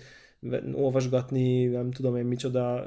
olvasgatni, 0.73 1.65
nem 1.65 1.91
tudom 1.91 2.15
én 2.15 2.25
micsoda, 2.25 2.85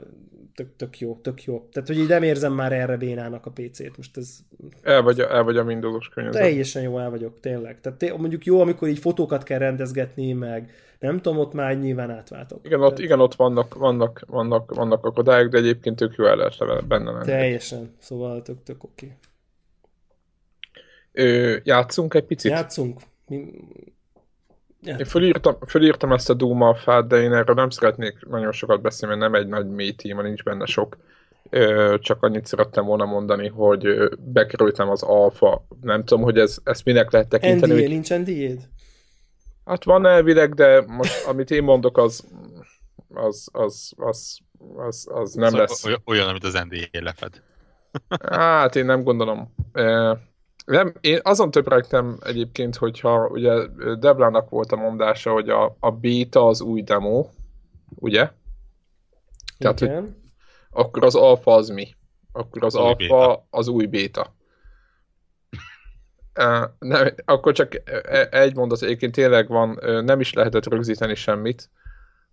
tök, 0.55 0.77
tök 0.77 0.99
jó, 0.99 1.19
tök 1.23 1.45
jó. 1.45 1.69
Tehát, 1.73 1.89
hogy 1.89 1.99
így 1.99 2.09
nem 2.09 2.23
érzem 2.23 2.53
már 2.53 2.73
erre 2.73 2.97
bénának 2.97 3.47
a 3.47 3.51
PC-t. 3.51 3.97
Most 3.97 4.17
ez... 4.17 4.39
El 4.83 5.03
vagy, 5.03 5.21
el 5.21 5.43
vagy 5.43 5.57
a 5.57 5.63
Windows-os 5.63 6.09
környezet. 6.09 6.43
Teljesen 6.43 6.83
jó 6.83 6.99
el 6.99 7.11
vagyok, 7.11 7.41
tényleg. 7.41 7.81
Tehát 7.81 7.99
té- 7.99 8.17
mondjuk 8.17 8.45
jó, 8.45 8.61
amikor 8.61 8.89
így 8.89 8.99
fotókat 8.99 9.43
kell 9.43 9.59
rendezgetni, 9.59 10.33
meg 10.33 10.71
nem 10.99 11.21
tudom, 11.21 11.39
ott 11.39 11.53
már 11.53 11.79
nyilván 11.79 12.11
átváltok. 12.11 12.67
Igen, 12.67 12.81
ott, 12.81 12.89
Tehát... 12.89 13.05
igen, 13.05 13.21
ott 13.21 13.35
vannak, 13.35 13.75
vannak, 13.75 14.25
vannak, 14.27 14.75
vannak 14.75 15.05
akadályok, 15.05 15.51
de 15.51 15.59
egyébként 15.59 15.97
tök 15.97 16.15
jó 16.17 16.25
el 16.25 16.37
lehet 16.37 16.87
benne 16.87 17.11
lenni. 17.11 17.25
Teljesen, 17.25 17.95
szóval 17.99 18.43
tök, 18.43 18.63
tök 18.63 18.85
oké. 18.85 19.17
Okay. 21.13 21.61
játszunk 21.65 22.15
egy 22.15 22.25
picit? 22.25 22.51
Játszunk. 22.51 23.01
Mi 23.27 23.53
én 24.87 25.05
fölírtam, 25.05 25.57
fölírtam 25.67 26.13
ezt 26.13 26.31
a 26.31 26.35
Doom 26.35 26.63
alfát, 26.63 27.07
de 27.07 27.17
én 27.17 27.33
erről 27.33 27.55
nem 27.55 27.71
szeretnék 27.71 28.27
nagyon 28.29 28.53
sokat 28.53 28.81
beszélni, 28.81 29.17
mert 29.17 29.31
nem 29.33 29.41
egy 29.41 29.49
nagy 29.49 29.69
mély 29.69 29.93
téma, 29.93 30.23
nincs 30.23 30.43
benne 30.43 30.67
sok. 30.67 30.97
Csak 31.99 32.23
annyit 32.23 32.47
szerettem 32.47 32.85
volna 32.85 33.05
mondani, 33.05 33.49
hogy 33.49 34.09
bekerültem 34.19 34.89
az 34.89 35.03
alfa. 35.03 35.67
Nem 35.81 36.05
tudom, 36.05 36.25
hogy 36.25 36.39
ez, 36.39 36.59
ezt 36.65 36.85
minek 36.85 37.11
lehet 37.11 37.29
tekinteni. 37.29 37.73
NDA, 37.73 37.81
hogy... 37.81 37.91
nincs 37.91 38.11
NDA-d? 38.11 38.69
Hát 39.65 39.85
van 39.85 40.07
elvileg, 40.07 40.55
de 40.55 40.85
most 40.87 41.27
amit 41.27 41.51
én 41.51 41.63
mondok, 41.63 41.99
az 41.99 42.25
az, 43.15 43.49
az, 43.53 43.93
az, 43.97 44.39
az, 44.77 45.09
az 45.11 45.35
nem 45.35 45.49
szóval 45.49 45.61
lesz. 45.61 45.85
Olyan, 46.05 46.29
amit 46.29 46.45
az 46.45 46.53
NDA 46.53 46.87
lefed. 47.05 47.43
Hát 48.31 48.77
én 48.77 48.85
nem 48.85 49.03
gondolom. 49.03 49.55
Nem, 50.67 50.93
én 51.01 51.21
azon 51.23 51.51
többregtem 51.51 52.19
egyébként, 52.21 52.77
hogyha 52.77 53.27
ugye 53.27 53.67
Deblának 53.99 54.49
volt 54.49 54.73
a 54.73 54.77
mondása, 54.77 55.33
hogy 55.33 55.49
a, 55.49 55.77
a 55.81 55.91
beta 55.91 56.47
az 56.47 56.61
új 56.61 56.83
demo, 56.83 57.27
ugye? 57.95 58.31
Tehát, 59.59 59.81
Igen. 59.81 60.03
hogy 60.03 60.15
akkor 60.71 61.05
az 61.05 61.15
alfa 61.15 61.55
az 61.55 61.69
mi? 61.69 61.95
Akkor 62.33 62.65
az, 62.65 62.75
az 62.75 62.81
alfa 62.81 63.47
az 63.51 63.69
új 63.69 63.87
beta. 63.87 64.35
Uh, 66.39 66.65
nem, 66.79 67.09
akkor 67.25 67.53
csak 67.53 67.75
e, 67.85 68.29
egy 68.31 68.55
mondat, 68.55 68.83
egyébként 68.83 69.15
tényleg 69.15 69.49
van, 69.49 69.79
nem 70.05 70.21
is 70.21 70.33
lehetett 70.33 70.67
rögzíteni 70.67 71.15
semmit, 71.15 71.71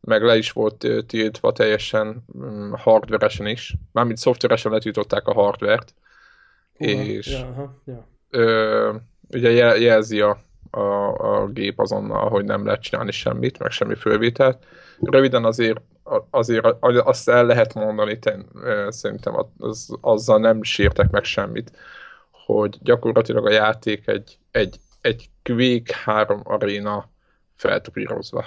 meg 0.01 0.23
le 0.23 0.37
is 0.37 0.51
volt 0.51 0.87
tiltva 1.07 1.51
teljesen 1.51 2.23
um, 2.27 2.73
hardveresen 2.77 3.47
is. 3.47 3.75
Mármint 3.91 4.17
szoftveresen 4.17 4.71
letították 4.71 5.27
a 5.27 5.33
hardvert. 5.33 5.93
Uh, 6.73 6.89
és 6.89 7.27
ja, 7.27 7.47
aha, 7.47 7.81
ja. 7.85 8.11
Ö, 8.33 8.93
ugye 9.29 9.49
jelzi 9.77 10.21
a, 10.21 10.37
a, 10.71 10.81
a 11.41 11.47
gép 11.47 11.79
azonnal, 11.79 12.29
hogy 12.29 12.45
nem 12.45 12.65
lehet 12.65 12.81
csinálni 12.81 13.11
semmit, 13.11 13.59
meg 13.59 13.71
semmi 13.71 13.95
fölvételt. 13.95 14.65
Röviden 14.99 15.45
azért, 15.45 15.81
azért 16.79 17.05
azt 17.05 17.29
el 17.29 17.45
lehet 17.45 17.73
mondani, 17.73 18.19
ten, 18.19 18.45
szerintem 18.89 19.33
az, 19.57 19.97
azzal 20.01 20.39
nem 20.39 20.63
sértek 20.63 21.09
meg 21.09 21.23
semmit, 21.23 21.71
hogy 22.31 22.77
gyakorlatilag 22.81 23.45
a 23.45 23.51
játék 23.51 24.07
egy, 24.07 24.37
egy, 24.51 24.79
egy 25.01 25.29
Quake 25.43 25.95
3 26.03 26.41
aréna 26.43 27.09
feltupírozva. 27.55 28.45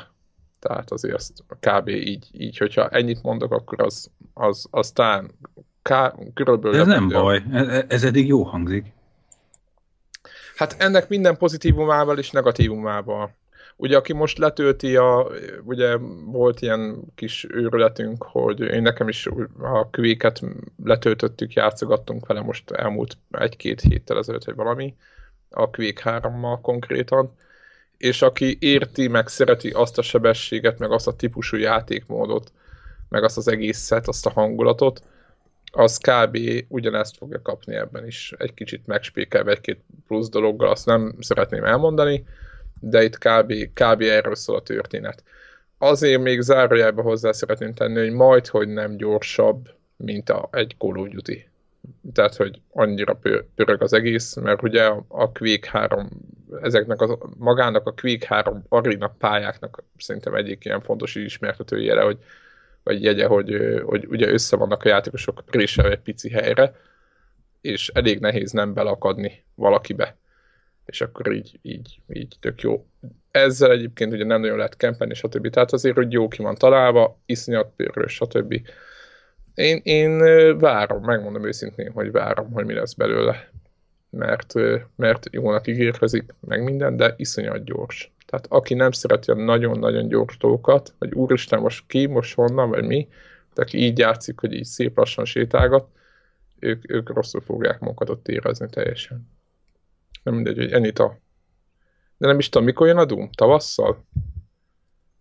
Tehát 0.58 0.90
azért 0.90 1.14
azt 1.14 1.44
kb. 1.60 1.88
így, 1.88 2.28
így 2.32 2.56
hogyha 2.58 2.88
ennyit 2.88 3.22
mondok, 3.22 3.52
akkor 3.52 3.82
az, 3.82 4.10
az 4.34 4.66
aztán 4.70 5.30
ká, 5.82 6.14
körülbelül... 6.34 6.76
De 6.76 6.82
ez 6.82 6.86
nem 6.86 7.08
baj, 7.08 7.42
ez, 7.52 7.84
ez 7.88 8.04
eddig 8.04 8.26
jó 8.26 8.42
hangzik. 8.42 8.95
Hát 10.56 10.74
ennek 10.78 11.08
minden 11.08 11.36
pozitívumával 11.36 12.18
és 12.18 12.30
negatívumával. 12.30 13.34
Ugye, 13.76 13.96
aki 13.96 14.12
most 14.12 14.38
letölti, 14.38 14.96
a, 14.96 15.26
ugye 15.62 15.96
volt 16.24 16.60
ilyen 16.60 17.02
kis 17.14 17.46
őrületünk, 17.50 18.22
hogy 18.22 18.60
én 18.60 18.82
nekem 18.82 19.08
is 19.08 19.28
a 19.60 19.88
kvéket 19.90 20.40
letöltöttük, 20.84 21.52
játszogattunk 21.52 22.26
vele 22.26 22.40
most 22.40 22.70
elmúlt 22.70 23.16
egy-két 23.30 23.80
héttel 23.80 24.18
ezelőtt, 24.18 24.44
vagy 24.44 24.54
valami, 24.54 24.94
a 25.50 25.70
Quake 25.70 26.20
3-mal 26.22 26.58
konkrétan, 26.62 27.34
és 27.96 28.22
aki 28.22 28.56
érti, 28.60 29.08
meg 29.08 29.28
szereti 29.28 29.70
azt 29.70 29.98
a 29.98 30.02
sebességet, 30.02 30.78
meg 30.78 30.92
azt 30.92 31.06
a 31.06 31.16
típusú 31.16 31.56
játékmódot, 31.56 32.52
meg 33.08 33.24
azt 33.24 33.36
az 33.36 33.48
egészet, 33.48 34.08
azt 34.08 34.26
a 34.26 34.30
hangulatot, 34.30 35.02
az 35.76 35.98
kb. 35.98 36.38
ugyanezt 36.68 37.16
fogja 37.16 37.42
kapni 37.42 37.74
ebben 37.74 38.06
is. 38.06 38.32
Egy 38.38 38.54
kicsit 38.54 38.86
megspékelve 38.86 39.50
egy-két 39.50 39.80
plusz 40.06 40.28
dologgal, 40.28 40.70
azt 40.70 40.86
nem 40.86 41.14
szeretném 41.20 41.64
elmondani, 41.64 42.24
de 42.80 43.02
itt 43.02 43.18
kb. 43.18 43.52
kb. 43.74 44.02
erről 44.02 44.34
szól 44.34 44.56
a 44.56 44.62
történet. 44.62 45.22
Azért 45.78 46.22
még 46.22 46.40
zárójelbe 46.40 47.02
hozzá 47.02 47.32
szeretném 47.32 47.72
tenni, 47.72 47.98
hogy 47.98 48.12
majd, 48.12 48.46
hogy 48.46 48.68
nem 48.68 48.96
gyorsabb, 48.96 49.68
mint 49.96 50.30
a, 50.30 50.48
egy 50.52 50.74
Call 50.78 50.96
of 50.96 51.08
Duty. 51.08 51.48
Tehát, 52.12 52.36
hogy 52.36 52.60
annyira 52.72 53.20
pörög 53.54 53.82
az 53.82 53.92
egész, 53.92 54.34
mert 54.34 54.62
ugye 54.62 54.84
a, 55.08 55.32
Quake 55.32 55.70
3, 55.70 56.08
ezeknek 56.62 57.00
a, 57.00 57.18
magának 57.38 57.86
a 57.86 57.94
Quake 58.00 58.26
3 58.26 58.64
arena 58.68 59.14
pályáknak 59.18 59.82
szerintem 59.96 60.34
egyik 60.34 60.64
ilyen 60.64 60.80
fontos 60.80 61.14
ismertetőjele, 61.14 62.02
hogy 62.02 62.18
vagy 62.86 63.02
jegye, 63.02 63.26
hogy, 63.26 63.80
hogy 63.84 64.06
ugye 64.06 64.28
össze 64.28 64.56
vannak 64.56 64.82
a 64.82 64.88
játékosok 64.88 65.42
préselve 65.46 65.90
egy 65.90 66.00
pici 66.00 66.30
helyre, 66.30 66.74
és 67.60 67.88
elég 67.88 68.20
nehéz 68.20 68.50
nem 68.50 68.74
belakadni 68.74 69.44
valakibe. 69.54 70.16
És 70.84 71.00
akkor 71.00 71.32
így, 71.32 71.58
így, 71.62 72.00
így 72.12 72.36
tök 72.40 72.60
jó. 72.60 72.86
Ezzel 73.30 73.70
egyébként 73.70 74.12
ugye 74.12 74.24
nem 74.24 74.40
nagyon 74.40 74.56
lehet 74.56 74.76
kempenni, 74.76 75.14
stb. 75.14 75.50
Tehát 75.50 75.72
azért, 75.72 75.96
hogy 75.96 76.12
jó 76.12 76.28
ki 76.28 76.42
van 76.42 76.54
találva, 76.54 77.18
iszonyat 77.26 77.72
pörrös, 77.76 78.12
stb. 78.12 78.60
Én, 79.54 79.80
én 79.82 80.18
várom, 80.58 81.04
megmondom 81.04 81.46
őszintén, 81.46 81.90
hogy 81.92 82.10
várom, 82.10 82.52
hogy 82.52 82.64
mi 82.64 82.74
lesz 82.74 82.94
belőle. 82.94 83.50
Mert, 84.10 84.52
mert 84.96 85.26
jónak 85.30 85.66
ígérkezik, 85.66 86.34
meg 86.40 86.62
minden, 86.62 86.96
de 86.96 87.14
iszonyat 87.16 87.64
gyors. 87.64 88.12
Tehát 88.26 88.46
aki 88.48 88.74
nem 88.74 88.90
szereti 88.90 89.30
a 89.30 89.34
nagyon-nagyon 89.34 90.08
gyors 90.08 90.36
dolgokat, 90.36 90.94
vagy 90.98 91.12
úristen, 91.12 91.60
most 91.60 91.86
ki, 91.86 92.06
most 92.06 92.34
honnan, 92.34 92.68
vagy 92.68 92.84
mi, 92.84 93.08
de 93.54 93.62
aki 93.62 93.78
így 93.78 93.98
játszik, 93.98 94.40
hogy 94.40 94.52
így 94.52 94.64
szép 94.64 94.96
lassan 94.96 95.24
sétálgat, 95.24 95.88
ők, 96.58 96.90
ők 96.90 97.08
rosszul 97.08 97.40
fogják 97.40 97.80
magukat 97.80 98.10
ott 98.10 98.28
érezni 98.28 98.68
teljesen. 98.70 99.28
Nem 100.22 100.34
mindegy, 100.34 100.56
hogy 100.56 100.72
Enita. 100.72 101.18
De 102.16 102.26
nem 102.26 102.38
is 102.38 102.48
tudom, 102.48 102.66
mikor 102.66 102.86
jön 102.86 102.96
a 102.96 103.04
Doom? 103.04 103.30
Tavasszal? 103.30 104.04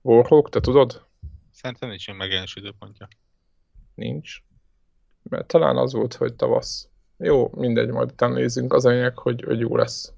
Warhawk, 0.02 0.50
te 0.50 0.60
tudod? 0.60 1.06
Szerintem 1.52 1.90
nincs 1.90 2.08
ilyen 2.08 2.20
megjelenés 2.20 2.56
időpontja. 2.56 3.08
Nincs. 3.96 4.44
Mert 5.24 5.48
talán 5.48 5.78
az 5.78 5.94
volt, 5.94 6.14
hogy 6.14 6.34
tavasz. 6.34 6.90
Jó, 7.18 7.50
mindegy, 7.56 7.90
majd 7.90 8.12
utána 8.12 8.34
nézzünk 8.34 8.74
az 8.74 8.86
anyag, 8.86 9.18
hogy, 9.18 9.44
hogy 9.44 9.60
jó 9.60 9.76
lesz. 9.76 10.14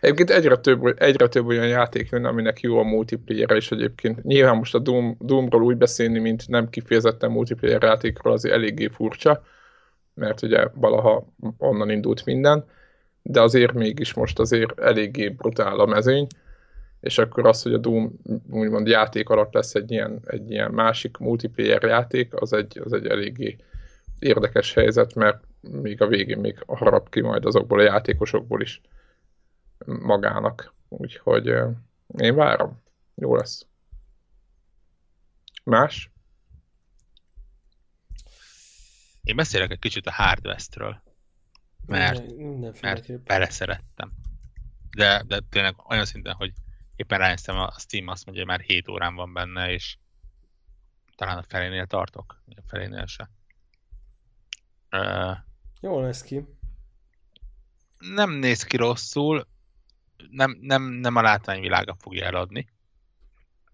Egyébként 0.00 0.30
egyre 0.30 0.56
több, 0.56 1.00
egyre 1.02 1.28
több 1.28 1.46
olyan 1.46 1.66
játék 1.68 2.08
jön, 2.10 2.24
aminek 2.24 2.60
jó 2.60 2.78
a 2.78 2.82
multiplayer 2.82 3.50
és 3.50 3.70
egyébként 3.70 4.24
nyilván 4.24 4.56
most 4.56 4.74
a 4.74 4.78
Doom, 4.78 5.16
Doomról 5.20 5.62
úgy 5.62 5.76
beszélni, 5.76 6.18
mint 6.18 6.48
nem 6.48 6.68
kifejezetten 6.68 7.30
multiplayer 7.30 7.82
játékról, 7.82 8.32
az 8.32 8.44
eléggé 8.44 8.88
furcsa, 8.88 9.42
mert 10.14 10.42
ugye 10.42 10.68
valaha 10.74 11.26
onnan 11.58 11.90
indult 11.90 12.24
minden, 12.24 12.64
de 13.22 13.40
azért 13.40 13.72
mégis 13.72 14.14
most 14.14 14.38
azért 14.38 14.80
eléggé 14.80 15.28
brutál 15.28 15.80
a 15.80 15.86
mezőny, 15.86 16.26
és 17.00 17.18
akkor 17.18 17.46
az, 17.46 17.62
hogy 17.62 17.72
a 17.72 17.78
Doom 17.78 18.12
úgymond 18.50 18.86
játék 18.86 19.28
alatt 19.28 19.52
lesz 19.52 19.74
egy 19.74 19.90
ilyen, 19.90 20.20
egy 20.26 20.50
ilyen 20.50 20.70
másik 20.70 21.16
multiplayer 21.16 21.82
játék, 21.82 22.40
az 22.40 22.52
egy, 22.52 22.80
az 22.84 22.92
egy 22.92 23.06
eléggé 23.06 23.56
érdekes 24.18 24.74
helyzet, 24.74 25.14
mert 25.14 25.44
még 25.60 26.02
a 26.02 26.06
végén 26.06 26.38
még 26.38 26.58
harap 26.66 27.10
ki 27.10 27.20
majd 27.20 27.44
azokból 27.44 27.78
a 27.78 27.82
játékosokból 27.82 28.60
is 28.60 28.80
magának. 29.86 30.74
Úgyhogy 30.88 31.46
én 32.18 32.34
várom. 32.34 32.82
Jó 33.14 33.36
lesz. 33.36 33.66
Más? 35.64 36.10
Én 39.22 39.36
beszélek 39.36 39.70
egy 39.70 39.78
kicsit 39.78 40.06
a 40.06 40.12
Hardwestről, 40.12 41.02
mert, 41.86 42.24
mert 42.80 43.22
beleszerettem. 43.22 44.12
De, 44.90 45.22
de 45.26 45.40
tényleg 45.50 45.74
olyan 45.88 46.04
szinten, 46.04 46.34
hogy 46.34 46.52
éppen 46.96 47.18
ránéztem, 47.18 47.56
a 47.56 47.72
Steam 47.78 48.08
azt 48.08 48.24
mondja, 48.24 48.44
hogy 48.44 48.52
már 48.52 48.66
7 48.66 48.88
órán 48.88 49.14
van 49.14 49.32
benne, 49.32 49.70
és 49.70 49.96
talán 51.16 51.38
a 51.38 51.42
felénél 51.42 51.86
tartok, 51.86 52.42
a 52.56 52.62
felénél 52.66 53.06
se. 53.06 53.30
Uh, 54.90 55.36
Jól 55.80 56.02
lesz 56.02 56.22
ki. 56.22 56.44
Nem 57.98 58.30
néz 58.30 58.62
ki 58.62 58.76
rosszul, 58.76 59.46
nem, 60.30 60.58
nem, 60.60 60.82
nem 60.82 61.16
a 61.16 61.22
látványvilága 61.22 61.94
fogja 61.98 62.24
eladni. 62.24 62.68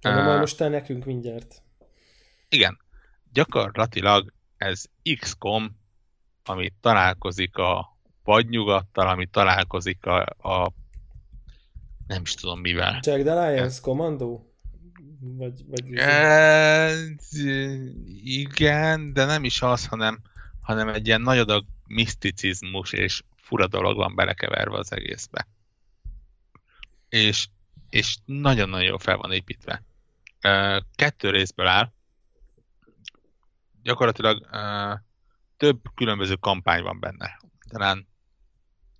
Hanem 0.00 0.26
uh, 0.26 0.38
most 0.38 0.56
te 0.56 0.68
nekünk 0.68 1.04
mindjárt. 1.04 1.62
Igen. 2.48 2.78
Gyakorlatilag 3.32 4.32
ez 4.56 4.84
XCOM, 5.18 5.80
ami 6.44 6.72
találkozik 6.80 7.56
a 7.56 7.96
vadnyugattal, 8.24 9.08
ami 9.08 9.26
találkozik 9.26 10.06
a, 10.06 10.20
a 10.22 10.72
nem 12.06 12.22
is 12.22 12.34
tudom 12.34 12.60
mivel. 12.60 13.00
Jack 13.02 13.24
the 13.24 13.48
Lions 13.48 13.80
Commando? 13.80 14.40
Vagy, 15.20 15.64
vagy 15.66 15.94
e, 15.94 16.90
igen, 18.24 19.12
de 19.12 19.24
nem 19.24 19.44
is 19.44 19.62
az, 19.62 19.86
hanem, 19.86 20.20
hanem 20.60 20.88
egy 20.88 21.06
ilyen 21.06 21.20
nagy 21.20 21.38
adag 21.38 21.64
miszticizmus 21.86 22.92
és 22.92 23.22
fura 23.36 23.66
dolog 23.66 23.96
van 23.96 24.14
belekeverve 24.14 24.78
az 24.78 24.92
egészbe 24.92 25.46
és, 27.12 27.48
és 27.88 28.16
nagyon-nagyon 28.24 28.86
jól 28.86 28.98
fel 28.98 29.16
van 29.16 29.32
építve. 29.32 29.82
Kettő 30.94 31.30
részből 31.30 31.66
áll. 31.66 31.92
Gyakorlatilag 33.82 34.48
több 35.56 35.80
különböző 35.94 36.34
kampány 36.34 36.82
van 36.82 37.00
benne. 37.00 37.40
Talán 37.68 38.08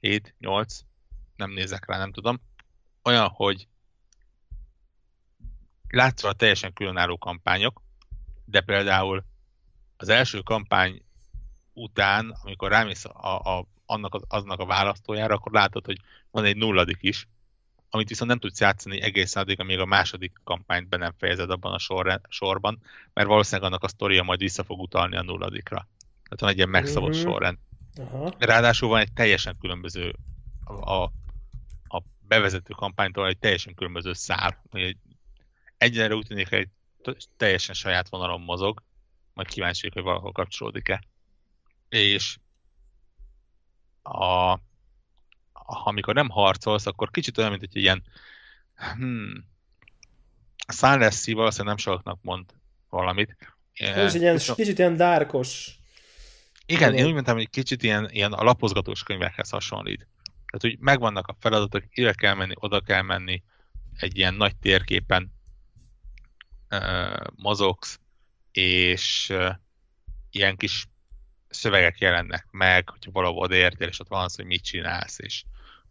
7-8, 0.01 0.81
nem 1.37 1.51
nézek 1.51 1.87
rá, 1.87 1.99
nem 1.99 2.13
tudom. 2.13 2.41
Olyan, 3.03 3.29
hogy 3.29 3.69
látszólag 5.89 6.37
teljesen 6.37 6.73
különálló 6.73 7.19
kampányok, 7.19 7.83
de 8.45 8.61
például 8.61 9.25
az 9.97 10.09
első 10.09 10.41
kampány 10.41 11.03
után, 11.73 12.39
amikor 12.43 12.71
rámész 12.71 13.05
a, 13.05 13.59
a, 13.59 13.67
annak 13.87 14.15
az, 14.15 14.23
aznak 14.29 14.61
a 14.61 14.67
választójára, 14.67 15.35
akkor 15.35 15.53
látod, 15.53 15.85
hogy 15.85 16.01
van 16.31 16.45
egy 16.45 16.57
nulladik 16.57 16.99
is, 17.01 17.27
amit 17.95 18.09
viszont 18.09 18.31
nem 18.31 18.39
tudsz 18.39 18.61
játszani 18.61 19.01
egészen 19.01 19.43
addig, 19.43 19.61
amíg 19.61 19.79
a 19.79 19.85
második 19.85 20.33
kampányt 20.45 20.89
be 20.89 20.97
nem 20.97 21.15
fejezed 21.19 21.51
abban 21.51 21.73
a 21.73 21.79
sor, 21.79 22.21
sorban, 22.29 22.83
mert 23.13 23.29
valószínűleg 23.29 23.71
annak 23.71 23.85
a 23.85 23.89
sztoria 23.89 24.23
majd 24.23 24.39
vissza 24.39 24.65
fog 24.65 24.81
utalni 24.81 25.17
a 25.17 25.23
nulladikra. 25.23 25.89
Tehát 26.23 26.41
van 26.41 26.51
egy 26.51 26.57
ilyen 26.57 26.69
megszabott 26.69 27.11
mm-hmm. 27.11 27.21
sorrend. 27.21 27.59
Aha. 27.97 28.35
Ráadásul 28.39 28.89
van 28.89 29.01
egy 29.01 29.13
teljesen 29.13 29.57
különböző 29.61 30.15
a, 30.65 30.73
a, 30.73 31.03
a 31.89 32.03
bevezető 32.21 32.73
kampánytól 32.75 33.27
egy 33.27 33.39
teljesen 33.39 33.75
különböző 33.75 34.13
szár. 34.13 34.59
Egy, 34.71 34.97
egyenre 35.79 36.15
úgy 36.15 36.27
tűnik, 36.27 36.49
hogy 36.49 36.59
egy 36.59 37.29
teljesen 37.37 37.75
saját 37.75 38.09
vonalon 38.09 38.41
mozog, 38.41 38.83
majd 39.35 39.49
kíváncsi 39.49 39.91
hogy 39.93 40.03
valahol 40.03 40.33
kapcsolódik-e. 40.33 41.03
És 41.89 42.39
a, 44.03 44.59
amikor 45.67 46.15
nem 46.15 46.29
harcolsz, 46.29 46.87
akkor 46.87 47.11
kicsit 47.11 47.39
olyan, 47.39 47.51
mint 47.51 47.63
egy 47.63 47.77
ilyen 47.77 48.03
hmm, 48.75 49.51
Sunless 50.69 51.27
valószínűleg 51.27 51.67
nem 51.67 51.77
soknak 51.77 52.19
mond 52.23 52.45
valamit. 52.89 53.37
Ez 53.73 54.15
egy 54.15 54.21
ilyen, 54.21 54.35
Viszont... 54.35 54.59
kicsit 54.59 54.79
ilyen 54.79 54.97
dárkos. 54.97 55.79
Igen, 56.67 56.95
én 56.95 57.07
úgy 57.07 57.13
mondtam, 57.13 57.37
hogy 57.37 57.51
kicsit 57.51 57.83
ilyen, 57.83 58.09
ilyen 58.11 58.33
a 58.33 58.43
lapozgatós 58.43 59.03
könyvekhez 59.03 59.51
hasonlít. 59.51 60.09
Tehát, 60.25 60.61
hogy 60.61 60.79
megvannak 60.79 61.27
a 61.27 61.37
feladatok, 61.41 61.85
ide 61.91 62.13
kell 62.13 62.35
menni, 62.35 62.55
oda 62.57 62.81
kell 62.81 63.03
menni, 63.03 63.43
egy 63.97 64.17
ilyen 64.17 64.35
nagy 64.35 64.57
térképen 64.57 65.33
uh, 66.71 67.27
mozogsz, 67.37 68.01
és 68.53 69.29
uh, 69.33 69.55
ilyen 70.31 70.57
kis 70.57 70.87
szövegek 71.53 71.99
jelennek 71.99 72.47
meg, 72.51 72.89
hogyha 72.89 73.11
valahol 73.11 73.39
odaértél, 73.39 73.89
és 73.89 74.01
ott 74.01 74.09
van 74.09 74.25
az, 74.25 74.35
hogy 74.35 74.45
mit 74.45 74.65
csinálsz, 74.65 75.19
és 75.19 75.45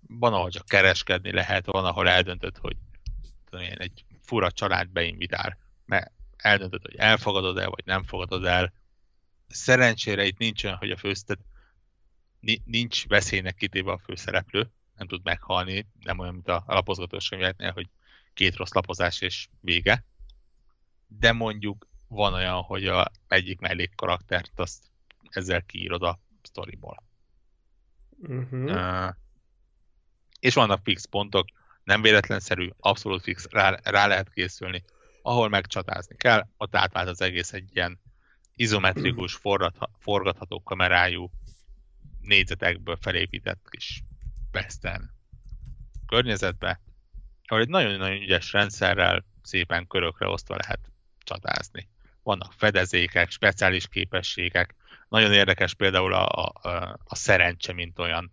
van, 0.07 0.33
ahol 0.33 0.49
csak 0.49 0.65
kereskedni 0.65 1.31
lehet, 1.31 1.65
van, 1.65 1.85
ahol 1.85 2.09
eldöntöd, 2.09 2.57
hogy 2.57 2.77
tudom 3.49 3.65
én, 3.65 3.77
egy 3.77 4.05
fura 4.21 4.51
család 4.51 4.89
beinvitál, 4.89 5.57
mert 5.85 6.11
eldöntöd, 6.37 6.81
hogy 6.81 6.95
elfogadod 6.95 7.57
el, 7.57 7.69
vagy 7.69 7.85
nem 7.85 8.03
fogadod 8.03 8.45
el. 8.45 8.73
Szerencsére 9.47 10.25
itt 10.25 10.37
nincs 10.37 10.63
olyan, 10.63 10.77
hogy 10.77 10.91
a 10.91 10.97
főztet 10.97 11.39
nincs 12.65 13.07
veszélynek 13.07 13.55
kitéve 13.55 13.91
a 13.91 13.97
főszereplő, 13.97 14.71
nem 14.95 15.07
tud 15.07 15.23
meghalni, 15.23 15.87
nem 15.99 16.19
olyan, 16.19 16.33
mint 16.33 16.47
a 16.47 16.63
lapozgatós 16.67 17.29
könyveknél, 17.29 17.71
hogy 17.71 17.89
két 18.33 18.55
rossz 18.55 18.71
lapozás 18.71 19.21
és 19.21 19.47
vége. 19.59 20.05
De 21.07 21.31
mondjuk 21.31 21.87
van 22.07 22.33
olyan, 22.33 22.61
hogy 22.61 22.87
a 22.87 23.11
egyik 23.27 23.59
mellék 23.59 23.95
karaktert 23.95 24.51
azt 24.55 24.90
ezzel 25.35 25.61
kiírod 25.61 26.03
a 26.03 26.19
sztoriból. 26.41 27.03
Uh-huh. 28.17 28.63
Uh, 28.63 29.09
és 30.39 30.53
vannak 30.53 30.83
fix 30.83 31.05
pontok, 31.05 31.47
nem 31.83 32.01
véletlenszerű, 32.01 32.69
abszolút 32.77 33.21
fix, 33.23 33.47
rá, 33.49 33.79
rá 33.83 34.07
lehet 34.07 34.33
készülni. 34.33 34.83
Ahol 35.21 35.49
megcsatázni 35.49 36.15
kell, 36.15 36.47
ott 36.57 36.75
átvált 36.75 37.07
az 37.07 37.21
egész 37.21 37.53
egy 37.53 37.69
ilyen 37.73 37.99
izometrikus, 38.55 39.39
forgatható 39.99 40.63
kamerájú, 40.63 41.31
négyzetekből 42.21 42.97
felépített 43.01 43.69
kis 43.69 44.03
western 44.53 45.09
környezetbe, 46.07 46.81
ahol 47.43 47.61
egy 47.61 47.69
nagyon-nagyon 47.69 48.21
ügyes 48.21 48.51
rendszerrel 48.51 49.25
szépen 49.41 49.87
körökre 49.87 50.27
osztva 50.27 50.55
lehet 50.55 50.91
csatázni. 51.23 51.89
Vannak 52.23 52.53
fedezékek, 52.53 53.29
speciális 53.29 53.87
képességek, 53.87 54.75
nagyon 55.09 55.33
érdekes 55.33 55.73
például 55.73 56.13
a, 56.13 56.27
a, 56.27 56.99
a 57.03 57.15
szerencse, 57.15 57.73
mint 57.73 57.99
olyan 57.99 58.31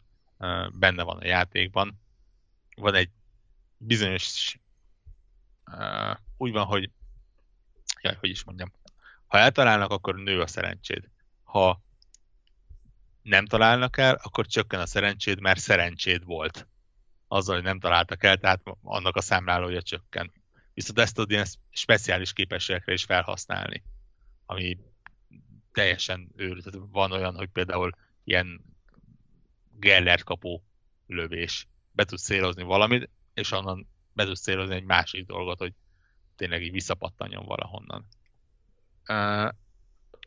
benne 0.73 1.03
van 1.03 1.17
a 1.17 1.27
játékban. 1.27 2.01
Van 2.77 2.95
egy 2.95 3.11
bizonyos 3.77 4.59
úgy 6.37 6.53
van, 6.53 6.65
hogy 6.65 6.91
jaj, 8.01 8.17
hogy 8.21 8.31
is 8.31 8.45
mondjam, 8.45 8.73
ha 9.27 9.39
eltalálnak, 9.39 9.91
akkor 9.91 10.15
nő 10.15 10.41
a 10.41 10.47
szerencséd. 10.47 11.09
Ha 11.43 11.83
nem 13.23 13.47
találnak 13.47 13.97
el, 13.97 14.19
akkor 14.23 14.47
csökken 14.47 14.81
a 14.81 14.87
szerencséd, 14.87 15.41
mert 15.41 15.61
szerencséd 15.61 16.25
volt. 16.25 16.69
Azzal, 17.29 17.55
hogy 17.55 17.65
nem 17.65 17.81
találtak 17.81 18.25
el, 18.25 18.37
tehát 18.37 18.63
annak 18.83 19.17
a 19.17 19.21
számlálója 19.21 19.83
csökken. 19.83 20.33
Viszont 20.75 20.99
ezt 20.99 21.15
tudod 21.15 21.31
ilyen 21.31 21.47
speciális 21.71 22.33
képességekre 22.33 22.93
is 22.93 23.05
felhasználni, 23.05 23.83
ami 24.47 24.79
teljesen 25.73 26.29
őrült. 26.37 26.79
Van 26.91 27.13
olyan, 27.13 27.37
hogy 27.37 27.49
például 27.49 27.91
ilyen 28.25 28.61
Gellert 29.79 30.25
kapó 30.25 30.63
lövés. 31.07 31.67
Be 31.93 32.05
tudsz 32.05 32.23
szélozni 32.23 32.63
valamit, 32.63 33.11
és 33.35 33.53
onnan 33.53 33.87
be 34.13 34.25
tudsz 34.25 34.41
szélozni 34.41 34.75
egy 34.75 34.85
másik 34.85 35.27
dolgot, 35.27 35.59
hogy 35.59 35.73
tényleg 36.37 36.63
így 36.63 36.73
visszapattanjon 36.73 37.45
valahonnan. 37.45 38.07
Uh, 39.09 39.55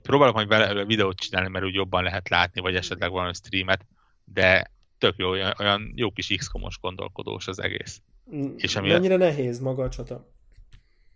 próbálok 0.02 0.36
majd 0.36 0.48
vele 0.48 0.86
videót 0.86 1.20
csinálni, 1.20 1.50
mert 1.50 1.66
úgy 1.66 1.74
jobban 1.74 2.04
lehet 2.04 2.30
látni, 2.30 2.62
vagy 2.62 2.76
esetleg 2.76 3.12
valami 3.12 3.34
streamet, 3.34 3.86
de 4.24 4.72
tök 4.98 5.18
jó, 5.18 5.30
olyan, 5.30 5.54
olyan 5.60 5.92
jó 5.96 6.12
kis 6.12 6.34
x 6.38 6.50
gondolkodós 6.82 7.48
az 7.48 7.60
egész. 7.60 8.02
És 8.56 8.76
ami 8.76 8.88
Mennyire 8.88 9.14
a... 9.14 9.18
nehéz 9.18 9.60
maga 9.60 9.84
a 9.84 9.90
csata? 9.90 10.16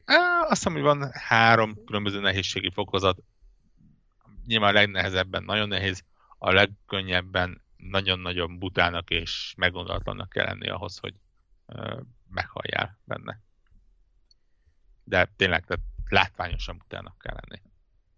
Uh, 0.07 0.41
azt 0.41 0.49
hiszem, 0.49 0.73
hogy 0.73 0.81
van 0.81 1.09
három 1.11 1.83
különböző 1.85 2.19
nehézségi 2.19 2.71
fokozat. 2.71 3.17
Nyilván 4.45 4.69
a 4.69 4.79
legnehezebben 4.79 5.43
nagyon 5.43 5.67
nehéz, 5.67 6.03
a 6.37 6.51
legkönnyebben 6.51 7.61
nagyon-nagyon 7.77 8.59
butának 8.59 9.09
és 9.09 9.53
meggondolatlannak 9.57 10.29
kell 10.29 10.45
lenni 10.45 10.69
ahhoz, 10.69 10.97
hogy 10.97 11.13
uh, 11.65 11.99
meghalljál 12.29 12.99
benne. 13.03 13.41
De 15.03 15.31
tényleg, 15.35 15.65
tehát 15.65 15.83
látványosan 16.09 16.77
butának 16.77 17.17
kell 17.17 17.37
lenni. 17.41 17.61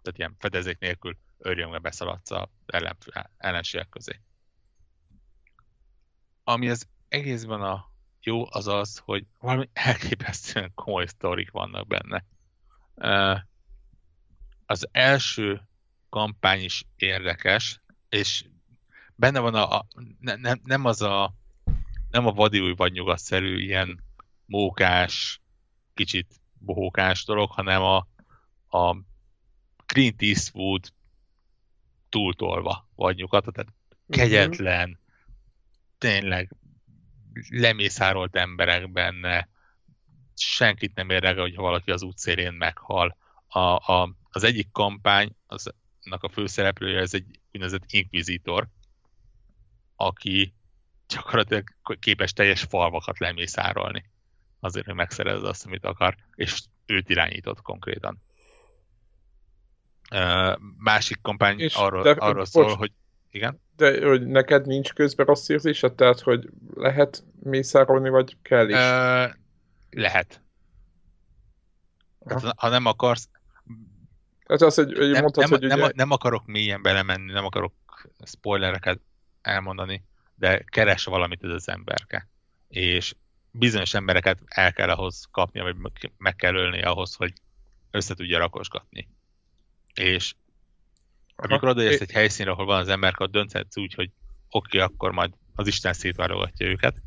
Tehát 0.01 0.17
ilyen 0.17 0.35
fedezék 0.39 0.79
nélkül 0.79 1.17
örjöngve 1.37 1.79
beszaladsz 1.79 2.31
a 2.31 2.49
ellen, 2.65 2.97
ellenségek 3.37 3.89
közé. 3.89 4.21
Ami 6.43 6.69
az 6.69 6.87
egészben 7.07 7.61
a 7.61 7.91
jó, 8.21 8.45
az 8.49 8.67
az, 8.67 8.97
hogy 8.97 9.25
valami 9.39 9.69
elképesztően 9.73 10.71
komoly 10.73 11.05
sztorik 11.05 11.51
vannak 11.51 11.87
benne. 11.87 12.25
Az 14.65 14.87
első 14.91 15.67
kampány 16.09 16.63
is 16.63 16.85
érdekes, 16.95 17.81
és 18.09 18.45
benne 19.15 19.39
van 19.39 19.55
a, 19.55 19.77
a 19.77 19.87
ne, 20.19 20.35
ne, 20.35 20.53
nem 20.63 20.85
az 20.85 21.01
a 21.01 21.33
nem 22.11 22.25
a 22.25 22.31
vadi 22.31 22.59
új 22.59 22.73
vagy 22.75 22.91
nyugatszerű 22.91 23.59
ilyen 23.59 24.03
mókás, 24.45 25.41
kicsit 25.93 26.41
bohókás 26.59 27.25
dolog, 27.25 27.51
hanem 27.51 27.81
a, 27.81 28.07
a 28.77 28.97
Clint 29.85 30.21
Eastwood 30.21 30.93
túltolva 32.09 32.87
vagy 32.95 33.15
nyugat, 33.15 33.45
tehát 33.53 33.73
mhm. 34.05 34.19
kegyetlen, 34.19 34.89
uh-huh. 34.89 35.03
tényleg 35.97 36.51
lemészárolt 37.49 38.35
emberek 38.35 38.91
benne, 38.91 39.49
senkit 40.33 40.95
nem 40.95 41.09
érdekel, 41.09 41.41
hogy 41.41 41.55
valaki 41.55 41.91
az 41.91 42.01
útszélén 42.01 42.53
meghal. 42.53 43.17
A, 43.47 43.59
a, 43.59 44.15
az 44.29 44.43
egyik 44.43 44.71
kampány, 44.71 45.35
az, 45.47 45.73
annak 46.07 46.23
a 46.23 46.29
főszereplője, 46.29 46.99
ez 46.99 47.13
egy 47.13 47.39
úgynevezett 47.53 47.83
inkvizitor, 47.87 48.67
aki 49.95 50.53
gyakorlatilag 51.07 51.63
képes 51.99 52.33
teljes 52.33 52.61
falvakat 52.61 53.19
lemészárolni 53.19 54.09
azért, 54.59 54.85
hogy 54.85 54.95
megszerez 54.95 55.43
azt, 55.43 55.65
amit 55.65 55.85
akar, 55.85 56.15
és 56.35 56.61
őt 56.85 57.09
irányított 57.09 57.61
konkrétan. 57.61 58.21
Uh, 60.11 60.57
másik 60.77 61.21
kampány 61.21 61.59
és 61.59 61.75
arról, 61.75 62.03
de, 62.03 62.09
arról 62.09 62.33
bocs, 62.33 62.47
szól, 62.47 62.75
hogy 62.75 62.91
igen? 63.31 63.61
De 63.75 64.07
hogy 64.07 64.27
neked 64.27 64.65
nincs 64.65 64.93
közben 64.93 65.25
rossz 65.25 65.49
érzésed? 65.49 65.93
Tehát, 65.93 66.19
hogy 66.19 66.49
lehet 66.75 67.23
mészárolni, 67.43 68.09
vagy 68.09 68.37
kell 68.41 68.69
is? 68.69 68.75
Uh, 68.75 69.33
lehet. 69.89 70.41
Tehát, 72.25 72.53
ha 72.57 72.69
nem 72.69 72.85
akarsz... 72.85 73.29
Ez 74.47 74.61
az, 74.61 74.75
hogy, 74.75 74.93
hogy 74.97 75.09
nem, 75.09 75.21
mondtad, 75.21 75.49
nem, 75.49 75.59
hogy 75.59 75.67
nem, 75.67 75.79
ugye... 75.79 75.91
nem 75.95 76.11
akarok 76.11 76.45
mélyen 76.45 76.81
belemenni, 76.81 77.31
nem 77.31 77.45
akarok 77.45 77.73
spoilereket 78.25 78.99
elmondani, 79.41 80.03
de 80.35 80.63
keres 80.63 81.03
valamit 81.03 81.43
ez 81.43 81.49
az 81.49 81.69
emberke. 81.69 82.27
És 82.67 83.15
bizonyos 83.51 83.93
embereket 83.93 84.39
el 84.45 84.73
kell 84.73 84.89
ahhoz 84.89 85.27
kapnia, 85.31 85.63
vagy 85.63 85.75
meg 86.17 86.35
kell 86.35 86.55
ölni 86.55 86.81
ahhoz, 86.81 87.15
hogy 87.15 87.33
össze 87.91 88.15
tudja 88.15 88.37
rakosgatni. 88.37 89.07
És 89.93 90.33
amikor 91.35 91.69
odaérsz 91.69 92.01
egy 92.01 92.11
helyszínre, 92.11 92.51
ahol 92.51 92.65
van 92.65 92.79
az 92.79 92.87
emberke, 92.87 93.23
ott 93.23 93.31
dönthetsz 93.31 93.77
úgy, 93.77 93.93
hogy 93.93 94.11
oké, 94.49 94.77
okay, 94.77 94.93
akkor 94.93 95.11
majd 95.11 95.33
az 95.55 95.67
Isten 95.67 95.93
szétválogatja 95.93 96.67
őket, 96.67 97.01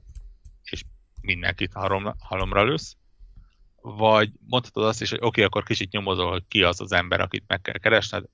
és 0.62 0.84
mindenkit 1.20 1.72
halomra, 1.72 2.16
halomra 2.18 2.64
lősz, 2.64 2.96
vagy 3.82 4.30
mondhatod 4.46 4.84
azt 4.84 5.00
is, 5.00 5.10
hogy 5.10 5.18
oké, 5.18 5.26
okay, 5.28 5.44
akkor 5.44 5.62
kicsit 5.62 5.90
nyomozol, 5.90 6.30
hogy 6.30 6.44
ki 6.48 6.62
az 6.62 6.80
az 6.80 6.92
ember, 6.92 7.20
akit 7.20 7.44
meg 7.46 7.60
kell 7.60 7.78
keresned, 7.78 8.24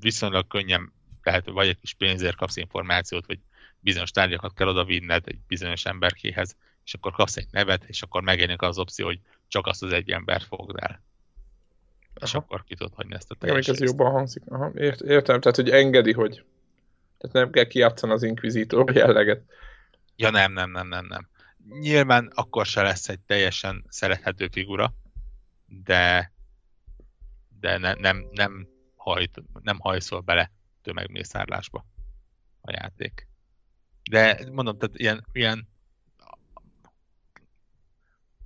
viszonylag 0.00 0.46
könnyen 0.46 0.92
lehet, 1.22 1.48
vagy 1.48 1.68
egy 1.68 1.78
kis 1.78 1.94
pénzért 1.94 2.36
kapsz 2.36 2.56
információt, 2.56 3.26
vagy 3.26 3.38
bizonyos 3.80 4.10
tárgyakat 4.10 4.54
kell 4.54 4.68
oda 4.68 4.84
vinned 4.84 5.22
egy 5.26 5.38
bizonyos 5.48 5.84
emberkéhez, 5.84 6.56
és 6.84 6.94
akkor 6.94 7.12
kapsz 7.12 7.36
egy 7.36 7.48
nevet, 7.50 7.84
és 7.86 8.02
akkor 8.02 8.22
megjelenik 8.22 8.62
az 8.62 8.78
opció, 8.78 9.06
hogy 9.06 9.20
csak 9.48 9.66
azt 9.66 9.82
az 9.82 9.92
egy 9.92 10.10
embert 10.10 10.44
fogd 10.44 10.76
el. 10.78 11.02
Aha. 12.14 12.26
És 12.26 12.34
akkor 12.34 12.64
ki 12.64 12.74
tudod 12.74 12.94
hagyni 12.94 13.14
ezt 13.14 13.30
a 13.30 13.34
teljes 13.34 13.68
ez 13.68 13.80
jobban 13.80 14.10
hangzik. 14.10 14.42
Aha, 14.46 14.70
ért, 14.76 15.00
értem, 15.00 15.40
tehát 15.40 15.56
hogy 15.56 15.70
engedi, 15.70 16.12
hogy 16.12 16.44
tehát 17.18 17.36
nem 17.36 17.50
kell 17.50 17.64
kiátszani 17.64 18.12
az 18.12 18.22
inkvizítor 18.22 18.94
jelleget. 18.94 19.42
Ja 20.16 20.30
nem, 20.30 20.52
nem, 20.52 20.70
nem, 20.70 20.88
nem, 20.88 21.06
nem. 21.06 21.28
Nyilván 21.68 22.26
akkor 22.34 22.66
se 22.66 22.82
lesz 22.82 23.08
egy 23.08 23.20
teljesen 23.20 23.84
szerethető 23.88 24.48
figura, 24.48 24.94
de 25.66 26.32
de 27.62 27.78
ne, 27.78 27.92
nem, 27.92 28.28
nem, 28.30 28.68
hajt, 28.96 29.42
nem 29.62 29.78
hajszol 29.78 30.20
bele 30.20 30.52
tömegmészárlásba 30.82 31.86
a 32.60 32.72
játék. 32.72 33.28
De 34.10 34.50
mondom, 34.52 34.78
tehát 34.78 34.98
ilyen, 34.98 35.26
ilyen 35.32 35.68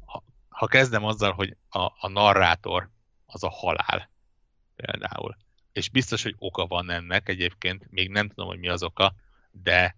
ha, 0.05 0.25
ha 0.49 0.67
kezdem 0.67 1.05
azzal, 1.05 1.33
hogy 1.33 1.57
a, 1.69 1.79
a 1.79 2.09
narrátor 2.09 2.91
az 3.27 3.45
a 3.45 3.51
halál 3.51 4.11
például, 4.77 5.37
és 5.73 5.89
biztos, 5.89 6.23
hogy 6.23 6.35
oka 6.39 6.67
van 6.67 6.91
ennek 6.91 7.29
egyébként, 7.29 7.91
még 7.91 8.11
nem 8.11 8.29
tudom, 8.29 8.47
hogy 8.47 8.59
mi 8.59 8.69
az 8.69 8.83
oka, 8.83 9.15
de 9.51 9.97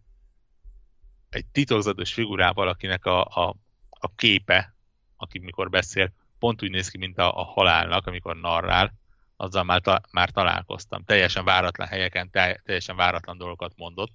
egy 1.30 1.46
titokzatos 1.46 2.12
figurával, 2.12 2.68
akinek 2.68 3.04
a, 3.04 3.24
a, 3.24 3.56
a 3.90 4.14
képe, 4.14 4.74
aki 5.16 5.38
mikor 5.38 5.70
beszél, 5.70 6.12
pont 6.38 6.62
úgy 6.62 6.70
néz 6.70 6.88
ki, 6.88 6.98
mint 6.98 7.18
a, 7.18 7.40
a 7.40 7.44
halálnak, 7.44 8.06
amikor 8.06 8.36
narrál, 8.36 8.94
azzal 9.36 9.64
már, 9.64 9.80
ta, 9.80 10.00
már 10.10 10.30
találkoztam. 10.30 11.04
Teljesen 11.04 11.44
váratlan 11.44 11.88
helyeken, 11.88 12.30
teljesen 12.64 12.96
váratlan 12.96 13.38
dolgokat 13.38 13.72
mondott. 13.76 14.12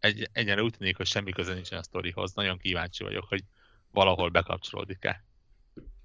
Egy, 0.00 0.28
egyenre 0.32 0.62
úgy 0.62 0.74
tűnik, 0.78 0.96
hogy 0.96 1.06
semmi 1.06 1.32
köze 1.32 1.54
nincsen 1.54 1.78
a 1.78 1.82
sztorihoz. 1.82 2.32
Nagyon 2.32 2.58
kíváncsi 2.58 3.02
vagyok, 3.02 3.24
hogy 3.28 3.42
valahol 3.90 4.28
bekapcsolódik-e. 4.28 5.24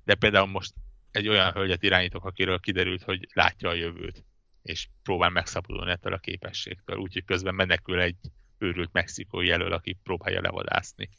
De 0.03 0.15
például 0.15 0.47
most 0.47 0.73
egy 1.11 1.27
olyan 1.27 1.51
hölgyet 1.51 1.84
irányítok, 1.84 2.26
akiről 2.26 2.59
kiderült, 2.59 3.03
hogy 3.03 3.27
látja 3.34 3.69
a 3.69 3.73
jövőt, 3.73 4.23
és 4.61 4.88
próbál 5.03 5.30
megszabadulni 5.30 5.91
ettől 5.91 6.13
a 6.13 6.17
képességtől, 6.17 6.97
úgyhogy 6.97 7.26
közben 7.26 7.55
menekül 7.55 7.99
egy 7.99 8.15
őrült 8.60 8.94
mexikói 8.94 9.48
jelöl, 9.48 9.73
aki 9.73 9.98
próbálja 10.03 10.41
levadászni. 10.41 11.10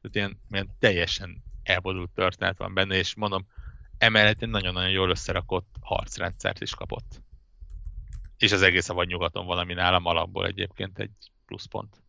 Tehát 0.00 0.16
ilyen, 0.16 0.40
ilyen 0.50 0.76
teljesen 0.78 1.42
elbodult 1.62 2.10
történet 2.10 2.58
van 2.58 2.74
benne, 2.74 2.94
és 2.94 3.14
mondom, 3.14 3.46
emellett 3.98 4.42
egy 4.42 4.48
nagyon-nagyon 4.48 4.90
jól 4.90 5.10
összerakott 5.10 5.74
harcrendszert 5.80 6.60
is 6.60 6.74
kapott. 6.74 7.22
És 8.36 8.52
az 8.52 8.62
egész 8.62 8.88
a 8.88 8.94
vagy 8.94 9.08
nyugaton 9.08 9.46
valami 9.46 9.74
nálam 9.74 10.04
alapból 10.04 10.46
egyébként 10.46 10.98
egy 10.98 11.10
pluszpont. 11.46 12.02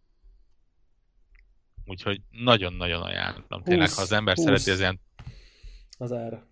Úgyhogy 1.86 2.22
nagyon-nagyon 2.30 3.02
ajánlom. 3.02 3.64
Tényleg, 3.64 3.90
ha 3.92 4.02
az 4.02 4.12
ember 4.12 4.36
20. 4.36 4.46
szereti 4.46 4.72
az 4.72 4.80
ilyen... 4.80 5.00
Az 5.98 6.12
ára. 6.12 6.48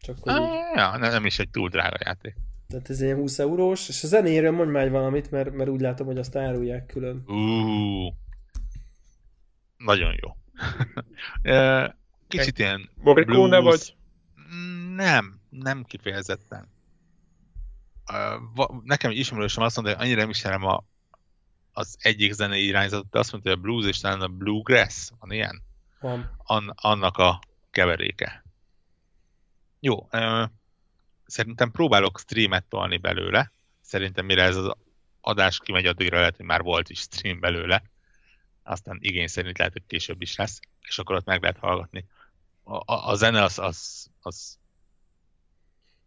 Csak 0.00 0.18
hogy 0.20 0.32
ah, 0.32 0.76
ja, 0.76 0.96
nem, 0.96 1.10
nem 1.10 1.26
is 1.26 1.38
egy 1.38 1.50
túl 1.50 1.68
drága 1.68 1.96
játék. 2.00 2.36
Tehát 2.68 2.90
ez 2.90 3.00
ilyen 3.00 3.16
20 3.16 3.38
eurós, 3.38 3.88
és 3.88 4.02
a 4.02 4.06
zenéről 4.06 4.50
mondj 4.50 4.72
már 4.72 4.90
valamit, 4.90 5.30
mert, 5.30 5.52
mert 5.52 5.70
úgy 5.70 5.80
látom, 5.80 6.06
hogy 6.06 6.18
azt 6.18 6.36
árulják 6.36 6.86
külön. 6.86 7.22
Uh, 7.26 8.12
nagyon 9.76 10.14
jó. 10.22 10.36
Kicsit 12.28 12.58
ilyen 12.58 12.90
Morricone 12.94 13.58
vagy? 13.58 13.96
Nem, 14.94 15.40
nem 15.48 15.84
kifejezetten. 15.84 16.68
Nekem 18.84 19.10
ismerősöm 19.10 19.64
azt 19.64 19.76
mondta, 19.76 19.94
hogy 19.94 20.04
annyira 20.04 20.20
nem 20.20 20.30
ismerem 20.30 20.64
a, 20.64 20.84
az 21.72 21.96
egyik 22.00 22.32
zenei 22.32 22.64
irányzatot, 22.64 23.10
de 23.10 23.18
azt 23.18 23.32
mondta, 23.32 23.50
hogy 23.50 23.58
a 23.58 23.62
blues 23.62 23.86
és 23.86 23.98
talán 23.98 24.20
a 24.20 24.28
bluegrass, 24.28 25.10
van 25.18 25.32
ilyen? 25.32 25.62
Van. 26.00 26.30
An, 26.36 26.72
annak 26.76 27.16
a 27.16 27.40
keveréke. 27.70 28.44
Jó, 29.80 30.08
szerintem 31.28 31.70
próbálok 31.70 32.18
streamet 32.18 32.64
tolni 32.64 32.96
belőle. 32.96 33.52
Szerintem 33.80 34.24
mire 34.24 34.42
ez 34.42 34.56
az 34.56 34.72
adás 35.20 35.58
kimegy, 35.58 35.86
addigra 35.86 36.18
lehet, 36.18 36.36
hogy 36.36 36.46
már 36.46 36.62
volt 36.62 36.88
is 36.88 36.98
stream 36.98 37.40
belőle. 37.40 37.82
Aztán 38.62 38.98
igény 39.00 39.26
szerint 39.26 39.58
lehet, 39.58 39.72
hogy 39.72 39.86
később 39.86 40.22
is 40.22 40.36
lesz, 40.36 40.60
és 40.88 40.98
akkor 40.98 41.16
ott 41.16 41.26
meg 41.26 41.40
lehet 41.42 41.58
hallgatni. 41.58 42.04
A, 42.62 42.76
a, 42.76 43.08
a 43.08 43.14
zene 43.14 43.42
az, 43.42 43.58
az, 43.58 44.06
az 44.20 44.58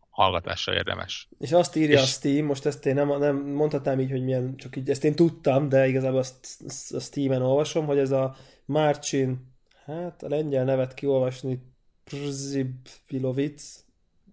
hallgatásra 0.10 0.73
érdemes. 0.73 1.27
És 1.39 1.52
azt 1.52 1.76
írja 1.76 1.98
és... 1.98 2.03
a 2.03 2.06
Steam, 2.06 2.45
most 2.45 2.65
ezt 2.65 2.85
én 2.85 2.93
nem, 2.93 3.19
nem 3.19 3.35
mondhatnám 3.35 3.99
így, 3.99 4.11
hogy 4.11 4.23
milyen, 4.23 4.56
csak 4.57 4.76
így 4.76 4.89
ezt 4.89 5.03
én 5.03 5.15
tudtam, 5.15 5.69
de 5.69 5.88
igazából 5.88 6.19
azt 6.19 6.91
a 6.91 6.99
Steam-en 6.99 7.41
olvasom, 7.41 7.85
hogy 7.85 7.98
ez 7.98 8.11
a 8.11 8.35
Marcin, 8.65 9.53
hát 9.85 10.23
a 10.23 10.27
lengyel 10.27 10.64
nevet 10.64 10.93
kiolvasni, 10.93 11.60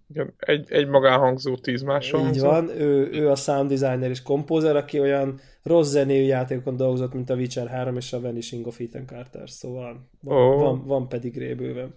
Przibvilovic, 0.09 0.35
egy, 0.37 0.73
egy 0.73 0.87
magánhangzó, 0.87 1.57
tíz 1.57 1.83
más 1.83 2.13
Így 2.13 2.41
van, 2.41 2.69
ő, 2.69 3.11
ő 3.13 3.31
a 3.31 3.35
sound 3.35 3.69
designer 3.69 4.11
és 4.11 4.23
kompózer, 4.23 4.77
aki 4.77 5.01
olyan 5.01 5.41
rossz 5.63 5.91
zenéjű 5.91 6.25
játékokon 6.25 6.77
dolgozott, 6.77 7.13
mint 7.13 7.31
a 7.31 7.35
Witcher 7.35 7.69
3 7.69 7.97
és 7.97 8.13
a 8.13 8.21
Vanishing 8.21 8.67
of 8.67 8.81
Ethan 8.81 9.07
Carter, 9.07 9.51
szóval 9.51 10.09
van, 10.21 10.37
oh. 10.37 10.61
van, 10.61 10.87
van 10.87 11.09
pedig 11.09 11.39
rébőven. 11.39 11.95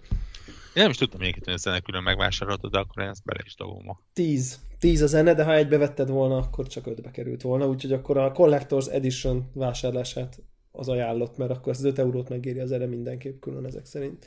Én 0.73 0.81
nem 0.81 0.89
is 0.89 0.97
tudtam 0.97 1.19
még 1.19 1.41
hogy 1.43 1.53
a 1.53 1.57
zene 1.57 1.79
külön 1.79 2.03
megvásároltad, 2.03 2.71
de 2.71 2.77
akkor 2.77 3.03
én 3.03 3.09
ezt 3.09 3.23
bele 3.25 3.41
is 3.45 3.55
dobom 3.55 3.83
ma. 3.83 3.99
Tíz. 4.13 4.59
Tíz 4.79 5.01
a 5.01 5.07
zene, 5.07 5.33
de 5.33 5.43
ha 5.43 5.53
egybe 5.53 5.77
vetted 5.77 6.09
volna, 6.09 6.37
akkor 6.37 6.67
csak 6.67 6.87
ötbe 6.87 7.11
került 7.11 7.41
volna, 7.41 7.67
úgyhogy 7.67 7.91
akkor 7.91 8.17
a 8.17 8.31
Collector's 8.31 8.91
Edition 8.91 9.49
vásárlását 9.53 10.41
az 10.71 10.89
ajánlott, 10.89 11.37
mert 11.37 11.51
akkor 11.51 11.71
az 11.71 11.83
5 11.83 11.99
eurót 11.99 12.29
megéri 12.29 12.59
az 12.59 12.67
zene 12.67 12.85
mindenképp 12.85 13.41
külön 13.41 13.65
ezek 13.65 13.85
szerint. 13.85 14.25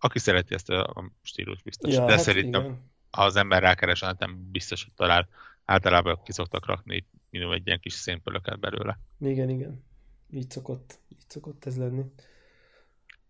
Aki 0.00 0.18
szereti 0.18 0.54
ezt 0.54 0.70
a 0.70 1.12
stílus 1.22 1.62
biztos. 1.62 1.94
Ja, 1.94 2.04
de 2.04 2.12
hát 2.12 2.20
szerintem, 2.20 2.64
igen. 2.64 2.90
ha 3.10 3.24
az 3.24 3.36
ember 3.36 3.62
rákeres, 3.62 4.00
nem 4.18 4.48
biztos, 4.50 4.84
hogy 4.84 4.92
talál. 4.92 5.28
Általában 5.64 6.20
ki 6.24 6.32
szoktak 6.32 6.66
rakni 6.66 7.06
minimum 7.30 7.54
egy 7.54 7.66
ilyen 7.66 7.80
kis 7.80 7.92
szénpölöket 7.92 8.60
belőle. 8.60 8.98
Igen, 9.20 9.48
igen. 9.48 9.84
Így 10.30 10.50
szokott, 10.50 10.98
így 11.08 11.24
szokott 11.26 11.64
ez 11.64 11.76
lenni. 11.76 12.02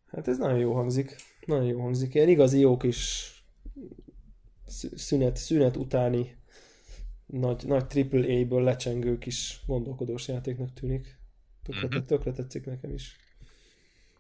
Hát 0.07 0.29
ez 0.29 0.39
nagyon 0.39 0.59
jó 0.59 0.75
hangzik. 0.75 1.17
Nagyon 1.47 1.65
jó 1.65 1.81
hangzik. 1.81 2.15
Ilyen 2.15 2.29
igazi 2.29 2.61
jó 2.61 2.77
kis 2.77 3.33
szünet, 4.95 5.37
szünet 5.37 5.77
utáni 5.77 6.39
nagy, 7.27 7.67
nagy 7.67 8.09
AAA-ből 8.13 8.63
lecsengő 8.63 9.19
kis 9.19 9.61
gondolkodós 9.67 10.29
játéknak 10.29 10.73
tűnik. 10.73 11.19
Tökre, 11.63 11.87
mm-hmm. 11.87 12.07
tökre 12.07 12.33
tetszik 12.33 12.65
nekem 12.65 12.93
is. 12.93 13.17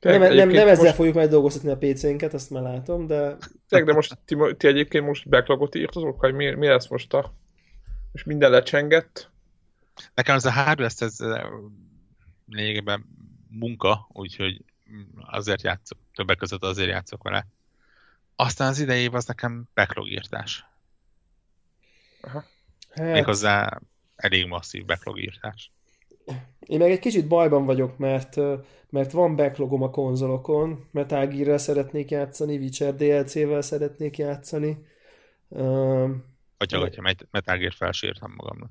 Nem, 0.00 0.20
nem, 0.20 0.48
nem 0.48 0.68
ezzel 0.68 0.84
most... 0.84 0.94
fogjuk 0.94 1.14
majd 1.14 1.30
dolgoztatni 1.30 1.70
a 1.70 1.76
PC-nket, 1.76 2.34
azt 2.34 2.50
már 2.50 2.62
látom, 2.62 3.06
de... 3.06 3.36
Tényleg, 3.68 3.88
de 3.88 3.94
most 3.94 4.18
ti, 4.24 4.36
ti 4.56 4.66
egyébként 4.66 5.06
most 5.06 5.28
backlogot 5.28 5.74
írtatok, 5.74 6.20
hogy 6.20 6.34
mi, 6.34 6.50
mi 6.50 6.66
lesz 6.66 6.88
most 6.88 7.14
a... 7.14 7.34
Most 8.12 8.26
minden 8.26 8.50
lecsengett? 8.50 9.30
Nekem 10.14 10.34
ez 10.34 10.44
a 10.44 10.50
hardware, 10.50 10.90
ez 10.98 11.16
lényegében 12.46 13.04
munka, 13.48 14.08
úgyhogy 14.12 14.64
azért 15.20 15.62
játszok, 15.62 15.98
többek 16.14 16.36
között 16.36 16.62
azért 16.62 16.90
játszok 16.90 17.22
vele. 17.22 17.46
Aztán 18.36 18.68
az 18.68 18.78
idei 18.78 19.00
év 19.02 19.14
az 19.14 19.24
nekem 19.26 19.68
backlog 19.74 20.08
írtás. 20.08 20.64
Aha. 22.20 22.44
Hát... 22.90 23.12
Méghozzá 23.12 23.80
elég 24.16 24.46
masszív 24.46 24.84
backlog 24.84 25.20
írtás. 25.20 25.70
Én 26.60 26.78
meg 26.78 26.90
egy 26.90 26.98
kicsit 26.98 27.28
bajban 27.28 27.64
vagyok, 27.64 27.98
mert, 27.98 28.36
mert 28.88 29.12
van 29.12 29.36
backlogom 29.36 29.82
a 29.82 29.90
konzolokon, 29.90 30.88
Metal 30.90 31.26
Gear-rel 31.26 31.58
szeretnék 31.58 32.10
játszani, 32.10 32.56
Witcher 32.56 32.94
DLC-vel 32.94 33.62
szeretnék 33.62 34.18
játszani. 34.18 34.84
Hogyha, 35.48 36.76
uh, 36.76 36.80
hogyha 36.80 37.02
Metal 37.30 37.56
Gear 37.56 37.72
felsírtam 37.72 38.34
magamnak. 38.36 38.70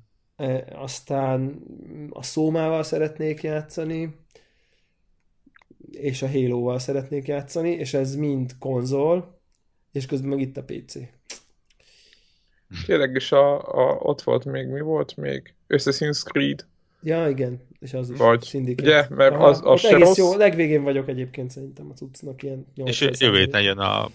Aztán 0.71 1.61
a 2.09 2.23
Szómával 2.23 2.83
szeretnék 2.83 3.41
játszani, 3.41 4.15
és 5.91 6.21
a 6.21 6.29
Halo-val 6.29 6.79
szeretnék 6.79 7.27
játszani, 7.27 7.69
és 7.69 7.93
ez 7.93 8.15
mind 8.15 8.57
konzol, 8.59 9.39
és 9.91 10.05
közben 10.05 10.29
meg 10.29 10.39
itt 10.39 10.57
a 10.57 10.63
PC. 10.63 10.95
Tényleg 12.85 13.15
is 13.15 13.31
a, 13.31 13.57
a, 13.59 13.97
ott 13.99 14.21
volt 14.21 14.45
még, 14.45 14.67
mi 14.67 14.79
volt 14.79 15.15
még? 15.15 15.53
Assassin's 15.67 16.23
Creed. 16.23 16.65
Ja, 17.01 17.29
igen, 17.29 17.67
és 17.79 17.93
az 17.93 18.09
is 18.09 18.17
Vagy, 18.17 18.43
Syndicate. 18.43 18.89
Ugye, 18.89 19.15
mert 19.15 19.33
Aha, 19.33 19.45
az, 19.47 19.61
az 19.63 19.79
se 19.79 19.87
egész 19.89 20.05
rossz. 20.07 20.17
jó, 20.17 20.35
legvégén 20.35 20.83
vagyok 20.83 21.07
egyébként 21.07 21.51
szerintem 21.51 21.89
a 21.89 21.93
cuccnak 21.93 22.43
ilyen 22.43 22.67
És 22.75 23.09
jövő 23.19 23.37
héten 23.37 23.61
jön 23.61 23.77
a 23.77 24.09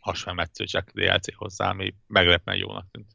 hasonmetsző 0.00 0.64
csak 0.64 0.90
DLC 0.94 1.34
hozzá, 1.34 1.68
ami 1.70 1.94
meglepően 2.06 2.56
jónak 2.56 2.86
tűnt. 2.90 3.06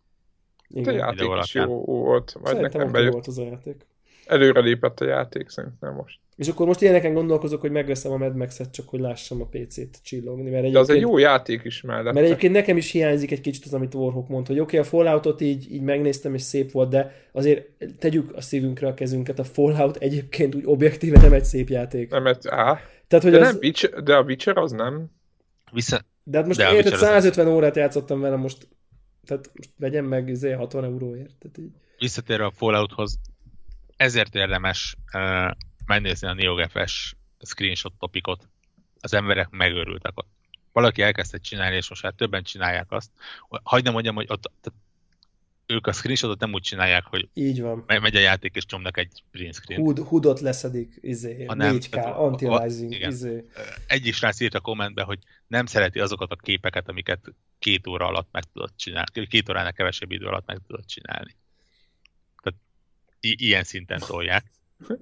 Igen. 0.67 0.93
A 0.93 0.97
játék 0.97 1.43
is 1.43 1.53
jó 1.53 1.83
volt, 1.85 2.33
majd 2.33 2.45
Szerintem 2.55 2.79
nekem 2.79 2.91
bejött. 2.91 3.11
volt 3.11 3.27
az 3.27 3.37
a 3.37 3.43
játék. 3.43 3.86
Előre 4.27 4.59
lépett 4.59 4.99
a 4.99 5.05
játék 5.05 5.49
szerintem 5.49 5.93
most. 5.93 6.19
És 6.37 6.47
akkor 6.47 6.65
most 6.65 6.81
ilyeneken 6.81 7.13
gondolkozok, 7.13 7.61
hogy 7.61 7.71
megveszem 7.71 8.11
a 8.11 8.17
Mad 8.17 8.35
Max-et, 8.35 8.71
csak 8.71 8.89
hogy 8.89 8.99
lássam 8.99 9.41
a 9.41 9.45
PC-t 9.45 9.99
csillogni. 10.03 10.49
Mert 10.49 10.71
De 10.71 10.79
az 10.79 10.89
egy 10.89 11.01
jó 11.01 11.17
játék 11.17 11.63
is 11.63 11.81
mellett. 11.81 12.13
Mert 12.13 12.25
egyébként 12.25 12.53
nekem 12.53 12.77
is 12.77 12.91
hiányzik 12.91 13.31
egy 13.31 13.41
kicsit 13.41 13.65
az, 13.65 13.73
amit 13.73 13.93
Warhawk 13.93 14.27
mondta, 14.27 14.51
hogy 14.51 14.61
oké, 14.61 14.77
okay, 14.77 14.87
a 14.87 14.89
Falloutot 14.89 15.41
így, 15.41 15.73
így 15.73 15.81
megnéztem, 15.81 16.33
és 16.33 16.41
szép 16.41 16.71
volt, 16.71 16.89
de 16.89 17.13
azért 17.31 17.67
tegyük 17.99 18.35
a 18.35 18.41
szívünkre 18.41 18.87
a 18.87 18.93
kezünket, 18.93 19.39
a 19.39 19.43
Fallout 19.43 19.95
egyébként 19.95 20.55
úgy 20.55 20.65
objektíve 20.65 21.21
nem 21.21 21.33
egy 21.33 21.45
szép 21.45 21.69
játék. 21.69 22.09
Nem 22.09 22.27
egy, 22.27 22.47
á. 22.47 22.79
Tehát, 23.07 23.25
hogy 23.25 23.33
de, 23.33 23.39
az... 23.39 23.47
nem, 23.47 23.57
Witcher, 23.61 24.03
de 24.03 24.15
a 24.15 24.21
Witcher 24.21 24.57
az 24.57 24.71
nem. 24.71 25.11
Vissza... 25.71 26.01
De 26.23 26.37
hát 26.37 26.47
most 26.47 26.59
de 26.59 26.73
érted, 26.73 26.95
150 26.95 27.47
órát 27.47 27.75
játszottam 27.75 28.19
vele 28.19 28.35
most, 28.35 28.67
tehát 29.25 29.51
most 29.53 29.69
vegyem 29.77 30.05
meg 30.05 30.21
60 30.21 30.29
izé, 30.29 30.51
euróért. 30.51 31.35
Tehát 31.39 31.57
így. 31.57 31.71
Visszatérve 31.99 32.45
a 32.45 32.51
Fallouthoz, 32.51 33.19
ezért 33.97 34.35
érdemes 34.35 34.95
uh, 35.13 35.51
megnézni 35.85 36.27
a 36.27 36.33
NeoGFS 36.33 37.15
screenshot 37.39 37.93
topikot. 37.99 38.47
Az 38.99 39.13
emberek 39.13 39.49
megőrültek 39.49 40.11
ott. 40.15 40.27
Valaki 40.71 41.01
elkezdte 41.01 41.37
csinálni, 41.37 41.75
és 41.75 41.89
most 41.89 42.03
már 42.03 42.13
többen 42.13 42.43
csinálják 42.43 42.91
azt. 42.91 43.09
Hagyd 43.63 43.83
nem 43.83 43.93
mondjam, 43.93 44.15
hogy 44.15 44.25
ott, 44.29 44.51
ők 45.67 45.87
a 45.87 45.91
screenshotot 45.91 46.39
nem 46.39 46.53
úgy 46.53 46.61
csinálják, 46.61 47.05
hogy 47.05 47.29
Így 47.33 47.61
van. 47.61 47.83
megy 47.87 48.15
a 48.15 48.19
játék, 48.19 48.55
és 48.55 48.65
csomnak 48.65 48.97
egy 48.97 49.23
print 49.31 49.53
screen. 49.53 49.81
Hud, 49.81 49.99
hudot 49.99 50.39
leszedik, 50.39 50.97
izé, 51.01 51.45
a 51.45 51.53
4K, 51.53 52.15
anti-rising, 52.15 52.93
izé. 52.93 53.45
Egy 53.87 54.05
is 54.05 54.21
rá 54.21 54.31
írt 54.39 54.53
a 54.53 54.59
kommentbe, 54.59 55.03
hogy 55.03 55.19
nem 55.47 55.65
szereti 55.65 55.99
azokat 55.99 56.31
a 56.31 56.35
képeket, 56.35 56.89
amiket 56.89 57.33
két 57.59 57.87
óra 57.87 58.05
alatt 58.05 58.27
meg 58.31 58.43
tudod 58.53 58.71
csinálni, 58.75 59.27
két 59.27 59.49
óránál 59.49 59.73
kevesebb 59.73 60.11
idő 60.11 60.25
alatt 60.25 60.45
meg 60.45 60.59
tudod 60.67 60.85
csinálni. 60.85 61.35
I- 63.19 63.45
ilyen 63.45 63.63
szinten 63.63 63.99
tolják. 64.07 64.43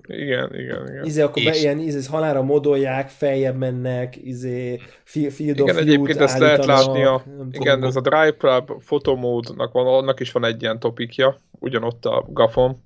Igen, 0.08 0.56
igen, 0.56 0.88
igen. 0.90 1.06
Izé, 1.06 1.22
akkor 1.22 1.42
és... 1.42 1.50
be, 1.50 1.56
ilyen 1.56 1.80
izé, 1.80 2.10
halára 2.10 2.42
modolják, 2.42 3.10
feljebb 3.10 3.58
mennek, 3.58 4.16
izé, 4.16 4.80
field 5.04 5.40
igen, 5.40 5.70
of 5.70 5.78
egyébként 5.78 6.20
ezt 6.20 6.38
lehet 6.38 6.66
látni, 6.66 7.04
a, 7.04 7.24
igen, 7.52 7.84
ez 7.84 7.96
a 7.96 8.02
Drive 8.02 8.36
Club 8.38 8.72
fotomódnak 8.82 9.72
van, 9.72 9.88
annak 9.88 10.20
is 10.20 10.32
van 10.32 10.46
egy 10.46 10.62
ilyen 10.62 10.80
topikja, 10.80 11.38
ugyanott 11.60 12.06
a 12.06 12.26
gafon, 12.30 12.84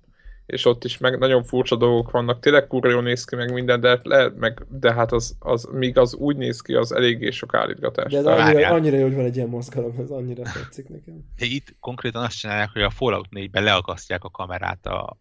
és 0.49 0.65
ott 0.65 0.83
is 0.83 0.97
meg 0.97 1.17
nagyon 1.17 1.43
furcsa 1.43 1.75
dolgok 1.75 2.11
vannak, 2.11 2.39
tényleg 2.39 2.67
kurva 2.67 2.89
jól 2.89 3.01
néz 3.01 3.25
ki 3.25 3.35
meg 3.35 3.53
minden, 3.53 3.79
de, 3.79 3.99
le, 4.03 4.29
meg, 4.29 4.65
de 4.69 4.93
hát 4.93 5.11
az, 5.11 5.35
az, 5.39 5.67
míg 5.71 5.97
az 5.97 6.13
úgy 6.13 6.35
néz 6.35 6.61
ki, 6.61 6.73
az 6.73 6.91
eléggé 6.91 7.29
sok 7.29 7.53
állítgatás. 7.53 8.11
De 8.11 8.17
ez 8.17 8.25
annyira, 8.25 8.69
annyira 8.69 8.97
jó, 8.97 9.03
hogy 9.03 9.15
van 9.15 9.25
egy 9.25 9.35
ilyen 9.35 9.49
mozgalom, 9.49 9.99
ez 9.99 10.09
annyira 10.09 10.43
tetszik 10.43 10.89
nekem. 10.89 11.25
De 11.37 11.45
itt 11.45 11.75
konkrétan 11.79 12.23
azt 12.23 12.37
csinálják, 12.37 12.69
hogy 12.73 12.81
a 12.81 12.89
Fallout 12.89 13.27
4-ben 13.31 13.63
leakasztják 13.63 14.23
a 14.23 14.29
kamerát 14.29 14.85
a, 14.85 15.17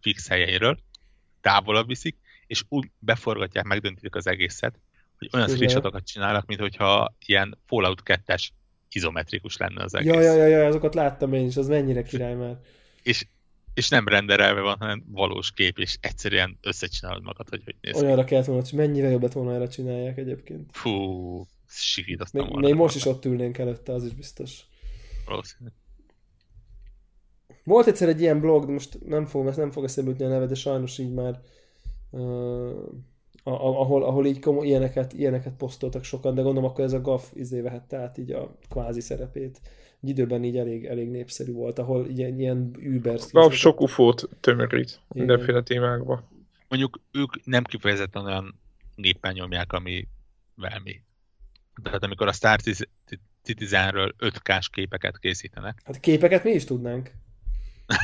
fix 0.00 0.28
helyeiről, 0.28 0.78
távolabb 1.40 1.86
viszik, 1.86 2.16
és 2.46 2.62
úgy 2.68 2.90
beforgatják, 2.98 3.64
megdöntik 3.64 4.14
az 4.14 4.26
egészet, 4.26 4.78
hogy 5.18 5.30
olyan 5.32 5.48
screenshotokat 5.48 6.06
csinálnak, 6.06 6.46
mint 6.46 6.60
hogyha 6.60 7.14
ilyen 7.26 7.58
Fallout 7.66 8.02
2-es 8.04 8.48
izometrikus 8.92 9.56
lenne 9.56 9.82
az 9.82 9.94
egész. 9.94 10.12
Ja, 10.12 10.20
ja, 10.20 10.34
ja, 10.34 10.46
ja, 10.46 10.66
azokat 10.66 10.94
láttam 10.94 11.32
én 11.32 11.46
is, 11.46 11.56
az 11.56 11.68
mennyire 11.68 12.02
király 12.02 12.34
már. 12.34 12.56
És, 13.02 13.26
és 13.76 13.88
nem 13.88 14.08
renderelve 14.08 14.60
van, 14.60 14.76
hanem 14.78 15.04
valós 15.06 15.52
kép, 15.52 15.78
és 15.78 15.98
egyszerűen 16.00 16.58
összecsinálod 16.62 17.22
magad, 17.22 17.48
hogy 17.48 17.62
hogy 17.64 17.74
néz 17.80 18.02
Olyanra 18.02 18.24
kellett 18.24 18.44
volna, 18.44 18.62
hogy 18.62 18.78
mennyivel 18.78 19.10
jobbet 19.10 19.32
volna 19.32 19.54
erre 19.54 19.68
csinálják 19.68 20.18
egyébként. 20.18 20.70
Fú, 20.72 21.46
sikít 21.68 22.20
azt 22.20 22.32
még, 22.32 22.54
még 22.54 22.74
most 22.74 22.96
is 22.96 23.04
ott 23.04 23.24
ülnénk 23.24 23.58
előtte, 23.58 23.92
az 23.92 24.04
is 24.04 24.14
biztos. 24.14 24.60
Valószínű. 25.26 25.68
Volt 27.64 27.86
egyszer 27.86 28.08
egy 28.08 28.20
ilyen 28.20 28.40
blog, 28.40 28.66
de 28.66 28.72
most 28.72 28.98
nem 29.06 29.26
fog, 29.26 29.56
nem 29.56 29.70
fog 29.70 29.84
eszembe 29.84 30.10
jutni 30.10 30.24
a 30.24 30.28
neve, 30.28 30.46
de 30.46 30.54
sajnos 30.54 30.98
így 30.98 31.12
már 31.12 31.40
uh, 32.10 32.72
ahol, 33.42 34.04
ahol 34.04 34.26
így 34.26 34.40
komoly, 34.40 34.66
ilyeneket, 34.66 35.12
ilyeneket 35.12 35.52
posztoltak 35.56 36.04
sokan, 36.04 36.34
de 36.34 36.42
gondolom 36.42 36.70
akkor 36.70 36.84
ez 36.84 36.92
a 36.92 37.00
GAF 37.00 37.30
izé 37.34 37.60
vehette 37.60 37.96
át 37.96 38.18
így 38.18 38.30
a 38.30 38.56
kvázi 38.68 39.00
szerepét. 39.00 39.60
Egy 40.02 40.08
időben 40.08 40.44
így 40.44 40.56
elég, 40.56 40.84
elég 40.84 41.10
népszerű 41.10 41.52
volt, 41.52 41.78
ahol 41.78 42.06
ilyen, 42.08 42.40
ilyen 42.40 42.76
Uber... 42.96 43.18
GAF 43.30 43.54
sok 43.54 43.80
ufót 43.80 44.28
tömörít 44.40 45.00
mindenféle 45.08 45.62
témákba. 45.62 46.28
Mondjuk 46.68 47.00
ők 47.12 47.44
nem 47.44 47.64
kifejezetten 47.64 48.24
olyan 48.24 48.60
gépen 48.94 49.32
nyomják, 49.32 49.72
ami 49.72 50.08
mi. 50.82 51.02
Tehát 51.82 52.02
amikor 52.02 52.26
a 52.28 52.32
Star 52.32 52.60
Citizenről 53.42 54.14
5K-s 54.18 54.68
képeket 54.68 55.18
készítenek. 55.18 55.80
Hát 55.84 56.00
képeket 56.00 56.44
mi 56.44 56.50
is 56.50 56.64
tudnánk. 56.64 57.10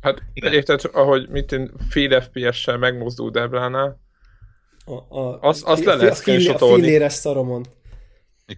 Hát 0.00 0.22
Igen. 0.32 0.52
érted, 0.52 0.80
ahogy 0.92 1.28
mit 1.28 1.52
én 1.52 1.70
fél 1.88 2.20
FPS-sel 2.20 2.76
megmozdul 2.78 3.30
Debránál, 3.30 4.00
a, 4.84 5.18
a, 5.18 5.40
azt, 5.40 5.64
azt 5.64 5.84
le 5.84 5.94
lehet 5.94 6.16
screenshotolni. 6.16 6.74
A 6.74 6.84
filléres 6.84 7.12
szaromon. 7.12 7.64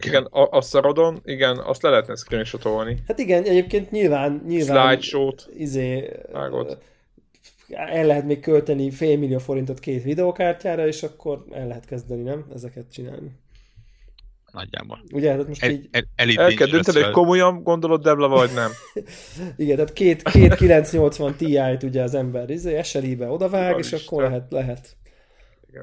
Igen, 0.03 0.25
a, 0.25 0.51
a 0.51 0.61
szarodon, 0.61 1.21
igen, 1.25 1.59
azt 1.59 1.83
le 1.83 1.91
lehetne 1.91 2.15
screenshotolni. 2.15 3.03
Hát 3.07 3.19
igen, 3.19 3.45
egyébként 3.45 3.91
nyilván, 3.91 4.43
nyilván 4.47 4.87
Slideshow-t. 4.87 5.49
Izé, 5.57 6.11
Vágod. 6.33 6.79
el 7.69 8.07
lehet 8.07 8.25
még 8.25 8.41
költeni 8.41 8.91
fél 8.91 9.19
millió 9.19 9.39
forintot 9.39 9.81
két 9.81 10.03
videokártyára, 10.03 10.87
és 10.87 11.03
akkor 11.03 11.45
el 11.53 11.67
lehet 11.67 11.85
kezdeni, 11.85 12.23
nem? 12.23 12.47
Ezeket 12.55 12.93
csinálni 12.93 13.31
nagyjából. 14.53 15.03
Ugye, 15.13 15.31
hát 15.31 15.47
most 15.47 15.63
el, 15.63 15.71
így... 15.71 15.89
El, 15.91 16.03
el, 16.15 16.31
el 16.31 16.55
kell 16.55 16.67
dönteni, 16.67 17.03
hogy 17.03 17.13
komolyan 17.13 17.63
gondolod 17.63 18.03
Debla, 18.03 18.29
vagy 18.29 18.51
nem. 18.55 18.71
Igen, 19.57 19.77
tehát 19.77 19.93
két, 19.93 20.23
két 20.23 20.55
980 20.55 21.35
Ti-t 21.35 21.83
ugye 21.83 22.03
az 22.03 22.15
ember 22.15 22.51
izé, 22.51 22.83
SLI-be 22.83 23.29
odavág, 23.29 23.79
és 23.79 23.93
akkor 23.93 24.23
lehet, 24.23 24.47
lehet. 24.51 24.97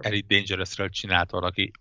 Elite 0.02 0.36
Dangerous-ről 0.36 0.90
csinált 0.90 1.32
valaki 1.32 1.72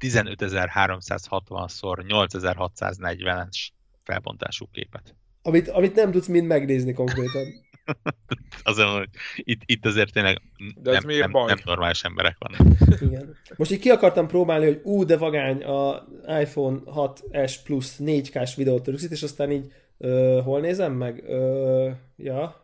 15360-szor 0.00 2.04
8640-es 2.08 3.68
felbontású 4.02 4.68
képet. 4.72 5.14
Amit, 5.42 5.68
amit 5.68 5.94
nem 5.94 6.10
tudsz 6.10 6.26
mind 6.26 6.46
megnézni 6.46 6.92
konkrétan. 6.92 7.62
Azért, 8.62 8.88
hogy 8.88 9.08
itt, 9.36 9.60
itt 9.64 9.86
azért 9.86 10.12
tényleg 10.12 10.40
de 10.82 10.90
nem, 10.90 11.02
nem, 11.06 11.30
nem 11.46 11.58
normális 11.64 12.02
emberek 12.02 12.36
vannak. 12.38 12.76
Igen. 13.00 13.36
Most 13.56 13.70
így 13.70 13.78
ki 13.78 13.90
akartam 13.90 14.26
próbálni, 14.26 14.64
hogy 14.64 14.80
ú, 14.82 15.04
de 15.04 15.16
vagány 15.16 15.62
a 15.62 16.06
iPhone 16.40 16.78
6S 16.86 17.54
Plus 17.64 17.86
4K-s 17.98 18.54
videót 18.54 18.86
rögzít, 18.86 19.10
és 19.10 19.22
aztán 19.22 19.50
így 19.50 19.72
ö, 19.98 20.40
hol 20.44 20.60
nézem 20.60 20.92
meg? 20.92 21.24
Ö, 21.28 21.90
ja, 22.16 22.63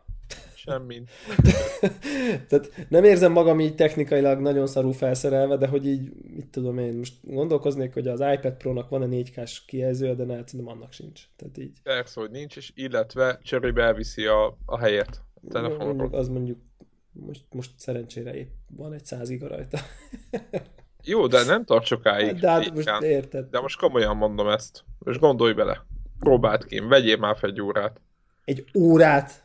Semmi. 0.65 1.03
Tehát 2.47 2.85
nem 2.89 3.03
érzem 3.03 3.31
magam 3.31 3.59
így 3.59 3.75
technikailag 3.75 4.39
nagyon 4.39 4.67
szarú 4.67 4.91
felszerelve, 4.91 5.57
de 5.57 5.67
hogy 5.67 5.87
így, 5.87 6.11
mit 6.35 6.47
tudom 6.47 6.77
én, 6.77 6.93
most 6.93 7.13
gondolkoznék, 7.21 7.93
hogy 7.93 8.07
az 8.07 8.19
iPad 8.19 8.53
Pro-nak 8.53 8.89
van-e 8.89 9.07
4K-s 9.09 9.65
kijelzője, 9.65 10.13
de 10.13 10.23
ne, 10.23 10.33
szerintem 10.33 10.67
annak 10.75 10.93
sincs. 10.93 11.21
Tehát 11.35 11.57
így. 11.57 11.77
Persze, 11.83 12.19
hogy 12.19 12.31
nincs, 12.31 12.57
és 12.57 12.71
illetve 12.75 13.39
cserébe 13.43 13.83
elviszi 13.83 14.25
a, 14.25 14.57
a 14.65 14.77
helyet 14.77 15.21
a 15.33 15.51
telefonról. 15.51 16.09
Az 16.13 16.27
mondjuk 16.27 16.59
most, 17.11 17.43
most 17.51 17.71
szerencsére 17.77 18.35
épp 18.35 18.49
van 18.67 18.93
egy 18.93 19.05
100 19.05 19.29
giga 19.29 19.47
rajta. 19.47 19.79
Jó, 21.03 21.27
de 21.27 21.43
nem 21.43 21.65
tart 21.65 21.85
sokáig. 21.85 22.39
De 22.39 22.49
hát 22.49 22.73
most 22.73 23.01
érted. 23.01 23.49
De 23.49 23.59
most 23.59 23.79
komolyan 23.79 24.17
mondom 24.17 24.47
ezt. 24.47 24.83
És 25.05 25.19
gondolj 25.19 25.53
bele. 25.53 25.85
Próbáld 26.19 26.65
ki, 26.65 26.79
vegyél 26.79 27.17
már 27.17 27.37
fel 27.37 27.49
egy 27.49 27.61
órát. 27.61 28.01
Egy 28.45 28.65
órát? 28.77 29.40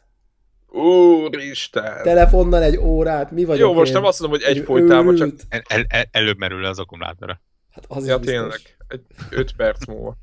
Úristen! 0.68 2.02
Telefonnal 2.02 2.62
egy 2.62 2.76
órát, 2.76 3.30
mi 3.30 3.44
vagyok 3.44 3.68
Jó, 3.68 3.74
most 3.74 3.88
én? 3.88 3.94
nem 3.96 4.04
azt 4.04 4.20
mondom, 4.20 4.40
hogy 4.40 4.56
egy 4.56 4.64
folytában, 4.64 5.16
csak... 5.16 5.30
El, 5.48 5.62
el, 5.66 5.84
el, 5.88 6.04
előbb 6.10 6.38
merül 6.38 6.60
le 6.60 6.68
az 6.68 6.78
akkumulátora. 6.78 7.40
Hát 7.70 7.84
az 7.88 8.06
ja, 8.06 8.18
tényleg. 8.18 8.60
Egy 8.88 9.04
öt 9.30 9.52
perc 9.52 9.86
múlva. 9.86 10.16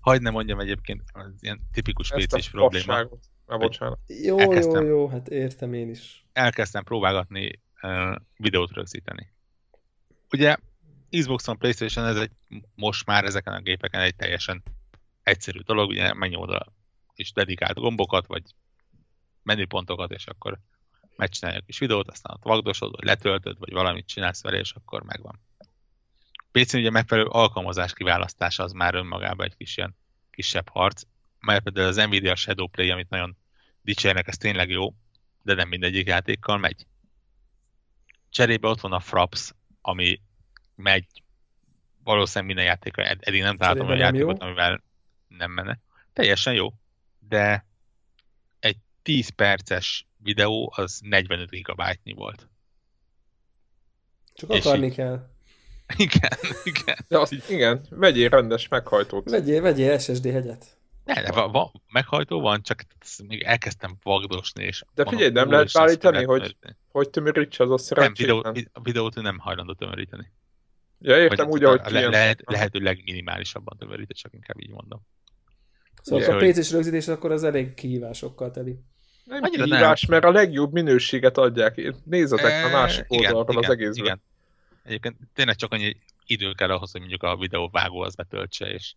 Hagyd 0.00 0.22
ne 0.22 0.30
mondjam 0.30 0.60
egyébként, 0.60 1.02
az 1.12 1.30
ilyen 1.40 1.60
tipikus 1.72 2.10
PC-s 2.10 2.50
probléma. 2.50 3.08
Már 3.46 3.58
bocsánat. 3.58 3.98
Jó, 4.06 4.38
elkezdtem, 4.38 4.84
jó, 4.84 4.88
jó, 4.88 5.08
hát 5.08 5.28
értem 5.28 5.72
én 5.72 5.88
is. 5.88 6.26
Elkezdtem 6.32 6.84
próbálgatni 6.84 7.60
uh, 7.82 8.16
videót 8.36 8.72
rögzíteni. 8.72 9.32
Ugye 10.32 10.56
Xboxon, 11.10 11.58
Playstation 11.58 12.06
ez 12.06 12.16
egy, 12.16 12.30
most 12.74 13.06
már 13.06 13.24
ezeken 13.24 13.52
a 13.52 13.60
gépeken 13.60 14.00
egy 14.00 14.16
teljesen 14.16 14.62
egyszerű 15.22 15.60
dolog, 15.60 15.88
ugye 15.88 16.14
megnyomod 16.14 16.50
a 16.50 16.66
és 17.14 17.32
dedikált 17.32 17.78
gombokat, 17.78 18.26
vagy 18.26 18.42
menüpontokat, 19.42 20.10
és 20.10 20.26
akkor 20.26 20.58
megcsinálja 21.16 21.58
a 21.58 21.64
kis 21.66 21.78
videót, 21.78 22.10
aztán 22.10 22.34
ott 22.36 22.42
vagdosod, 22.42 22.90
vagy 22.90 23.04
letöltöd, 23.04 23.58
vagy 23.58 23.72
valamit 23.72 24.06
csinálsz 24.06 24.42
vele, 24.42 24.58
és 24.58 24.72
akkor 24.72 25.02
megvan. 25.02 25.40
PC 26.52 26.72
ugye 26.74 26.90
megfelelő 26.90 27.26
alkalmazás 27.26 27.92
kiválasztása 27.92 28.62
az 28.62 28.72
már 28.72 28.94
önmagában 28.94 29.46
egy 29.46 29.56
kis 29.56 29.76
ilyen 29.76 29.96
kisebb 30.30 30.68
harc, 30.68 31.02
mert 31.40 31.62
például 31.62 31.86
az 31.86 31.96
Nvidia 31.96 32.34
Shadow 32.34 32.66
Play, 32.66 32.90
amit 32.90 33.08
nagyon 33.08 33.36
dicsérnek, 33.82 34.28
ez 34.28 34.36
tényleg 34.36 34.70
jó, 34.70 34.94
de 35.42 35.54
nem 35.54 35.68
mindegyik 35.68 36.06
játékkal 36.06 36.58
megy. 36.58 36.86
Cserébe 38.28 38.68
ott 38.68 38.80
van 38.80 38.92
a 38.92 39.00
Fraps, 39.00 39.52
ami 39.80 40.20
megy 40.74 41.06
valószínűleg 42.04 42.46
minden 42.46 42.64
játéka, 42.64 43.02
eddig 43.02 43.42
nem 43.42 43.56
találtam 43.56 43.88
a 43.88 43.94
játékot, 43.94 44.40
jó. 44.40 44.46
amivel 44.46 44.82
nem 45.28 45.50
menne. 45.50 45.78
Teljesen 46.12 46.54
jó, 46.54 46.72
de 47.18 47.67
10 49.08 49.28
perces 49.28 50.06
videó 50.22 50.72
az 50.76 51.00
45 51.02 51.50
gigabyte 51.50 52.14
volt. 52.14 52.48
Csak 54.34 54.50
akarni 54.50 54.86
így... 54.86 54.94
kell. 54.94 55.28
Igen, 55.96 56.38
igen. 56.64 56.96
De 57.08 57.18
azt, 57.18 57.32
igen, 57.48 57.86
vegyél 57.90 58.28
rendes 58.28 58.68
meghajtót. 58.68 59.30
Vegyél, 59.30 59.62
vegyél 59.62 59.98
SSD 59.98 60.26
hegyet. 60.26 60.78
Ne, 61.04 61.22
de 61.22 61.32
van, 61.32 61.52
van, 61.52 61.82
meghajtó 61.92 62.40
van, 62.40 62.62
csak 62.62 62.84
még 63.26 63.42
elkezdtem 63.42 63.96
vagdosni, 64.02 64.64
és... 64.64 64.84
De 64.94 65.06
figyelj, 65.08 65.30
nem 65.30 65.50
lehet 65.50 65.76
állítani, 65.76 66.24
hogy, 66.24 66.56
hogy 66.88 67.10
tömörítse 67.10 67.62
az 67.62 67.70
a 67.70 67.78
szerencsét? 67.78 68.26
Nem, 68.26 68.52
videó, 68.52 68.68
a 68.72 68.80
videót 68.80 69.14
nem 69.14 69.38
hajlandó 69.38 69.72
tömöríteni. 69.72 70.32
Ja, 70.98 71.16
értem 71.16 71.48
Vagy 71.48 71.54
úgy, 71.54 71.64
ahogy 71.64 71.80
le, 71.90 72.00
le, 72.00 72.08
lehet, 72.08 72.42
lehető 72.44 72.78
legminimálisabban 72.78 73.78
tömörített, 73.78 74.16
csak 74.16 74.34
inkább 74.34 74.60
így 74.60 74.70
mondom. 74.70 75.06
Szóval 76.02 76.24
yeah. 76.24 76.36
a 76.36 76.50
PC-s 76.50 76.70
rögzítés 76.70 77.08
akkor 77.08 77.30
az 77.30 77.44
elég 77.44 77.74
kihívásokkal 77.74 78.50
teli. 78.50 78.78
Nem 79.28 79.42
Annyira 79.42 79.64
kihívás, 79.64 80.00
nem. 80.00 80.10
mert 80.10 80.24
a 80.24 80.38
legjobb 80.38 80.72
minőséget 80.72 81.38
adják. 81.38 81.92
Nézzetek 82.04 82.50
e, 82.50 82.64
a 82.64 82.68
másik 82.68 83.04
oldalról 83.08 83.58
az 83.58 83.70
egészben. 83.70 84.04
Igen. 84.04 84.20
Egyébként 84.84 85.16
tényleg 85.34 85.56
csak 85.56 85.72
annyi 85.72 85.96
idő 86.26 86.52
kell 86.52 86.70
ahhoz, 86.70 86.90
hogy 86.90 87.00
mondjuk 87.00 87.22
a 87.22 87.36
videóvágó 87.36 88.00
az 88.00 88.14
betöltse, 88.14 88.66
és 88.66 88.94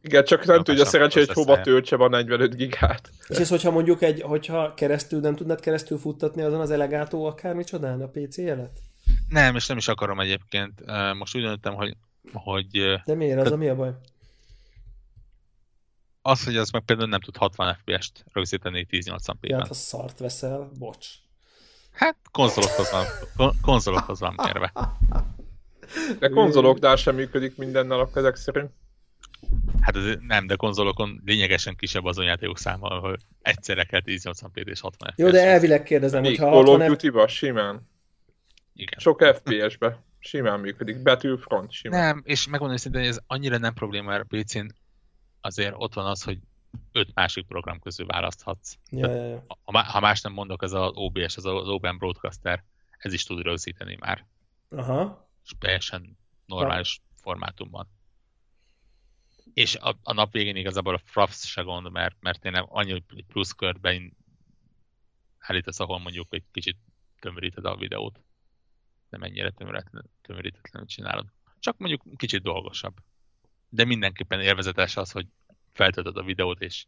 igen, 0.00 0.24
csak 0.24 0.44
nem 0.44 0.62
tudja 0.62 0.84
szerencsé, 0.84 1.18
hogy 1.18 1.32
hova 1.32 1.60
töltse 1.60 1.96
van 1.96 2.10
45 2.10 2.56
gigát. 2.56 3.10
És 3.28 3.36
ez, 3.36 3.48
hogyha 3.48 3.70
mondjuk 3.70 4.02
egy, 4.02 4.22
hogyha 4.22 4.74
keresztül 4.74 5.20
nem 5.20 5.34
tudnád 5.34 5.60
keresztül 5.60 5.98
futtatni 5.98 6.42
azon 6.42 6.60
az 6.60 6.70
elegátó 6.70 7.24
akármicsodán 7.24 8.00
a 8.00 8.08
PC 8.08 8.38
jelet? 8.38 8.78
Nem, 9.28 9.56
és 9.56 9.66
nem 9.66 9.76
is 9.76 9.88
akarom 9.88 10.20
egyébként. 10.20 10.82
Most 11.18 11.36
úgy 11.36 11.42
döntöttem, 11.42 11.74
hogy... 11.74 11.96
hogy 12.32 12.66
De 13.04 13.14
miért? 13.14 13.40
Az 13.40 13.52
a 13.52 13.56
mi 13.56 13.68
a 13.68 13.74
baj? 13.74 13.90
Az, 16.28 16.44
hogy 16.44 16.56
az 16.56 16.70
meg 16.70 16.82
például 16.82 17.08
nem 17.08 17.20
tud 17.20 17.36
60 17.36 17.74
FPS-t 17.74 18.24
rögzíteni 18.32 18.86
1080p-ben. 18.90 19.50
Ja, 19.50 19.56
hát 19.56 19.70
a 19.70 19.74
szart 19.74 20.18
veszel, 20.18 20.70
bocs. 20.78 21.06
Hát 21.92 22.16
konzolokhoz 22.30 22.90
van, 22.90 23.52
konzolokhoz 23.62 24.20
van 24.20 24.34
mérve. 24.44 24.72
De 26.18 26.28
konzoloknál 26.28 26.96
sem 26.96 27.14
működik 27.14 27.56
minden 27.56 27.86
nap 27.86 28.16
ezek 28.16 28.36
szerint. 28.36 28.70
Hát 29.80 29.96
ez 29.96 30.04
nem, 30.26 30.46
de 30.46 30.54
konzolokon 30.54 31.22
lényegesen 31.24 31.76
kisebb 31.76 32.04
azon 32.04 32.24
játékok 32.24 32.58
száma, 32.58 32.88
ahol 32.88 33.18
egyszerre 33.42 33.84
kell 33.84 34.00
1080p 34.04 34.66
és 34.66 34.80
60 34.80 35.10
FPS. 35.10 35.22
Jó, 35.22 35.30
de 35.30 35.46
elvileg 35.46 35.82
kérdezem, 35.82 36.24
hogy 36.24 36.36
ha 36.36 36.48
60 36.48 36.64
Call 36.64 36.80
of 36.80 36.88
Duty-ba 36.88 37.28
simán. 37.28 37.88
Igen. 38.74 38.98
Sok 38.98 39.24
FPS-be. 39.24 40.04
Simán 40.18 40.60
működik. 40.60 41.02
Battlefront 41.02 41.72
simán. 41.72 42.00
Nem, 42.00 42.22
és 42.24 42.46
megmondom 42.48 42.76
szintén, 42.76 43.00
hogy 43.00 43.10
ez 43.10 43.18
annyira 43.26 43.58
nem 43.58 43.74
probléma, 43.74 44.10
mert 44.10 44.24
a 44.28 44.36
PC-n 44.36 44.66
azért 45.40 45.74
ott 45.76 45.94
van 45.94 46.06
az, 46.06 46.22
hogy 46.22 46.38
öt 46.92 47.14
másik 47.14 47.46
program 47.46 47.80
közül 47.80 48.06
választhatsz. 48.06 48.76
Ja, 48.90 49.10
ja, 49.10 49.24
ja. 49.24 49.44
Ha, 49.64 49.82
ha 49.82 50.00
más 50.00 50.20
nem 50.20 50.32
mondok, 50.32 50.62
ez 50.62 50.72
az 50.72 50.90
OBS, 50.94 51.36
az, 51.36 51.44
az 51.44 51.68
Open 51.68 51.98
Broadcaster, 51.98 52.64
ez 52.98 53.12
is 53.12 53.24
tud 53.24 53.42
rögzíteni 53.42 53.96
már. 54.00 54.26
Aha. 54.68 55.28
És 55.44 55.50
teljesen 55.58 56.18
normális 56.46 57.00
ha. 57.08 57.14
formátumban. 57.22 57.88
És 59.54 59.74
a, 59.74 59.96
a 60.02 60.12
nap 60.12 60.32
végén 60.32 60.56
igazából 60.56 60.94
a 60.94 61.00
fraps 61.04 61.46
se 61.46 61.62
gond, 61.62 61.90
mert, 61.90 62.16
mert 62.20 62.40
tényleg 62.40 62.64
annyi 62.68 63.04
pluszkört 63.26 63.88
állítasz, 65.38 65.80
ahol 65.80 65.98
mondjuk 65.98 66.26
egy 66.30 66.44
kicsit 66.52 66.76
tömöríted 67.18 67.64
a 67.64 67.76
videót. 67.76 68.20
Nem 69.08 69.22
ennyire 69.22 69.50
tömörítetlenül 70.22 70.88
csinálod. 70.88 71.26
Csak 71.58 71.78
mondjuk 71.78 72.16
kicsit 72.16 72.42
dolgosabb. 72.42 72.96
De 73.68 73.84
mindenképpen 73.84 74.40
élvezetes 74.40 74.96
az, 74.96 75.10
hogy 75.10 75.26
feltöltöd 75.72 76.16
a 76.16 76.22
videót, 76.22 76.60
és 76.60 76.86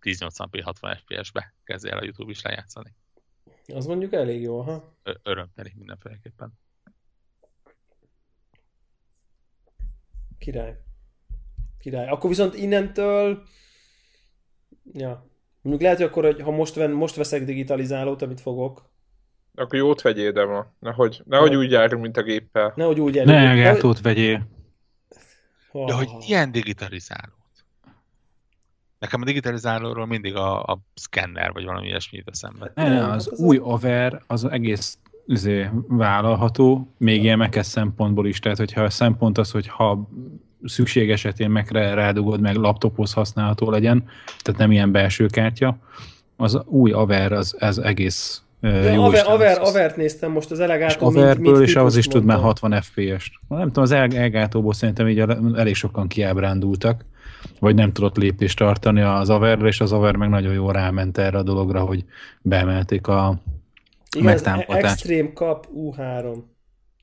1080p 0.00 0.60
60 0.64 0.96
fps-be 0.96 1.54
kezdj 1.64 1.88
el 1.88 1.98
a 1.98 2.04
YouTube 2.04 2.30
is 2.30 2.42
lejátszani. 2.42 2.94
Az 3.66 3.86
mondjuk 3.86 4.12
elég 4.12 4.42
jó, 4.42 4.60
ha? 4.60 4.96
Örömteli 5.22 5.72
mindenféleképpen. 5.76 6.52
Király. 10.38 10.76
Király. 11.78 12.08
Akkor 12.08 12.30
viszont 12.30 12.54
innentől... 12.54 13.42
Ja. 14.92 15.26
Mondjuk 15.60 15.82
lehet, 15.82 15.98
hogy 15.98 16.06
akkor, 16.06 16.24
hogy 16.24 16.40
ha 16.40 16.50
most, 16.50 16.74
ven, 16.74 16.90
most 16.90 17.14
veszek 17.14 17.44
digitalizálót, 17.44 18.22
amit 18.22 18.40
fogok, 18.40 18.88
akkor 19.58 19.78
jót 19.78 20.02
vegyél, 20.02 20.32
de 20.32 20.44
ma. 20.44 20.66
Nehogy, 20.78 21.22
nehogy 21.24 21.50
ne. 21.50 21.56
úgy 21.56 21.70
járjunk, 21.70 22.02
mint 22.02 22.16
a 22.16 22.22
géppel. 22.22 22.72
Nehogy 22.76 23.00
úgy 23.00 23.14
járjunk. 23.14 23.38
Ne, 23.38 23.54
gátót 23.54 24.00
vegyél. 24.00 24.46
De 25.72 25.92
hogy 25.92 26.08
ilyen 26.26 26.52
digitalizálót. 26.52 27.36
Nekem 28.98 29.20
a 29.20 29.24
digitalizálóról 29.24 30.06
mindig 30.06 30.34
a, 30.34 30.62
a 30.62 30.78
scanner, 30.94 31.52
vagy 31.52 31.64
valami 31.64 31.86
ilyesmi 31.86 32.18
jut 32.18 32.28
eszembe. 32.28 32.72
Ne, 32.74 32.88
ne, 32.88 33.10
az, 33.10 33.28
az 33.32 33.38
új 33.38 33.56
Aver, 33.56 34.22
az 34.26 34.44
egész 34.44 34.98
üzé, 35.26 35.70
vállalható, 35.88 36.94
még 36.96 37.22
ilyen 37.22 37.38
mekes 37.38 37.66
szempontból 37.66 38.26
is. 38.26 38.38
Tehát, 38.38 38.58
hogyha 38.58 38.82
a 38.82 38.90
szempont 38.90 39.38
az, 39.38 39.50
hogy 39.50 39.66
ha 39.66 40.08
szükség 40.64 41.10
esetén 41.10 41.50
meg 41.50 41.70
rádugod, 41.70 42.40
meg 42.40 42.56
laptophoz 42.56 43.12
használható 43.12 43.70
legyen, 43.70 44.08
tehát 44.42 44.60
nem 44.60 44.70
ilyen 44.70 44.92
belső 44.92 45.26
kártya, 45.26 45.78
az 46.36 46.60
új 46.64 46.92
Aver, 46.92 47.32
az, 47.32 47.56
ez 47.58 47.78
egész 47.78 48.42
Ja, 48.60 48.90
jó 48.90 49.02
Aver, 49.02 49.26
Aver, 49.26 49.58
Avert 49.60 49.96
néztem 49.96 50.30
most 50.30 50.50
az 50.50 50.60
Elgato. 50.60 51.06
Averből, 51.06 51.62
és 51.62 51.76
ahhoz 51.76 51.96
is 51.96 52.06
tud 52.06 52.24
már 52.24 52.38
60 52.38 52.82
FPS-t. 52.82 53.32
Nem 53.48 53.66
tudom, 53.66 53.84
az 53.84 53.90
Elgatóból 53.92 54.72
szerintem 54.72 55.08
így 55.08 55.18
elég 55.54 55.74
sokan 55.74 56.08
kiábrándultak, 56.08 57.04
vagy 57.60 57.74
nem 57.74 57.92
tudott 57.92 58.16
lépést 58.16 58.58
tartani 58.58 59.00
az 59.00 59.30
Averre, 59.30 59.66
és 59.66 59.80
az 59.80 59.92
Aver 59.92 60.16
meg 60.16 60.28
nagyon 60.28 60.52
jól 60.52 60.72
ráment 60.72 61.18
erre 61.18 61.38
a 61.38 61.42
dologra, 61.42 61.80
hogy 61.80 62.04
beemelték 62.42 63.06
a 63.06 63.40
Igen, 64.16 64.26
megtámogatást. 64.26 64.84
Extreme 64.84 65.30
Cup 65.32 65.66
U3 65.74 66.36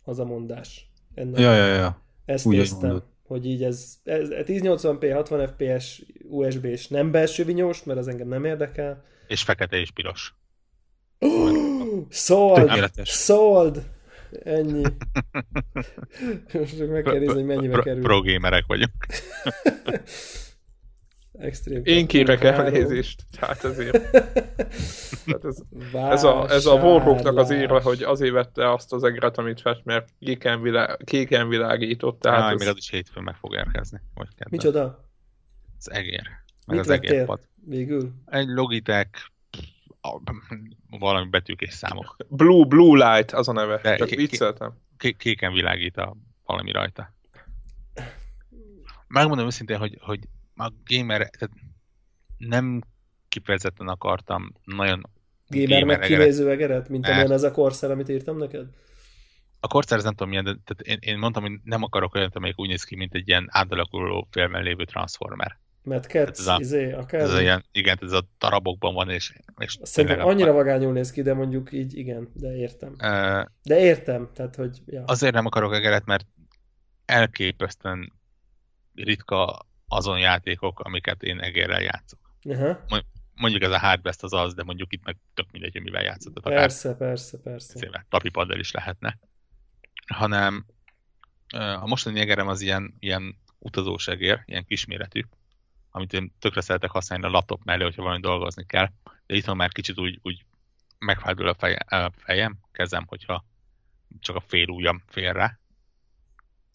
az 0.03 0.19
a 0.19 0.25
mondás. 0.25 0.89
Ennek 1.13 1.39
ja, 1.39 1.53
ja, 1.53 1.65
ja. 1.65 2.01
Ezt 2.25 2.45
Úgy 2.45 2.55
néztem 2.55 3.01
hogy 3.27 3.45
így 3.45 3.63
ez, 3.63 3.97
ez 4.03 4.29
1080p, 4.31 5.11
60 5.13 5.47
fps 5.47 6.01
USB 6.29 6.65
és 6.65 6.87
nem 6.87 7.11
belső 7.11 7.43
vinyós, 7.43 7.83
mert 7.83 7.99
az 7.99 8.07
engem 8.07 8.27
nem 8.27 8.45
érdekel. 8.45 9.03
És 9.27 9.43
fekete 9.43 9.77
és 9.77 9.91
piros. 9.91 10.35
Sold! 12.09 12.91
Sold! 13.03 13.83
Ennyi. 14.43 14.83
Most 16.53 16.77
csak 16.77 16.89
meg 16.89 17.03
kell 17.03 17.17
nézni, 17.17 17.33
hogy 17.33 17.45
mennyibe 17.45 17.81
kerül. 17.81 18.01
Pro 18.03 18.21
gamerek 18.21 18.63
vagyunk. 18.67 18.91
Extrém 21.39 21.81
Én 21.83 22.07
kérek 22.07 22.43
elnézést, 22.43 23.23
hát 23.39 23.63
ezért. 23.63 23.97
Hát 25.25 25.45
ez, 25.45 25.57
ez, 25.93 26.23
a, 26.23 26.49
ez 26.49 26.65
a 26.65 26.73
Warhawknak 26.73 27.37
az 27.37 27.49
érve, 27.49 27.81
hogy 27.81 28.03
azért 28.03 28.31
vette 28.31 28.71
azt 28.71 28.93
az 28.93 29.03
egret, 29.03 29.37
amit 29.37 29.61
fest, 29.61 29.81
mert 29.83 30.09
kéken, 30.19 30.61
világ, 30.61 31.01
kéken 31.05 31.47
világított. 31.47 32.19
Tehát 32.19 32.41
Á, 32.41 32.51
ez... 32.51 32.59
még 32.59 32.67
az 32.67 32.77
is 32.77 32.89
hétfőn 32.89 33.23
meg 33.23 33.35
fog 33.35 33.53
érkezni. 33.53 34.01
Vagy 34.13 34.27
Micsoda? 34.49 35.09
Az 35.77 35.91
egér. 35.91 36.21
Meg 36.65 36.77
Mit 36.77 36.79
az 36.79 36.89
egérpad. 36.89 37.39
Végül? 37.65 38.11
Egy 38.25 38.47
Logitech 38.47 39.29
valami 40.89 41.29
betűk 41.29 41.61
és 41.61 41.73
számok. 41.73 42.15
Blue, 42.27 42.65
Blue 42.65 43.15
Light, 43.15 43.31
az 43.31 43.47
a 43.47 43.51
neve. 43.51 43.79
De 43.81 43.95
Csak 43.95 44.09
vicceltem. 44.09 44.73
Kéken 45.17 45.53
világít 45.53 45.97
a 45.97 46.15
valami 46.43 46.71
rajta. 46.71 47.13
Megmondom 49.07 49.45
őszintén, 49.45 49.77
hogy, 49.77 49.97
hogy 50.01 50.19
a 50.55 50.71
gamer, 50.85 51.29
tehát 51.29 51.55
nem 52.37 52.81
kifejezetten 53.27 53.87
akartam 53.87 54.53
nagyon 54.63 55.09
Gamer 55.47 55.83
meg 55.83 55.99
kinéző 55.99 56.49
egeret, 56.49 56.89
mint 56.89 57.07
amilyen 57.07 57.31
ez 57.31 57.43
a 57.43 57.51
Corsair, 57.51 57.91
amit 57.91 58.09
írtam 58.09 58.37
neked? 58.37 58.67
A 59.59 59.83
ez 59.89 60.03
nem 60.03 60.13
tudom 60.13 60.29
milyen, 60.29 60.43
de 60.43 60.55
tehát 60.65 60.81
én, 60.81 61.11
én 61.11 61.17
mondtam, 61.17 61.43
hogy 61.43 61.51
nem 61.63 61.83
akarok 61.83 62.15
olyat, 62.15 62.35
amelyik 62.35 62.59
úgy 62.59 62.67
néz 62.67 62.83
ki, 62.83 62.95
mint 62.95 63.13
egy 63.13 63.27
ilyen 63.27 63.47
átalakuló 63.51 64.27
filmben 64.31 64.63
lévő 64.63 64.83
Transformer. 64.83 65.59
Mert 65.85 66.05
Cats, 66.05 66.39
ez 66.39 66.47
a, 66.47 66.57
izé, 66.59 66.91
a 66.91 67.05
ez 67.09 67.33
a 67.33 67.41
ilyen, 67.41 67.65
igen, 67.71 67.97
ez 68.01 68.11
a 68.11 68.27
darabokban 68.39 68.93
van, 68.93 69.09
és, 69.09 69.33
és 69.57 69.77
Szerintem 69.81 70.27
annyira 70.27 70.49
a... 70.49 70.53
vagányul 70.53 70.93
néz 70.93 71.11
ki, 71.11 71.21
de 71.21 71.33
mondjuk 71.33 71.71
így 71.71 71.97
igen, 71.97 72.31
de 72.33 72.55
értem. 72.55 72.89
Uh, 72.89 73.45
de 73.63 73.79
értem, 73.79 74.29
tehát 74.33 74.55
hogy... 74.55 74.81
Ja. 74.85 75.03
Azért 75.05 75.33
nem 75.33 75.45
akarok 75.45 75.73
egeret, 75.73 76.05
mert 76.05 76.25
elképesztően 77.05 78.13
ritka 78.93 79.65
azon 79.87 80.19
játékok, 80.19 80.79
amiket 80.79 81.23
én 81.23 81.39
egérrel 81.39 81.81
játszok. 81.81 82.19
Uh-huh. 82.43 82.77
Mondjuk 83.35 83.63
ez 83.63 83.71
a 83.71 83.79
Hardbest 83.79 84.23
az 84.23 84.33
az, 84.33 84.53
de 84.53 84.63
mondjuk 84.63 84.93
itt 84.93 85.03
meg 85.03 85.17
tök 85.33 85.51
mindegy, 85.51 85.71
hogy 85.71 85.83
mivel 85.83 86.03
játszott. 86.03 86.39
Persze, 86.39 86.89
akár, 86.89 87.07
persze, 87.07 87.37
persze. 87.37 88.05
Tapipaddal 88.09 88.59
is 88.59 88.71
lehetne. 88.71 89.19
Hanem 90.07 90.65
a 91.53 91.87
mostani 91.87 92.19
egerem 92.19 92.47
az 92.47 92.61
ilyen, 92.61 92.95
ilyen 92.99 93.35
utazós 93.59 94.07
egér, 94.07 94.43
ilyen 94.45 94.65
kisméretű, 94.65 95.21
amit 95.95 96.13
én 96.13 96.33
tökre 96.39 96.61
szeretek 96.61 96.89
használni 96.91 97.25
a 97.25 97.29
laptop 97.29 97.63
mellé, 97.63 97.83
hogyha 97.83 98.01
valami 98.01 98.21
dolgozni 98.21 98.65
kell. 98.65 98.89
De 99.25 99.35
itt 99.35 99.53
már 99.53 99.71
kicsit 99.71 99.99
úgy, 99.99 100.19
úgy 100.21 100.45
megfájdul 100.97 101.47
a, 101.47 101.53
feje, 101.53 101.75
a 101.75 102.11
fejem, 102.15 102.57
kezem, 102.71 103.05
hogyha 103.07 103.45
csak 104.19 104.35
a 104.35 104.39
fél 104.39 104.67
ujjam 104.67 105.03
fél 105.07 105.33
rá. 105.33 105.59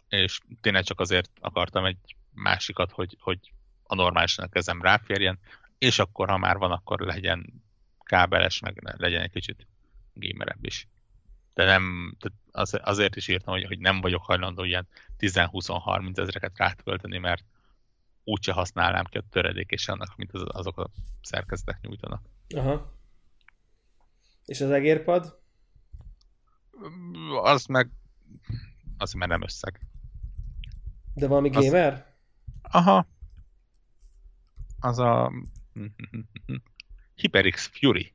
És 0.09 0.41
tényleg 0.61 0.85
csak 0.85 1.01
azért 1.01 1.31
akartam 1.41 1.85
egy 1.85 2.17
másikat, 2.35 2.93
hogy, 2.93 3.17
hogy 3.21 3.39
a 3.83 3.95
normálisan 3.95 4.45
a 4.45 4.49
kezem 4.49 4.83
ráférjen, 4.83 5.39
és 5.79 5.99
akkor, 5.99 6.29
ha 6.29 6.37
már 6.37 6.57
van, 6.57 6.71
akkor 6.71 7.01
legyen 7.01 7.63
kábeles, 8.05 8.61
meg 8.61 8.95
legyen 8.97 9.23
egy 9.23 9.33
kicsit 9.33 9.67
gamerebb 10.15 10.65
is. 10.65 10.89
De 11.55 11.65
nem, 11.65 12.17
az, 12.51 12.79
azért 12.83 13.17
is 13.17 13.29
írtam, 13.29 13.55
hogy, 13.55 13.67
hogy 13.67 13.79
nem 13.79 14.01
vagyok 14.01 14.25
hajlandó 14.25 14.65
ilyen 14.65 14.89
10-20-30 15.19 16.19
ezereket 16.19 16.59
rátölteni, 16.59 17.19
mert 17.19 17.45
úgyse 18.25 18.53
használnám 18.53 19.05
ki 19.05 19.19
a 19.19 19.25
töredék 19.31 19.71
és 19.71 19.89
annak, 19.89 20.17
mint 20.17 20.33
az, 20.33 20.43
azok 20.47 20.79
a 20.79 20.91
szerkezetek 21.23 21.81
nyújtanak. 21.81 22.23
Aha. 22.57 22.99
És 24.45 24.61
az 24.61 24.71
egérpad? 24.71 25.39
Az 27.43 27.67
meg 27.67 27.91
az 28.99 29.13
már 29.13 29.29
nem 29.29 29.43
összeg. 29.43 29.81
De 31.15 31.27
valami 31.27 31.51
az... 31.51 31.65
gamer? 31.65 32.15
Aha. 32.63 33.07
Az 34.81 34.99
a 34.99 35.33
HyperX 37.15 37.67
Fury. 37.67 38.13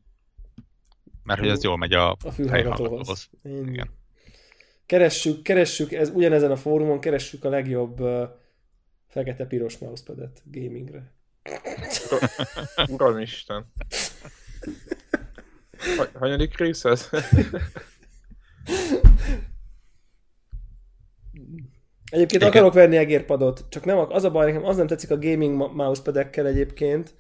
Mert 1.24 1.40
hogy 1.40 1.50
ez 1.50 1.64
jól 1.64 1.78
megy 1.78 1.94
a, 1.94 2.12
a 2.12 2.32
fülhallgatóhoz. 2.32 3.30
Igen. 3.44 3.90
Keressük, 4.86 5.44
keressük, 5.44 5.92
ez 5.92 6.10
ugyanezen 6.10 6.52
a 6.52 6.56
fórumon 6.56 7.00
keressük 7.00 7.44
a 7.44 7.50
legjobb 7.50 8.00
uh, 8.00 8.30
fekete-piros 9.08 9.78
mousepadet 9.78 10.42
gamingre. 10.52 11.14
Uram 12.88 13.20
Isten. 13.20 13.72
Hanyadik 16.14 16.58
rész 16.58 16.86
ez? 16.86 17.10
Egyébként 22.12 22.42
Igen. 22.42 22.48
akarok 22.48 22.74
venni 22.74 22.98
egérpadot, 22.98 23.66
csak 23.70 23.86
nem, 23.86 23.98
az 23.98 24.24
a 24.24 24.32
baj 24.32 24.46
nekem, 24.46 24.66
az 24.66 24.78
nem 24.78 24.88
tetszik 24.88 25.12
a 25.12 25.20
gaming 25.20 25.74
mousepadekkel 25.74 26.48
egyébként, 26.48 27.14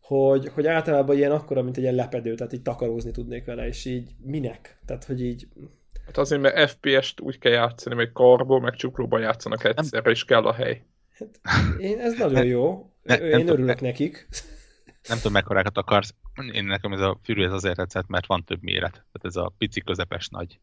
hogy, 0.00 0.48
hogy 0.54 0.66
általában 0.66 1.16
ilyen 1.16 1.32
akkora, 1.32 1.62
mint 1.62 1.76
egy 1.76 1.82
ilyen 1.82 1.94
lepedő, 1.94 2.34
tehát 2.34 2.52
így 2.52 2.62
takarózni 2.62 3.10
tudnék 3.10 3.44
vele, 3.44 3.66
és 3.66 3.84
így 3.84 4.10
minek? 4.22 4.78
Tehát, 4.84 5.04
hogy 5.04 5.22
így... 5.24 5.48
Hát 6.06 6.18
azért, 6.18 6.40
mert 6.40 6.70
FPS-t 6.70 7.20
úgy 7.20 7.38
kell 7.38 7.52
játszani, 7.52 7.94
hogy 7.94 8.12
karból, 8.12 8.60
meg 8.60 8.74
csuklóban 8.74 9.20
játszanak 9.20 9.64
egyszerre, 9.64 10.10
és 10.10 10.24
kell 10.24 10.44
a 10.44 10.52
hely. 10.52 10.82
Hát, 11.18 11.40
én, 11.78 12.00
ez 12.00 12.18
nagyon 12.18 12.44
jó. 12.44 12.92
Ne, 13.02 13.14
én 13.14 13.36
nem 13.36 13.46
örülök 13.48 13.80
ne, 13.80 13.86
nekik. 13.86 14.28
Nem 15.08 15.16
tudom, 15.16 15.32
mekkorákat 15.32 15.76
akarsz. 15.76 16.14
Én 16.52 16.64
nekem 16.64 16.92
ez 16.92 17.00
a 17.00 17.18
Fury 17.22 17.42
ez 17.42 17.52
azért 17.52 17.76
tetszett, 17.76 18.06
mert 18.06 18.26
van 18.26 18.44
több 18.44 18.62
méret. 18.62 18.92
Tehát 18.92 19.24
ez 19.24 19.36
a 19.36 19.52
pici, 19.58 19.80
közepes, 19.80 20.28
nagy. 20.28 20.60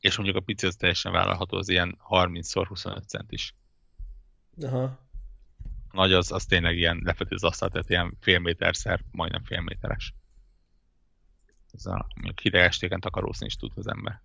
És 0.00 0.16
mondjuk 0.16 0.36
a 0.36 0.40
pici 0.40 0.66
az 0.66 0.76
teljesen 0.76 1.12
vállalható, 1.12 1.56
az 1.56 1.68
ilyen 1.68 1.98
30x25 2.08 3.06
cent 3.06 3.32
is. 3.32 3.54
Aha 4.62 5.10
nagy 5.92 6.12
az, 6.12 6.32
az 6.32 6.44
tényleg 6.44 6.76
ilyen 6.76 7.00
lefedi 7.04 7.34
az 7.34 7.44
asztalt, 7.44 7.72
tehát 7.72 7.90
ilyen 7.90 8.16
fél 8.20 8.38
méterszer, 8.38 9.04
majdnem 9.10 9.44
fél 9.44 9.60
méteres. 9.60 10.14
Ez 11.72 11.86
a, 11.86 12.06
mondjuk 12.14 12.40
hideg 12.40 12.60
estéken 12.60 13.00
takarózni 13.00 13.46
is 13.46 13.56
tud 13.56 13.72
az 13.74 13.88
ember. 13.88 14.22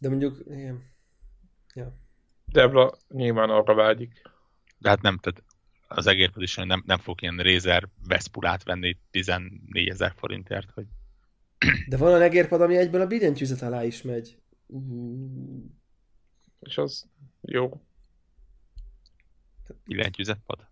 De 0.00 0.08
mondjuk, 0.08 0.42
igen. 0.46 0.84
Ja. 1.74 1.92
Debla 2.56 2.96
nyilván 3.08 3.50
arra 3.50 3.74
vágyik. 3.74 4.22
De 4.78 4.88
hát 4.88 5.02
nem, 5.02 5.18
tehát 5.18 5.42
az 5.88 6.06
egérped 6.06 6.42
is, 6.42 6.54
hogy 6.54 6.66
nem, 6.66 6.82
nem 6.86 6.98
fog 6.98 7.22
ilyen 7.22 7.36
Razer 7.36 7.88
Vespulát 8.08 8.64
venni 8.64 8.96
14 9.10 9.88
ezer 9.88 10.12
forintért, 10.16 10.70
hogy... 10.70 10.84
De 11.88 11.96
van 11.96 12.12
a 12.12 12.22
egérpad, 12.22 12.60
ami 12.60 12.76
egyből 12.76 13.00
a 13.00 13.06
billentyűzet 13.06 13.62
alá 13.62 13.84
is 13.84 14.02
megy. 14.02 14.38
Uh. 14.66 15.64
És 16.60 16.78
az 16.78 17.06
jó. 17.40 17.80
Billentyűzetpad? 19.84 20.66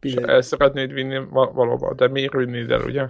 Billenty... 0.00 0.26
Ha 0.26 0.32
el 0.32 0.42
szeretnéd 0.42 0.92
vinni 0.92 1.18
valahova, 1.28 1.94
de 1.94 2.08
miért 2.08 2.32
vinnéd 2.32 2.70
el, 2.70 2.82
ugye? 2.82 3.06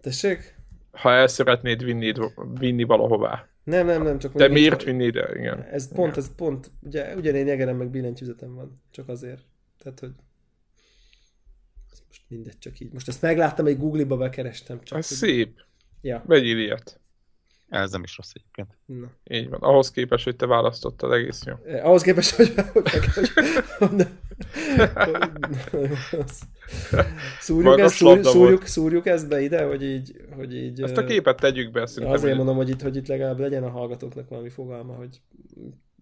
Tessék? 0.00 0.56
Ha 0.90 1.12
el 1.12 1.26
szeretnéd 1.26 1.84
vinni, 1.84 2.12
vinni 2.58 2.82
valahová. 2.82 3.48
Nem, 3.68 3.86
nem, 3.86 4.02
nem, 4.02 4.18
csak... 4.18 4.34
De 4.34 4.48
miért 4.48 4.82
vinnéd 4.82 5.16
el, 5.16 5.36
igen. 5.36 5.62
Ez 5.62 5.88
pont, 5.88 6.12
igen. 6.12 6.24
ez 6.24 6.34
pont, 6.34 6.70
ugye 6.80 7.14
ugyanén 7.16 7.46
jegerem 7.46 7.76
meg 7.76 7.90
billentyűzetem 7.90 8.54
van, 8.54 8.82
csak 8.90 9.08
azért. 9.08 9.42
Tehát, 9.78 10.00
hogy 10.00 10.10
ez 11.92 11.98
most 12.06 12.22
mindegy, 12.28 12.58
csak 12.58 12.80
így. 12.80 12.92
Most 12.92 13.08
ezt 13.08 13.22
megláttam, 13.22 13.66
egy 13.66 13.78
Google-ba 13.78 14.16
bekerestem. 14.16 14.80
Csak, 14.82 14.98
ez 14.98 15.08
hogy... 15.08 15.16
szép. 15.16 15.60
Ja. 16.00 16.22
Vegyél 16.26 16.58
ilyet. 16.58 17.00
Ez 17.68 17.90
nem 17.90 18.02
is 18.02 18.16
rossz 18.16 18.32
egyébként. 18.34 18.78
Na. 18.84 19.12
Így 19.24 19.48
van. 19.48 19.60
Ahhoz 19.60 19.90
képest, 19.90 20.24
hogy 20.24 20.36
te 20.36 20.46
választottad 20.46 21.12
egész 21.12 21.44
jó. 21.44 21.54
Eh, 21.64 21.86
ahhoz 21.86 22.02
képest, 22.02 22.34
hogy... 22.34 22.54
szúrjuk, 27.40 27.78
ezt, 27.78 27.94
szúrjuk, 27.94 28.24
szúrjuk, 28.24 28.66
szúrjuk 28.66 29.06
ezt 29.06 29.28
be 29.28 29.40
ide, 29.40 29.64
hogy 29.64 29.82
így, 29.82 30.20
hogy 30.36 30.56
így... 30.56 30.82
Ezt 30.82 30.96
a 30.96 31.04
képet 31.04 31.40
tegyük 31.40 31.70
be, 31.70 31.86
szerintem. 31.86 32.18
Azért 32.18 32.36
mondom, 32.36 32.56
hogy 32.56 32.68
itt, 32.68 32.82
hogy 32.82 32.96
itt 32.96 33.06
legalább 33.06 33.38
legyen 33.38 33.62
a 33.62 33.70
hallgatóknak 33.70 34.28
valami 34.28 34.48
fogalma, 34.48 34.94
hogy 34.94 35.20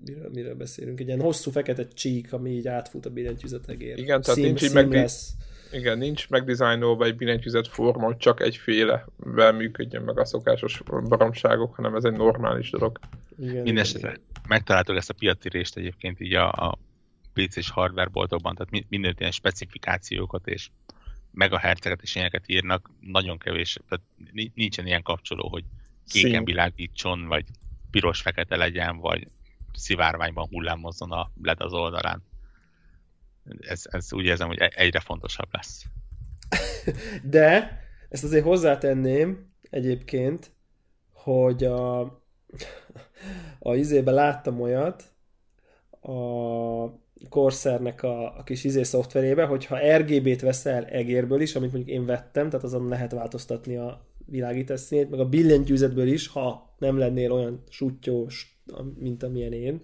miről, 0.05 0.31
miről 0.33 0.55
beszélünk. 0.55 1.01
Egy 1.01 1.07
ilyen 1.07 1.21
hosszú 1.21 1.51
fekete 1.51 1.89
csík, 1.89 2.33
ami 2.33 2.51
így 2.51 2.69
átfut 2.69 3.07
a 3.07 3.11
billentyűzetegért. 3.11 3.99
Igen, 3.99 4.23
tehát 4.23 4.39
Szín, 4.39 4.45
nincs 4.45 4.63
így 4.63 4.73
meg... 4.73 5.09
Igen, 5.73 5.99
nincs 5.99 6.29
megdizájnolva 6.29 7.05
egy 7.05 7.17
billentyűzet 7.17 7.69
forma, 7.69 8.05
hogy 8.05 8.17
csak 8.17 8.41
egyfélevel 8.41 9.53
működjön 9.53 10.03
meg 10.03 10.19
a 10.19 10.25
szokásos 10.25 10.83
baromságok, 11.09 11.75
hanem 11.75 11.95
ez 11.95 12.05
egy 12.05 12.17
normális 12.17 12.71
dolog. 12.71 12.99
Mindenesetre 13.37 14.17
megtaláltuk 14.49 14.97
ezt 14.97 15.11
a 15.11 15.15
piaci 15.19 15.49
részt 15.49 15.77
egyébként 15.77 16.21
így 16.21 16.35
a, 16.35 16.51
a 16.51 16.79
PC-s 17.43 17.71
hardware 17.71 18.09
boltokban, 18.09 18.55
tehát 18.55 18.87
minden 18.89 19.15
ilyen 19.19 19.31
specifikációkat 19.31 20.47
és 20.47 20.69
megaherceket 21.31 22.03
és 22.03 22.15
ilyeneket 22.15 22.45
írnak, 22.47 22.91
nagyon 23.01 23.39
kevés, 23.39 23.79
tehát 23.89 24.05
nincsen 24.55 24.87
ilyen 24.87 25.03
kapcsoló, 25.03 25.49
hogy 25.49 25.65
kéken 26.09 26.45
világítson, 26.45 27.27
vagy 27.27 27.45
piros-fekete 27.91 28.57
legyen, 28.57 28.97
vagy 28.97 29.29
szivárványban 29.73 30.47
hullámozzon 30.49 31.13
a 31.13 31.31
LED 31.43 31.61
az 31.61 31.73
oldalán 31.73 32.23
ez, 33.61 33.83
ez 33.91 34.13
úgy 34.13 34.25
érzem, 34.25 34.47
hogy 34.47 34.59
egyre 34.59 35.01
fontosabb 35.01 35.49
lesz. 35.51 35.85
De 37.23 37.81
ezt 38.09 38.25
azért 38.25 38.45
hozzátenném 38.45 39.53
egyébként, 39.71 40.51
hogy 41.13 41.65
a, 41.65 42.01
a 43.59 43.75
izébe 43.75 44.11
láttam 44.11 44.61
olyat, 44.61 45.05
a 46.01 47.05
Corsairnek 47.29 48.03
a, 48.03 48.39
a 48.39 48.43
kis 48.45 48.65
izé 48.65 48.83
szoftverébe, 48.83 49.45
hogyha 49.45 49.97
RGB-t 49.97 50.41
veszel 50.41 50.85
egérből 50.85 51.41
is, 51.41 51.55
amit 51.55 51.73
mondjuk 51.73 51.97
én 51.97 52.07
vettem, 52.07 52.49
tehát 52.49 52.65
azon 52.65 52.89
lehet 52.89 53.13
változtatni 53.13 53.77
a 53.77 54.07
világítás 54.27 54.81
színét, 54.81 55.11
meg 55.11 55.21
a 55.21 55.29
billentyűzetből 55.29 56.07
is, 56.07 56.29
ha 56.29 56.75
nem 56.79 56.99
lennél 56.99 57.33
olyan 57.33 57.63
sutyós, 57.69 58.61
mint 58.99 59.23
amilyen 59.23 59.53
én, 59.53 59.81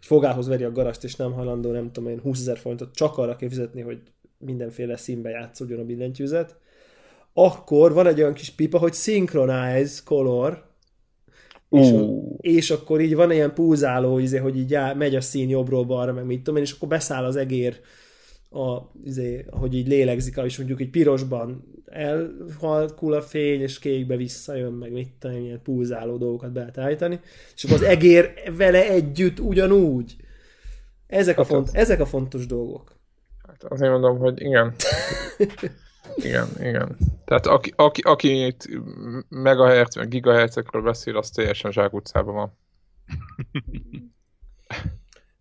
fogához 0.00 0.46
veri 0.48 0.64
a 0.64 0.72
garast, 0.72 1.04
és 1.04 1.16
nem 1.16 1.32
hajlandó, 1.32 1.70
nem 1.70 1.92
tudom 1.92 2.10
én, 2.10 2.20
20 2.20 2.40
ezer 2.40 2.58
forintot 2.58 2.94
csak 2.94 3.18
arra 3.18 3.36
kell 3.36 3.48
fizetni, 3.48 3.80
hogy 3.80 4.00
mindenféle 4.38 4.96
színbe 4.96 5.30
játszódjon 5.30 5.80
a 5.80 5.84
billentyűzet, 5.84 6.56
akkor 7.32 7.92
van 7.92 8.06
egy 8.06 8.20
olyan 8.20 8.34
kis 8.34 8.50
pipa, 8.50 8.78
hogy 8.78 8.94
synchronize 8.94 10.00
color, 10.04 10.69
uh. 11.70 11.80
és, 12.40 12.62
és 12.62 12.70
akkor 12.70 13.00
így 13.00 13.14
van 13.14 13.32
ilyen 13.32 13.54
púzáló, 13.54 14.18
izé, 14.18 14.38
hogy 14.38 14.56
így 14.56 14.70
já, 14.70 14.94
megy 14.94 15.14
a 15.14 15.20
szín 15.20 15.48
jobbról 15.48 15.84
balra, 15.84 16.12
meg 16.12 16.24
mit 16.24 16.38
tudom 16.38 16.56
én, 16.56 16.62
és 16.62 16.72
akkor 16.72 16.88
beszáll 16.88 17.24
az 17.24 17.36
egér 17.36 17.80
a, 18.50 18.78
izé, 19.04 19.44
ahogy 19.50 19.74
így 19.74 19.88
lélegzik, 19.88 20.36
és 20.36 20.58
mondjuk 20.58 20.80
egy 20.80 20.90
pirosban 20.90 21.64
elhalkul 21.86 23.12
a 23.12 23.22
fény, 23.22 23.60
és 23.60 23.78
kékbe 23.78 24.16
visszajön, 24.16 24.72
meg 24.72 24.92
mit 24.92 25.12
tudom, 25.18 25.36
ilyen 25.36 25.62
pulzáló 25.62 26.16
dolgokat 26.16 26.52
be 26.52 26.60
lehet 26.60 26.78
állítani, 26.78 27.20
és 27.54 27.64
akkor 27.64 27.76
az 27.76 27.82
egér 27.82 28.32
vele 28.56 28.88
együtt 28.88 29.40
ugyanúgy. 29.40 30.16
Ezek 31.06 31.38
a, 31.38 31.42
hát 31.42 31.50
font, 31.50 31.68
ezek 31.72 32.00
a 32.00 32.06
fontos 32.06 32.46
dolgok. 32.46 32.98
Hát 33.46 33.64
azért 33.64 33.90
mondom, 33.90 34.18
hogy 34.18 34.40
igen. 34.40 34.74
igen, 36.16 36.48
igen. 36.58 36.96
Tehát 37.24 37.46
aki, 37.46 37.72
aki, 37.76 38.00
aki 38.00 38.46
itt 38.46 38.68
megahertz, 39.28 39.96
meg 39.96 40.08
gigahertzekről 40.08 40.82
beszél, 40.82 41.16
az 41.16 41.30
teljesen 41.30 41.72
zsákutcában 41.72 42.34
van. 42.34 42.58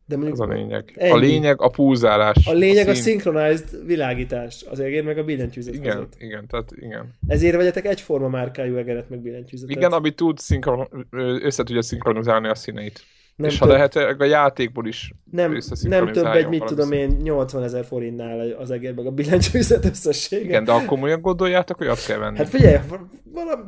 De 0.10 0.18
mondjuk, 0.18 0.40
az 0.40 0.50
a 0.50 0.54
lényeg. 0.54 0.94
Ennyi. 0.96 1.12
A 1.12 1.18
lényeg 1.18 1.62
a 1.62 1.70
púzálás. 1.70 2.48
A 2.48 2.54
lényeg 2.54 2.88
a, 2.88 2.94
szín... 2.94 3.02
a 3.02 3.22
synchronized 3.22 3.86
világítás. 3.86 4.66
Az 4.70 4.80
egér 4.80 5.04
meg 5.04 5.18
a 5.18 5.24
billentyűzet 5.24 5.74
Igen, 5.74 5.94
között. 5.94 6.16
igen, 6.18 6.48
tehát 6.48 6.72
igen. 6.76 7.18
Ezért 7.28 7.56
vegyetek 7.56 7.86
egyforma 7.86 8.28
márkájú 8.28 8.76
egeret 8.76 9.10
meg 9.10 9.20
billentyűzetet. 9.20 9.76
Igen, 9.76 9.92
ami 9.92 10.12
tud 10.12 10.38
szinkron... 10.38 11.08
össze 11.42 11.64
tudja 11.64 11.82
szinkronizálni 11.82 12.48
a 12.48 12.56
színeit. 12.56 13.04
Nem 13.40 13.50
és 13.50 13.58
több... 13.58 13.68
ha 13.68 13.74
lehet, 13.74 13.96
a 13.96 14.24
játékból 14.24 14.88
is 14.88 15.14
nem, 15.32 15.58
nem 15.82 16.12
több 16.12 16.26
egy, 16.26 16.48
mit 16.48 16.64
tudom 16.64 16.92
én, 16.92 17.10
80 17.10 17.64
ezer 17.64 17.86
forintnál 17.86 18.52
az 18.52 18.72
egér 18.72 18.94
meg 18.94 19.06
a 19.06 19.12
billentyűzet 19.12 19.86
összessége. 19.86 20.44
Igen, 20.44 20.64
de 20.64 20.72
akkor 20.72 21.00
olyan 21.02 21.22
gondoljátok, 21.22 21.78
hogy 21.78 21.88
azt 21.88 22.08
kell 22.08 22.18
venni. 22.18 22.38
Hát 22.38 22.50
figyelj, 22.50 22.78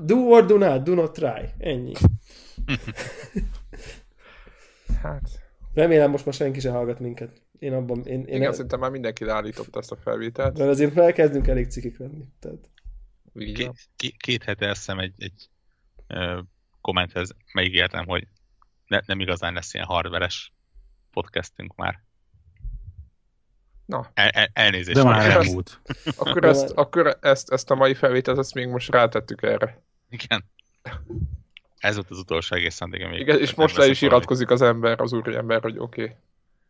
do 0.04 0.16
or 0.16 0.46
do 0.46 0.58
not, 0.58 0.84
do 0.84 0.94
not 0.94 1.12
try. 1.12 1.50
Ennyi. 1.58 1.92
hát... 5.04 5.22
Remélem 5.74 6.10
most 6.10 6.26
már 6.26 6.34
senki 6.34 6.60
sem 6.60 6.74
hallgat 6.74 7.00
minket. 7.00 7.42
Én 7.60 7.74
abban... 7.74 8.06
Én, 8.06 8.20
én 8.20 8.28
Igen, 8.28 8.44
el... 8.44 8.52
szerintem 8.52 8.80
már 8.80 8.92
mindenki 8.92 9.28
állította 9.28 9.80
ezt 9.80 9.92
a 9.92 9.96
felvételt. 9.96 10.58
De 10.58 10.64
azért 10.64 10.94
felkezdünk 10.94 11.48
elég 11.48 11.68
cikik 11.68 11.98
lenni. 11.98 12.26
Tehát... 12.40 12.70
Két, 13.96 14.16
két 14.18 14.44
hete 14.44 14.68
hiszem 14.68 15.00
egy, 15.00 15.14
egy 15.18 15.50
kommenthez 16.82 17.36
megígértem, 17.54 18.08
hogy 18.08 18.28
ne, 18.92 19.00
nem 19.06 19.20
igazán 19.20 19.54
lesz 19.54 19.74
ilyen 19.74 19.86
hardveres 19.86 20.54
podcastünk 21.12 21.76
már. 21.76 22.00
Na. 23.86 24.12
El, 24.14 24.30
el, 24.30 24.50
elnézést. 24.54 24.98
De 24.98 25.04
már 25.04 25.30
elmúlt. 25.30 25.82
Akkor, 26.18 26.46
ezt, 26.46 26.72
akkor 26.72 27.18
ezt, 27.22 27.52
ezt 27.52 27.72
a 27.72 27.76
mai 27.76 27.94
felvételt, 27.94 28.38
ezt 28.38 28.54
még 28.54 28.68
most 28.68 28.92
rátettük 28.92 29.42
erre. 29.42 29.82
Igen. 30.10 30.44
Ez 31.78 31.96
volt 31.96 32.10
az 32.10 32.18
utolsó 32.18 32.56
egész 32.56 32.82
addig, 32.82 33.02
amíg... 33.02 33.20
Igen, 33.20 33.40
és 33.40 33.54
most 33.54 33.76
le 33.76 33.88
is 33.88 34.02
iratkozik 34.02 34.50
az 34.50 34.62
ember, 34.62 35.02
az 35.02 35.14
úriember, 35.14 35.62
hogy 35.62 35.78
oké, 35.78 36.04
okay. 36.04 36.16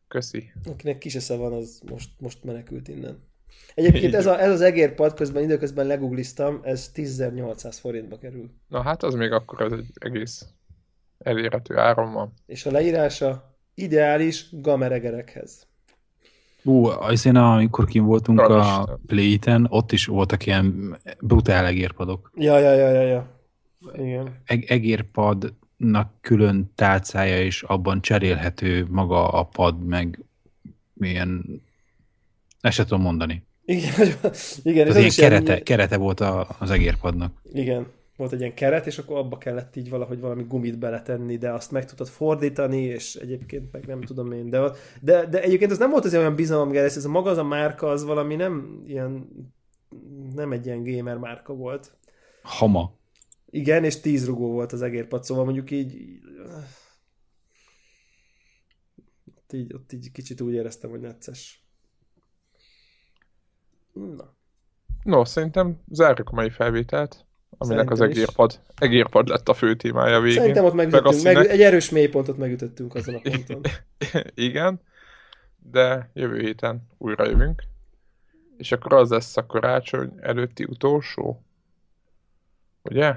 köszi. 0.07 0.52
Akinek 0.65 0.98
kis 0.98 1.15
esze 1.15 1.35
van, 1.35 1.53
az 1.53 1.81
most, 1.89 2.10
most 2.18 2.43
menekült 2.43 2.88
innen. 2.88 3.30
Egyébként 3.73 4.14
ez, 4.14 4.26
a, 4.26 4.41
ez 4.41 4.52
az 4.52 4.61
egérpad, 4.61 5.14
közben 5.14 5.43
időközben 5.43 5.88
legugliztam, 5.88 6.60
ez 6.64 6.91
10.800 6.95 7.77
forintba 7.80 8.18
kerül. 8.18 8.52
Na 8.68 8.81
hát 8.81 9.03
az 9.03 9.14
még 9.14 9.31
akkor 9.31 9.61
ez 9.61 9.72
egy 9.72 9.91
egész 9.93 10.45
elérhető 11.23 11.77
áron 11.77 12.14
van. 12.14 12.34
És 12.45 12.65
a 12.65 12.72
leírása 12.72 13.56
ideális 13.73 14.48
gameregerekhez. 14.52 15.68
Ú, 16.64 16.85
az 16.85 17.26
én 17.26 17.35
amikor 17.35 17.85
kim 17.85 18.06
voltunk 18.06 18.39
a 18.39 18.99
Play-ten, 19.06 19.68
ott 19.69 19.91
is 19.91 20.06
voltak 20.06 20.45
ilyen 20.45 20.98
brutál 21.19 21.65
egérpadok. 21.65 22.31
Ja, 22.35 22.57
ja, 22.57 22.73
ja, 22.73 22.89
ja, 22.89 23.02
ja. 23.02 23.39
Igen. 23.93 24.41
Eg- 24.45 24.69
egérpadnak 24.69 26.11
külön 26.22 26.72
tálcája, 26.76 27.41
és 27.41 27.64
abban 27.64 28.02
cserélhető 28.02 28.88
maga 28.89 29.27
a 29.27 29.43
pad, 29.43 29.85
meg 29.85 30.19
milyen... 30.93 31.61
Ezt 32.61 32.76
sem 32.76 32.85
tudom 32.85 33.02
mondani. 33.02 33.43
Igen, 33.65 33.91
igen. 34.64 34.88
Az 34.88 34.95
ilyen 34.95 35.11
kerete, 35.15 35.52
ilyen... 35.52 35.64
kerete 35.64 35.98
volt 35.98 36.19
a, 36.19 36.48
az 36.60 36.72
egérpadnak. 36.72 37.41
Igen, 37.53 37.88
volt 38.18 38.32
egy 38.32 38.40
ilyen 38.40 38.54
keret, 38.54 38.86
és 38.86 38.98
akkor 38.98 39.18
abba 39.18 39.38
kellett 39.38 39.76
így 39.76 39.90
valahogy 39.90 40.20
valami 40.20 40.44
gumit 40.44 40.80
beletenni, 40.80 41.38
de 41.38 41.52
azt 41.52 41.72
meg 41.72 41.86
tudtad 41.86 42.08
fordítani, 42.08 42.82
és 42.82 43.16
egyébként 43.16 43.72
meg 43.72 43.86
nem 43.86 44.02
tudom 44.02 44.32
én, 44.32 44.50
de, 44.50 44.72
de, 45.02 45.26
de 45.26 45.42
egyébként 45.42 45.72
az 45.72 45.78
nem 45.78 45.90
volt 45.90 46.06
az 46.06 46.16
olyan 46.16 46.36
bizalomgeresz, 46.36 46.96
ez 46.96 47.06
a 47.06 47.10
maga 47.10 47.30
az 47.30 47.38
a 47.38 47.44
márka, 47.44 47.90
az 47.90 48.04
valami 48.04 48.36
nem 48.36 48.84
ilyen, 48.86 49.28
nem 50.36 50.52
egy 50.52 50.66
ilyen 50.66 50.84
gamer 50.84 51.18
márka 51.18 51.54
volt. 51.54 51.98
Hama. 52.42 53.00
Igen, 53.50 53.84
és 53.84 54.00
tíz 54.00 54.26
rugó 54.26 54.52
volt 54.52 54.72
az 54.72 54.82
egérpad, 54.82 55.24
szóval 55.24 55.44
mondjuk 55.44 55.72
így 55.72 56.20
ott 59.52 59.54
így, 59.54 59.74
ott 59.74 59.92
így 59.92 60.12
kicsit 60.12 60.42
úgy 60.42 60.54
éreztem, 60.54 60.90
hogy 60.90 61.00
necces. 61.00 61.66
Na. 63.94 64.34
No, 65.04 65.26
szerintem 65.26 65.82
zárjuk 65.90 66.30
a 66.30 66.36
mai 66.36 66.50
felvételt, 66.50 67.26
aminek 67.57 67.88
szerintem 67.88 67.94
az 67.94 68.02
egérpad, 68.02 68.60
egérpad 68.78 69.28
lett 69.28 69.49
a 69.49 69.53
fő 69.53 69.76
témája 69.76 70.19
végén. 70.19 70.38
Szerintem 70.38 70.65
ott 70.65 70.73
megütöttünk, 70.73 71.23
meg, 71.23 71.45
egy 71.45 71.61
erős 71.61 71.90
mélypontot 71.90 72.38
megütöttünk 72.38 72.95
azon 72.95 73.15
a 73.15 73.19
ponton. 73.30 73.61
Igen, 74.34 74.82
de 75.57 76.10
jövő 76.14 76.40
héten 76.40 76.88
újra 76.98 77.26
jövünk. 77.26 77.64
És 78.57 78.72
akkor 78.72 78.94
az 78.94 79.10
lesz 79.10 79.38
a 79.38 79.45
karácsony 79.45 80.14
előtti 80.22 80.64
utolsó. 80.64 81.44
Ugye? 82.82 83.15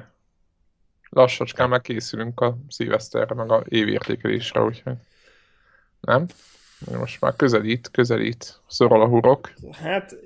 Lassacskán 1.09 1.69
meg 1.69 1.81
készülünk 1.81 2.41
a 2.41 2.57
szilveszterre, 2.69 3.35
meg 3.35 3.51
a 3.51 3.65
évértékelésre, 3.69 4.63
úgyhogy 4.63 4.95
nem? 6.01 6.27
Most 6.93 7.21
már 7.21 7.37
közelít, 7.37 7.91
közelít, 7.91 8.61
szorol 8.67 9.03
a 9.03 9.07
hurok. 9.07 9.53
Hát 9.73 10.17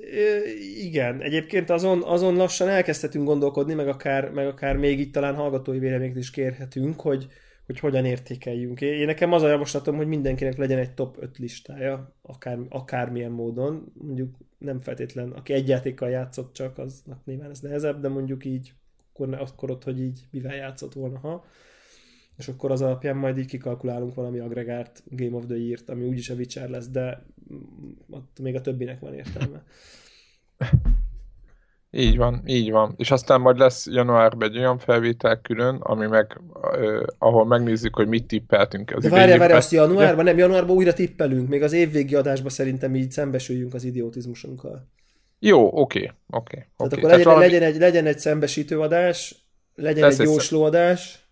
igen, 0.76 1.22
egyébként 1.22 1.70
azon, 1.70 2.02
azon 2.02 2.36
lassan 2.36 2.68
elkezdhetünk 2.68 3.26
gondolkodni, 3.26 3.74
meg 3.74 3.89
akár, 3.89 4.30
meg 4.30 4.47
akár 4.47 4.76
még 4.76 5.01
itt 5.01 5.12
talán 5.12 5.35
hallgatói 5.35 5.78
véleményt 5.78 6.16
is 6.16 6.30
kérhetünk, 6.30 7.01
hogy, 7.01 7.26
hogy 7.66 7.78
hogyan 7.78 8.05
értékeljünk. 8.05 8.80
Én 8.80 9.06
nekem 9.06 9.32
az 9.32 9.43
a 9.43 9.48
javaslatom, 9.48 9.97
hogy 9.97 10.06
mindenkinek 10.06 10.56
legyen 10.56 10.78
egy 10.78 10.94
top 10.94 11.16
5 11.20 11.39
listája, 11.39 12.14
akár, 12.22 12.59
akármilyen 12.68 13.30
módon, 13.30 13.93
mondjuk 13.94 14.36
nem 14.59 14.80
feltétlen, 14.80 15.30
aki 15.30 15.52
egy 15.52 15.68
játékkal 15.68 16.10
játszott 16.10 16.52
csak, 16.52 16.78
aznak 16.78 17.24
nyilván 17.24 17.51
ez 17.51 17.60
nehezebb, 17.60 18.01
de 18.01 18.09
mondjuk 18.09 18.44
így, 18.44 18.72
akkor, 19.12 19.35
akkor 19.35 19.70
ott, 19.70 19.85
hogy 19.85 20.01
így 20.01 20.20
mivel 20.30 20.55
játszott 20.55 20.93
volna, 20.93 21.18
ha 21.18 21.44
és 22.39 22.48
akkor 22.48 22.70
az 22.70 22.82
alapján 22.82 23.16
majd 23.16 23.39
így 23.39 23.47
kikalkulálunk 23.47 24.15
valami 24.15 24.39
agregárt 24.39 25.02
Game 25.06 25.36
of 25.36 25.47
the 25.47 25.56
Year-t, 25.56 25.89
ami 25.89 26.05
úgyis 26.05 26.31
a 26.31 26.35
Witcher 26.35 26.69
lesz, 26.69 26.89
de 26.89 27.27
ott 28.10 28.39
még 28.43 28.55
a 28.55 28.60
többinek 28.60 29.01
van 29.01 29.15
értelme. 29.15 29.62
Így 31.90 32.16
van, 32.16 32.43
így 32.47 32.70
van. 32.70 32.94
És 32.97 33.10
aztán 33.10 33.40
majd 33.40 33.59
lesz 33.59 33.86
januárban 33.86 34.48
egy 34.48 34.59
olyan 34.59 34.78
felvétel 34.78 35.40
külön, 35.40 35.74
ami 35.74 36.06
meg, 36.06 36.40
uh, 36.55 37.02
ahol 37.19 37.47
megnézzük, 37.47 37.94
hogy 37.94 38.09
mit 38.09 38.27
tippeltünk. 38.27 38.90
Az 38.97 39.02
De 39.02 39.09
várjál, 39.09 39.39
várjál, 39.39 39.59
azt 39.59 39.73
januárban, 39.73 40.24
nem, 40.24 40.39
januárban 40.39 40.77
újra 40.77 40.93
tippelünk, 40.93 41.48
még 41.48 41.62
az 41.62 41.73
évvégi 41.73 42.15
adásban 42.15 42.51
szerintem 42.51 42.94
így 42.94 43.10
szembesüljünk 43.10 43.74
az 43.74 43.85
idiotizmusunkkal. 43.85 44.89
Jó, 45.39 45.66
oké, 45.66 45.78
okay, 45.78 46.10
oké. 46.31 46.56
Okay, 46.56 46.69
Tehát 46.77 46.93
okay. 46.93 46.98
akkor 46.98 47.10
legyen, 47.10 47.24
valami... 47.24 47.44
legyen, 47.44 47.62
egy, 47.62 47.78
legyen 47.78 48.06
egy 48.06 48.19
szembesítő 48.19 48.81
adás, 48.81 49.35
legyen 49.74 50.02
lesz 50.02 50.19
egy 50.19 50.27
jósló 50.27 50.62
adás, 50.62 51.27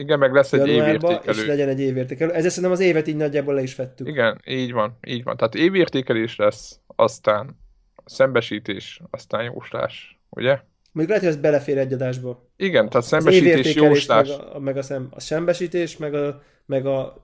igen, 0.00 0.18
meg 0.18 0.32
lesz 0.32 0.52
egy 0.52 0.68
évértékelő. 0.68 1.40
És 1.40 1.46
legyen 1.46 1.68
egy 1.68 1.80
évértékelő. 1.80 2.32
Ezzel 2.32 2.50
szerintem 2.50 2.72
az 2.72 2.80
évet 2.80 3.06
így 3.06 3.16
nagyjából 3.16 3.54
le 3.54 3.62
is 3.62 3.74
vettük. 3.74 4.08
Igen, 4.08 4.40
így 4.46 4.72
van, 4.72 4.98
így 5.06 5.22
van. 5.22 5.36
Tehát 5.36 5.54
évértékelés 5.54 6.36
lesz, 6.36 6.80
aztán 6.96 7.58
szembesítés, 8.04 9.00
aztán 9.10 9.44
jóslás, 9.44 10.20
ugye? 10.28 10.58
Még 10.92 11.06
lehet, 11.06 11.22
hogy 11.22 11.32
ez 11.32 11.40
belefér 11.40 11.78
egy 11.78 11.92
adásba. 11.92 12.48
Igen, 12.56 12.88
tehát 12.88 13.06
szembesítés, 13.06 13.74
jóslás. 13.74 14.28
Meg, 14.28 14.38
a, 14.38 14.58
meg 14.58 14.76
a, 14.76 14.82
szem, 14.82 15.08
a 15.10 15.20
szembesítés, 15.20 15.96
meg 15.96 16.14
a, 16.14 16.42
meg 16.66 16.86
a 16.86 17.22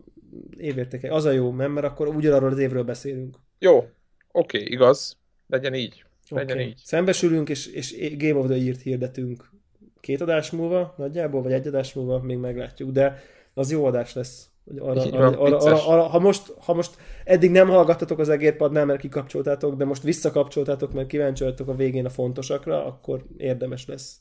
évértékelés. 0.56 1.16
Az 1.16 1.24
a 1.24 1.30
jó, 1.30 1.54
nem? 1.54 1.72
Mert 1.72 1.86
akkor 1.86 2.08
ugyanarról 2.08 2.50
az 2.50 2.58
évről 2.58 2.84
beszélünk. 2.84 3.36
Jó, 3.58 3.76
oké, 3.76 3.90
okay, 4.32 4.72
igaz. 4.72 5.16
Legyen 5.46 5.74
így. 5.74 6.04
Legyen 6.28 6.56
okay. 6.56 6.68
így. 6.68 6.80
Szembesülünk, 6.84 7.48
és, 7.48 7.66
és 7.66 8.16
Game 8.16 8.38
of 8.38 8.46
the 8.46 8.56
Year-t 8.56 8.82
hirdetünk 8.82 9.54
két 10.00 10.20
adás 10.20 10.50
múlva, 10.50 10.94
nagyjából, 10.96 11.42
vagy 11.42 11.52
egy 11.52 11.66
adás 11.66 11.92
múlva 11.92 12.20
még 12.20 12.38
meglátjuk, 12.38 12.90
de 12.90 13.22
az 13.54 13.70
jó 13.70 13.84
adás 13.84 14.14
lesz. 14.14 14.50
Arra, 14.78 15.02
arra, 15.02 15.26
arra, 15.26 15.58
arra, 15.58 15.86
arra, 15.86 16.02
ha, 16.02 16.18
most, 16.18 16.54
ha 16.58 16.74
most 16.74 16.96
eddig 17.24 17.50
nem 17.50 17.68
hallgattatok 17.68 18.18
az 18.18 18.28
egérpadnál, 18.28 18.84
mert 18.84 19.00
kikapcsoltátok, 19.00 19.76
de 19.76 19.84
most 19.84 20.02
visszakapcsoltátok, 20.02 20.92
mert 20.92 21.08
kíváncsi 21.08 21.44
vagytok 21.44 21.68
a 21.68 21.74
végén 21.74 22.04
a 22.04 22.10
fontosakra, 22.10 22.86
akkor 22.86 23.24
érdemes 23.36 23.86
lesz. 23.86 24.20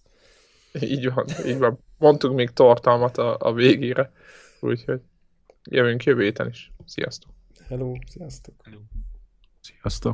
Így 0.79 1.13
van, 1.13 1.25
így 1.45 1.57
van. 1.57 1.79
Mondtunk 1.97 2.35
még 2.35 2.49
tartalmat 2.49 3.17
a, 3.17 3.37
a 3.39 3.53
végére, 3.53 4.11
úgyhogy 4.59 5.01
jövünk 5.69 6.03
jövő 6.03 6.23
héten 6.23 6.47
is. 6.47 6.71
Sziasztok! 6.85 7.31
Hello, 7.67 7.93
sziasztok! 8.07 8.55
Hello. 8.63 8.79
Sziasztok! 9.61 10.13